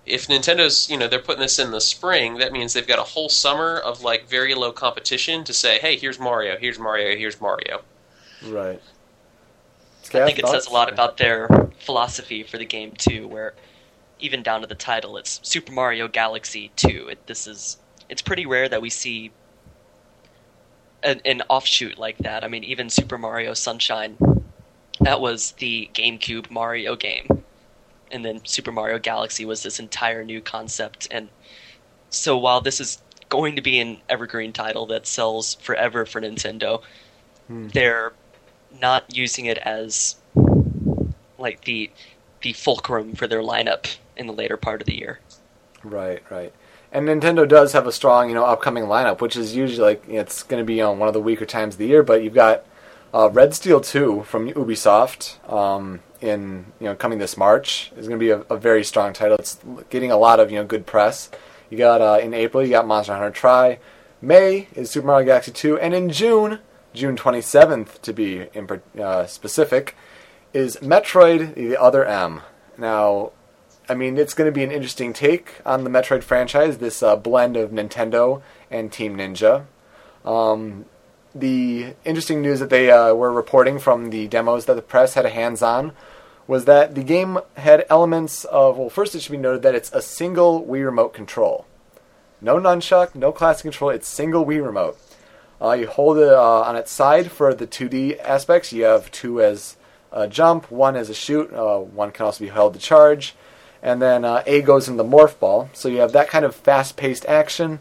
if 0.05 0.27
Nintendo's 0.29 0.91
you 0.91 0.97
know 0.97 1.09
they're 1.09 1.21
putting 1.21 1.43
this 1.43 1.59
in 1.59 1.71
the 1.71 1.81
spring, 1.81 2.39
that 2.39 2.53
means 2.53 2.73
they've 2.73 2.87
got 2.87 2.99
a 2.99 3.05
whole 3.05 3.29
summer 3.29 3.79
of 3.79 4.03
like 4.03 4.29
very 4.29 4.55
low 4.55 4.73
competition 4.73 5.45
to 5.45 5.53
say, 5.53 5.79
hey, 5.79 5.97
here's 5.97 6.19
Mario, 6.19 6.57
here's 6.59 6.79
Mario, 6.79 7.17
here's 7.17 7.41
Mario. 7.41 7.83
Right. 8.45 8.81
I 10.15 10.27
think 10.27 10.39
it 10.39 10.47
says 10.47 10.67
a 10.67 10.71
lot 10.71 10.93
about 10.93 11.17
their 11.17 11.49
philosophy 11.79 12.43
for 12.43 12.59
the 12.59 12.65
game 12.65 12.93
too, 12.93 13.27
where 13.29 13.55
even 14.19 14.43
down 14.43 14.61
to 14.61 14.67
the 14.67 14.75
title, 14.75 15.17
it's 15.17 15.41
Super 15.43 15.73
Mario 15.73 16.09
Galaxy 16.09 16.71
2. 16.77 17.09
It, 17.13 17.27
this 17.27 17.47
is 17.47 17.79
it's 18.09 18.23
pretty 18.23 18.45
rare 18.45 18.69
that 18.69 18.83
we 18.83 18.91
see 18.91 19.31
an, 21.03 21.21
an 21.25 21.43
offshoot 21.49 21.99
like 21.99 22.19
that. 22.19 22.45
I 22.45 22.49
mean, 22.49 22.65
even 22.65 22.91
Super 22.91 23.19
Mario 23.19 23.55
Sunshine, 23.55 24.17
that 25.01 25.21
was 25.21 25.53
the 25.53 25.89
GameCube 25.95 26.51
Mario 26.51 26.97
game, 26.97 27.43
and 28.13 28.25
then 28.25 28.45
Super 28.45 28.71
Mario 28.71 28.99
Galaxy 28.99 29.45
was 29.45 29.63
this 29.63 29.81
entire 29.81 30.25
new 30.25 30.41
concept. 30.41 31.09
And 31.11 31.29
so 32.11 32.37
while 32.37 32.61
this 32.61 32.81
is 32.81 32.99
going 33.29 33.57
to 33.57 33.63
be 33.63 33.81
an 33.81 33.99
evergreen 34.09 34.53
title 34.53 34.87
that 34.87 35.07
sells 35.07 35.55
forever 35.55 36.05
for 36.05 36.21
Nintendo, 36.21 36.83
they're 37.49 38.13
not 38.81 39.15
using 39.15 39.47
it 39.47 39.59
as 39.59 40.17
like 41.39 41.65
the 41.65 41.91
the 42.43 42.53
fulcrum 42.53 43.15
for 43.15 43.27
their 43.27 43.41
lineup 43.41 43.97
in 44.17 44.27
the 44.27 44.33
later 44.33 44.57
part 44.57 44.81
of 44.81 44.87
the 44.87 44.99
year. 44.99 45.21
Right, 45.85 46.23
right. 46.31 46.53
And 46.91 47.09
Nintendo 47.09 47.49
does 47.49 47.73
have 47.73 47.87
a 47.87 47.93
strong, 47.93 48.29
you 48.29 48.35
know, 48.35 48.45
upcoming 48.45 48.85
lineup, 48.85 49.21
which 49.21 49.37
is 49.37 49.55
usually 49.55 49.87
like 49.87 50.09
it's 50.09 50.43
going 50.43 50.61
to 50.61 50.67
be 50.67 50.81
on 50.81 50.99
one 50.99 51.09
of 51.09 51.15
the 51.15 51.21
weaker 51.21 51.47
times 51.47 51.75
of 51.75 51.79
the 51.79 51.87
year. 51.87 52.03
But 52.03 52.23
you've 52.23 52.35
got 52.35 52.65
uh, 53.15 53.31
Red 53.31 53.55
Steel 53.55 53.81
Two 53.81 54.25
from 54.25 54.51
Ubisoft 54.51 55.51
um, 55.51 56.01
in 56.23 56.67
you 56.81 56.87
know 56.87 56.95
coming 56.95 57.19
this 57.19 57.37
March 57.37 57.93
is 57.97 58.09
going 58.09 58.19
to 58.19 58.25
be 58.25 58.31
a, 58.31 58.41
a 58.55 58.57
very 58.57 58.85
strong 58.85 59.13
title. 59.13 59.37
It's 59.39 59.59
getting 59.91 60.11
a 60.11 60.17
lot 60.17 60.41
of 60.41 60.51
you 60.51 60.59
know 60.59 60.65
good 60.65 60.87
press. 60.87 61.31
You 61.69 61.77
got 61.77 62.01
uh, 62.01 62.19
in 62.23 62.33
April 62.33 62.63
you 62.63 62.71
got 62.71 62.87
Monster 62.87 63.15
Hunter 63.15 63.31
Tri. 63.31 63.79
May 64.21 64.69
is 64.75 64.91
Super 64.91 65.09
Mario 65.09 65.27
Galaxy 65.27 65.51
Two, 65.51 65.79
and 65.79 65.93
in 65.93 66.11
June, 66.11 66.61
June 66.95 67.17
twenty 67.17 67.41
seventh 67.41 68.01
to 68.03 68.13
be 68.13 68.47
in, 68.55 68.69
uh, 69.01 69.27
specific, 69.27 69.97
is 70.53 70.77
Metroid: 70.77 71.55
The 71.55 71.77
Other 71.77 72.05
M. 72.05 72.43
Now, 72.79 73.33
I 73.89 73.95
mean, 73.95 74.17
it's 74.17 74.35
going 74.35 74.47
to 74.47 74.53
be 74.53 74.63
an 74.63 74.71
interesting 74.71 75.13
take 75.13 75.61
on 75.67 75.85
the 75.85 75.91
Metroid 75.91 76.23
franchise, 76.23 76.79
this 76.79 77.03
uh, 77.03 77.17
blend 77.17 77.57
of 77.57 77.71
Nintendo 77.71 78.43
and 78.71 78.93
Team 78.93 79.17
Ninja. 79.17 79.65
Um, 80.25 80.87
the 81.35 81.95
interesting 82.05 82.43
news 82.43 82.61
that 82.61 82.71
they 82.71 82.91
uh, 82.91 83.15
were 83.15 83.33
reporting 83.33 83.79
from 83.79 84.11
the 84.11 84.29
demos 84.29 84.67
that 84.67 84.75
the 84.75 84.83
press 84.83 85.15
had 85.15 85.27
a 85.27 85.31
hands 85.31 85.63
on 85.63 85.93
was 86.47 86.65
that 86.65 86.95
the 86.95 87.03
game 87.03 87.39
had 87.57 87.87
elements 87.89 88.45
of, 88.45 88.77
well, 88.77 88.91
first 88.91 89.15
it 89.15 89.23
should 89.23 89.33
be 89.33 89.39
noted 89.39 89.63
that 89.63 89.75
it's 89.75 89.93
a 89.93 90.03
single 90.03 90.65
Wii 90.65 90.85
Remote 90.85 91.15
control. 91.15 91.67
No 92.41 92.57
nunchuck, 92.57 93.15
no 93.15 93.31
classic 93.33 93.63
control, 93.63 93.91
it's 93.91 94.09
single 94.09 94.45
Wii 94.45 94.65
Remote. 94.65 94.99
Uh, 95.61 95.73
you 95.73 95.87
hold 95.87 96.19
it 96.19 96.33
uh, 96.33 96.61
on 96.63 96.75
its 96.75 96.91
side 96.91 97.31
for 97.31 97.55
the 97.55 97.67
2D 97.67 98.19
aspects. 98.21 98.73
You 98.73 98.85
have 98.85 99.13
two 99.13 99.41
as 99.41 99.77
a 100.11 100.27
jump, 100.27 100.71
one 100.71 100.97
as 100.97 101.09
a 101.09 101.15
shoot, 101.15 101.53
uh, 101.53 101.79
one 101.79 102.11
can 102.11 102.27
also 102.27 102.45
be 102.45 102.51
held 102.51 102.75
to 102.75 102.81
charge, 102.81 103.35
and 103.81 104.03
then 104.03 104.25
uh, 104.25 104.43
A 104.47 104.61
goes 104.63 104.89
in 104.89 104.97
the 104.97 105.05
morph 105.05 105.39
ball. 105.39 105.71
So 105.73 105.89
you 105.89 105.99
have 105.99 106.13
that 106.13 106.29
kind 106.29 106.45
of 106.45 106.55
fast 106.55 106.97
paced 106.97 107.25
action. 107.27 107.81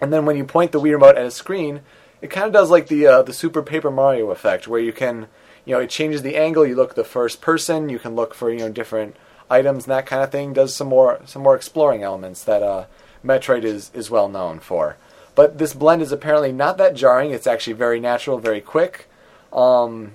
And 0.00 0.12
then 0.12 0.26
when 0.26 0.36
you 0.36 0.44
point 0.44 0.72
the 0.72 0.80
Wii 0.80 0.92
Remote 0.92 1.16
at 1.16 1.24
a 1.24 1.30
screen, 1.30 1.80
it 2.20 2.30
kind 2.30 2.46
of 2.46 2.52
does 2.52 2.70
like 2.70 2.88
the 2.88 3.06
uh, 3.06 3.22
the 3.22 3.32
Super 3.32 3.62
Paper 3.62 3.90
Mario 3.90 4.30
effect, 4.30 4.68
where 4.68 4.80
you 4.80 4.92
can, 4.92 5.28
you 5.66 5.74
know, 5.74 5.80
it 5.80 5.90
changes 5.90 6.22
the 6.22 6.36
angle. 6.36 6.64
You 6.64 6.76
look 6.76 6.94
the 6.94 7.04
first 7.04 7.42
person. 7.42 7.90
You 7.90 7.98
can 7.98 8.14
look 8.14 8.32
for 8.32 8.50
you 8.50 8.60
know 8.60 8.70
different 8.70 9.16
items 9.50 9.84
and 9.84 9.92
that 9.92 10.06
kind 10.06 10.22
of 10.22 10.30
thing. 10.30 10.54
Does 10.54 10.74
some 10.74 10.88
more 10.88 11.20
some 11.26 11.42
more 11.42 11.56
exploring 11.56 12.02
elements 12.02 12.42
that 12.44 12.62
uh, 12.62 12.86
Metroid 13.24 13.64
is 13.64 13.90
is 13.92 14.10
well 14.10 14.28
known 14.28 14.60
for. 14.60 14.96
But 15.34 15.58
this 15.58 15.74
blend 15.74 16.00
is 16.00 16.12
apparently 16.12 16.52
not 16.52 16.78
that 16.78 16.94
jarring. 16.94 17.30
It's 17.32 17.46
actually 17.46 17.74
very 17.74 18.00
natural, 18.00 18.38
very 18.38 18.62
quick. 18.62 19.06
Um, 19.52 20.12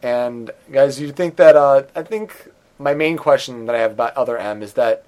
and 0.00 0.52
guys, 0.70 1.00
you 1.00 1.10
think 1.10 1.36
that 1.36 1.56
uh, 1.56 1.84
I 1.96 2.02
think 2.02 2.50
my 2.78 2.94
main 2.94 3.16
question 3.16 3.66
that 3.66 3.74
I 3.74 3.80
have 3.80 3.92
about 3.92 4.16
Other 4.16 4.38
M 4.38 4.62
is 4.62 4.74
that 4.74 5.04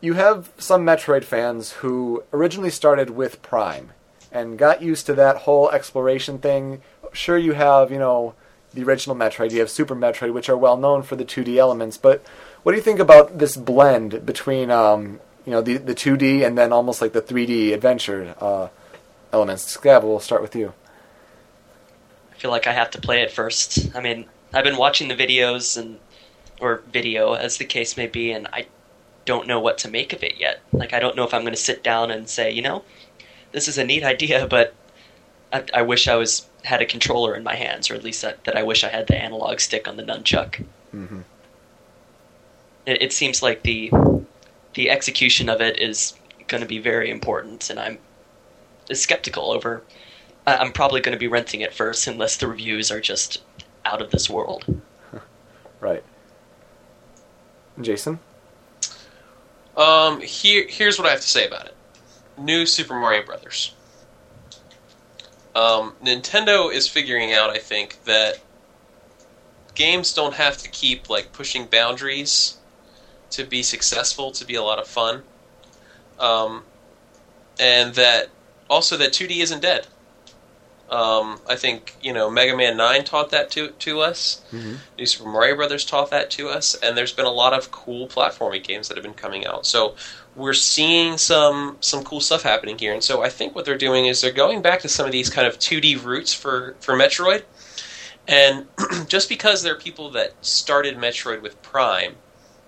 you 0.00 0.14
have 0.14 0.50
some 0.58 0.84
Metroid 0.84 1.24
fans 1.24 1.72
who 1.72 2.24
originally 2.32 2.70
started 2.70 3.10
with 3.10 3.40
Prime 3.40 3.92
and 4.30 4.58
got 4.58 4.82
used 4.82 5.06
to 5.06 5.14
that 5.14 5.38
whole 5.38 5.70
exploration 5.70 6.38
thing. 6.38 6.82
Sure, 7.12 7.38
you 7.38 7.52
have 7.52 7.90
you 7.90 7.98
know 7.98 8.34
the 8.76 8.84
original 8.84 9.16
Metroid, 9.16 9.50
you 9.50 9.60
have 9.60 9.70
Super 9.70 9.96
Metroid, 9.96 10.32
which 10.32 10.48
are 10.48 10.56
well 10.56 10.76
known 10.76 11.02
for 11.02 11.16
the 11.16 11.24
2D 11.24 11.56
elements. 11.56 11.96
But 11.96 12.24
what 12.62 12.72
do 12.72 12.76
you 12.76 12.82
think 12.82 13.00
about 13.00 13.38
this 13.38 13.56
blend 13.56 14.24
between 14.24 14.70
um, 14.70 15.18
you 15.44 15.52
know 15.52 15.62
the 15.62 15.78
the 15.78 15.94
2D 15.94 16.46
and 16.46 16.56
then 16.56 16.72
almost 16.72 17.00
like 17.00 17.12
the 17.12 17.22
3D 17.22 17.72
adventure 17.72 18.34
uh, 18.40 18.68
elements? 19.32 19.76
Scav, 19.76 20.02
we'll 20.04 20.20
start 20.20 20.42
with 20.42 20.54
you. 20.54 20.74
I 22.32 22.38
feel 22.38 22.50
like 22.50 22.66
I 22.66 22.72
have 22.72 22.90
to 22.92 23.00
play 23.00 23.22
it 23.22 23.32
first. 23.32 23.96
I 23.96 24.00
mean, 24.00 24.26
I've 24.52 24.64
been 24.64 24.76
watching 24.76 25.08
the 25.08 25.16
videos 25.16 25.76
and 25.76 25.98
or 26.60 26.82
video 26.92 27.32
as 27.32 27.56
the 27.56 27.64
case 27.64 27.96
may 27.96 28.06
be, 28.06 28.30
and 28.30 28.46
I 28.52 28.66
don't 29.24 29.46
know 29.48 29.58
what 29.58 29.78
to 29.78 29.88
make 29.88 30.12
of 30.12 30.22
it 30.22 30.38
yet. 30.38 30.60
Like, 30.72 30.92
I 30.92 31.00
don't 31.00 31.16
know 31.16 31.24
if 31.24 31.34
I'm 31.34 31.42
going 31.42 31.54
to 31.54 31.60
sit 31.60 31.82
down 31.82 32.10
and 32.10 32.28
say, 32.28 32.50
you 32.50 32.62
know, 32.62 32.84
this 33.52 33.68
is 33.68 33.78
a 33.78 33.84
neat 33.84 34.04
idea, 34.04 34.46
but 34.50 34.74
I, 35.52 35.64
I 35.74 35.82
wish 35.82 36.08
I 36.08 36.16
was 36.16 36.46
had 36.64 36.82
a 36.82 36.86
controller 36.86 37.34
in 37.34 37.42
my 37.44 37.54
hands, 37.54 37.90
or 37.90 37.94
at 37.94 38.02
least 38.02 38.22
that, 38.22 38.42
that 38.44 38.56
I 38.56 38.62
wish 38.62 38.82
I 38.84 38.88
had 38.88 39.06
the 39.06 39.16
analog 39.16 39.60
stick 39.60 39.86
on 39.86 39.96
the 39.96 40.02
nunchuck. 40.02 40.64
Mm-hmm. 40.94 41.20
It, 42.86 43.02
it 43.02 43.12
seems 43.12 43.42
like 43.42 43.62
the 43.62 43.90
the 44.74 44.90
execution 44.90 45.48
of 45.48 45.60
it 45.60 45.78
is 45.78 46.14
going 46.48 46.60
to 46.60 46.66
be 46.66 46.78
very 46.78 47.10
important, 47.10 47.70
and 47.70 47.78
I'm 47.78 47.98
skeptical 48.92 49.50
over. 49.52 49.82
I- 50.46 50.56
I'm 50.56 50.72
probably 50.72 51.00
going 51.00 51.14
to 51.14 51.18
be 51.18 51.28
renting 51.28 51.60
it 51.60 51.72
first, 51.72 52.06
unless 52.06 52.36
the 52.36 52.46
reviews 52.48 52.90
are 52.90 53.00
just 53.00 53.42
out 53.84 54.02
of 54.02 54.10
this 54.10 54.28
world. 54.30 54.64
Right. 55.78 56.02
Jason. 57.82 58.18
Um, 59.76 60.22
here, 60.22 60.66
here's 60.66 60.98
what 60.98 61.06
I 61.06 61.10
have 61.10 61.20
to 61.20 61.28
say 61.28 61.46
about 61.46 61.66
it. 61.66 61.74
New 62.38 62.64
Super 62.64 62.94
Mario 62.94 63.24
Brothers. 63.24 63.74
Um, 65.56 65.94
Nintendo 66.04 66.70
is 66.70 66.86
figuring 66.86 67.32
out, 67.32 67.48
I 67.48 67.56
think, 67.56 68.04
that 68.04 68.38
games 69.74 70.12
don't 70.12 70.34
have 70.34 70.58
to 70.58 70.68
keep 70.68 71.08
like 71.08 71.32
pushing 71.32 71.64
boundaries 71.64 72.58
to 73.30 73.42
be 73.42 73.62
successful, 73.62 74.30
to 74.32 74.44
be 74.44 74.54
a 74.54 74.62
lot 74.62 74.78
of 74.78 74.86
fun, 74.86 75.22
um, 76.20 76.64
and 77.58 77.94
that 77.94 78.28
also 78.68 78.98
that 78.98 79.12
2D 79.12 79.38
isn't 79.38 79.60
dead. 79.62 79.86
Um, 80.90 81.40
I 81.48 81.56
think 81.56 81.96
you 82.02 82.12
know 82.12 82.30
Mega 82.30 82.54
Man 82.54 82.76
Nine 82.76 83.02
taught 83.04 83.30
that 83.30 83.50
to 83.52 83.68
to 83.70 84.00
us. 84.00 84.42
New 84.98 85.06
Super 85.06 85.30
Mario 85.30 85.56
Brothers 85.56 85.86
taught 85.86 86.10
that 86.10 86.30
to 86.32 86.50
us, 86.50 86.74
and 86.74 86.96
there's 86.98 87.12
been 87.12 87.24
a 87.24 87.30
lot 87.30 87.54
of 87.54 87.70
cool 87.70 88.06
platforming 88.06 88.62
games 88.62 88.88
that 88.88 88.96
have 88.98 89.02
been 89.02 89.14
coming 89.14 89.46
out. 89.46 89.66
So 89.66 89.96
we're 90.36 90.52
seeing 90.52 91.18
some 91.18 91.78
some 91.80 92.04
cool 92.04 92.20
stuff 92.20 92.42
happening 92.42 92.78
here, 92.78 92.92
and 92.92 93.02
so 93.02 93.22
I 93.22 93.30
think 93.30 93.54
what 93.54 93.64
they're 93.64 93.78
doing 93.78 94.06
is 94.06 94.20
they're 94.20 94.30
going 94.30 94.62
back 94.62 94.80
to 94.80 94.88
some 94.88 95.06
of 95.06 95.12
these 95.12 95.30
kind 95.30 95.46
of 95.46 95.58
2D 95.58 96.04
roots 96.04 96.32
for 96.32 96.76
for 96.80 96.94
Metroid. 96.94 97.42
And 98.28 98.66
just 99.08 99.28
because 99.28 99.62
there 99.62 99.74
are 99.74 99.78
people 99.78 100.10
that 100.10 100.34
started 100.44 100.96
Metroid 100.96 101.42
with 101.42 101.60
Prime, 101.62 102.16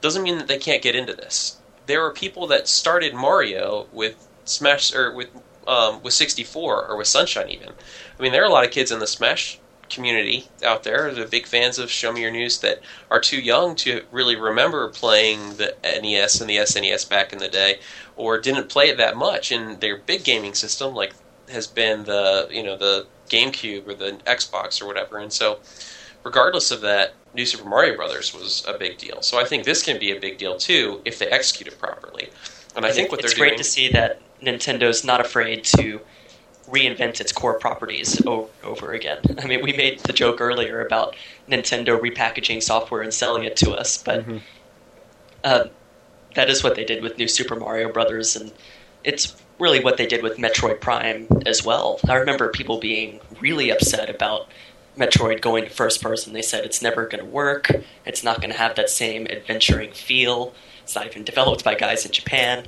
doesn't 0.01 0.23
mean 0.23 0.39
that 0.39 0.47
they 0.47 0.59
can't 0.59 0.83
get 0.83 0.95
into 0.95 1.15
this. 1.15 1.59
There 1.87 2.05
are 2.05 2.13
people 2.13 2.47
that 2.49 2.69
started 2.69 3.15
Mario 3.15 3.87
with 3.93 4.29
Smash 4.45 4.95
or 4.95 5.13
with 5.13 5.29
um, 5.67 6.03
with 6.03 6.15
64 6.15 6.87
or 6.87 6.97
with 6.97 7.07
Sunshine 7.07 7.51
even. 7.51 7.71
I 8.19 8.23
mean, 8.23 8.33
there 8.33 8.43
are 8.43 8.49
a 8.49 8.53
lot 8.53 8.65
of 8.65 8.71
kids 8.71 8.91
in 8.91 9.01
the 9.01 9.07
Smash 9.07 9.59
community 9.89 10.49
out 10.65 10.83
there 10.85 11.13
the 11.13 11.27
big 11.27 11.47
fans 11.47 11.79
of 11.79 11.91
Show 11.91 12.13
Me 12.13 12.23
Your 12.23 12.31
News 12.31 12.61
that 12.61 12.81
are 13.11 13.21
too 13.21 13.41
young 13.41 13.75
to 13.77 14.05
really 14.11 14.37
remember 14.37 14.89
playing 14.89 15.57
the 15.57 15.75
NES 15.83 16.41
and 16.41 16.49
the 16.49 16.57
SNES 16.57 17.09
back 17.09 17.33
in 17.33 17.39
the 17.39 17.49
day, 17.49 17.79
or 18.17 18.39
didn't 18.39 18.69
play 18.69 18.89
it 18.89 18.97
that 18.97 19.17
much. 19.17 19.53
And 19.53 19.81
their 19.81 19.97
big 19.97 20.25
gaming 20.25 20.55
system, 20.55 20.95
like, 20.95 21.15
has 21.51 21.67
been 21.67 22.05
the 22.05 22.49
you 22.51 22.63
know 22.63 22.77
the 22.77 23.07
GameCube 23.29 23.87
or 23.87 23.95
the 23.95 24.13
Xbox 24.27 24.83
or 24.83 24.87
whatever. 24.87 25.19
And 25.19 25.33
so, 25.33 25.61
regardless 26.25 26.71
of 26.71 26.81
that, 26.83 27.15
New 27.35 27.47
Super 27.47 27.69
Mario 27.69 27.97
Brothers 27.97 28.35
was 28.35 28.65
a 28.67 28.77
big 28.77 28.99
deal. 28.99 29.23
So 29.23 29.39
I 29.39 29.45
think 29.45 29.65
this 29.65 29.83
can 29.83 29.99
be 29.99 30.11
a 30.11 30.21
big 30.21 30.39
deal 30.39 30.57
too 30.57 31.01
if 31.05 31.19
they 31.19 31.27
execute 31.27 31.69
it 31.69 31.79
properly. 31.79 32.31
And 32.77 32.87
I 32.87 32.93
think 32.93 33.11
what 33.11 33.21
it's 33.21 33.33
they're 33.33 33.39
great 33.39 33.51
doing. 33.51 33.59
to 33.59 33.65
see 33.65 33.89
that 33.93 34.21
Nintendo's 34.43 35.05
not 35.05 35.21
afraid 35.21 35.65
to 35.65 36.01
reinvent 36.71 37.21
its 37.21 37.33
core 37.33 37.59
properties 37.59 38.25
o- 38.27 38.49
over 38.63 38.93
again. 38.93 39.21
I 39.43 39.47
mean, 39.47 39.63
we 39.63 39.73
made 39.73 40.01
the 40.01 40.13
joke 40.13 40.41
earlier 40.41 40.85
about 40.85 41.17
Nintendo 41.49 41.99
repackaging 41.99 42.63
software 42.63 43.03
and 43.03 43.13
selling 43.13 43.45
it 43.45 43.57
to 43.59 43.73
us, 43.73 44.03
but 44.03 44.25
uh, 45.45 45.65
that 46.35 46.51
is 46.51 46.63
what 46.63 46.75
they 46.75 46.85
did 46.85 47.03
with 47.03 47.19
New 47.19 47.29
Super 47.29 47.57
Mario 47.57 47.91
Brothers, 47.93 48.37
and 48.37 48.53
it's 49.05 49.35
really 49.59 49.81
what 49.81 49.97
they 49.97 50.07
did 50.07 50.23
with 50.23 50.37
Metroid 50.37 50.81
Prime 50.81 51.27
as 51.47 51.65
well. 51.65 51.99
I 52.09 52.15
remember 52.15 52.49
people 52.51 52.79
being 52.79 53.21
really 53.41 53.71
upset 53.71 54.09
about 54.11 54.49
Metroid 54.97 55.41
going 55.41 55.65
to 55.65 55.71
first 55.71 56.03
person. 56.03 56.33
They 56.33 56.43
said 56.43 56.65
it's 56.65 56.83
never 56.83 57.07
going 57.07 57.25
to 57.25 57.31
work. 57.31 57.71
It's 58.05 58.23
not 58.23 58.41
going 58.41 58.51
to 58.51 58.59
have 58.59 58.77
that 58.77 58.91
same 58.91 59.27
adventuring 59.27 59.93
feel. 59.93 60.53
It's 60.83 60.95
not 60.95 61.07
even 61.07 61.25
developed 61.25 61.65
by 61.65 61.75
guys 61.75 62.05
in 62.05 62.13
Japan. 62.13 62.67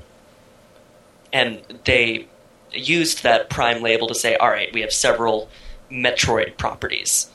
And 1.33 1.63
they 1.85 2.27
used 2.73 3.23
that 3.23 3.51
Prime 3.51 3.83
label 3.83 4.09
to 4.09 4.15
say, 4.15 4.37
all 4.37 4.51
right, 4.51 4.73
we 4.73 4.81
have 4.81 4.93
several 4.93 5.49
Metroid 5.91 6.57
properties. 6.57 7.31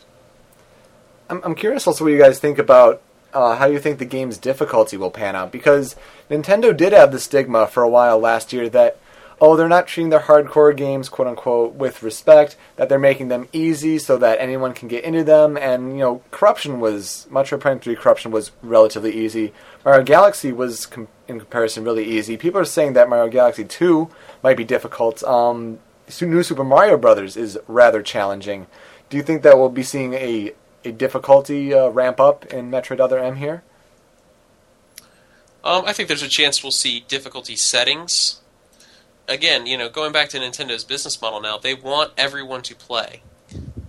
I'm, 1.29 1.41
I'm 1.43 1.55
curious 1.55 1.87
also 1.87 2.03
what 2.03 2.13
you 2.13 2.19
guys 2.19 2.39
think 2.39 2.57
about 2.57 3.01
uh, 3.33 3.57
how 3.57 3.65
you 3.65 3.79
think 3.79 3.99
the 3.99 4.05
game's 4.05 4.37
difficulty 4.37 4.95
will 4.95 5.11
pan 5.11 5.35
out 5.35 5.51
because 5.51 5.95
Nintendo 6.29 6.75
did 6.75 6.93
have 6.93 7.11
the 7.11 7.19
stigma 7.19 7.67
for 7.67 7.83
a 7.83 7.89
while 7.89 8.17
last 8.17 8.53
year 8.53 8.69
that 8.69 8.97
oh 9.41 9.57
they're 9.57 9.67
not 9.67 9.87
treating 9.87 10.09
their 10.09 10.21
hardcore 10.21 10.75
games 10.75 11.09
quote 11.09 11.27
unquote 11.27 11.73
with 11.73 12.01
respect 12.01 12.55
that 12.77 12.87
they're 12.87 12.97
making 12.97 13.27
them 13.27 13.49
easy 13.51 13.99
so 13.99 14.17
that 14.17 14.39
anyone 14.39 14.73
can 14.73 14.87
get 14.87 15.03
into 15.03 15.23
them 15.23 15.57
and 15.57 15.91
you 15.91 15.99
know 15.99 16.21
corruption 16.31 16.79
was 16.79 17.27
Metroid 17.29 17.59
Prime 17.59 17.79
3 17.79 17.95
corruption 17.97 18.31
was 18.31 18.51
relatively 18.61 19.11
easy 19.13 19.51
Mario 19.83 20.03
Galaxy 20.03 20.53
was 20.53 20.85
in 21.27 21.39
comparison 21.39 21.83
really 21.83 22.05
easy 22.05 22.37
people 22.37 22.59
are 22.59 22.65
saying 22.65 22.93
that 22.93 23.09
Mario 23.09 23.29
Galaxy 23.29 23.65
2 23.65 24.09
might 24.43 24.57
be 24.57 24.63
difficult 24.63 25.23
um, 25.23 25.79
New 26.21 26.43
Super 26.43 26.63
Mario 26.63 26.97
Brothers 26.97 27.35
is 27.35 27.57
rather 27.67 28.01
challenging 28.01 28.67
do 29.09 29.17
you 29.17 29.23
think 29.23 29.43
that 29.43 29.57
we'll 29.57 29.69
be 29.69 29.83
seeing 29.83 30.13
a 30.13 30.53
a 30.85 30.91
difficulty 30.91 31.73
uh, 31.73 31.89
ramp 31.89 32.19
up 32.19 32.45
in 32.45 32.69
Metroid 32.69 32.99
Other 32.99 33.19
M 33.19 33.37
here? 33.37 33.63
Um, 35.63 35.83
I 35.85 35.93
think 35.93 36.07
there's 36.07 36.21
a 36.21 36.29
chance 36.29 36.63
we'll 36.63 36.71
see 36.71 37.03
difficulty 37.07 37.55
settings. 37.55 38.41
Again, 39.27 39.65
you 39.65 39.77
know, 39.77 39.89
going 39.89 40.11
back 40.11 40.29
to 40.29 40.37
Nintendo's 40.37 40.83
business 40.83 41.19
model 41.19 41.41
now, 41.41 41.57
they 41.57 41.73
want 41.73 42.11
everyone 42.17 42.61
to 42.63 42.75
play. 42.75 43.23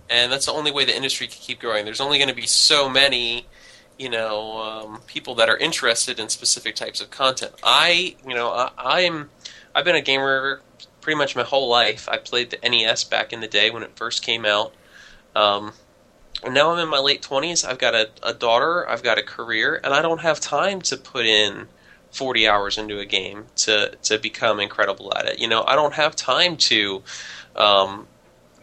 And 0.09 0.31
that's 0.31 0.47
the 0.47 0.53
only 0.53 0.71
way 0.71 0.85
the 0.85 0.95
industry 0.95 1.27
can 1.27 1.37
keep 1.39 1.59
growing. 1.59 1.85
There's 1.85 2.01
only 2.01 2.17
going 2.17 2.29
to 2.29 2.35
be 2.35 2.47
so 2.47 2.89
many, 2.89 3.45
you 3.97 4.09
know, 4.09 4.57
um, 4.61 5.01
people 5.07 5.35
that 5.35 5.49
are 5.49 5.57
interested 5.57 6.19
in 6.19 6.29
specific 6.29 6.75
types 6.75 7.01
of 7.01 7.09
content. 7.09 7.53
I, 7.63 8.15
you 8.27 8.35
know, 8.35 8.49
I, 8.49 8.71
I'm, 8.77 9.29
I've 9.73 9.85
been 9.85 9.95
a 9.95 10.01
gamer 10.01 10.61
pretty 11.01 11.17
much 11.17 11.35
my 11.35 11.43
whole 11.43 11.69
life. 11.69 12.07
I 12.09 12.17
played 12.17 12.51
the 12.51 12.69
NES 12.69 13.05
back 13.05 13.33
in 13.33 13.39
the 13.39 13.47
day 13.47 13.69
when 13.69 13.83
it 13.83 13.91
first 13.95 14.23
came 14.23 14.45
out. 14.45 14.73
Um, 15.35 15.73
and 16.43 16.53
now 16.53 16.71
I'm 16.71 16.79
in 16.79 16.89
my 16.89 16.99
late 16.99 17.21
20s. 17.21 17.65
I've 17.67 17.79
got 17.79 17.95
a, 17.95 18.09
a 18.21 18.33
daughter, 18.33 18.87
I've 18.87 19.03
got 19.03 19.17
a 19.17 19.23
career, 19.23 19.79
and 19.83 19.93
I 19.93 20.01
don't 20.01 20.21
have 20.21 20.39
time 20.39 20.81
to 20.81 20.97
put 20.97 21.25
in 21.25 21.67
40 22.11 22.47
hours 22.47 22.77
into 22.77 22.99
a 22.99 23.05
game 23.05 23.45
to, 23.57 23.95
to 24.03 24.17
become 24.19 24.59
incredible 24.59 25.11
at 25.15 25.25
it. 25.25 25.39
You 25.39 25.47
know, 25.47 25.63
I 25.63 25.75
don't 25.75 25.93
have 25.93 26.15
time 26.15 26.57
to, 26.57 27.03
um, 27.55 28.07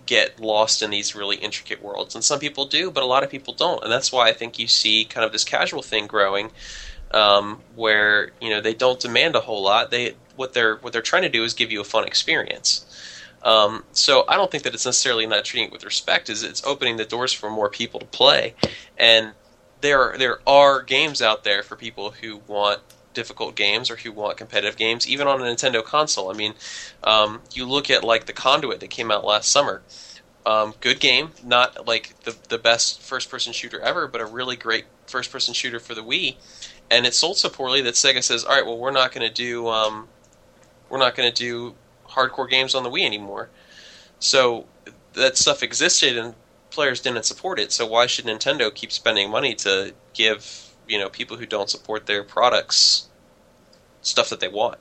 get 0.06 0.40
lost 0.40 0.82
in 0.82 0.90
these 0.90 1.14
really 1.14 1.36
intricate 1.36 1.82
worlds. 1.82 2.14
And 2.14 2.22
some 2.22 2.38
people 2.38 2.66
do, 2.66 2.90
but 2.90 3.02
a 3.02 3.06
lot 3.06 3.22
of 3.22 3.30
people 3.30 3.54
don't. 3.54 3.82
And 3.82 3.92
that's 3.92 4.12
why 4.12 4.28
I 4.28 4.32
think 4.32 4.58
you 4.58 4.66
see 4.66 5.04
kind 5.04 5.24
of 5.24 5.32
this 5.32 5.44
casual 5.44 5.82
thing 5.82 6.06
growing, 6.06 6.50
um, 7.10 7.60
where 7.74 8.32
you 8.40 8.50
know 8.50 8.60
they 8.60 8.74
don't 8.74 9.00
demand 9.00 9.36
a 9.36 9.40
whole 9.40 9.62
lot. 9.62 9.90
They 9.90 10.14
what 10.36 10.52
they're 10.52 10.76
what 10.76 10.92
they're 10.92 11.02
trying 11.02 11.22
to 11.22 11.28
do 11.28 11.44
is 11.44 11.54
give 11.54 11.72
you 11.72 11.80
a 11.80 11.84
fun 11.84 12.06
experience. 12.06 12.86
Um, 13.42 13.84
so 13.92 14.24
I 14.26 14.36
don't 14.36 14.50
think 14.50 14.64
that 14.64 14.72
it's 14.72 14.86
necessarily 14.86 15.26
not 15.26 15.44
treating 15.44 15.68
it 15.68 15.72
with 15.72 15.84
respect. 15.84 16.30
Is 16.30 16.42
it's 16.42 16.64
opening 16.64 16.96
the 16.96 17.04
doors 17.04 17.32
for 17.32 17.50
more 17.50 17.68
people 17.68 18.00
to 18.00 18.06
play, 18.06 18.54
and 18.96 19.32
there 19.80 20.16
there 20.18 20.40
are 20.46 20.82
games 20.82 21.20
out 21.22 21.44
there 21.44 21.62
for 21.62 21.76
people 21.76 22.10
who 22.10 22.40
want 22.46 22.80
difficult 23.14 23.54
games 23.54 23.90
or 23.90 23.96
who 23.96 24.12
want 24.12 24.36
competitive 24.36 24.76
games, 24.76 25.08
even 25.08 25.26
on 25.26 25.40
a 25.40 25.44
Nintendo 25.44 25.82
console. 25.82 26.30
I 26.30 26.34
mean, 26.34 26.54
um, 27.02 27.40
you 27.52 27.66
look 27.66 27.90
at 27.90 28.04
like 28.04 28.26
the 28.26 28.32
Conduit 28.32 28.80
that 28.80 28.90
came 28.90 29.10
out 29.10 29.24
last 29.24 29.50
summer. 29.50 29.82
Um, 30.46 30.74
good 30.80 31.00
game, 31.00 31.30
not 31.42 31.86
like 31.86 32.20
the 32.24 32.36
the 32.50 32.58
best 32.58 33.00
first 33.00 33.30
person 33.30 33.52
shooter 33.52 33.80
ever, 33.80 34.06
but 34.06 34.20
a 34.20 34.26
really 34.26 34.56
great 34.56 34.84
first 35.06 35.32
person 35.32 35.54
shooter 35.54 35.80
for 35.80 35.94
the 35.94 36.02
Wii. 36.02 36.36
And 36.90 37.06
it 37.06 37.14
sold 37.14 37.38
so 37.38 37.48
poorly 37.48 37.80
that 37.82 37.94
Sega 37.94 38.22
says, 38.22 38.44
"All 38.44 38.54
right, 38.54 38.66
well, 38.66 38.76
we're 38.76 38.90
not 38.90 39.12
going 39.12 39.26
to 39.26 39.32
do 39.32 39.68
um, 39.68 40.08
we're 40.90 40.98
not 40.98 41.14
going 41.14 41.32
to 41.32 41.34
do 41.34 41.74
hardcore 42.10 42.48
games 42.48 42.74
on 42.74 42.82
the 42.82 42.90
Wii 42.90 43.06
anymore." 43.06 43.48
So 44.18 44.66
that 45.14 45.38
stuff 45.38 45.62
existed, 45.62 46.18
and 46.18 46.34
players 46.70 47.00
didn't 47.00 47.24
support 47.24 47.58
it. 47.58 47.72
So 47.72 47.86
why 47.86 48.06
should 48.06 48.26
Nintendo 48.26 48.74
keep 48.74 48.92
spending 48.92 49.30
money 49.30 49.54
to 49.56 49.94
give 50.12 50.63
you 50.88 50.98
know 50.98 51.08
people 51.08 51.36
who 51.36 51.46
don't 51.46 51.70
support 51.70 52.06
their 52.06 52.22
products 52.22 53.08
stuff 54.02 54.28
that 54.30 54.40
they 54.40 54.48
want? 54.48 54.78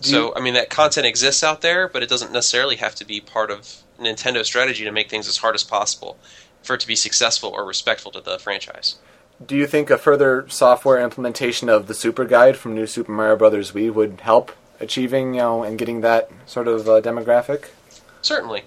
Do 0.00 0.10
so 0.10 0.26
you- 0.26 0.32
I 0.36 0.40
mean 0.40 0.54
that 0.54 0.70
content 0.70 1.06
exists 1.06 1.42
out 1.44 1.60
there, 1.60 1.88
but 1.88 2.02
it 2.02 2.08
doesn't 2.08 2.32
necessarily 2.32 2.76
have 2.76 2.94
to 2.96 3.04
be 3.04 3.20
part 3.20 3.50
of 3.50 3.76
Nintendo's 4.00 4.46
strategy 4.46 4.84
to 4.84 4.90
make 4.92 5.08
things 5.08 5.28
as 5.28 5.38
hard 5.38 5.54
as 5.54 5.62
possible 5.62 6.18
for 6.62 6.74
it 6.74 6.80
to 6.80 6.86
be 6.86 6.96
successful 6.96 7.50
or 7.50 7.64
respectful 7.64 8.10
to 8.12 8.20
the 8.20 8.38
franchise. 8.38 8.96
Do 9.44 9.56
you 9.56 9.66
think 9.66 9.90
a 9.90 9.98
further 9.98 10.46
software 10.48 11.00
implementation 11.02 11.68
of 11.68 11.86
the 11.86 11.94
Super 11.94 12.24
Guide 12.24 12.56
from 12.56 12.74
New 12.74 12.86
Super 12.86 13.12
Mario 13.12 13.36
Bros. 13.36 13.72
Wii 13.72 13.92
would 13.92 14.20
help 14.22 14.52
achieving, 14.80 15.34
you 15.34 15.40
know, 15.40 15.62
and 15.62 15.78
getting 15.78 16.00
that 16.00 16.30
sort 16.46 16.68
of 16.68 16.88
uh, 16.88 17.00
demographic? 17.00 17.66
Certainly, 18.22 18.64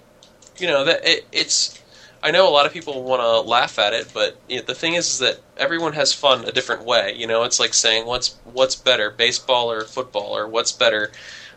you 0.58 0.66
know 0.66 0.84
that 0.84 1.06
it, 1.06 1.26
it's. 1.32 1.80
I 2.22 2.32
know 2.32 2.48
a 2.48 2.50
lot 2.50 2.66
of 2.66 2.72
people 2.72 3.04
want 3.04 3.22
to 3.22 3.48
laugh 3.48 3.78
at 3.78 3.92
it, 3.92 4.10
but 4.12 4.40
you 4.48 4.56
know, 4.56 4.62
the 4.62 4.74
thing 4.74 4.94
is, 4.94 5.06
is 5.12 5.18
that 5.20 5.40
everyone 5.56 5.92
has 5.92 6.12
fun 6.12 6.44
a 6.44 6.52
different 6.52 6.84
way. 6.84 7.14
You 7.16 7.26
know, 7.26 7.44
it's 7.44 7.60
like 7.60 7.74
saying 7.74 8.06
what's 8.06 8.36
what's 8.44 8.74
better, 8.74 9.10
baseball 9.10 9.70
or 9.70 9.82
football, 9.82 10.36
or 10.36 10.48
what's 10.48 10.72
better, 10.72 11.12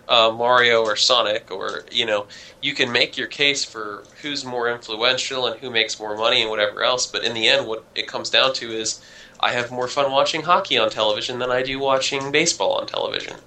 uh, 0.08 0.32
Mario 0.32 0.84
or 0.84 0.96
Sonic, 0.96 1.50
or 1.50 1.86
you 1.92 2.06
know, 2.06 2.28
you 2.62 2.76
can 2.76 2.92
make 2.92 3.18
your 3.18 3.28
case 3.28 3.66
for 3.66 4.04
who's 4.22 4.46
more 4.46 4.70
influential 4.70 5.48
and 5.48 5.60
who 5.60 5.72
makes 5.72 6.00
more 6.00 6.16
money 6.16 6.42
and 6.42 6.50
whatever 6.50 6.84
else. 6.84 7.08
But 7.08 7.24
in 7.24 7.34
the 7.34 7.48
end, 7.48 7.66
what 7.66 7.84
it 7.96 8.08
comes 8.08 8.30
down 8.30 8.54
to 8.56 8.72
is, 8.72 9.02
I 9.40 9.54
have 9.54 9.72
more 9.72 9.88
fun 9.88 10.12
watching 10.12 10.44
hockey 10.44 10.78
on 10.78 10.92
television 10.92 11.40
than 11.40 11.50
I 11.50 11.64
do 11.64 11.80
watching 11.80 12.32
baseball 12.32 12.74
on 12.74 12.86
television. 12.86 13.38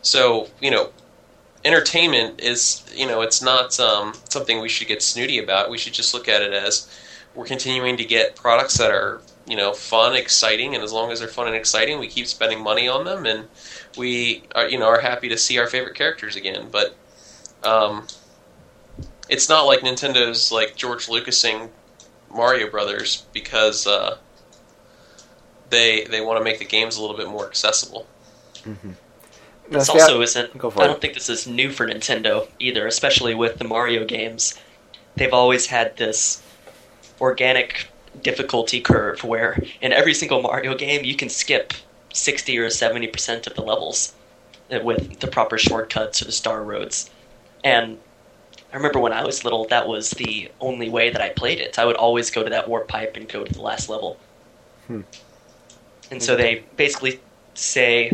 So 0.00 0.48
you 0.60 0.70
know, 0.70 0.90
entertainment 1.64 2.40
is 2.40 2.84
you 2.94 3.06
know 3.06 3.20
it's 3.22 3.42
not 3.42 3.78
um, 3.80 4.14
something 4.28 4.60
we 4.60 4.68
should 4.68 4.88
get 4.88 5.02
snooty 5.02 5.38
about. 5.38 5.70
We 5.70 5.78
should 5.78 5.92
just 5.92 6.14
look 6.14 6.28
at 6.28 6.42
it 6.42 6.52
as 6.52 6.88
we're 7.34 7.46
continuing 7.46 7.96
to 7.96 8.04
get 8.04 8.36
products 8.36 8.78
that 8.78 8.90
are 8.90 9.22
you 9.46 9.56
know 9.56 9.72
fun, 9.72 10.14
exciting, 10.14 10.74
and 10.74 10.82
as 10.82 10.92
long 10.92 11.10
as 11.10 11.20
they're 11.20 11.28
fun 11.28 11.46
and 11.46 11.56
exciting, 11.56 11.98
we 11.98 12.08
keep 12.08 12.26
spending 12.26 12.62
money 12.62 12.88
on 12.88 13.04
them, 13.04 13.26
and 13.26 13.48
we 13.96 14.44
are 14.54 14.68
you 14.68 14.78
know 14.78 14.86
are 14.86 15.00
happy 15.00 15.28
to 15.28 15.38
see 15.38 15.58
our 15.58 15.66
favorite 15.66 15.94
characters 15.94 16.36
again. 16.36 16.68
But 16.70 16.96
um, 17.64 18.06
it's 19.28 19.48
not 19.48 19.62
like 19.62 19.80
Nintendo's 19.80 20.52
like 20.52 20.76
George 20.76 21.06
Lucasing 21.06 21.70
Mario 22.32 22.70
Brothers 22.70 23.26
because 23.32 23.86
uh, 23.86 24.16
they 25.70 26.04
they 26.04 26.20
want 26.20 26.38
to 26.38 26.44
make 26.44 26.58
the 26.58 26.64
games 26.64 26.96
a 26.96 27.00
little 27.00 27.16
bit 27.16 27.28
more 27.28 27.46
accessible. 27.46 28.06
This 29.72 29.88
also 29.88 30.20
isn't. 30.22 30.50
I 30.54 30.86
don't 30.86 31.00
think 31.00 31.14
this 31.14 31.28
is 31.28 31.46
new 31.46 31.70
for 31.70 31.86
Nintendo 31.86 32.48
either, 32.58 32.86
especially 32.86 33.34
with 33.34 33.58
the 33.58 33.64
Mario 33.64 34.04
games. 34.04 34.54
They've 35.16 35.32
always 35.32 35.66
had 35.66 35.96
this 35.96 36.42
organic 37.20 37.88
difficulty 38.22 38.80
curve 38.80 39.24
where 39.24 39.62
in 39.80 39.92
every 39.92 40.14
single 40.14 40.42
Mario 40.42 40.74
game 40.74 41.04
you 41.04 41.14
can 41.16 41.28
skip 41.28 41.72
60 42.12 42.58
or 42.58 42.66
70% 42.66 43.46
of 43.46 43.54
the 43.54 43.62
levels 43.62 44.14
uh, 44.70 44.80
with 44.82 45.20
the 45.20 45.26
proper 45.26 45.56
shortcuts 45.58 46.20
or 46.20 46.26
the 46.26 46.32
star 46.32 46.62
roads. 46.62 47.10
And 47.64 47.98
I 48.72 48.76
remember 48.76 48.98
when 49.00 49.12
I 49.12 49.24
was 49.24 49.44
little, 49.44 49.66
that 49.68 49.86
was 49.88 50.10
the 50.10 50.50
only 50.60 50.88
way 50.90 51.10
that 51.10 51.22
I 51.22 51.30
played 51.30 51.60
it. 51.60 51.78
I 51.78 51.84
would 51.84 51.96
always 51.96 52.30
go 52.30 52.42
to 52.42 52.50
that 52.50 52.68
warp 52.68 52.88
pipe 52.88 53.16
and 53.16 53.28
go 53.28 53.44
to 53.44 53.52
the 53.52 53.62
last 53.62 53.88
level. 53.88 54.18
And 56.10 56.22
so 56.22 56.36
they 56.36 56.64
basically 56.76 57.20
say 57.54 58.10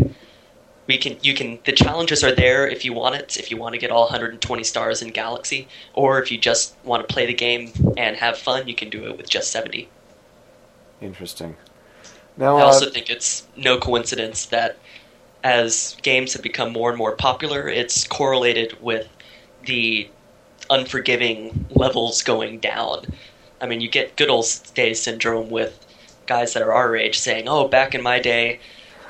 we 0.88 0.98
can 0.98 1.16
you 1.22 1.34
can 1.34 1.60
the 1.64 1.72
challenges 1.72 2.24
are 2.24 2.34
there 2.34 2.66
if 2.66 2.84
you 2.84 2.92
want 2.92 3.14
it 3.14 3.36
if 3.36 3.50
you 3.52 3.56
want 3.56 3.74
to 3.74 3.78
get 3.78 3.92
all 3.92 4.02
120 4.02 4.64
stars 4.64 5.00
in 5.00 5.10
galaxy 5.10 5.68
or 5.94 6.20
if 6.20 6.32
you 6.32 6.38
just 6.38 6.74
want 6.82 7.06
to 7.06 7.14
play 7.14 7.26
the 7.26 7.34
game 7.34 7.70
and 7.96 8.16
have 8.16 8.36
fun 8.36 8.66
you 8.66 8.74
can 8.74 8.90
do 8.90 9.06
it 9.06 9.16
with 9.16 9.28
just 9.28 9.52
70 9.52 9.88
Interesting. 11.00 11.56
Now, 12.36 12.56
i 12.56 12.62
uh, 12.62 12.64
also 12.64 12.90
think 12.90 13.08
it's 13.08 13.46
no 13.56 13.78
coincidence 13.78 14.46
that 14.46 14.78
as 15.44 15.96
games 16.02 16.32
have 16.32 16.42
become 16.42 16.72
more 16.72 16.88
and 16.88 16.98
more 16.98 17.14
popular 17.14 17.68
it's 17.68 18.04
correlated 18.04 18.76
with 18.82 19.08
the 19.66 20.08
unforgiving 20.70 21.66
levels 21.70 22.22
going 22.22 22.58
down 22.58 23.04
i 23.60 23.66
mean 23.66 23.80
you 23.80 23.88
get 23.88 24.16
good 24.16 24.30
old 24.30 24.46
days 24.74 25.00
syndrome 25.00 25.50
with 25.50 25.84
guys 26.26 26.54
that 26.54 26.62
are 26.62 26.72
our 26.72 26.96
age 26.96 27.18
saying 27.18 27.48
oh 27.48 27.68
back 27.68 27.94
in 27.94 28.02
my 28.02 28.18
day 28.18 28.58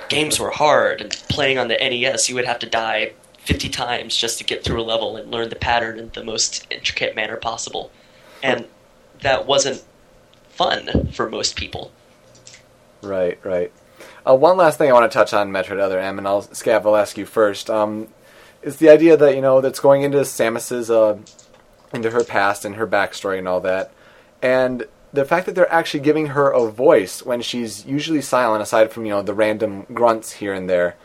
games 0.08 0.38
were 0.38 0.50
hard 0.50 1.00
and 1.00 1.10
playing 1.28 1.58
on 1.58 1.68
the 1.68 1.76
NES 1.76 2.28
you 2.28 2.34
would 2.34 2.44
have 2.44 2.58
to 2.60 2.66
die 2.66 3.12
50 3.38 3.68
times 3.70 4.16
just 4.16 4.38
to 4.38 4.44
get 4.44 4.62
through 4.62 4.80
a 4.80 4.84
level 4.84 5.16
and 5.16 5.30
learn 5.30 5.48
the 5.48 5.56
pattern 5.56 5.98
in 5.98 6.10
the 6.14 6.22
most 6.22 6.66
intricate 6.70 7.16
manner 7.16 7.36
possible. 7.36 7.90
And 8.42 8.66
that 9.22 9.46
wasn't 9.46 9.82
fun 10.50 11.08
for 11.12 11.30
most 11.30 11.56
people. 11.56 11.90
Right, 13.00 13.38
right. 13.44 13.72
Uh, 14.28 14.34
one 14.34 14.56
last 14.56 14.76
thing 14.76 14.90
I 14.90 14.92
want 14.92 15.10
to 15.10 15.16
touch 15.16 15.32
on 15.32 15.50
Metroid 15.50 15.80
Other 15.80 15.98
M, 15.98 16.18
and 16.18 16.28
I'll 16.28 16.42
Scav, 16.42 16.84
I'll 16.84 16.96
ask 16.96 17.16
you 17.16 17.24
first. 17.24 17.70
Um, 17.70 18.08
is 18.60 18.76
the 18.76 18.90
idea 18.90 19.16
that 19.16 19.34
you 19.34 19.40
know 19.40 19.60
that's 19.60 19.80
going 19.80 20.02
into 20.02 20.18
Samus's 20.18 20.90
uh, 20.90 21.18
into 21.94 22.10
her 22.10 22.24
past 22.24 22.64
and 22.64 22.74
her 22.74 22.86
backstory 22.86 23.38
and 23.38 23.48
all 23.48 23.60
that, 23.60 23.92
and 24.42 24.86
the 25.12 25.24
fact 25.24 25.46
that 25.46 25.54
they're 25.54 25.72
actually 25.72 26.00
giving 26.00 26.28
her 26.28 26.50
a 26.50 26.70
voice 26.70 27.24
when 27.24 27.40
she's 27.40 27.86
usually 27.86 28.20
silent, 28.20 28.62
aside 28.62 28.90
from 28.90 29.04
you 29.04 29.12
know 29.12 29.22
the 29.22 29.34
random 29.34 29.86
grunts 29.92 30.32
here 30.32 30.52
and 30.52 30.68
there. 30.68 30.96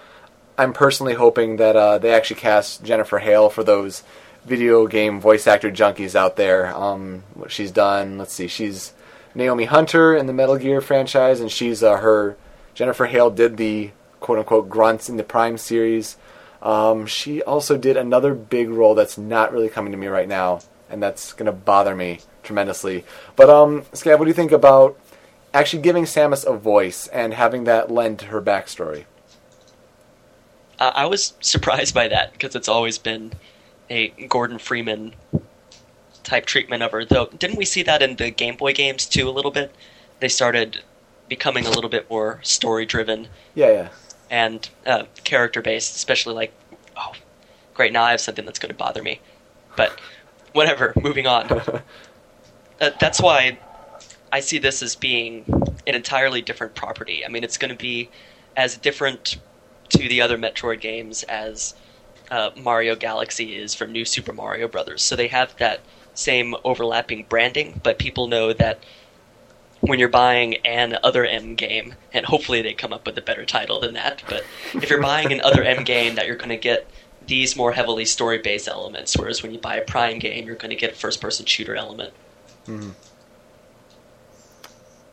I'm 0.58 0.74
personally 0.74 1.14
hoping 1.14 1.58
that 1.58 1.76
uh, 1.76 1.98
they 1.98 2.14
actually 2.14 2.40
cast 2.40 2.84
Jennifer 2.84 3.20
Hale 3.20 3.50
for 3.50 3.64
those 3.64 4.04
video 4.46 4.88
game 4.88 5.20
voice 5.20 5.48
actor 5.48 5.72
junkies 5.72 6.16
out 6.16 6.36
there. 6.36 6.76
Um, 6.76 7.24
what 7.34 7.52
she's 7.52 7.72
done, 7.72 8.18
let's 8.18 8.34
see, 8.34 8.48
she's 8.48 8.94
Naomi 9.34 9.66
Hunter 9.66 10.16
in 10.16 10.28
the 10.28 10.34
Metal 10.34 10.58
Gear 10.58 10.82
franchise, 10.82 11.40
and 11.40 11.52
she's 11.52 11.82
uh, 11.82 11.98
her. 11.98 12.38
Jennifer 12.74 13.06
Hale 13.06 13.30
did 13.30 13.58
the 13.58 13.92
quote 14.20 14.40
unquote 14.40 14.70
grunts 14.70 15.10
in 15.10 15.18
the 15.18 15.24
Prime 15.24 15.58
series. 15.58 16.18
Um, 16.62 17.06
she 17.06 17.42
also 17.44 17.78
did 17.78 17.98
another 17.98 18.34
big 18.34 18.70
role 18.70 18.96
that's 18.96 19.18
not 19.18 19.52
really 19.52 19.70
coming 19.70 19.92
to 19.92 19.98
me 19.98 20.08
right 20.08 20.28
now, 20.28 20.62
and 20.90 21.04
that's 21.04 21.34
to 21.34 21.52
bother 21.52 21.96
me 21.96 22.20
tremendously. 22.44 23.06
But, 23.36 23.50
um, 23.50 23.84
Scav, 23.94 24.20
what 24.20 24.26
do 24.26 24.30
you 24.30 24.34
think 24.36 24.52
about 24.52 24.98
actually 25.54 25.82
giving 25.82 26.04
Samus 26.06 26.46
a 26.46 26.56
voice 26.58 27.08
and 27.08 27.34
having 27.34 27.64
that 27.66 27.90
lend 27.92 28.20
to 28.20 28.26
her 28.28 28.42
backstory? 28.42 29.06
Uh, 30.80 30.92
I 30.96 31.06
was 31.06 31.34
surprised 31.40 31.94
by 31.94 32.08
that 32.08 32.34
because 32.34 32.56
it's 32.56 32.68
always 32.68 32.98
been 32.98 33.34
a 33.90 34.10
Gordon 34.28 34.58
Freeman 34.58 35.14
type 36.24 36.46
treatment 36.46 36.84
of 36.84 36.92
her. 36.92 37.06
Though, 37.06 37.28
didn't 37.28 37.58
we 37.58 37.66
see 37.66 37.84
that 37.84 38.02
in 38.02 38.16
the 38.16 38.32
Game 38.32 38.56
Boy 38.56 38.74
games 38.74 39.06
too 39.06 39.28
a 39.30 39.32
little 39.32 39.52
bit? 39.52 39.74
They 40.20 40.30
started 40.30 40.82
becoming 41.30 41.66
a 41.66 41.70
little 41.70 41.90
bit 41.90 42.10
more 42.10 42.40
story 42.44 42.86
driven 42.86 43.28
Yeah, 43.56 43.70
yeah. 43.72 43.90
and 44.30 44.70
uh, 44.86 45.04
character 45.24 45.62
based, 45.62 45.96
especially 45.96 46.34
like, 46.34 46.54
oh, 46.98 47.14
great, 47.74 47.94
now 47.94 48.04
I 48.04 48.12
have 48.12 48.22
something 48.22 48.46
that's 48.46 48.60
going 48.60 48.72
to 48.72 48.78
bother 48.78 49.02
me. 49.04 49.20
But 49.76 50.00
whatever, 50.54 50.94
moving 51.02 51.28
on. 51.28 51.50
uh, 52.82 52.92
that's 53.00 53.22
why 53.22 53.58
I 54.32 54.40
see 54.40 54.58
this 54.58 54.82
as 54.82 54.96
being 54.96 55.46
an 55.86 55.96
entirely 55.96 56.42
different 56.42 56.76
property. 56.76 57.26
I 57.26 57.30
mean, 57.30 57.44
it's 57.44 57.58
going 57.58 57.72
to 57.72 57.78
be 57.78 58.10
as 58.56 58.78
different 58.78 59.38
to 59.90 60.08
the 60.08 60.22
other 60.22 60.38
Metroid 60.38 60.82
games 60.82 61.24
as 61.24 61.76
uh, 62.32 62.52
Mario 62.58 62.96
Galaxy 62.96 63.56
is 63.56 63.76
from 63.76 63.92
New 63.92 64.06
Super 64.06 64.34
Mario 64.34 64.68
Brothers. 64.68 65.04
So 65.04 65.16
they 65.16 65.28
have 65.28 65.56
that 65.58 65.82
same 66.14 66.56
overlapping 66.64 67.26
branding, 67.30 67.80
but 67.84 68.00
people 68.00 68.28
know 68.28 68.54
that 68.54 68.80
when 69.82 70.00
you're 70.00 70.10
buying 70.10 70.56
an 70.66 70.98
other 71.04 71.26
M 71.26 71.56
game, 71.56 71.94
and 72.14 72.26
hopefully 72.26 72.62
they 72.62 72.74
come 72.74 72.94
up 72.94 73.06
with 73.06 73.18
a 73.18 73.22
better 73.22 73.46
title 73.46 73.82
than 73.82 73.94
that, 73.96 74.24
but 74.30 74.46
if 74.74 74.90
you're 74.90 75.02
buying 75.02 75.32
an 75.34 75.42
other 75.42 75.62
M 75.62 75.84
game, 75.84 76.16
that 76.16 76.26
you're 76.26 76.38
going 76.38 76.50
to 76.50 76.58
get 76.58 76.90
these 77.28 77.56
more 77.56 77.74
heavily 77.74 78.06
story 78.06 78.38
based 78.38 78.68
elements, 78.68 79.18
whereas 79.18 79.44
when 79.44 79.52
you 79.52 79.60
buy 79.60 79.76
a 79.76 79.84
Prime 79.84 80.20
game, 80.20 80.46
you're 80.46 80.56
going 80.56 80.70
to 80.70 80.76
get 80.76 80.94
a 80.94 80.96
first 80.96 81.20
person 81.20 81.46
shooter 81.46 81.76
element. 81.76 82.14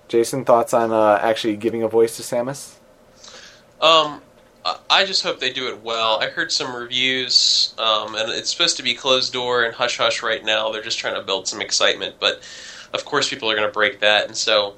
Jason, 0.09 0.45
thoughts 0.45 0.75
on 0.75 0.91
uh, 0.93 1.19
actually 1.23 1.57
giving 1.57 1.83
a 1.83 1.89
voice 1.89 2.17
to 2.17 2.23
Samus? 2.23 2.75
Um, 3.81 4.23
I- 4.65 4.79
I 4.91 5.05
just 5.05 5.23
hope 5.23 5.41
they 5.41 5.53
do 5.53 5.69
it 5.69 5.83
well. 5.83 6.19
I 6.21 6.27
heard 6.29 6.51
some 6.53 6.75
reviews, 6.75 7.75
um, 7.79 8.15
and 8.15 8.31
it's 8.31 8.51
supposed 8.51 8.77
to 8.79 8.83
be 8.83 8.95
closed 8.95 9.33
door 9.33 9.63
and 9.65 9.75
hush 9.75 9.99
hush 9.99 10.23
right 10.23 10.45
now. 10.45 10.71
They're 10.73 10.83
just 10.83 10.99
trying 10.99 11.15
to 11.15 11.23
build 11.23 11.47
some 11.49 11.61
excitement, 11.61 12.17
but 12.19 12.41
of 12.93 13.05
course 13.05 13.31
people 13.31 13.51
are 13.51 13.55
going 13.55 13.69
to 13.69 13.73
break 13.73 14.01
that, 14.01 14.27
and 14.27 14.37
so 14.37 14.75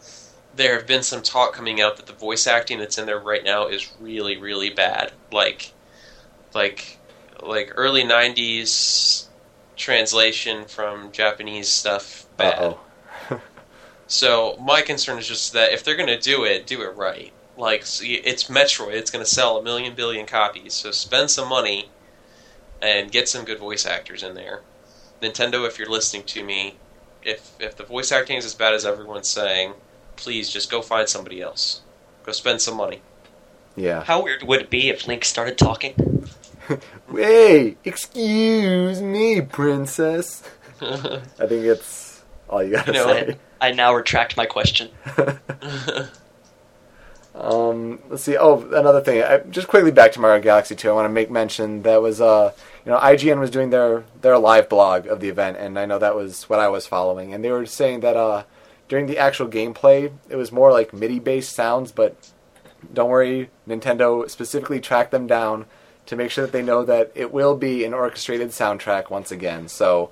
there 0.55 0.77
have 0.77 0.87
been 0.87 1.03
some 1.03 1.23
talk 1.23 1.55
coming 1.55 1.81
out 1.81 1.97
that 1.97 2.07
the 2.07 2.13
voice 2.13 2.47
acting 2.47 2.79
that's 2.79 2.99
in 2.99 3.07
there 3.07 3.19
right 3.19 3.43
now 3.43 3.69
is 3.69 3.91
really, 4.01 4.37
really 4.37 4.69
bad. 4.69 5.13
Like, 5.33 5.73
like, 6.55 6.99
like 7.43 7.73
early 7.75 8.05
'90s 8.05 9.29
translation 9.77 10.67
from 10.67 11.11
Japanese 11.11 11.69
stuff 11.71 12.27
bad. 12.43 12.77
So 14.13 14.59
my 14.61 14.83
concern 14.83 15.19
is 15.19 15.27
just 15.27 15.55
that 15.55 15.73
if 15.73 15.83
they're 15.83 15.97
going 15.97 16.07
to 16.07 16.19
do 16.19 16.45
it, 16.45 16.67
do 16.67 16.83
it 16.83 16.95
right. 16.97 17.33
Like 17.57 17.81
it's 17.81 18.45
Metroid, 18.45 18.93
it's 18.93 19.11
going 19.11 19.25
to 19.25 19.31
sell 19.31 19.57
a 19.57 19.63
million 19.63 19.95
billion 19.95 20.27
copies. 20.27 20.75
So 20.75 20.91
spend 20.91 21.31
some 21.31 21.49
money 21.49 21.89
and 22.83 23.11
get 23.11 23.27
some 23.27 23.47
good 23.47 23.59
voice 23.59 23.87
actors 23.87 24.23
in 24.23 24.35
there. 24.35 24.61
Nintendo, 25.23 25.67
if 25.67 25.79
you're 25.79 25.89
listening 25.89 26.25
to 26.25 26.45
me, 26.45 26.77
if 27.23 27.53
if 27.59 27.75
the 27.77 27.85
voice 27.85 28.13
acting 28.13 28.37
is 28.37 28.45
as 28.45 28.55
bad 28.55 28.75
as 28.75 28.85
everyone's 28.85 29.29
saying, 29.29 29.73
please 30.17 30.51
just 30.51 30.71
go 30.71 30.83
find 30.83 31.09
somebody 31.09 31.41
else. 31.41 31.81
Go 32.25 32.33
spend 32.33 32.61
some 32.61 32.77
money. 32.77 33.01
Yeah. 33.77 34.05
How 34.05 34.23
weird 34.23 34.43
would 34.43 34.61
it 34.61 34.69
be 34.71 34.91
if 34.91 35.07
Link 35.07 35.25
started 35.25 35.57
talking? 35.57 36.29
Hey, 37.11 37.77
excuse 37.85 39.03
me, 39.03 39.41
princess. 39.41 40.43
I 40.81 41.47
think 41.47 41.65
it's 41.67 42.02
all 42.53 42.63
you 42.63 42.73
gotta 42.73 42.95
say. 42.95 43.39
I 43.61 43.73
now 43.73 43.95
retract 43.95 44.37
my 44.37 44.47
question. 44.47 44.91
Um, 47.35 47.99
let's 48.11 48.23
see. 48.23 48.37
Oh, 48.37 48.61
another 48.73 49.01
thing. 49.01 49.23
I, 49.23 49.39
just 49.39 49.69
quickly 49.69 49.91
back 49.91 50.13
to 50.13 50.21
Mario 50.21 50.43
Galaxy 50.43 50.75
2. 50.75 50.91
I 50.91 50.93
want 50.93 51.07
to 51.07 51.13
make 51.13 51.31
mention 51.31 51.83
that 51.83 52.03
was, 52.03 52.21
uh, 52.21 52.53
you 52.85 52.93
know, 52.93 52.99
IGN 52.99 53.41
was 53.41 53.51
doing 53.51 53.71
their 53.71 54.05
their 54.21 54.39
live 54.39 54.69
blog 54.69 55.07
of 55.07 55.21
the 55.21 55.29
event, 55.29 55.57
and 55.57 55.79
I 55.79 55.87
know 55.87 55.99
that 55.99 56.15
was 56.15 56.49
what 56.49 56.61
I 56.61 56.69
was 56.69 56.87
following. 56.87 57.33
And 57.33 57.43
they 57.43 57.51
were 57.51 57.67
saying 57.67 58.01
that 58.01 58.17
uh, 58.17 58.45
during 58.89 59.07
the 59.07 59.19
actual 59.19 59.49
gameplay, 59.49 60.13
it 60.29 60.37
was 60.37 60.53
more 60.53 60.73
like 60.73 60.93
MIDI 60.93 61.19
based 61.19 61.55
sounds. 61.55 61.91
But 61.91 62.31
don't 62.93 63.11
worry, 63.11 63.51
Nintendo 63.67 64.29
specifically 64.29 64.81
tracked 64.81 65.11
them 65.11 65.27
down 65.27 65.65
to 66.05 66.17
make 66.17 66.31
sure 66.31 66.45
that 66.45 66.53
they 66.53 66.63
know 66.63 66.85
that 66.85 67.13
it 67.15 67.33
will 67.33 67.57
be 67.57 67.85
an 67.85 67.95
orchestrated 67.95 68.51
soundtrack 68.51 69.11
once 69.11 69.31
again. 69.31 69.69
So. 69.69 70.11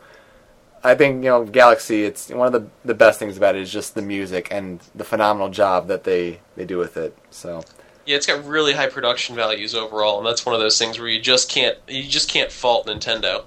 I 0.82 0.94
think 0.94 1.22
you 1.24 1.30
know 1.30 1.44
Galaxy. 1.44 2.04
It's 2.04 2.28
one 2.28 2.46
of 2.46 2.52
the 2.52 2.68
the 2.84 2.94
best 2.94 3.18
things 3.18 3.36
about 3.36 3.54
it 3.54 3.62
is 3.62 3.72
just 3.72 3.94
the 3.94 4.02
music 4.02 4.48
and 4.50 4.80
the 4.94 5.04
phenomenal 5.04 5.50
job 5.50 5.88
that 5.88 6.04
they 6.04 6.40
they 6.56 6.64
do 6.64 6.78
with 6.78 6.96
it. 6.96 7.16
So 7.30 7.64
Yeah, 8.06 8.16
it's 8.16 8.26
got 8.26 8.44
really 8.44 8.72
high 8.72 8.88
production 8.88 9.36
values 9.36 9.74
overall, 9.74 10.18
and 10.18 10.26
that's 10.26 10.46
one 10.46 10.54
of 10.54 10.60
those 10.60 10.78
things 10.78 10.98
where 10.98 11.08
you 11.08 11.20
just 11.20 11.50
can't 11.50 11.76
you 11.86 12.04
just 12.04 12.28
can't 12.28 12.50
fault 12.50 12.86
Nintendo 12.86 13.44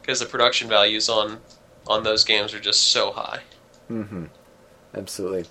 because 0.00 0.20
the 0.20 0.26
production 0.26 0.68
values 0.68 1.08
on 1.08 1.38
on 1.86 2.02
those 2.02 2.24
games 2.24 2.52
are 2.52 2.60
just 2.60 2.84
so 2.84 3.12
high. 3.12 3.40
Mm-hmm. 3.90 4.24
Absolutely. 4.94 5.44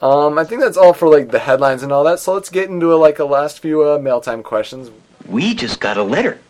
Um, 0.00 0.38
I 0.38 0.44
think 0.44 0.60
that's 0.60 0.76
all 0.76 0.92
for 0.92 1.08
like 1.08 1.30
the 1.30 1.40
headlines 1.40 1.82
and 1.82 1.92
all 1.92 2.04
that. 2.04 2.20
So 2.20 2.32
let's 2.32 2.50
get 2.50 2.68
into 2.68 2.94
like 2.96 3.18
a 3.18 3.24
last 3.24 3.60
few 3.60 3.88
uh, 3.88 3.98
mail 3.98 4.20
time 4.20 4.42
questions. 4.42 4.90
We 5.26 5.54
just 5.54 5.80
got 5.80 5.96
a 5.96 6.02
letter. 6.02 6.40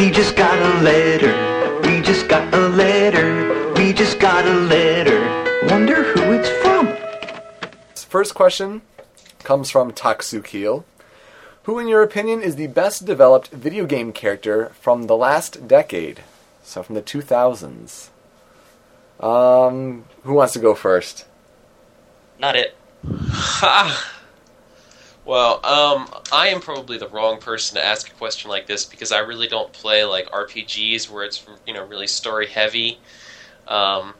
We 0.00 0.10
just 0.10 0.34
got 0.34 0.58
a 0.58 0.82
letter. 0.82 1.78
We 1.82 2.00
just 2.00 2.26
got 2.26 2.54
a 2.54 2.68
letter. 2.70 3.70
We 3.74 3.92
just 3.92 4.18
got 4.18 4.46
a 4.46 4.54
letter. 4.54 5.20
Wonder 5.68 6.02
who 6.02 6.32
it's 6.32 6.48
from. 6.48 6.96
First 8.08 8.34
question 8.34 8.80
comes 9.40 9.70
from 9.70 9.92
Taksukil. 9.92 10.84
Who, 11.64 11.78
in 11.78 11.86
your 11.86 12.02
opinion, 12.02 12.40
is 12.40 12.56
the 12.56 12.68
best 12.68 13.04
developed 13.04 13.48
video 13.48 13.84
game 13.84 14.14
character 14.14 14.72
from 14.80 15.06
the 15.06 15.18
last 15.18 15.68
decade? 15.68 16.22
So 16.62 16.82
from 16.82 16.94
the 16.94 17.02
2000s. 17.02 18.08
Um, 19.22 20.06
who 20.22 20.32
wants 20.32 20.54
to 20.54 20.60
go 20.60 20.74
first? 20.74 21.26
Not 22.38 22.56
it. 22.56 22.74
Ha! 23.04 24.19
Well, 25.30 25.64
um, 25.64 26.08
I 26.32 26.48
am 26.48 26.60
probably 26.60 26.98
the 26.98 27.06
wrong 27.06 27.38
person 27.38 27.76
to 27.76 27.84
ask 27.84 28.10
a 28.10 28.14
question 28.14 28.50
like 28.50 28.66
this 28.66 28.84
because 28.84 29.12
I 29.12 29.20
really 29.20 29.46
don't 29.46 29.72
play 29.72 30.02
like 30.02 30.28
RPGs 30.28 31.08
where 31.08 31.22
it's 31.22 31.46
you 31.64 31.72
know 31.72 31.84
really 31.84 32.08
story 32.08 32.48
heavy. 32.48 32.98
Um, 33.68 34.14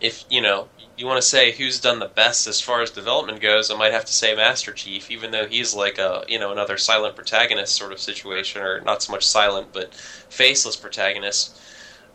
if 0.00 0.24
you 0.28 0.40
know 0.40 0.66
you 0.96 1.06
want 1.06 1.22
to 1.22 1.28
say 1.28 1.52
who's 1.52 1.80
done 1.80 2.00
the 2.00 2.08
best 2.08 2.48
as 2.48 2.60
far 2.60 2.82
as 2.82 2.90
development 2.90 3.40
goes, 3.40 3.70
I 3.70 3.76
might 3.76 3.92
have 3.92 4.04
to 4.04 4.12
say 4.12 4.34
Master 4.34 4.72
Chief, 4.72 5.12
even 5.12 5.30
though 5.30 5.46
he's 5.46 5.74
like 5.76 5.96
a 5.96 6.24
you 6.26 6.40
know 6.40 6.50
another 6.50 6.76
silent 6.76 7.14
protagonist 7.14 7.76
sort 7.76 7.92
of 7.92 8.00
situation, 8.00 8.62
or 8.62 8.80
not 8.80 9.04
so 9.04 9.12
much 9.12 9.24
silent 9.24 9.68
but 9.72 9.94
faceless 9.94 10.74
protagonist. 10.74 11.56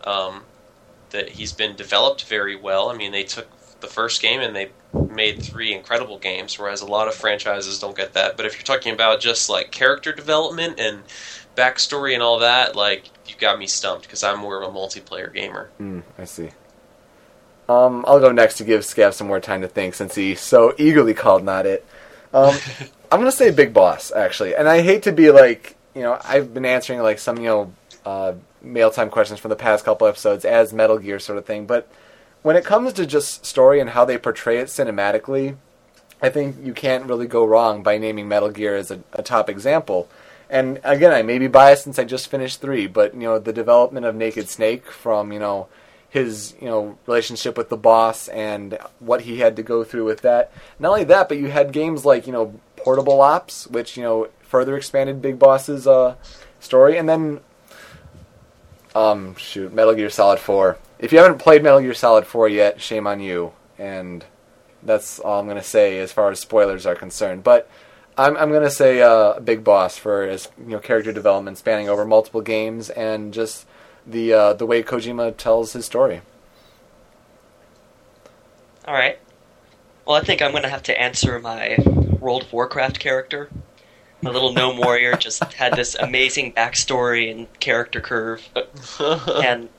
Um, 0.04 0.44
that 1.12 1.30
he's 1.30 1.54
been 1.54 1.78
developed 1.78 2.26
very 2.26 2.58
well. 2.58 2.90
I 2.90 2.98
mean, 2.98 3.14
they 3.14 3.24
took 3.24 3.48
the 3.82 3.88
first 3.88 4.22
game 4.22 4.40
and 4.42 4.56
they 4.56 4.72
made 4.94 5.42
three 5.42 5.74
incredible 5.74 6.18
games, 6.18 6.58
whereas 6.58 6.82
a 6.82 6.86
lot 6.86 7.08
of 7.08 7.14
franchises 7.14 7.80
don't 7.80 7.96
get 7.96 8.14
that. 8.14 8.38
But 8.38 8.46
if 8.46 8.56
you're 8.56 8.64
talking 8.64 8.94
about 8.94 9.20
just 9.20 9.50
like 9.50 9.72
character 9.72 10.12
development 10.14 10.80
and 10.80 11.04
backstory 11.56 12.14
and 12.14 12.24
all 12.24 12.40
that, 12.40 12.76
like 12.76 13.06
you 13.28 13.36
got 13.38 13.60
me 13.60 13.68
stumped 13.68 14.04
because 14.04 14.24
I'm 14.24 14.40
more 14.40 14.62
of 14.62 14.70
a 14.70 14.78
multiplayer 14.78 15.34
gamer. 15.34 15.70
Hmm, 15.78 16.00
I 16.18 16.26
see. 16.26 16.50
Um, 17.70 18.04
I'll 18.08 18.20
go 18.20 18.32
next 18.32 18.58
to 18.58 18.64
give 18.64 18.82
Scav 18.82 19.14
some 19.14 19.28
more 19.28 19.40
time 19.40 19.62
to 19.62 19.68
think 19.68 19.94
since 19.94 20.16
he 20.16 20.36
so 20.36 20.74
eagerly 20.78 21.14
called 21.14 21.44
not 21.44 21.66
it. 21.66 21.86
Um, 22.34 22.56
I'm 23.12 23.20
gonna 23.20 23.32
say 23.32 23.52
Big 23.52 23.74
Boss 23.74 24.12
actually, 24.12 24.56
and 24.56 24.68
I 24.68 24.82
hate 24.82 25.04
to 25.04 25.12
be 25.12 25.32
like 25.32 25.76
you 25.96 26.02
know 26.02 26.20
I've 26.24 26.54
been 26.54 26.66
answering 26.66 27.02
like 27.02 27.20
some 27.20 27.38
you 27.38 27.44
know 27.44 27.74
uh, 28.06 28.34
mail 28.62 28.92
time 28.92 29.10
questions 29.10 29.40
from 29.40 29.50
the 29.50 29.56
past 29.56 29.86
couple 29.86 30.08
episodes 30.08 30.46
as 30.46 30.74
Metal 30.74 30.98
Gear 30.98 31.20
sort 31.20 31.38
of 31.38 31.46
thing, 31.46 31.66
but 31.66 31.90
when 32.42 32.56
it 32.56 32.66
comes 32.66 32.94
to 32.94 33.06
just 33.06 33.46
story 33.46 33.80
and 33.80 33.92
how 33.92 34.06
they 34.06 34.18
portray 34.18 34.58
it 34.58 34.68
cinematically, 34.68 35.58
I 36.22 36.30
think 36.30 36.58
you 36.64 36.74
can't 36.74 37.06
really 37.06 37.28
go 37.28 37.46
wrong 37.46 37.84
by 37.84 37.98
naming 37.98 38.28
Metal 38.28 38.50
Gear 38.50 38.76
as 38.76 38.92
a, 38.92 39.02
a 39.14 39.24
top 39.24 39.50
example. 39.50 40.08
And 40.50 40.80
again, 40.84 41.14
I 41.14 41.22
may 41.22 41.40
be 41.40 41.48
biased 41.48 41.84
since 41.84 41.98
I 41.98 42.04
just 42.04 42.30
finished 42.30 42.62
three, 42.62 42.86
but 42.86 43.14
you 43.14 43.22
know 43.22 43.40
the 43.40 43.54
development 43.54 44.06
of 44.06 44.16
Naked 44.16 44.50
Snake 44.50 44.92
from 44.92 45.32
you 45.32 45.40
know 45.40 45.68
his 46.10 46.54
you 46.60 46.68
know 46.68 46.98
relationship 47.08 47.58
with 47.58 47.70
the 47.70 47.78
boss 47.78 48.28
and 48.28 48.78
what 49.00 49.22
he 49.22 49.40
had 49.40 49.56
to 49.56 49.64
go 49.64 49.84
through 49.84 50.06
with 50.06 50.22
that. 50.22 50.52
Not 50.78 50.90
only 50.90 51.06
that, 51.06 51.30
but 51.30 51.38
you 51.38 51.48
had 51.48 51.72
games 51.72 52.06
like 52.06 52.28
you 52.28 52.34
know 52.34 52.60
Portable 52.76 53.22
Ops, 53.22 53.66
which 53.68 53.96
you 53.96 54.04
know 54.04 54.28
further 54.42 54.76
expanded 54.76 55.22
Big 55.22 55.40
Boss's 55.40 55.88
uh, 55.88 56.16
story, 56.60 56.98
and 56.98 57.08
then 57.08 57.40
um 58.94 59.36
shoot 59.36 59.74
Metal 59.74 59.96
Gear 59.96 60.10
Solid 60.10 60.40
Four. 60.40 60.78
If 61.02 61.12
you 61.12 61.18
haven't 61.18 61.40
played 61.40 61.64
Metal 61.64 61.82
Gear 61.82 61.96
Solid 61.96 62.28
Four 62.28 62.48
yet, 62.48 62.80
shame 62.80 63.08
on 63.08 63.20
you. 63.20 63.54
And 63.78 64.24
that's 64.84 65.20
all 65.20 65.40
I'm 65.40 65.48
gonna 65.48 65.64
say 65.64 66.00
as 66.00 66.14
far 66.14 66.30
as 66.30 66.40
spoilers 66.40 66.86
are 66.86 66.96
concerned. 66.96 67.44
But 67.44 67.68
I'm 68.18 68.38
I'm 68.38 68.52
gonna 68.52 68.70
say 68.70 69.02
uh, 69.02 69.40
Big 69.40 69.64
Boss 69.64 69.98
for 69.98 70.28
his 70.28 70.48
you 70.60 70.74
know 70.74 70.80
character 70.80 71.12
development 71.12 71.58
spanning 71.58 71.90
over 71.90 72.06
multiple 72.06 72.42
games 72.42 72.92
and 72.92 73.34
just 73.34 73.66
the 74.06 74.32
uh, 74.32 74.54
the 74.54 74.66
way 74.68 74.84
Kojima 74.84 75.36
tells 75.38 75.74
his 75.74 75.86
story. 75.86 76.22
All 78.86 78.94
right. 78.94 79.18
Well, 80.06 80.16
I 80.16 80.22
think 80.22 80.42
I'm 80.42 80.52
going 80.52 80.64
to 80.64 80.70
have 80.70 80.84
to 80.84 81.00
answer 81.00 81.40
my 81.40 81.78
World 82.20 82.44
of 82.44 82.54
Warcraft 82.54 83.00
character. 83.00 83.50
My 84.24 84.32
little 84.32 84.54
gnome 84.54 84.78
warrior 84.78 85.16
just 85.16 85.44
had 85.54 85.76
this 85.76 85.96
amazing 85.96 86.54
backstory 86.54 87.32
and 87.32 87.48
character 87.60 88.02
curve, 88.02 88.48
and 89.00 89.70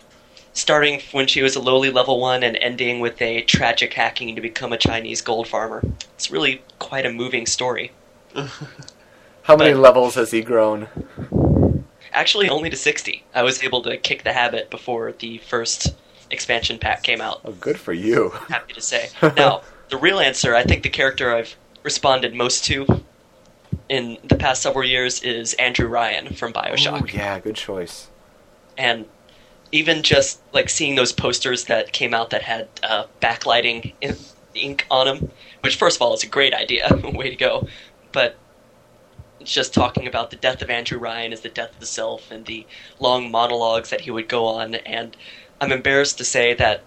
starting 0.53 1.01
when 1.13 1.27
she 1.27 1.43
was 1.43 1.57
a 1.57 1.61
lowly 1.61 1.91
level 1.91 2.21
one 2.21 2.43
and 2.43 2.57
ending 2.59 3.01
with 3.01 3.21
a 3.23 3.43
tragic 3.43 3.93
hacking 3.95 4.35
to 4.37 4.41
become 4.41 4.73
a 4.73 4.79
Chinese 4.79 5.21
gold 5.23 5.49
farmer. 5.49 5.83
It's 6.15 6.31
really 6.31 6.63
quite 6.79 7.07
a 7.07 7.13
moving 7.13 7.47
story. 7.47 7.93
How 9.43 9.57
many 9.57 9.73
But- 9.73 9.81
levels 9.81 10.15
has 10.17 10.31
he 10.31 10.43
grown? 10.43 10.89
Actually, 12.13 12.49
only 12.51 12.69
to 12.69 12.77
60. 12.77 13.25
I 13.35 13.43
was 13.43 13.63
able 13.63 13.83
to 13.83 13.97
kick 13.97 14.23
the 14.23 14.35
habit 14.35 14.69
before 14.71 15.13
the 15.13 15.39
first 15.39 15.95
expansion 16.31 16.79
pack 16.79 17.03
came 17.03 17.21
out. 17.23 17.41
Oh, 17.45 17.53
good 17.53 17.79
for 17.79 17.93
you. 17.95 18.31
happy 18.49 18.75
to 18.75 18.81
say. 18.83 19.09
Now, 19.37 19.63
the 19.89 19.97
real 19.97 20.21
answer, 20.21 20.55
I 20.55 20.63
think 20.63 20.83
the 20.83 20.91
character 20.91 21.35
I've 21.35 21.57
responded 21.83 22.35
most 22.35 22.65
to 22.67 23.03
in 23.89 24.19
the 24.25 24.37
past 24.37 24.63
several 24.63 24.85
years 24.87 25.23
is 25.23 25.55
Andrew 25.55 25.87
Ryan 25.89 26.35
from 26.35 26.53
Bioshock. 26.53 27.03
Ooh, 27.15 27.17
yeah, 27.17 27.39
good 27.41 27.57
choice. 27.57 28.09
And 28.77 29.07
even 29.73 30.03
just 30.03 30.41
like 30.53 30.69
seeing 30.69 30.95
those 30.95 31.13
posters 31.13 31.65
that 31.65 31.93
came 31.93 32.13
out 32.15 32.31
that 32.31 32.43
had 32.43 32.69
uh, 32.83 33.07
backlighting 33.21 33.95
in- 34.01 34.17
ink 34.55 34.87
on 34.91 35.07
them, 35.07 35.31
which 35.63 35.77
first 35.77 35.97
of 35.97 36.03
all 36.03 36.15
is 36.15 36.23
a 36.23 36.27
great 36.27 36.55
idea, 36.55 36.89
way 37.15 37.31
to 37.31 37.37
go. 37.37 37.67
But 38.13 38.37
just 39.43 39.75
talking 39.75 40.07
about 40.07 40.31
the 40.31 40.37
death 40.37 40.63
of 40.63 40.71
Andrew 40.71 40.99
Ryan 40.99 41.33
as 41.33 41.41
the 41.41 41.49
death 41.49 41.73
of 41.73 41.81
the 41.81 41.87
self 41.87 42.31
and 42.31 42.47
the 42.47 42.67
long 43.01 43.31
monologues 43.31 43.91
that 43.91 44.03
he 44.03 44.11
would 44.11 44.29
go 44.29 44.47
on. 44.47 44.75
And 44.75 45.17
I'm 45.61 45.73
embarrassed 45.73 46.19
to 46.19 46.25
say 46.25 46.55
that 46.55 46.83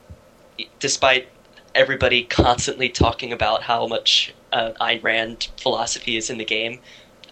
despite 0.79 1.27
everybody 1.73 2.23
constantly 2.23 2.87
talking 2.87 3.33
about 3.33 3.63
how 3.63 3.87
much 3.87 4.33
uh, 4.53 4.71
Ayn 4.79 5.03
Rand 5.03 5.49
philosophy 5.57 6.15
is 6.15 6.29
in 6.29 6.37
the 6.37 6.45
game, 6.45 6.79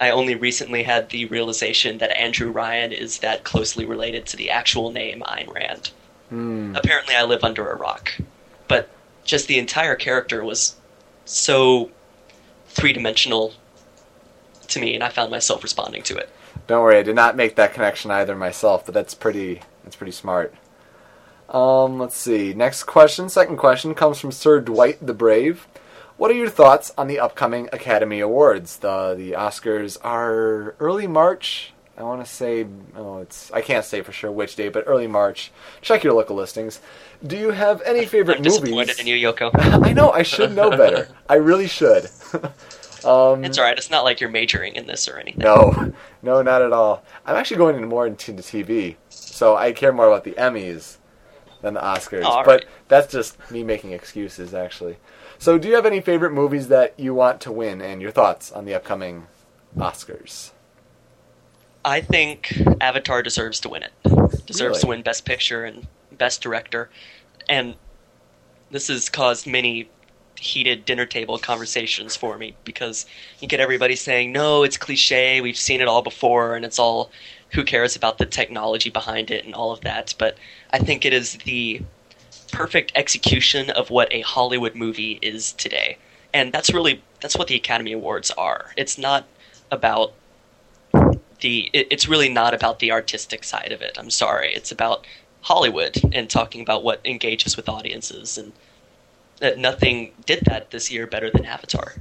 I 0.01 0.09
only 0.09 0.35
recently 0.35 0.83
had 0.83 1.09
the 1.09 1.25
realization 1.25 1.99
that 1.99 2.17
Andrew 2.17 2.51
Ryan 2.51 2.91
is 2.91 3.19
that 3.19 3.43
closely 3.43 3.85
related 3.85 4.25
to 4.27 4.37
the 4.37 4.49
actual 4.49 4.91
name 4.91 5.21
Ayn 5.25 5.53
Rand. 5.53 5.91
Apparently, 6.75 7.15
I 7.15 7.23
live 7.23 7.43
under 7.43 7.69
a 7.69 7.77
rock. 7.77 8.11
But 8.67 8.89
just 9.23 9.47
the 9.47 9.59
entire 9.59 9.95
character 9.95 10.43
was 10.43 10.75
so 11.25 11.91
three 12.67 12.91
dimensional 12.91 13.53
to 14.69 14.79
me, 14.79 14.95
and 14.95 15.03
I 15.03 15.09
found 15.09 15.31
myself 15.31 15.63
responding 15.63 16.03
to 16.03 16.17
it. 16.17 16.29
Don't 16.67 16.81
worry, 16.81 16.97
I 16.97 17.03
did 17.03 17.15
not 17.15 17.35
make 17.35 17.55
that 17.55 17.73
connection 17.73 18.09
either 18.11 18.35
myself, 18.35 18.85
but 18.85 18.93
that's 18.93 19.13
pretty 19.13 19.61
that's 19.83 19.95
pretty 19.95 20.11
smart. 20.11 20.53
Um, 21.49 21.99
let's 21.99 22.17
see. 22.17 22.53
Next 22.53 22.83
question, 22.83 23.29
second 23.29 23.57
question 23.57 23.93
comes 23.93 24.19
from 24.19 24.31
Sir 24.31 24.59
Dwight 24.59 25.05
the 25.05 25.13
Brave. 25.13 25.67
What 26.23 26.31
are 26.31 26.35
your 26.35 26.47
thoughts 26.47 26.89
on 26.97 27.07
the 27.07 27.19
upcoming 27.19 27.67
Academy 27.73 28.21
Awards? 28.21 28.77
The 28.77 29.13
the 29.13 29.33
Oscars 29.33 29.97
are 30.05 30.73
early 30.79 31.05
March. 31.05 31.73
I 31.97 32.03
want 32.03 32.25
to 32.25 32.31
say 32.31 32.65
oh 32.95 33.17
it's 33.17 33.51
I 33.51 33.59
can't 33.59 33.83
say 33.83 34.01
for 34.01 34.13
sure 34.13 34.31
which 34.31 34.55
day, 34.55 34.69
but 34.69 34.85
early 34.87 35.05
March. 35.05 35.51
Check 35.81 36.01
your 36.01 36.13
local 36.13 36.37
listings. 36.37 36.79
Do 37.27 37.35
you 37.35 37.49
have 37.51 37.81
any 37.81 38.05
favorite 38.05 38.37
I'm 38.37 38.43
movies? 38.43 38.61
disappointed 38.61 38.99
in 39.01 39.07
you, 39.07 39.17
Yoko. 39.17 39.51
I 39.85 39.91
know 39.91 40.11
I 40.11 40.23
should 40.23 40.55
know 40.55 40.69
better. 40.69 41.09
I 41.27 41.35
really 41.35 41.67
should. 41.67 42.05
um, 43.03 43.43
It's 43.43 43.57
alright, 43.57 43.77
it's 43.77 43.91
not 43.91 44.05
like 44.05 44.21
you're 44.21 44.29
majoring 44.29 44.77
in 44.77 44.87
this 44.87 45.09
or 45.09 45.17
anything. 45.17 45.43
no, 45.43 45.91
no, 46.21 46.41
not 46.41 46.61
at 46.61 46.71
all. 46.71 47.03
I'm 47.25 47.35
actually 47.35 47.57
going 47.57 47.75
into 47.75 47.87
more 47.89 48.07
into 48.07 48.31
TV, 48.31 48.95
so 49.09 49.57
I 49.57 49.73
care 49.73 49.91
more 49.91 50.07
about 50.07 50.23
the 50.23 50.35
Emmys 50.35 50.99
than 51.59 51.73
the 51.73 51.81
Oscars. 51.81 52.23
All 52.23 52.45
but 52.45 52.61
right. 52.61 52.65
that's 52.87 53.11
just 53.11 53.51
me 53.51 53.61
making 53.61 53.91
excuses, 53.91 54.53
actually. 54.53 54.95
So, 55.43 55.57
do 55.57 55.67
you 55.67 55.75
have 55.75 55.85
any 55.85 55.99
favorite 55.99 56.31
movies 56.31 56.69
that 56.69 56.97
you 56.97 57.13
want 57.13 57.41
to 57.41 57.51
win, 57.51 57.81
and 57.81 58.01
your 58.01 58.11
thoughts 58.11 58.49
on 58.49 58.63
the 58.63 58.73
upcoming 58.73 59.27
Oscars? 59.77 60.51
I 61.83 61.99
think 61.99 62.53
Avatar 62.79 63.21
deserves 63.21 63.59
to 63.59 63.67
win 63.67 63.83
it. 63.83 64.45
Deserves 64.45 64.79
to 64.79 64.87
win 64.87 65.01
Best 65.01 65.25
Picture 65.25 65.65
and 65.65 65.85
Best 66.13 66.41
Director. 66.41 66.89
And 67.49 67.75
this 68.71 68.87
has 68.87 69.09
caused 69.09 69.45
many 69.45 69.89
heated 70.39 70.85
dinner 70.85 71.05
table 71.05 71.37
conversations 71.37 72.15
for 72.15 72.37
me 72.37 72.55
because 72.63 73.05
you 73.41 73.49
get 73.49 73.59
everybody 73.59 73.97
saying, 73.97 74.31
no, 74.31 74.63
it's 74.63 74.77
cliche, 74.77 75.41
we've 75.41 75.57
seen 75.57 75.81
it 75.81 75.89
all 75.89 76.01
before, 76.01 76.55
and 76.55 76.63
it's 76.63 76.79
all 76.79 77.11
who 77.49 77.65
cares 77.65 77.97
about 77.97 78.17
the 78.17 78.25
technology 78.25 78.89
behind 78.89 79.29
it 79.29 79.43
and 79.43 79.53
all 79.53 79.73
of 79.73 79.81
that. 79.81 80.15
But 80.17 80.37
I 80.71 80.79
think 80.79 81.03
it 81.03 81.11
is 81.11 81.33
the 81.43 81.81
perfect 82.53 82.91
execution 82.95 83.69
of 83.71 83.89
what 83.89 84.13
a 84.13 84.21
Hollywood 84.21 84.75
movie 84.75 85.19
is 85.21 85.51
today. 85.53 85.97
And 86.33 86.53
that's 86.53 86.71
really 86.73 87.01
that's 87.19 87.35
what 87.35 87.47
the 87.47 87.55
Academy 87.55 87.91
Awards 87.91 88.31
are. 88.31 88.71
It's 88.77 88.97
not 88.97 89.25
about 89.71 90.13
the 91.41 91.69
it, 91.73 91.87
it's 91.91 92.07
really 92.07 92.29
not 92.29 92.53
about 92.53 92.79
the 92.79 92.91
artistic 92.91 93.43
side 93.43 93.71
of 93.71 93.81
it. 93.81 93.97
I'm 93.99 94.09
sorry. 94.09 94.53
It's 94.53 94.71
about 94.71 95.05
Hollywood 95.41 95.99
and 96.13 96.29
talking 96.29 96.61
about 96.61 96.83
what 96.83 97.01
engages 97.03 97.57
with 97.57 97.67
audiences 97.67 98.37
and 98.37 98.53
uh, 99.41 99.51
nothing 99.57 100.13
did 100.25 100.45
that 100.45 100.71
this 100.71 100.91
year 100.91 101.05
better 101.07 101.29
than 101.29 101.45
Avatar. 101.45 101.95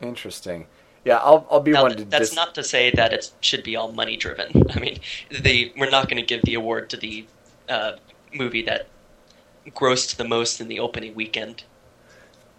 Interesting. 0.00 0.66
Yeah, 1.04 1.16
I'll 1.16 1.46
I'll 1.50 1.60
be 1.60 1.72
Now, 1.72 1.82
one 1.84 1.96
to 1.96 2.04
that's 2.04 2.30
dis- 2.30 2.36
not 2.36 2.54
to 2.56 2.62
say 2.62 2.90
that 2.90 3.12
it 3.12 3.30
should 3.40 3.62
be 3.62 3.74
all 3.74 3.92
money 3.92 4.16
driven. 4.16 4.64
I 4.70 4.78
mean, 4.78 4.98
the 5.30 5.72
we're 5.78 5.90
not 5.90 6.08
going 6.08 6.20
to 6.20 6.26
give 6.26 6.42
the 6.42 6.54
award 6.54 6.90
to 6.90 6.96
the 6.98 7.26
uh, 7.68 7.92
movie 8.34 8.62
that 8.62 8.88
grossed 9.74 10.16
the 10.16 10.24
most 10.26 10.60
in 10.60 10.68
the 10.68 10.80
opening 10.80 11.14
weekend. 11.14 11.64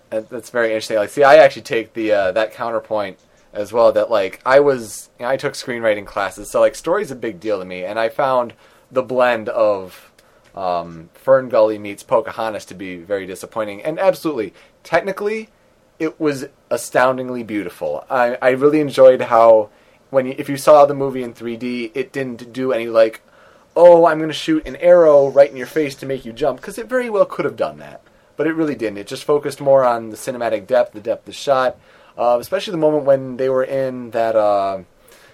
That's 0.09 0.49
very 0.49 0.69
interesting. 0.69 0.97
Like, 0.97 1.09
see, 1.09 1.23
I 1.23 1.35
actually 1.35 1.61
take 1.63 1.93
the 1.93 2.11
uh, 2.11 2.31
that 2.31 2.53
counterpoint 2.53 3.19
as 3.53 3.71
well. 3.71 3.91
That 3.91 4.09
like 4.09 4.41
I 4.45 4.59
was, 4.59 5.09
you 5.19 5.25
know, 5.25 5.29
I 5.29 5.37
took 5.37 5.53
screenwriting 5.53 6.05
classes, 6.05 6.49
so 6.49 6.59
like 6.59 6.75
story's 6.75 7.11
a 7.11 7.15
big 7.15 7.39
deal 7.39 7.59
to 7.59 7.65
me, 7.65 7.83
and 7.83 7.99
I 7.99 8.09
found 8.09 8.53
the 8.91 9.03
blend 9.03 9.49
of 9.49 10.11
um, 10.55 11.09
Fern 11.13 11.49
Gully 11.49 11.77
meets 11.77 12.01
Pocahontas 12.01 12.65
to 12.65 12.73
be 12.73 12.97
very 12.97 13.27
disappointing. 13.27 13.83
And 13.83 13.99
absolutely, 13.99 14.53
technically, 14.83 15.49
it 15.99 16.19
was 16.19 16.45
astoundingly 16.71 17.43
beautiful. 17.43 18.03
I 18.09 18.37
I 18.41 18.49
really 18.51 18.79
enjoyed 18.79 19.21
how 19.21 19.69
when 20.09 20.25
you, 20.25 20.35
if 20.37 20.49
you 20.49 20.57
saw 20.57 20.85
the 20.85 20.93
movie 20.93 21.23
in 21.23 21.33
3D, 21.33 21.91
it 21.93 22.11
didn't 22.11 22.51
do 22.51 22.71
any 22.71 22.87
like, 22.87 23.21
oh, 23.79 24.05
I'm 24.05 24.17
going 24.17 24.29
to 24.29 24.33
shoot 24.33 24.67
an 24.67 24.75
arrow 24.77 25.29
right 25.29 25.49
in 25.49 25.57
your 25.57 25.67
face 25.67 25.95
to 25.95 26.05
make 26.05 26.25
you 26.25 26.33
jump, 26.33 26.59
because 26.59 26.77
it 26.77 26.87
very 26.87 27.09
well 27.09 27.25
could 27.25 27.45
have 27.45 27.55
done 27.55 27.79
that 27.79 28.01
but 28.39 28.47
it 28.47 28.53
really 28.53 28.73
didn't. 28.73 28.99
It 28.99 29.07
just 29.07 29.25
focused 29.25 29.59
more 29.59 29.83
on 29.83 30.11
the 30.11 30.15
cinematic 30.15 30.65
depth, 30.65 30.93
the 30.93 31.01
depth 31.01 31.23
of 31.23 31.25
the 31.25 31.33
shot, 31.33 31.77
uh, 32.17 32.37
especially 32.39 32.71
the 32.71 32.77
moment 32.77 33.03
when 33.03 33.35
they 33.35 33.49
were 33.49 33.65
in 33.65 34.11
that 34.11 34.33
uh, 34.33 34.83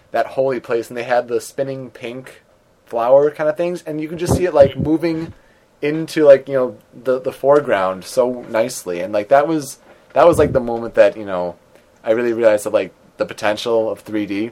that 0.09 0.25
holy 0.25 0.59
place 0.59 0.87
and 0.87 0.97
they 0.97 1.03
had 1.03 1.27
the 1.27 1.39
spinning 1.39 1.91
pink 1.91 2.41
flower 2.87 3.29
kind 3.29 3.47
of 3.47 3.55
things, 3.55 3.83
and 3.83 4.01
you 4.01 4.09
can 4.09 4.17
just 4.17 4.33
see 4.33 4.45
it 4.45 4.55
like 4.55 4.75
moving 4.75 5.35
into 5.83 6.25
like 6.25 6.49
you 6.49 6.55
know 6.55 6.77
the 6.95 7.19
the 7.19 7.31
foreground 7.31 8.05
so 8.05 8.41
nicely, 8.49 9.01
and 9.01 9.13
like 9.13 9.29
that 9.29 9.47
was 9.47 9.77
that 10.13 10.25
was 10.25 10.39
like 10.39 10.51
the 10.51 10.59
moment 10.59 10.95
that 10.95 11.15
you 11.15 11.25
know 11.25 11.57
I 12.03 12.09
really 12.09 12.33
realized 12.33 12.65
that 12.65 12.73
like 12.73 12.91
the 13.17 13.25
potential 13.27 13.91
of 13.91 14.03
3D, 14.03 14.51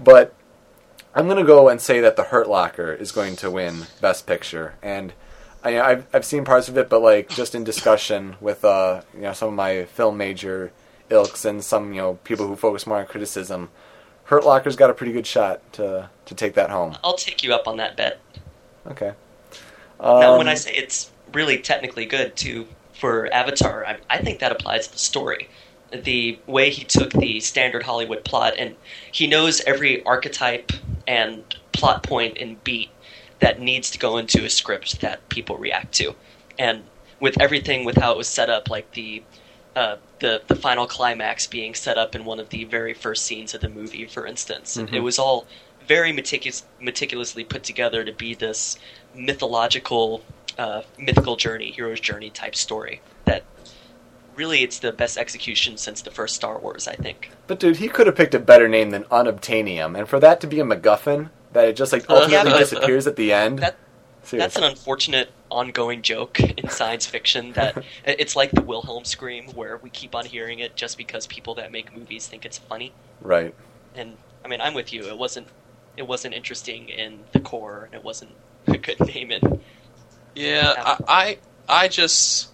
but. 0.00 0.34
I'm 1.14 1.28
gonna 1.28 1.44
go 1.44 1.68
and 1.68 1.80
say 1.80 2.00
that 2.00 2.16
The 2.16 2.24
Hurt 2.24 2.48
Locker 2.48 2.92
is 2.92 3.12
going 3.12 3.36
to 3.36 3.50
win 3.50 3.86
Best 4.00 4.26
Picture, 4.26 4.74
and 4.82 5.12
I, 5.62 5.80
I've 5.80 6.06
I've 6.12 6.24
seen 6.24 6.44
parts 6.44 6.68
of 6.68 6.76
it, 6.76 6.88
but 6.88 7.00
like 7.02 7.28
just 7.28 7.54
in 7.54 7.64
discussion 7.64 8.36
with 8.40 8.64
uh 8.64 9.02
you 9.14 9.22
know 9.22 9.32
some 9.32 9.48
of 9.48 9.54
my 9.54 9.84
film 9.84 10.16
major 10.16 10.72
ilks 11.10 11.44
and 11.44 11.62
some 11.64 11.92
you 11.92 12.00
know 12.00 12.14
people 12.24 12.46
who 12.48 12.56
focus 12.56 12.86
more 12.86 12.98
on 12.98 13.06
criticism, 13.06 13.70
Hurt 14.24 14.44
Locker's 14.44 14.76
got 14.76 14.90
a 14.90 14.94
pretty 14.94 15.12
good 15.12 15.26
shot 15.26 15.60
to 15.74 16.10
to 16.26 16.34
take 16.34 16.54
that 16.54 16.70
home. 16.70 16.98
I'll 17.04 17.16
take 17.16 17.42
you 17.42 17.54
up 17.54 17.68
on 17.68 17.76
that 17.76 17.96
bet. 17.96 18.20
Okay. 18.86 19.12
now, 20.18 20.36
when 20.36 20.48
Um, 20.48 20.48
I 20.48 20.54
say 20.54 20.72
it's 20.74 21.10
really 21.32 21.58
technically 21.58 22.06
good 22.06 22.36
too 22.36 22.68
for 22.92 23.32
Avatar, 23.32 23.84
I, 23.86 23.98
I 24.08 24.18
think 24.18 24.38
that 24.40 24.52
applies 24.52 24.86
to 24.88 24.92
the 24.94 24.98
story. 24.98 25.48
The 25.92 26.38
way 26.46 26.70
he 26.70 26.84
took 26.84 27.14
the 27.14 27.40
standard 27.40 27.84
Hollywood 27.84 28.24
plot, 28.24 28.54
and 28.58 28.76
he 29.12 29.26
knows 29.26 29.60
every 29.66 30.04
archetype 30.04 30.72
and 31.06 31.42
plot 31.72 32.02
point 32.02 32.38
and 32.38 32.62
beat 32.64 32.90
that 33.40 33.60
needs 33.60 33.90
to 33.90 33.98
go 33.98 34.16
into 34.16 34.44
a 34.44 34.50
script 34.50 35.00
that 35.00 35.28
people 35.28 35.56
react 35.58 35.92
to, 35.94 36.14
and 36.58 36.82
with 37.20 37.40
everything 37.40 37.84
with 37.84 37.96
how 37.96 38.12
it 38.12 38.18
was 38.18 38.28
set 38.28 38.48
up, 38.50 38.70
like 38.70 38.90
the 38.92 39.22
uh, 39.76 39.96
the 40.20 40.42
the 40.46 40.54
final 40.54 40.86
climax 40.86 41.46
being 41.46 41.74
set 41.74 41.98
up 41.98 42.14
in 42.14 42.24
one 42.24 42.38
of 42.40 42.48
the 42.50 42.64
very 42.64 42.94
first 42.94 43.24
scenes 43.24 43.54
of 43.54 43.60
the 43.60 43.68
movie, 43.68 44.06
for 44.06 44.26
instance, 44.26 44.76
it 44.92 45.00
was 45.00 45.18
all 45.18 45.46
very 45.86 46.12
meticulous, 46.12 46.64
meticulously 46.80 47.44
put 47.44 47.62
together 47.62 48.04
to 48.04 48.12
be 48.12 48.34
this 48.34 48.78
mythological, 49.14 50.22
uh, 50.58 50.82
mythical 50.98 51.36
journey, 51.36 51.70
hero's 51.70 52.00
journey 52.00 52.30
type 52.30 52.54
story. 52.54 53.00
That 53.26 53.44
really, 54.36 54.62
it's 54.62 54.78
the 54.78 54.92
best 54.92 55.16
execution 55.18 55.76
since 55.76 56.02
the 56.02 56.10
first 56.10 56.34
Star 56.34 56.58
Wars, 56.58 56.86
I 56.88 56.94
think. 56.94 57.30
but 57.46 57.58
dude, 57.60 57.76
he 57.76 57.88
could 57.88 58.06
have 58.06 58.16
picked 58.16 58.34
a 58.34 58.38
better 58.38 58.68
name 58.68 58.90
than 58.90 59.04
Unobtainium, 59.04 59.96
and 59.98 60.08
for 60.08 60.20
that 60.20 60.40
to 60.42 60.46
be 60.46 60.60
a 60.60 60.64
MacGuffin 60.64 61.30
that 61.52 61.68
it 61.68 61.76
just 61.76 61.92
like 61.92 62.08
Uh, 62.10 62.14
yeah, 62.28 62.38
ultimately 62.38 62.52
but- 62.52 62.58
disappears 62.58 63.06
at 63.06 63.16
the 63.16 63.32
end. 63.32 63.58
That- 63.60 63.76
That's 64.30 64.56
an 64.56 64.64
unfortunate 64.64 65.30
ongoing 65.50 66.00
joke 66.02 66.40
in 66.40 66.68
science 66.70 67.04
fiction 67.06 67.52
that 67.52 67.84
it's 68.06 68.34
like 68.34 68.50
the 68.52 68.62
Wilhelm 68.62 69.04
scream 69.04 69.48
where 69.54 69.76
we 69.76 69.90
keep 69.90 70.14
on 70.14 70.24
hearing 70.24 70.58
it 70.60 70.74
just 70.76 70.96
because 70.98 71.26
people 71.26 71.54
that 71.56 71.70
make 71.70 71.94
movies 71.96 72.26
think 72.26 72.44
it's 72.46 72.58
funny. 72.58 72.92
right. 73.20 73.54
And 73.94 74.16
I 74.44 74.48
mean, 74.48 74.60
I'm 74.60 74.74
with 74.74 74.92
you. 74.92 75.04
It 75.06 75.16
wasn't 75.18 75.46
it 75.96 76.06
wasn't 76.08 76.34
interesting 76.34 76.88
in 76.88 77.20
the 77.32 77.38
core, 77.40 77.84
and 77.84 77.94
it 77.94 78.02
wasn't 78.02 78.32
a 78.66 78.76
good 78.78 78.98
name 79.00 79.30
in 79.30 79.60
Yeah, 80.34 80.72
I, 80.76 81.38
I 81.68 81.82
I 81.84 81.88
just 81.88 82.48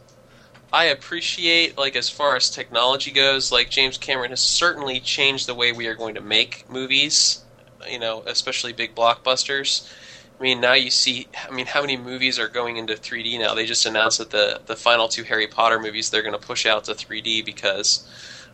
I 0.73 0.85
appreciate 0.85 1.77
like 1.77 1.97
as 1.97 2.09
far 2.09 2.37
as 2.37 2.49
technology 2.49 3.11
goes, 3.11 3.51
like 3.51 3.71
James 3.71 3.99
Cameron 3.99 4.31
has 4.31 4.41
certainly 4.41 5.01
changed 5.01 5.47
the 5.47 5.55
way 5.55 5.73
we 5.73 5.87
are 5.89 5.95
going 5.95 6.15
to 6.15 6.21
make 6.21 6.69
movies. 6.71 7.43
You 7.89 7.99
know, 7.99 8.23
especially 8.27 8.73
big 8.73 8.95
blockbusters. 8.95 9.91
I 10.39 10.43
mean, 10.43 10.61
now 10.61 10.75
you 10.75 10.91
see. 10.91 11.29
I 11.49 11.51
mean, 11.51 11.67
how 11.67 11.81
many 11.81 11.97
movies 11.97 12.39
are 12.39 12.49
going 12.49 12.77
into 12.77 12.95
3D 12.95 13.39
now? 13.39 13.55
They 13.55 13.67
just 13.67 13.85
announced 13.85 14.19
that 14.19 14.31
the 14.31 14.61
the 14.65 14.77
final 14.77 15.09
two 15.09 15.25
Harry 15.25 15.47
Potter 15.47 15.79
movies 15.79 16.11
they're 16.11 16.23
going 16.23 16.39
to 16.39 16.47
push 16.47 16.67
out 16.67 16.85
to 16.85 16.93
3D 16.93 17.45
because 17.45 18.09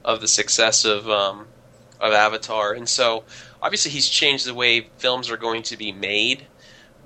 of 0.05 0.21
the 0.21 0.29
success 0.29 0.85
of 0.85 1.09
um, 1.11 1.47
of 2.01 2.13
Avatar, 2.13 2.73
and 2.73 2.89
so 2.89 3.25
obviously 3.61 3.91
he's 3.91 4.09
changed 4.09 4.47
the 4.47 4.55
way 4.55 4.89
films 4.99 5.31
are 5.31 5.37
going 5.37 5.63
to 5.65 5.77
be 5.77 5.93
made. 5.93 6.47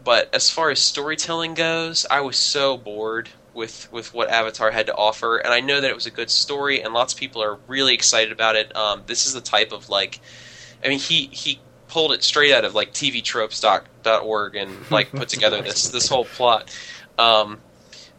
But 0.02 0.34
as 0.34 0.50
far 0.50 0.70
as 0.70 0.80
storytelling 0.80 1.54
goes, 1.54 2.06
I 2.10 2.20
was 2.20 2.38
so 2.38 2.78
bored 2.78 3.28
with 3.60 3.92
with 3.92 4.12
what 4.12 4.28
Avatar 4.30 4.72
had 4.72 4.86
to 4.86 4.94
offer, 4.96 5.36
and 5.36 5.52
I 5.52 5.60
know 5.60 5.80
that 5.80 5.88
it 5.88 5.94
was 5.94 6.06
a 6.06 6.10
good 6.10 6.30
story, 6.30 6.82
and 6.82 6.92
lots 6.92 7.12
of 7.12 7.20
people 7.20 7.42
are 7.42 7.58
really 7.68 7.94
excited 7.94 8.32
about 8.32 8.56
it. 8.56 8.74
Um, 8.74 9.02
this 9.06 9.26
is 9.26 9.34
the 9.34 9.40
type 9.40 9.70
of 9.70 9.88
like 9.88 10.20
I 10.84 10.88
mean, 10.88 10.98
he 10.98 11.26
he 11.26 11.60
pulled 11.88 12.12
it 12.12 12.22
straight 12.24 12.52
out 12.52 12.64
of 12.64 12.74
like 12.74 12.92
TVTropes.org 12.92 14.56
and 14.56 14.90
like 14.90 15.10
put 15.12 15.28
together 15.36 15.62
this 15.62 15.88
this 15.88 16.08
whole 16.08 16.24
plot. 16.24 16.74
Um, 17.18 17.58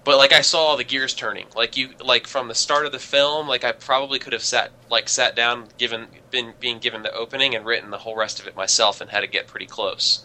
but 0.03 0.17
like 0.17 0.33
I 0.33 0.41
saw 0.41 0.59
all 0.59 0.77
the 0.77 0.83
gears 0.83 1.13
turning. 1.13 1.47
Like 1.55 1.77
you, 1.77 1.89
like 2.03 2.27
from 2.27 2.47
the 2.47 2.55
start 2.55 2.85
of 2.85 2.91
the 2.91 2.99
film, 2.99 3.47
like 3.47 3.63
I 3.63 3.71
probably 3.71 4.19
could 4.19 4.33
have 4.33 4.43
sat 4.43 4.71
like 4.89 5.09
sat 5.09 5.35
down, 5.35 5.67
given 5.77 6.07
been 6.29 6.53
being 6.59 6.79
given 6.79 7.03
the 7.03 7.13
opening 7.13 7.55
and 7.55 7.65
written 7.65 7.89
the 7.89 7.97
whole 7.97 8.15
rest 8.15 8.39
of 8.39 8.47
it 8.47 8.55
myself, 8.55 9.01
and 9.01 9.09
had 9.09 9.21
to 9.21 9.27
get 9.27 9.47
pretty 9.47 9.67
close. 9.67 10.23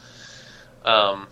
Um, 0.85 1.29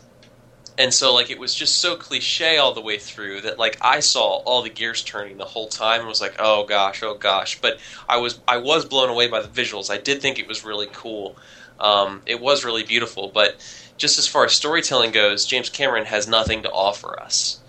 and 0.77 0.93
so 0.93 1.15
like 1.15 1.31
it 1.31 1.39
was 1.39 1.55
just 1.55 1.77
so 1.81 1.97
cliche 1.97 2.59
all 2.59 2.75
the 2.75 2.81
way 2.81 2.99
through 2.99 3.43
that 3.43 3.59
like 3.59 3.79
I 3.81 4.01
saw 4.01 4.39
all 4.45 4.63
the 4.63 4.71
gears 4.71 5.03
turning 5.03 5.37
the 5.37 5.45
whole 5.45 5.69
time 5.69 6.01
and 6.01 6.09
was 6.09 6.21
like, 6.21 6.37
oh 6.39 6.65
gosh, 6.65 7.03
oh 7.03 7.15
gosh. 7.15 7.61
But 7.61 7.79
I 8.09 8.17
was 8.17 8.41
I 8.49 8.59
was 8.59 8.85
blown 8.85 9.09
away 9.09 9.29
by 9.29 9.41
the 9.41 9.49
visuals. 9.49 9.91
I 9.91 9.99
did 9.99 10.21
think 10.21 10.39
it 10.39 10.49
was 10.49 10.65
really 10.65 10.89
cool. 10.93 11.37
Um, 11.79 12.23
it 12.27 12.41
was 12.41 12.65
really 12.65 12.83
beautiful, 12.83 13.31
but 13.33 13.57
just 13.97 14.19
as 14.19 14.27
far 14.27 14.45
as 14.45 14.53
storytelling 14.53 15.13
goes, 15.13 15.47
James 15.47 15.69
Cameron 15.69 16.07
has 16.07 16.27
nothing 16.27 16.63
to 16.63 16.71
offer 16.71 17.21
us. 17.21 17.61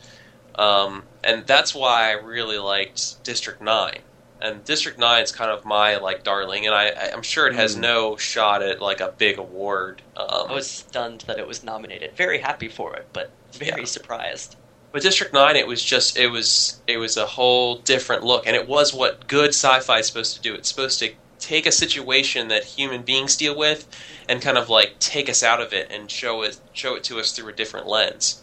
Um, 0.56 1.03
and 1.23 1.45
that's 1.45 1.76
why 1.76 2.10
I 2.10 2.14
really 2.14 2.57
liked 2.57 3.23
District 3.23 3.61
Nine. 3.61 3.99
And 4.41 4.64
District 4.64 4.99
Nine 4.99 5.24
is 5.24 5.32
kind 5.32 5.49
of 5.49 5.66
my 5.66 5.98
like 5.98 6.24
darling, 6.24 6.66
and 6.66 6.76
I, 6.76 6.90
I'm 7.14 7.22
sure 7.24 7.48
it 7.48 7.56
has 7.56 7.76
Mm. 7.76 7.80
no 7.82 8.16
shot 8.18 8.62
at 8.62 8.82
like 8.82 8.99
a 8.99 9.14
big 9.18 9.38
award. 9.40 10.02
Um, 10.16 10.48
I 10.49 10.53
was 10.53 10.70
stunned 10.70 11.22
that 11.28 11.40
it 11.40 11.48
was 11.48 11.64
nominated. 11.64 12.16
Very 12.16 12.40
happy 12.40 12.68
for 12.68 12.95
it, 12.95 13.07
but 13.14 13.32
very 13.53 13.82
Yeah. 13.82 13.86
surprised. 13.86 14.57
But 14.91 15.02
District 15.02 15.34
Nine, 15.34 15.56
it 15.56 15.68
was 15.68 15.84
just 15.84 16.18
it 16.18 16.28
was 16.28 16.82
it 16.88 16.98
was 16.98 17.18
a 17.18 17.26
whole 17.26 17.78
different 17.80 18.24
look, 18.24 18.45
and 18.45 18.56
it 18.56 18.68
was 18.68 18.94
what 18.94 19.28
good 19.28 19.49
sci-fi 19.49 19.99
is 19.99 20.07
supposed 20.07 20.36
to 20.36 20.41
do. 20.41 20.53
It's 20.53 20.70
supposed 20.70 20.99
to 20.99 21.14
take 21.40 21.66
a 21.66 21.72
situation 21.72 22.48
that 22.49 22.64
human 22.64 23.03
beings 23.03 23.36
deal 23.38 23.56
with, 23.57 23.88
and 24.28 24.41
kind 24.41 24.57
of 24.57 24.70
like 24.70 24.99
take 24.99 25.30
us 25.30 25.44
out 25.44 25.62
of 25.62 25.74
it 25.74 25.88
and 25.91 26.10
show 26.12 26.41
it 26.44 26.60
show 26.74 26.95
it 26.95 27.03
to 27.06 27.20
us 27.20 27.32
through 27.32 27.49
a 27.49 27.53
different 27.53 27.88
lens. 27.88 28.41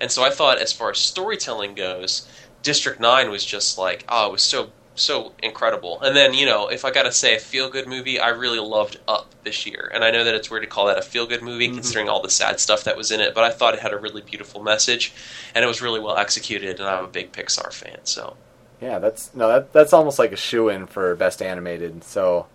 And 0.00 0.10
so 0.10 0.24
I 0.24 0.30
thought, 0.30 0.58
as 0.58 0.72
far 0.72 0.90
as 0.90 0.98
storytelling 0.98 1.74
goes, 1.74 2.28
District 2.62 3.00
Nine 3.00 3.30
was 3.30 3.44
just 3.44 3.78
like 3.78 4.04
oh, 4.08 4.28
it 4.28 4.32
was 4.32 4.42
so 4.42 4.72
so 4.94 5.32
incredible. 5.42 6.00
And 6.00 6.14
then 6.16 6.34
you 6.34 6.46
know, 6.46 6.68
if 6.68 6.84
I 6.84 6.90
got 6.90 7.04
to 7.04 7.12
say 7.12 7.34
a 7.36 7.38
feel 7.38 7.70
good 7.70 7.86
movie, 7.88 8.18
I 8.18 8.28
really 8.28 8.58
loved 8.60 8.98
Up 9.08 9.26
this 9.44 9.66
year. 9.66 9.90
And 9.94 10.04
I 10.04 10.10
know 10.10 10.24
that 10.24 10.34
it's 10.34 10.50
weird 10.50 10.62
to 10.62 10.68
call 10.68 10.86
that 10.86 10.98
a 10.98 11.02
feel 11.02 11.26
good 11.26 11.42
movie 11.42 11.68
considering 11.68 12.08
all 12.08 12.22
the 12.22 12.30
sad 12.30 12.60
stuff 12.60 12.84
that 12.84 12.96
was 12.96 13.10
in 13.10 13.20
it, 13.20 13.34
but 13.34 13.44
I 13.44 13.50
thought 13.50 13.74
it 13.74 13.80
had 13.80 13.92
a 13.92 13.98
really 13.98 14.22
beautiful 14.22 14.62
message 14.62 15.12
and 15.54 15.64
it 15.64 15.68
was 15.68 15.82
really 15.82 16.00
well 16.00 16.16
executed. 16.16 16.78
And 16.80 16.88
I'm 16.88 17.04
a 17.04 17.08
big 17.08 17.32
Pixar 17.32 17.72
fan, 17.72 17.98
so 18.04 18.36
Yeah, 18.80 18.98
that's 18.98 19.34
no, 19.34 19.48
that 19.48 19.72
that's 19.72 19.92
almost 19.92 20.18
like 20.18 20.32
a 20.32 20.36
shoe 20.36 20.68
in 20.68 20.86
for 20.86 21.14
best 21.16 21.42
animated. 21.42 22.04
So 22.04 22.46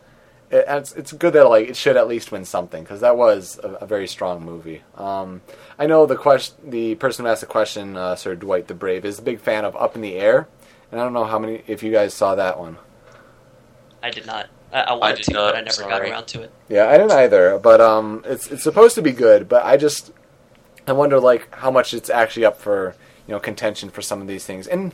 it, 0.49 0.65
it's 0.67 0.93
it's 0.93 1.13
good 1.13 1.33
that 1.33 1.49
like 1.49 1.69
it 1.69 1.75
should 1.75 1.97
at 1.97 2.07
least 2.07 2.31
win 2.31 2.45
something 2.45 2.83
because 2.83 3.01
that 3.01 3.17
was 3.17 3.59
a, 3.63 3.69
a 3.81 3.85
very 3.85 4.07
strong 4.07 4.43
movie. 4.43 4.81
Um, 4.95 5.41
I 5.79 5.85
know 5.87 6.05
the 6.05 6.15
question, 6.15 6.55
the 6.69 6.95
person 6.95 7.25
who 7.25 7.31
asked 7.31 7.41
the 7.41 7.47
question, 7.47 7.95
uh, 7.97 8.15
Sir 8.15 8.35
Dwight 8.35 8.67
the 8.67 8.73
Brave, 8.73 9.05
is 9.05 9.19
a 9.19 9.21
big 9.21 9.39
fan 9.39 9.65
of 9.65 9.75
Up 9.75 9.95
in 9.95 10.01
the 10.01 10.15
Air, 10.15 10.47
and 10.91 10.99
I 10.99 11.03
don't 11.03 11.13
know 11.13 11.25
how 11.25 11.39
many 11.39 11.63
if 11.67 11.83
you 11.83 11.91
guys 11.91 12.13
saw 12.13 12.35
that 12.35 12.59
one. 12.59 12.77
I 14.01 14.09
did 14.11 14.25
not. 14.25 14.47
I, 14.71 14.81
I 14.81 14.93
wanted 14.93 15.17
did 15.17 15.25
to, 15.25 15.33
not, 15.33 15.53
but 15.53 15.55
I 15.55 15.61
never 15.61 15.81
got 15.83 16.01
around 16.01 16.27
to 16.27 16.41
it. 16.41 16.51
Yeah, 16.69 16.87
I 16.87 16.97
didn't 16.97 17.11
either, 17.11 17.57
but 17.59 17.81
um, 17.81 18.23
it's 18.25 18.47
it's 18.47 18.63
supposed 18.63 18.95
to 18.95 19.01
be 19.01 19.11
good, 19.11 19.47
but 19.47 19.65
I 19.65 19.77
just 19.77 20.11
I 20.87 20.93
wonder 20.93 21.19
like 21.19 21.53
how 21.55 21.71
much 21.71 21.93
it's 21.93 22.09
actually 22.09 22.45
up 22.45 22.57
for 22.57 22.95
you 23.27 23.33
know 23.33 23.39
contention 23.39 23.89
for 23.89 24.01
some 24.01 24.21
of 24.21 24.27
these 24.27 24.45
things. 24.45 24.67
And 24.67 24.93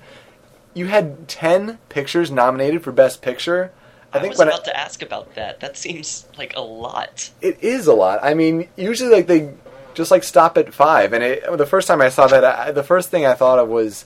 you 0.74 0.88
had 0.88 1.28
ten 1.28 1.80
pictures 1.90 2.32
nominated 2.32 2.84
for 2.84 2.92
Best 2.92 3.22
Picture. 3.22 3.72
I, 4.12 4.18
I, 4.18 4.22
think 4.22 4.32
was 4.32 4.40
when 4.40 4.48
I- 4.48 4.52
about 4.52 4.66
to 4.66 4.80
ask 4.80 5.02
about 5.02 5.36
that. 5.36 5.60
That 5.60 5.78
seems 5.78 6.28
like 6.38 6.56
a 6.56 6.62
lot. 6.62 7.32
it 7.42 7.64
is 7.64 7.88
a 7.88 7.94
lot. 7.94 8.20
I 8.24 8.34
mean, 8.34 8.70
usually 8.76 9.12
like 9.12 9.28
they 9.28 9.54
just 9.94 10.12
like 10.12 10.24
stop 10.24 10.58
at 10.58 10.74
five, 10.74 11.14
and 11.14 11.24
it, 11.24 11.58
the 11.58 11.66
first 11.66 11.88
time 11.88 12.02
I 12.02 12.10
saw 12.10 12.28
that, 12.28 12.44
I, 12.44 12.72
the 12.72 12.84
first 12.84 13.10
thing 13.10 13.26
I 13.26 13.34
thought 13.34 13.60
of 13.60 13.70
was, 13.70 14.06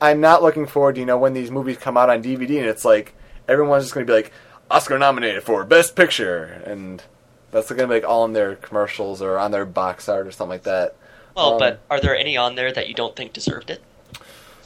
I'm 0.00 0.20
not 0.20 0.42
looking 0.42 0.66
forward 0.66 0.94
to 0.96 1.00
you 1.00 1.06
know 1.06 1.18
when 1.18 1.32
these 1.34 1.50
movies 1.50 1.78
come 1.78 1.96
out 1.96 2.10
on 2.10 2.22
DVD, 2.22 2.58
and 2.58 2.68
it's 2.68 2.84
like 2.84 3.14
everyone's 3.48 3.84
just 3.84 3.94
going 3.94 4.06
to 4.06 4.10
be 4.10 4.16
like 4.16 4.32
Oscar 4.70 4.98
nominated 4.98 5.42
for 5.42 5.64
Best 5.64 5.96
Picture, 5.96 6.62
and 6.66 7.02
that's 7.50 7.68
going 7.68 7.80
to 7.80 7.86
be 7.88 7.94
like 7.94 8.04
all 8.08 8.24
in 8.24 8.32
their 8.32 8.56
commercials 8.56 9.20
or 9.22 9.38
on 9.38 9.50
their 9.50 9.66
box 9.66 10.08
art 10.08 10.26
or 10.26 10.30
something 10.30 10.50
like 10.50 10.62
that. 10.64 10.96
Well, 11.36 11.54
Um, 11.54 11.58
but 11.58 11.80
are 11.90 12.00
there 12.00 12.16
any 12.16 12.36
on 12.36 12.54
there 12.54 12.72
that 12.72 12.88
you 12.88 12.94
don't 12.94 13.14
think 13.16 13.32
deserved 13.32 13.70
it? 13.70 13.82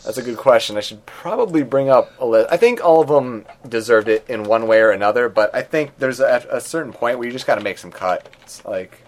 That's 0.05 0.19
a 0.19 0.23
good 0.23 0.37
question. 0.37 0.77
I 0.77 0.81
should 0.81 1.07
probably 1.07 1.63
bring 1.63 1.89
up 1.89 2.13
a 2.21 2.27
list. 2.27 2.49
I 2.53 2.59
think 2.59 2.85
all 2.85 3.01
of 3.01 3.09
them 3.09 3.47
deserved 3.67 4.09
it 4.09 4.25
in 4.29 4.45
one 4.45 4.67
way 4.67 4.81
or 4.81 4.91
another, 4.91 5.31
but 5.31 5.55
I 5.55 5.63
think 5.63 5.97
there's 5.99 6.21
a, 6.21 6.47
a 6.51 6.61
certain 6.61 6.93
point 6.93 7.19
where 7.19 7.27
you 7.27 7.33
just 7.33 7.47
got 7.47 7.55
to 7.55 7.63
make 7.63 7.79
some 7.79 7.91
cuts. 7.91 8.63
Like, 8.67 9.03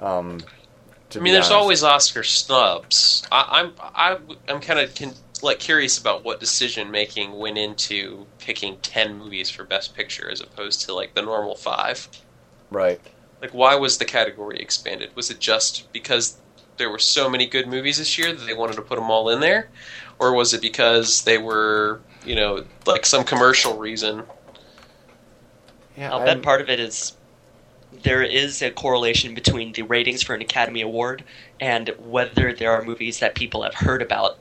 um, 0.00 0.38
I 1.14 1.18
mean, 1.18 1.34
there's 1.34 1.46
honest. 1.46 1.52
always 1.52 1.82
Oscar 1.84 2.22
snubs. 2.22 3.26
I, 3.30 3.60
I'm 3.60 3.72
I, 3.78 4.18
I'm 4.48 4.60
kind 4.60 4.80
of 4.80 4.94
con- 4.94 5.14
like 5.42 5.58
curious 5.58 5.98
about 5.98 6.24
what 6.24 6.40
decision 6.40 6.90
making 6.90 7.32
went 7.38 7.58
into 7.58 8.26
picking 8.38 8.76
ten 8.78 9.18
movies 9.18 9.50
for 9.50 9.64
Best 9.64 9.94
Picture 9.94 10.30
as 10.30 10.40
opposed 10.40 10.82
to 10.82 10.94
like 10.94 11.14
the 11.14 11.22
normal 11.22 11.54
five. 11.56 12.08
right. 12.70 13.00
Like, 13.42 13.52
why 13.52 13.74
was 13.74 13.98
the 13.98 14.06
category 14.06 14.58
expanded? 14.58 15.14
Was 15.14 15.30
it 15.30 15.38
just 15.38 15.92
because 15.92 16.38
there 16.78 16.88
were 16.88 16.98
so 16.98 17.28
many 17.28 17.44
good 17.44 17.68
movies 17.68 17.98
this 17.98 18.16
year 18.16 18.32
that 18.32 18.46
they 18.46 18.54
wanted 18.54 18.76
to 18.76 18.82
put 18.82 18.94
them 18.96 19.10
all 19.10 19.28
in 19.28 19.40
there, 19.40 19.68
or 20.18 20.32
was 20.32 20.54
it 20.54 20.62
because 20.62 21.22
they 21.24 21.36
were, 21.36 22.00
you 22.24 22.34
know, 22.36 22.64
like 22.86 23.04
some 23.04 23.22
commercial 23.22 23.76
reason? 23.76 24.22
Yeah, 25.96 26.10
I'll 26.10 26.18
I'm- 26.18 26.26
bet 26.26 26.42
part 26.42 26.60
of 26.62 26.70
it 26.70 26.80
is 26.80 27.16
there 28.02 28.22
is 28.22 28.62
a 28.62 28.70
correlation 28.70 29.34
between 29.34 29.72
the 29.72 29.82
ratings 29.82 30.22
for 30.22 30.34
an 30.34 30.40
Academy 30.40 30.80
Award 30.80 31.22
and 31.60 31.90
whether 31.98 32.52
there 32.52 32.72
are 32.72 32.82
movies 32.82 33.18
that 33.20 33.34
people 33.34 33.62
have 33.62 33.74
heard 33.74 34.00
about 34.02 34.38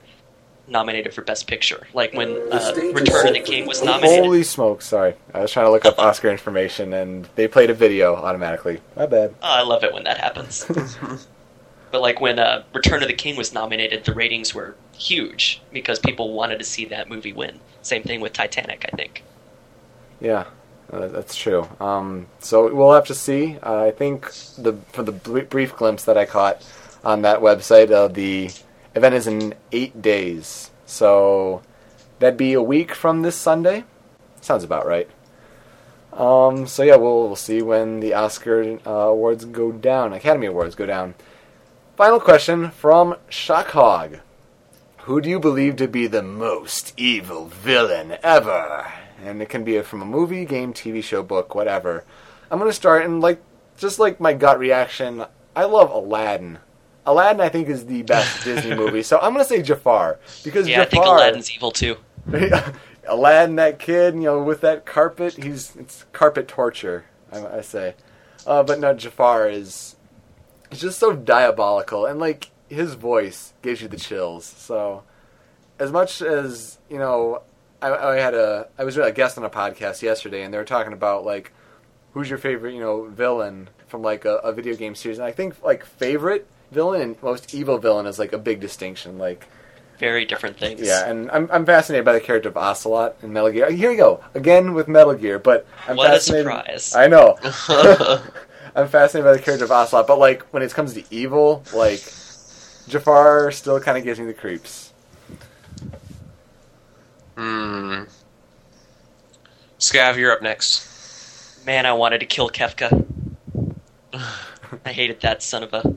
nominated 0.67 1.13
for 1.13 1.21
Best 1.21 1.47
Picture. 1.47 1.85
Like 1.93 2.13
when 2.13 2.31
uh, 2.51 2.73
Return 2.93 3.27
of 3.27 3.33
the 3.33 3.41
King 3.43 3.67
was 3.67 3.83
nominated. 3.83 4.23
Holy 4.23 4.43
smoke! 4.43 4.81
Sorry, 4.81 5.15
I 5.33 5.41
was 5.41 5.51
trying 5.51 5.65
to 5.65 5.71
look 5.71 5.85
up 5.85 5.99
Oscar 5.99 6.29
information, 6.29 6.93
and 6.93 7.27
they 7.35 7.47
played 7.47 7.69
a 7.69 7.73
video 7.73 8.15
automatically. 8.15 8.81
My 8.95 9.05
bad. 9.05 9.35
Oh, 9.41 9.47
I 9.47 9.61
love 9.61 9.83
it 9.83 9.93
when 9.93 10.03
that 10.03 10.17
happens. 10.17 10.65
but 11.91 12.01
like 12.01 12.21
when 12.21 12.39
uh, 12.39 12.63
Return 12.73 13.01
of 13.01 13.07
the 13.07 13.13
King 13.13 13.35
was 13.35 13.53
nominated, 13.53 14.03
the 14.05 14.13
ratings 14.13 14.53
were 14.53 14.75
huge 14.97 15.61
because 15.71 15.99
people 15.99 16.33
wanted 16.33 16.59
to 16.59 16.65
see 16.65 16.85
that 16.85 17.09
movie 17.09 17.33
win. 17.33 17.59
Same 17.81 18.03
thing 18.03 18.21
with 18.21 18.33
Titanic, 18.33 18.89
I 18.91 18.95
think. 18.95 19.23
Yeah, 20.19 20.45
uh, 20.91 21.07
that's 21.07 21.35
true. 21.35 21.67
Um, 21.79 22.27
so 22.39 22.73
we'll 22.73 22.93
have 22.93 23.07
to 23.07 23.15
see. 23.15 23.57
Uh, 23.61 23.83
I 23.83 23.91
think 23.91 24.31
the 24.57 24.77
for 24.93 25.03
the 25.03 25.11
br- 25.11 25.41
brief 25.41 25.75
glimpse 25.75 26.03
that 26.05 26.17
I 26.17 26.25
caught 26.25 26.65
on 27.03 27.23
that 27.23 27.39
website, 27.39 27.91
uh, 27.91 28.07
the 28.07 28.49
event 28.95 29.15
is 29.15 29.27
in 29.27 29.53
eight 29.71 30.01
days. 30.01 30.71
So 30.85 31.61
that'd 32.19 32.37
be 32.37 32.53
a 32.53 32.61
week 32.61 32.93
from 32.93 33.21
this 33.21 33.35
Sunday. 33.35 33.83
Sounds 34.41 34.63
about 34.63 34.85
right. 34.85 35.09
Um, 36.13 36.67
so 36.67 36.83
yeah, 36.83 36.95
we'll 36.95 37.27
we'll 37.27 37.35
see 37.35 37.61
when 37.61 37.99
the 37.99 38.13
Oscar 38.13 38.79
uh, 38.85 38.91
awards 38.91 39.45
go 39.45 39.71
down, 39.71 40.13
Academy 40.13 40.47
Awards 40.47 40.75
go 40.75 40.85
down. 40.85 41.15
Final 41.95 42.19
question 42.19 42.69
from 42.69 43.15
Shockhog. 43.29 44.19
Who 44.99 45.21
do 45.21 45.29
you 45.29 45.39
believe 45.39 45.75
to 45.77 45.87
be 45.87 46.07
the 46.07 46.23
most 46.23 46.93
evil 46.97 47.47
villain 47.47 48.17
ever? 48.23 48.91
And 49.23 49.41
it 49.41 49.49
can 49.49 49.63
be 49.63 49.81
from 49.81 50.01
a 50.01 50.05
movie, 50.05 50.45
game, 50.45 50.73
TV 50.73 51.03
show, 51.03 51.23
book, 51.23 51.55
whatever. 51.55 52.03
I'm 52.51 52.59
gonna 52.59 52.73
start 52.73 53.05
and 53.05 53.19
like 53.19 53.41
just 53.77 53.97
like 53.97 54.19
my 54.19 54.33
gut 54.33 54.59
reaction, 54.59 55.25
I 55.55 55.65
love 55.65 55.89
Aladdin. 55.89 56.59
Aladdin, 57.05 57.41
I 57.41 57.49
think, 57.49 57.67
is 57.67 57.85
the 57.85 58.03
best 58.03 58.43
Disney 58.45 58.75
movie, 58.75 59.03
so 59.03 59.19
I'm 59.19 59.33
gonna 59.33 59.45
say 59.45 59.61
Jafar 59.61 60.19
because 60.43 60.67
Yeah, 60.67 60.81
I 60.81 60.85
think 60.85 61.03
Jafar, 61.03 61.17
Aladdin's 61.17 61.51
evil 61.51 61.71
too. 61.71 61.97
Aladdin, 63.07 63.57
that 63.57 63.79
kid, 63.79 64.15
you 64.15 64.21
know, 64.21 64.41
with 64.41 64.61
that 64.61 64.85
carpet, 64.85 65.33
he's 65.33 65.75
it's 65.75 66.05
carpet 66.13 66.47
torture. 66.47 67.05
I, 67.31 67.57
I 67.57 67.61
say, 67.61 67.95
uh, 68.47 68.63
but 68.63 68.79
no, 68.79 68.93
Jafar 68.93 69.49
is 69.49 69.95
he's 70.69 70.81
just 70.81 70.99
so 70.99 71.13
diabolical, 71.13 72.05
and 72.05 72.19
like 72.19 72.51
his 72.69 72.93
voice 72.93 73.53
gives 73.61 73.81
you 73.81 73.87
the 73.87 73.97
chills. 73.97 74.45
So, 74.45 75.03
as 75.79 75.91
much 75.91 76.21
as 76.21 76.79
you 76.89 76.97
know, 76.97 77.41
I, 77.81 77.91
I 77.93 78.15
had 78.15 78.33
a 78.33 78.69
I 78.77 78.85
was 78.85 78.97
a 78.97 79.11
guest 79.11 79.37
on 79.37 79.43
a 79.43 79.49
podcast 79.49 80.01
yesterday, 80.01 80.43
and 80.43 80.53
they 80.53 80.57
were 80.57 80.63
talking 80.63 80.93
about 80.93 81.25
like 81.25 81.51
who's 82.13 82.29
your 82.29 82.37
favorite, 82.37 82.73
you 82.73 82.79
know, 82.79 83.05
villain 83.05 83.69
from 83.87 84.01
like 84.01 84.23
a, 84.23 84.35
a 84.37 84.53
video 84.53 84.75
game 84.75 84.95
series, 84.95 85.17
and 85.17 85.27
I 85.27 85.31
think 85.31 85.61
like 85.63 85.83
favorite 85.83 86.47
villain 86.73 87.01
and 87.01 87.21
most 87.23 87.53
evil 87.53 87.77
villain 87.77 88.05
is 88.05 88.19
like 88.19 88.33
a 88.33 88.37
big 88.37 88.59
distinction, 88.59 89.17
like. 89.17 89.47
Very 89.99 90.25
different 90.25 90.57
things. 90.57 90.81
Yeah, 90.81 91.07
and 91.07 91.29
I'm 91.31 91.47
I'm 91.51 91.65
fascinated 91.65 92.03
by 92.03 92.13
the 92.13 92.19
character 92.19 92.49
of 92.49 92.57
Ocelot 92.57 93.15
in 93.21 93.31
Metal 93.31 93.51
Gear. 93.51 93.71
Here 93.71 93.89
we 93.91 93.95
go 93.95 94.21
again 94.33 94.73
with 94.73 94.87
Metal 94.87 95.13
Gear, 95.13 95.39
but 95.39 95.65
I'm 95.87 95.95
What 95.95 96.09
a 96.09 96.13
fascinated. 96.15 96.45
surprise. 96.45 96.95
I 96.95 97.07
know. 97.07 97.37
I'm 98.75 98.87
fascinated 98.87 99.23
by 99.25 99.33
the 99.33 99.39
character 99.41 99.65
of 99.65 99.71
Ocelot, 99.71 100.07
but 100.07 100.17
like 100.17 100.41
when 100.51 100.63
it 100.63 100.73
comes 100.73 100.93
to 100.95 101.03
evil, 101.11 101.63
like 101.73 102.01
Jafar 102.87 103.51
still 103.51 103.79
kind 103.79 103.97
of 103.97 104.03
gives 104.03 104.19
me 104.19 104.25
the 104.25 104.33
creeps. 104.33 104.91
Hmm. 107.37 108.03
Scav, 109.79 110.17
you're 110.17 110.31
up 110.31 110.41
next. 110.41 111.65
Man, 111.65 111.85
I 111.85 111.93
wanted 111.93 112.19
to 112.19 112.25
kill 112.25 112.49
Kefka. 112.49 113.05
I 114.85 114.91
hated 114.91 115.21
that 115.21 115.41
son 115.43 115.63
of 115.63 115.73
a 115.73 115.95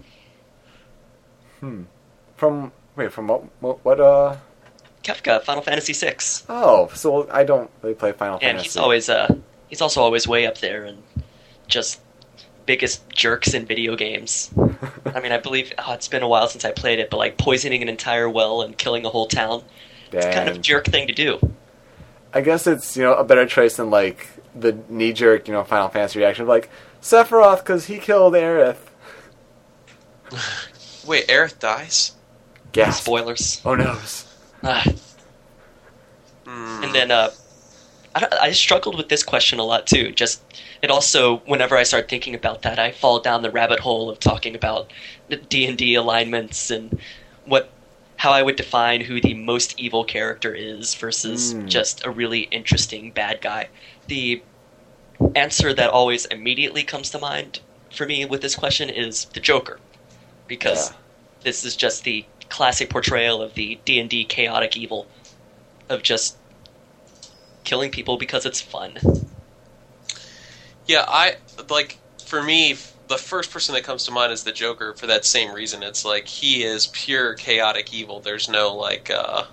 From 1.60 2.72
wait, 2.96 3.12
from 3.12 3.28
what? 3.28 3.44
What? 3.60 3.84
what 3.84 4.00
uh? 4.00 4.36
Kefka, 5.02 5.42
Final 5.44 5.62
Fantasy 5.62 5.92
VI. 5.92 6.16
Oh, 6.48 6.88
so 6.94 7.28
I 7.30 7.44
don't 7.44 7.70
really 7.80 7.94
play 7.94 8.10
Final 8.12 8.34
And 8.34 8.42
Fantasy. 8.42 8.64
he's 8.64 8.76
always 8.76 9.08
uh 9.08 9.34
he's 9.68 9.80
also 9.80 10.02
always 10.02 10.26
way 10.26 10.46
up 10.46 10.58
there 10.58 10.84
and 10.84 11.02
just 11.68 12.00
biggest 12.66 13.08
jerks 13.10 13.54
in 13.54 13.64
video 13.64 13.94
games. 13.94 14.50
I 15.14 15.20
mean, 15.20 15.32
I 15.32 15.38
believe 15.38 15.72
oh, 15.78 15.92
it's 15.92 16.08
been 16.08 16.22
a 16.22 16.28
while 16.28 16.48
since 16.48 16.64
I 16.64 16.72
played 16.72 16.98
it, 16.98 17.08
but 17.10 17.18
like 17.18 17.38
poisoning 17.38 17.82
an 17.82 17.88
entire 17.88 18.28
well 18.28 18.62
and 18.62 18.76
killing 18.76 19.06
a 19.06 19.08
whole 19.08 19.28
town, 19.28 19.62
it's 20.10 20.26
kind 20.26 20.48
of 20.48 20.56
a 20.56 20.58
jerk 20.58 20.86
thing 20.86 21.06
to 21.06 21.14
do. 21.14 21.38
I 22.34 22.40
guess 22.40 22.66
it's 22.66 22.96
you 22.96 23.04
know 23.04 23.14
a 23.14 23.24
better 23.24 23.46
choice 23.46 23.76
than 23.76 23.90
like 23.90 24.28
the 24.54 24.76
knee 24.88 25.12
jerk 25.12 25.46
you 25.48 25.54
know 25.54 25.62
Final 25.64 25.88
Fantasy 25.88 26.18
reaction 26.18 26.42
of 26.42 26.48
like 26.48 26.68
Sephiroth 27.00 27.58
because 27.58 27.86
he 27.86 27.98
killed 27.98 28.34
Aerith. 28.34 28.76
Wait, 31.06 31.26
Aerith 31.28 31.58
dies? 31.58 32.12
Yeah. 32.74 32.90
Spoilers. 32.90 33.60
Oh 33.64 33.74
noes. 33.74 34.26
Ah. 34.62 34.84
Hmm. 36.44 36.84
And 36.84 36.94
then 36.94 37.10
uh, 37.10 37.30
I, 38.14 38.28
I 38.42 38.52
struggled 38.52 38.96
with 38.96 39.08
this 39.08 39.22
question 39.22 39.58
a 39.58 39.64
lot 39.64 39.86
too. 39.86 40.12
Just 40.12 40.42
it 40.82 40.90
also, 40.90 41.38
whenever 41.46 41.76
I 41.76 41.82
start 41.84 42.08
thinking 42.08 42.34
about 42.34 42.62
that, 42.62 42.78
I 42.78 42.92
fall 42.92 43.20
down 43.20 43.42
the 43.42 43.50
rabbit 43.50 43.80
hole 43.80 44.10
of 44.10 44.20
talking 44.20 44.54
about 44.54 44.90
D 45.48 45.66
and 45.66 45.78
D 45.78 45.94
alignments 45.94 46.70
and 46.70 46.98
what 47.44 47.70
how 48.16 48.32
I 48.32 48.42
would 48.42 48.56
define 48.56 49.02
who 49.02 49.20
the 49.20 49.34
most 49.34 49.78
evil 49.78 50.02
character 50.04 50.54
is 50.54 50.94
versus 50.94 51.52
Mm. 51.54 51.68
just 51.68 52.04
a 52.04 52.10
really 52.10 52.40
interesting 52.50 53.10
bad 53.10 53.40
guy. 53.42 53.68
The 54.06 54.42
answer 55.34 55.74
that 55.74 55.90
always 55.90 56.24
immediately 56.26 56.82
comes 56.82 57.10
to 57.10 57.18
mind 57.18 57.60
for 57.92 58.06
me 58.06 58.24
with 58.24 58.40
this 58.40 58.54
question 58.54 58.88
is 58.88 59.26
the 59.26 59.40
Joker, 59.40 59.78
because 60.46 60.90
Yeah. 60.90 60.96
this 61.42 61.64
is 61.64 61.76
just 61.76 62.04
the 62.04 62.24
classic 62.48 62.90
portrayal 62.90 63.42
of 63.42 63.54
the 63.54 63.78
D 63.84 63.98
and 63.98 64.08
D 64.08 64.24
chaotic 64.24 64.76
evil 64.76 65.06
of 65.88 66.02
just 66.02 66.36
killing 67.64 67.90
people 67.90 68.16
because 68.16 68.46
it's 68.46 68.60
fun. 68.60 68.98
Yeah, 70.86 71.04
I 71.06 71.36
like 71.68 71.98
for 72.24 72.42
me 72.42 72.76
the 73.08 73.18
first 73.18 73.50
person 73.50 73.74
that 73.74 73.84
comes 73.84 74.04
to 74.04 74.10
mind 74.10 74.32
is 74.32 74.44
the 74.44 74.52
Joker 74.52 74.92
for 74.94 75.06
that 75.06 75.24
same 75.24 75.52
reason. 75.52 75.82
It's 75.82 76.04
like 76.04 76.26
he 76.26 76.62
is 76.62 76.86
pure 76.88 77.34
chaotic 77.34 77.92
evil. 77.92 78.20
There's 78.20 78.48
no 78.48 78.74
like 78.74 79.10
uh 79.10 79.44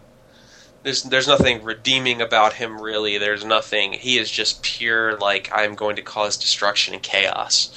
there's 0.83 1.03
there's 1.03 1.27
nothing 1.27 1.63
redeeming 1.63 2.21
about 2.21 2.53
him 2.53 2.81
really. 2.81 3.17
There's 3.17 3.45
nothing. 3.45 3.93
He 3.93 4.17
is 4.17 4.29
just 4.29 4.61
pure 4.61 5.17
like 5.17 5.49
I'm 5.53 5.75
going 5.75 5.95
to 5.95 6.01
cause 6.01 6.37
destruction 6.37 6.93
and 6.93 7.03
chaos. 7.03 7.69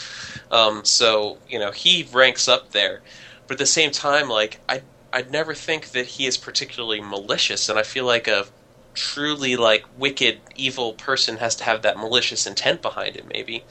Um 0.50 0.84
so, 0.84 1.38
you 1.48 1.58
know, 1.58 1.70
he 1.72 2.06
ranks 2.12 2.48
up 2.48 2.72
there. 2.72 3.00
But 3.46 3.54
at 3.54 3.58
the 3.58 3.66
same 3.66 3.90
time 3.90 4.28
like 4.28 4.60
I 4.68 4.82
I'd 5.12 5.30
never 5.30 5.54
think 5.54 5.90
that 5.92 6.06
he 6.06 6.26
is 6.26 6.36
particularly 6.36 7.00
malicious 7.00 7.68
and 7.68 7.78
I 7.78 7.82
feel 7.82 8.04
like 8.04 8.28
a 8.28 8.46
truly 8.94 9.56
like 9.56 9.84
wicked 9.98 10.40
evil 10.54 10.94
person 10.94 11.36
has 11.36 11.54
to 11.56 11.64
have 11.64 11.82
that 11.82 11.98
malicious 11.98 12.46
intent 12.46 12.80
behind 12.82 13.14
it 13.14 13.26
maybe 13.28 13.62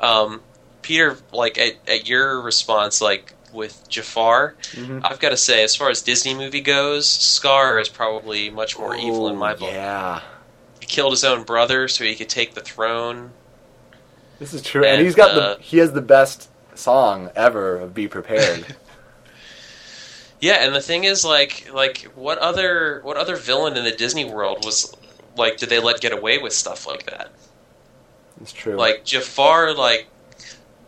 um, 0.00 0.42
peter 0.82 1.16
like 1.32 1.56
at, 1.56 1.74
at 1.86 2.08
your 2.08 2.40
response 2.40 3.00
like 3.00 3.32
with 3.52 3.88
jafar 3.88 4.56
Mhm. 4.72 5.00
i've 5.04 5.20
got 5.20 5.28
to 5.30 5.36
say 5.36 5.62
as 5.62 5.76
far 5.76 5.88
as 5.88 6.02
disney 6.02 6.34
movie 6.34 6.60
goes 6.60 7.08
scar 7.08 7.78
is 7.78 7.88
probably 7.88 8.50
much 8.50 8.76
more 8.76 8.96
evil 8.96 9.28
in 9.28 9.36
my 9.36 9.54
book 9.54 9.70
Yeah, 9.72 10.20
he 10.80 10.86
killed 10.86 11.12
his 11.12 11.22
own 11.24 11.44
brother 11.44 11.86
so 11.86 12.02
he 12.02 12.16
could 12.16 12.28
take 12.28 12.54
the 12.54 12.60
throne 12.60 13.30
this 14.38 14.54
is 14.54 14.62
true, 14.62 14.82
and, 14.82 14.96
And, 14.96 15.04
he's 15.04 15.14
got 15.14 15.30
uh, 15.30 15.56
the 15.56 15.62
he 15.62 15.78
has 15.78 15.92
the 15.92 16.02
best 16.02 16.50
song 16.74 17.30
ever 17.36 17.76
of 17.76 17.94
"Be 17.94 18.08
Prepared." 18.08 18.76
yeah 20.40 20.56
and 20.66 20.74
the 20.74 20.82
thing 20.82 21.04
is 21.04 21.24
like 21.24 21.66
like 21.72 22.02
what 22.14 22.36
other 22.38 23.00
what 23.04 23.16
other 23.16 23.36
villain 23.36 23.74
in 23.74 23.84
the 23.84 23.90
disney 23.90 24.24
world 24.26 24.66
was 24.66 24.94
like 25.34 25.56
did 25.56 25.70
they 25.70 25.78
let 25.78 25.98
get 25.98 26.12
away 26.12 26.36
with 26.36 26.52
stuff 26.52 26.86
like 26.86 27.06
that 27.06 27.32
it's 28.40 28.52
true. 28.52 28.76
Like 28.76 29.04
Jafar, 29.04 29.74
like 29.74 30.08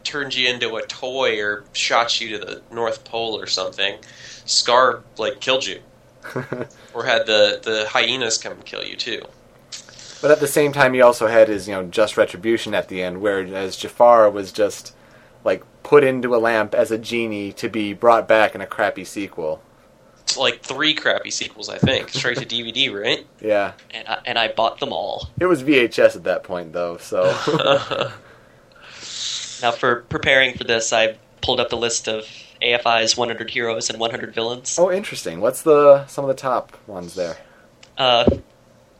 turned 0.04 0.34
you 0.34 0.48
into 0.48 0.76
a 0.76 0.82
toy 0.86 1.40
or 1.40 1.64
shot 1.72 2.20
you 2.20 2.38
to 2.38 2.44
the 2.44 2.62
North 2.70 3.04
Pole 3.04 3.38
or 3.38 3.46
something. 3.46 3.98
Scar 4.44 5.02
like 5.16 5.40
killed 5.40 5.66
you, 5.66 5.80
or 6.94 7.04
had 7.04 7.26
the 7.26 7.60
the 7.62 7.86
hyenas 7.88 8.38
come 8.38 8.60
kill 8.62 8.84
you 8.84 8.96
too. 8.96 9.22
But 10.20 10.30
at 10.32 10.40
the 10.40 10.48
same 10.48 10.72
time, 10.72 10.94
he 10.94 11.00
also 11.00 11.26
had 11.28 11.48
his, 11.48 11.68
you 11.68 11.74
know, 11.74 11.84
just 11.84 12.16
retribution 12.16 12.74
at 12.74 12.88
the 12.88 13.02
end, 13.02 13.20
whereas 13.20 13.76
Jafar 13.76 14.28
was 14.30 14.50
just 14.52 14.94
like 15.44 15.62
put 15.84 16.02
into 16.04 16.34
a 16.34 16.38
lamp 16.38 16.74
as 16.74 16.90
a 16.90 16.98
genie 16.98 17.52
to 17.52 17.68
be 17.68 17.92
brought 17.92 18.26
back 18.26 18.54
in 18.54 18.60
a 18.60 18.66
crappy 18.66 19.04
sequel. 19.04 19.62
It's 20.22 20.36
like 20.36 20.60
three 20.62 20.92
crappy 20.92 21.30
sequels, 21.30 21.68
I 21.68 21.78
think, 21.78 22.10
straight 22.10 22.36
to 22.38 22.44
DVD, 22.44 22.92
right? 22.92 23.26
Yeah, 23.40 23.72
And 23.92 24.06
I, 24.08 24.18
and 24.26 24.38
I 24.38 24.48
bought 24.48 24.78
them 24.80 24.92
all. 24.92 25.28
it 25.40 25.46
was 25.46 25.62
VHS 25.62 26.16
at 26.16 26.24
that 26.24 26.42
point, 26.42 26.72
though. 26.72 26.96
So 26.98 27.24
Now, 29.62 29.72
for 29.72 30.02
preparing 30.08 30.56
for 30.56 30.64
this, 30.64 30.92
I 30.92 31.16
pulled 31.40 31.60
up 31.60 31.68
the 31.70 31.76
list 31.76 32.08
of 32.08 32.24
AFI's 32.62 33.16
100 33.16 33.50
heroes 33.50 33.90
and 33.90 33.98
100 33.98 34.34
villains. 34.34 34.76
oh, 34.78 34.90
interesting. 34.90 35.40
What's 35.40 35.62
the 35.62 36.06
some 36.06 36.24
of 36.24 36.28
the 36.28 36.34
top 36.40 36.76
ones 36.86 37.14
there? 37.14 37.36
Uh, 37.96 38.28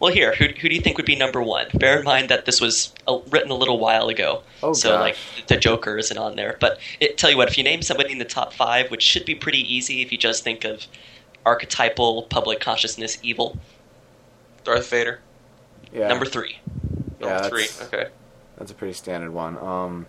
well, 0.00 0.12
here, 0.12 0.34
who, 0.34 0.44
who 0.46 0.68
do 0.68 0.74
you 0.74 0.80
think 0.80 0.96
would 0.96 1.06
be 1.06 1.16
number 1.16 1.42
one? 1.42 1.66
Bear 1.74 1.98
in 1.98 2.04
mind 2.04 2.28
that 2.28 2.44
this 2.44 2.60
was 2.60 2.92
uh, 3.06 3.18
written 3.30 3.50
a 3.50 3.54
little 3.54 3.78
while 3.78 4.08
ago, 4.08 4.42
Oh, 4.62 4.72
so 4.72 4.90
gosh. 4.90 5.00
like 5.00 5.46
the 5.48 5.56
Joker 5.56 5.98
isn't 5.98 6.16
on 6.18 6.36
there. 6.36 6.56
But 6.60 6.78
it, 7.00 7.18
tell 7.18 7.30
you 7.30 7.36
what, 7.36 7.48
if 7.48 7.58
you 7.58 7.64
name 7.64 7.82
somebody 7.82 8.12
in 8.12 8.18
the 8.18 8.24
top 8.24 8.52
five, 8.52 8.90
which 8.90 9.02
should 9.02 9.24
be 9.24 9.34
pretty 9.34 9.60
easy 9.74 10.00
if 10.02 10.12
you 10.12 10.18
just 10.18 10.44
think 10.44 10.64
of 10.64 10.86
archetypal 11.44 12.24
public 12.24 12.60
consciousness 12.60 13.18
evil, 13.22 13.58
Darth 14.64 14.88
Vader, 14.90 15.20
Yeah, 15.92 16.08
number 16.08 16.26
three. 16.26 16.58
yeah, 17.20 17.28
number 17.40 17.48
three. 17.48 17.66
Okay. 17.86 18.08
That's 18.56 18.70
a 18.70 18.74
pretty 18.74 18.92
standard 18.94 19.32
one. 19.32 19.56
Um, 19.58 20.06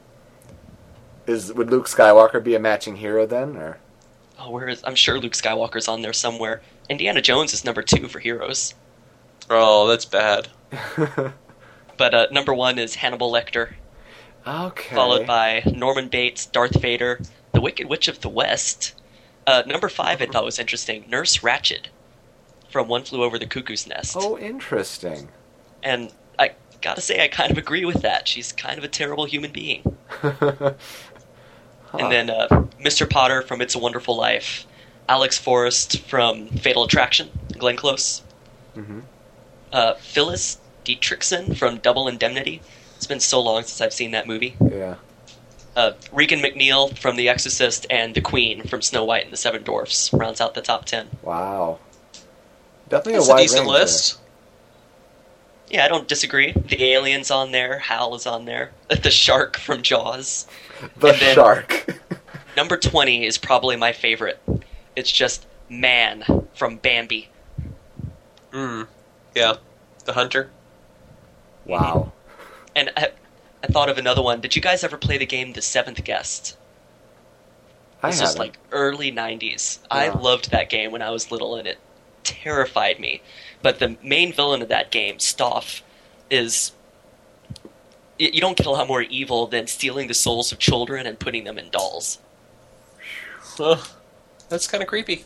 is 1.27 1.53
would 1.53 1.69
Luke 1.69 1.87
Skywalker 1.87 2.43
be 2.43 2.55
a 2.55 2.59
matching 2.59 2.95
hero 2.97 3.25
then, 3.25 3.55
or 3.55 3.77
Oh, 4.39 4.51
where 4.51 4.67
is? 4.69 4.81
I'm 4.85 4.95
sure 4.95 5.19
Luke 5.19 5.33
Skywalker's 5.33 5.87
on 5.87 6.01
there 6.01 6.13
somewhere. 6.13 6.61
Indiana 6.89 7.21
Jones 7.21 7.53
is 7.53 7.63
number 7.65 7.81
two 7.81 8.07
for 8.07 8.19
heroes, 8.19 8.73
Oh, 9.49 9.87
that's 9.87 10.05
bad. 10.05 10.47
but 11.97 12.13
uh, 12.13 12.27
number 12.31 12.53
one 12.53 12.77
is 12.77 12.95
Hannibal 12.95 13.31
Lecter, 13.31 13.73
okay? 14.47 14.95
followed 14.95 15.25
by 15.25 15.63
Norman 15.65 16.07
Bates, 16.07 16.45
Darth 16.45 16.79
Vader, 16.81 17.19
the 17.53 17.61
Wicked 17.61 17.87
Witch 17.89 18.07
of 18.07 18.21
the 18.21 18.29
West. 18.29 18.93
Uh, 19.47 19.63
number 19.65 19.89
five, 19.89 20.21
I 20.21 20.27
thought 20.27 20.45
was 20.45 20.59
interesting. 20.59 21.05
Nurse 21.09 21.37
Ratched 21.39 21.87
from 22.69 22.87
One 22.87 23.03
Flew 23.03 23.23
Over 23.23 23.39
the 23.39 23.47
Cuckoo's 23.47 23.87
Nest, 23.87 24.15
Oh, 24.19 24.37
interesting. 24.37 25.29
and 25.81 26.13
I 26.37 26.51
gotta 26.81 27.01
say, 27.01 27.23
I 27.23 27.27
kind 27.27 27.49
of 27.51 27.57
agree 27.57 27.83
with 27.85 28.03
that. 28.03 28.27
She's 28.27 28.51
kind 28.51 28.77
of 28.77 28.83
a 28.83 28.87
terrible 28.87 29.25
human 29.25 29.51
being. 29.51 29.97
And 31.91 32.11
then 32.11 32.29
uh, 32.29 32.47
Mr. 32.79 33.09
Potter 33.09 33.41
from 33.41 33.61
It's 33.61 33.73
a 33.73 33.79
Wonderful 33.79 34.15
Life, 34.15 34.67
Alex 35.07 35.39
Forrest 35.39 36.01
from 36.01 36.47
Fatal 36.49 36.83
Attraction, 36.83 37.29
Glenn 37.57 37.77
Close, 37.77 38.21
Mhm. 38.77 39.01
Uh, 39.71 39.93
Phyllis 39.95 40.59
Dietrichson 40.85 41.55
from 41.57 41.77
Double 41.77 42.07
Indemnity. 42.07 42.61
It's 42.97 43.07
been 43.07 43.19
so 43.19 43.39
long 43.41 43.63
since 43.63 43.79
I've 43.81 43.93
seen 43.93 44.11
that 44.11 44.27
movie. 44.27 44.55
yeah. 44.71 44.95
Uh, 45.75 45.93
Regan 46.11 46.39
McNeil 46.39 46.97
from 46.97 47.15
The 47.15 47.29
Exorcist 47.29 47.85
and 47.89 48.13
the 48.13 48.19
Queen 48.21 48.63
from 48.63 48.81
Snow 48.81 49.05
White 49.05 49.23
and 49.23 49.31
the 49.31 49.37
Seven 49.37 49.63
Dwarfs 49.63 50.11
rounds 50.11 50.41
out 50.41 50.53
the 50.53 50.61
top 50.61 50.83
ten. 50.85 51.07
Wow. 51.21 51.79
Definitely 52.89 53.13
That's 53.19 53.29
a 53.29 53.33
a 53.33 53.37
decent 53.37 53.59
range 53.61 53.71
list. 53.71 54.19
Yeah, 55.69 55.85
I 55.85 55.87
don't 55.87 56.07
disagree. 56.07 56.51
The 56.51 56.83
alien's 56.83 57.29
on 57.31 57.51
there. 57.51 57.77
Hal 57.79 58.15
is 58.15 58.25
on 58.25 58.45
there. 58.45 58.71
The 58.89 59.11
shark 59.11 59.57
from 59.57 59.81
Jaws. 59.83 60.47
The 60.97 61.11
then- 61.13 61.35
shark. 61.35 61.85
Number 62.57 62.75
20 62.75 63.25
is 63.25 63.37
probably 63.37 63.75
my 63.77 63.93
favorite. 63.93 64.41
It's 64.95 65.11
just 65.11 65.45
Man 65.69 66.23
from 66.55 66.77
Bambi. 66.77 67.29
Hmm. 68.51 68.83
Yeah. 69.35 69.55
The 70.05 70.13
Hunter. 70.13 70.49
wow. 71.65 72.11
And 72.75 72.91
I, 72.95 73.09
I 73.63 73.67
thought 73.67 73.89
of 73.89 73.97
another 73.97 74.21
one. 74.21 74.41
Did 74.41 74.55
you 74.55 74.61
guys 74.61 74.83
ever 74.83 74.97
play 74.97 75.17
the 75.17 75.25
game 75.25 75.53
The 75.53 75.61
Seventh 75.61 76.03
Guest? 76.03 76.55
I 78.01 78.09
This 78.11 78.19
haven't. 78.19 78.33
was 78.33 78.39
like 78.39 78.57
early 78.71 79.11
90s. 79.11 79.79
I 79.91 80.09
loved 80.09 80.51
that 80.51 80.69
game 80.69 80.91
when 80.91 81.01
I 81.01 81.09
was 81.09 81.31
little 81.31 81.55
and 81.55 81.67
it 81.67 81.77
terrified 82.23 82.99
me. 82.99 83.21
But 83.61 83.79
the 83.79 83.97
main 84.03 84.31
villain 84.31 84.61
of 84.61 84.69
that 84.69 84.91
game, 84.91 85.17
Stauf, 85.17 85.81
is. 86.29 86.71
You 88.17 88.41
don't 88.41 88.57
get 88.57 88.65
a 88.67 88.71
lot 88.71 88.87
more 88.87 89.01
evil 89.01 89.47
than 89.47 89.67
stealing 89.67 90.07
the 90.09 90.13
souls 90.13 90.51
of 90.51 90.59
children 90.59 91.07
and 91.07 91.17
putting 91.19 91.45
them 91.45 91.57
in 91.57 91.69
dolls. 91.69 92.19
Ugh. 93.59 93.79
That's 94.49 94.67
kind 94.67 94.83
of 94.83 94.89
creepy. 94.89 95.25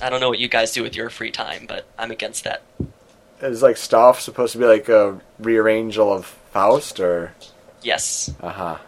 I 0.00 0.10
don't 0.10 0.20
know 0.20 0.28
what 0.28 0.40
you 0.40 0.48
guys 0.48 0.72
do 0.72 0.82
with 0.82 0.96
your 0.96 1.08
free 1.10 1.30
time, 1.30 1.66
but 1.68 1.84
I'm 1.98 2.10
against 2.10 2.42
that. 2.44 2.62
Is 3.42 3.62
like 3.62 3.76
Stauf 3.76 4.20
supposed 4.20 4.52
to 4.52 4.58
be 4.58 4.64
like 4.66 4.88
a 4.88 5.20
rearrangel 5.40 6.12
of 6.12 6.26
Faust, 6.26 7.00
or 7.00 7.34
Yes. 7.82 8.32
uh 8.40 8.50
huh? 8.50 8.78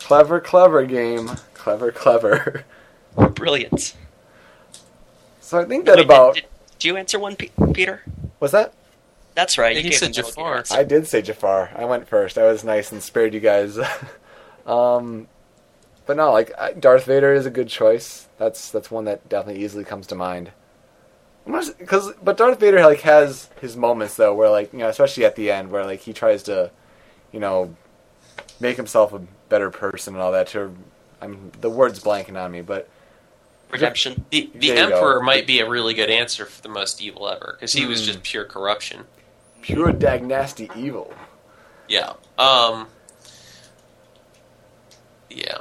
Clever, 0.00 0.40
clever 0.40 0.84
game. 0.84 1.30
Clever, 1.54 1.92
clever. 1.92 2.64
Brilliant. 3.34 3.94
So 5.40 5.58
I 5.60 5.64
think 5.64 5.86
that 5.86 5.96
Wait, 5.96 6.04
about 6.04 6.34
Did, 6.34 6.44
did 6.78 6.84
you 6.88 6.96
answer 6.96 7.18
one, 7.18 7.36
Pe- 7.36 7.50
Peter? 7.72 8.02
what's 8.38 8.52
that? 8.52 8.72
That's 9.34 9.56
right. 9.56 9.76
I 9.76 9.80
you 9.80 9.90
he 9.90 9.92
said 9.92 10.12
the 10.12 10.22
Metal 10.22 10.32
Gear 10.44 10.62
Jafar. 10.62 10.78
I 10.78 10.82
did 10.84 11.06
say 11.06 11.22
Jafar. 11.22 11.70
I 11.76 11.84
went 11.84 12.08
first. 12.08 12.38
I 12.38 12.46
was 12.50 12.64
nice 12.64 12.90
and 12.90 13.00
spared 13.02 13.34
you 13.34 13.40
guys. 13.40 13.78
um, 14.66 15.28
but 16.06 16.16
no, 16.16 16.32
like 16.32 16.52
Darth 16.80 17.04
Vader 17.04 17.32
is 17.34 17.46
a 17.46 17.50
good 17.50 17.68
choice. 17.68 18.26
That's 18.38 18.72
that's 18.72 18.90
one 18.90 19.04
that 19.04 19.28
definitely 19.28 19.62
easily 19.62 19.84
comes 19.84 20.08
to 20.08 20.16
mind. 20.16 20.50
Because 21.48 22.12
but 22.22 22.36
Darth 22.36 22.60
Vader 22.60 22.82
like 22.82 23.00
has 23.00 23.48
his 23.60 23.76
moments 23.76 24.16
though, 24.16 24.34
where 24.34 24.50
like 24.50 24.72
you 24.72 24.80
know, 24.80 24.88
especially 24.88 25.24
at 25.24 25.34
the 25.34 25.50
end, 25.50 25.70
where 25.70 25.84
like 25.84 26.00
he 26.00 26.12
tries 26.12 26.42
to, 26.44 26.70
you 27.32 27.40
know, 27.40 27.74
make 28.60 28.76
himself 28.76 29.12
a 29.14 29.20
better 29.48 29.70
person 29.70 30.14
and 30.14 30.22
all 30.22 30.32
that. 30.32 30.48
To 30.48 30.74
I'm 31.22 31.50
the 31.60 31.70
word's 31.70 32.00
blanking 32.04 32.38
on 32.42 32.50
me, 32.52 32.60
but 32.60 32.88
Redemption. 33.70 34.24
The 34.30 34.50
the 34.54 34.72
Emperor 34.72 35.18
go. 35.20 35.24
might 35.24 35.46
be 35.46 35.60
a 35.60 35.68
really 35.68 35.94
good 35.94 36.10
answer 36.10 36.44
for 36.46 36.60
the 36.62 36.68
most 36.68 37.00
evil 37.02 37.28
ever 37.28 37.54
because 37.58 37.72
he 37.72 37.86
was 37.86 38.00
Hmm. 38.00 38.06
just 38.06 38.22
pure 38.22 38.44
corruption. 38.44 39.04
pure 39.62 39.92
dag 39.92 40.24
nasty 40.24 40.70
evil. 40.76 41.12
Yeah. 41.88 42.12
Um. 42.38 42.86
Yeah. 45.30 45.58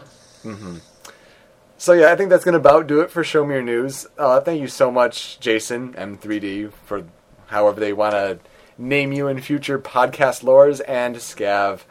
So 1.79 1.93
yeah, 1.93 2.11
I 2.11 2.15
think 2.15 2.29
that's 2.31 2.43
gonna 2.43 2.57
about 2.57 2.87
do 2.87 3.01
it 3.01 3.11
for 3.11 3.23
Show 3.23 3.45
Me 3.45 3.53
Your 3.53 3.63
News. 3.63 4.07
Uh, 4.17 4.41
thank 4.41 4.59
you 4.59 4.67
so 4.67 4.91
much, 4.91 5.39
Jason 5.39 5.93
M3D, 5.93 6.71
for 6.85 7.03
however 7.47 7.79
they 7.79 7.93
want 7.93 8.13
to 8.13 8.39
name 8.77 9.11
you 9.11 9.27
in 9.27 9.41
future 9.41 9.79
podcast 9.79 10.43
lores, 10.43 10.81
and 10.87 11.15
Scav. 11.17 11.81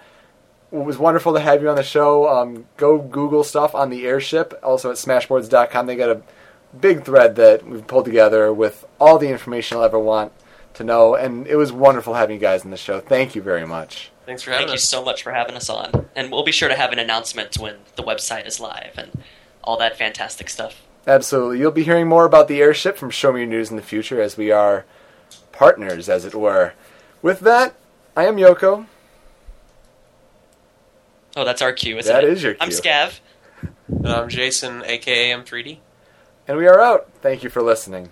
It 0.73 0.85
was 0.85 0.99
wonderful 0.99 1.35
to 1.35 1.41
have 1.41 1.63
you 1.63 1.71
on 1.71 1.77
the 1.77 1.83
show. 1.83 2.29
Um, 2.29 2.67
go 2.77 2.99
Google 2.99 3.45
stuff 3.45 3.75
on 3.75 3.91
the 3.91 4.07
airship. 4.07 4.59
Also 4.63 4.91
at 4.91 4.97
Smashboards.com, 4.97 5.87
they 5.87 5.97
got 5.97 6.11
a 6.11 6.23
big 6.79 7.05
thread 7.05 7.37
that 7.37 7.67
we've 7.67 7.87
pulled 7.87 8.05
together 8.05 8.53
with 8.53 8.85
all 9.01 9.19
the 9.19 9.29
information 9.29 9.79
I'll 9.79 9.85
ever 9.85 9.99
want 9.99 10.33
to 10.75 10.85
know, 10.85 11.15
and 11.15 11.47
it 11.47 11.57
was 11.57 11.73
wonderful 11.73 12.15
having 12.15 12.35
you 12.35 12.41
guys 12.41 12.65
on 12.65 12.71
the 12.71 12.77
show. 12.77 13.01
Thank 13.01 13.35
you 13.35 13.43
very 13.43 13.67
much. 13.67 14.11
Thanks 14.27 14.43
for 14.43 14.51
having 14.51 14.65
us. 14.65 14.71
Thank 14.71 14.79
you 14.79 14.81
so 14.81 15.05
much 15.05 15.23
for 15.23 15.33
having 15.33 15.55
us 15.55 15.71
on. 15.71 16.09
And 16.17 16.33
we'll 16.33 16.45
be 16.45 16.53
sure 16.53 16.69
to 16.69 16.75
have 16.75 16.93
an 16.93 16.99
announcement 16.99 17.57
when 17.59 17.77
the 17.95 18.03
website 18.03 18.47
is 18.47 18.59
live 18.59 18.93
and 18.99 19.13
all 19.67 19.77
that 19.79 19.99
fantastic 19.99 20.49
stuff. 20.49 20.83
Absolutely. 21.07 21.59
You'll 21.59 21.71
be 21.71 21.85
hearing 21.85 22.09
more 22.09 22.25
about 22.25 22.49
the 22.49 22.61
airship 22.61 22.97
from 22.97 23.11
Show 23.11 23.33
Me 23.33 23.41
Your 23.41 23.49
News 23.49 23.71
in 23.71 23.77
the 23.77 23.83
future 23.83 24.21
as 24.21 24.37
we 24.37 24.51
are 24.51 24.85
partners, 25.53 26.09
as 26.09 26.25
it 26.25 26.35
were. 26.35 26.73
With 27.23 27.41
that, 27.41 27.75
I 28.17 28.27
am 28.27 28.37
Yoko. 28.37 28.87
Oh, 31.37 31.45
that's 31.45 31.61
our 31.63 31.73
cue, 31.73 31.99
isn't 31.99 32.13
That 32.13 32.25
it? 32.25 32.31
is 32.31 32.43
your 32.43 32.57
I'm 32.61 32.71
cue. 32.71 32.79
Scav. 32.79 33.21
And 33.89 34.09
I'm 34.09 34.29
Jason, 34.29 34.83
aka 34.85 35.31
M3D. 35.33 35.79
And 36.49 36.57
we 36.57 36.67
are 36.67 36.81
out. 36.81 37.09
Thank 37.21 37.43
you 37.43 37.51
for 37.51 37.63
listening. 37.63 38.11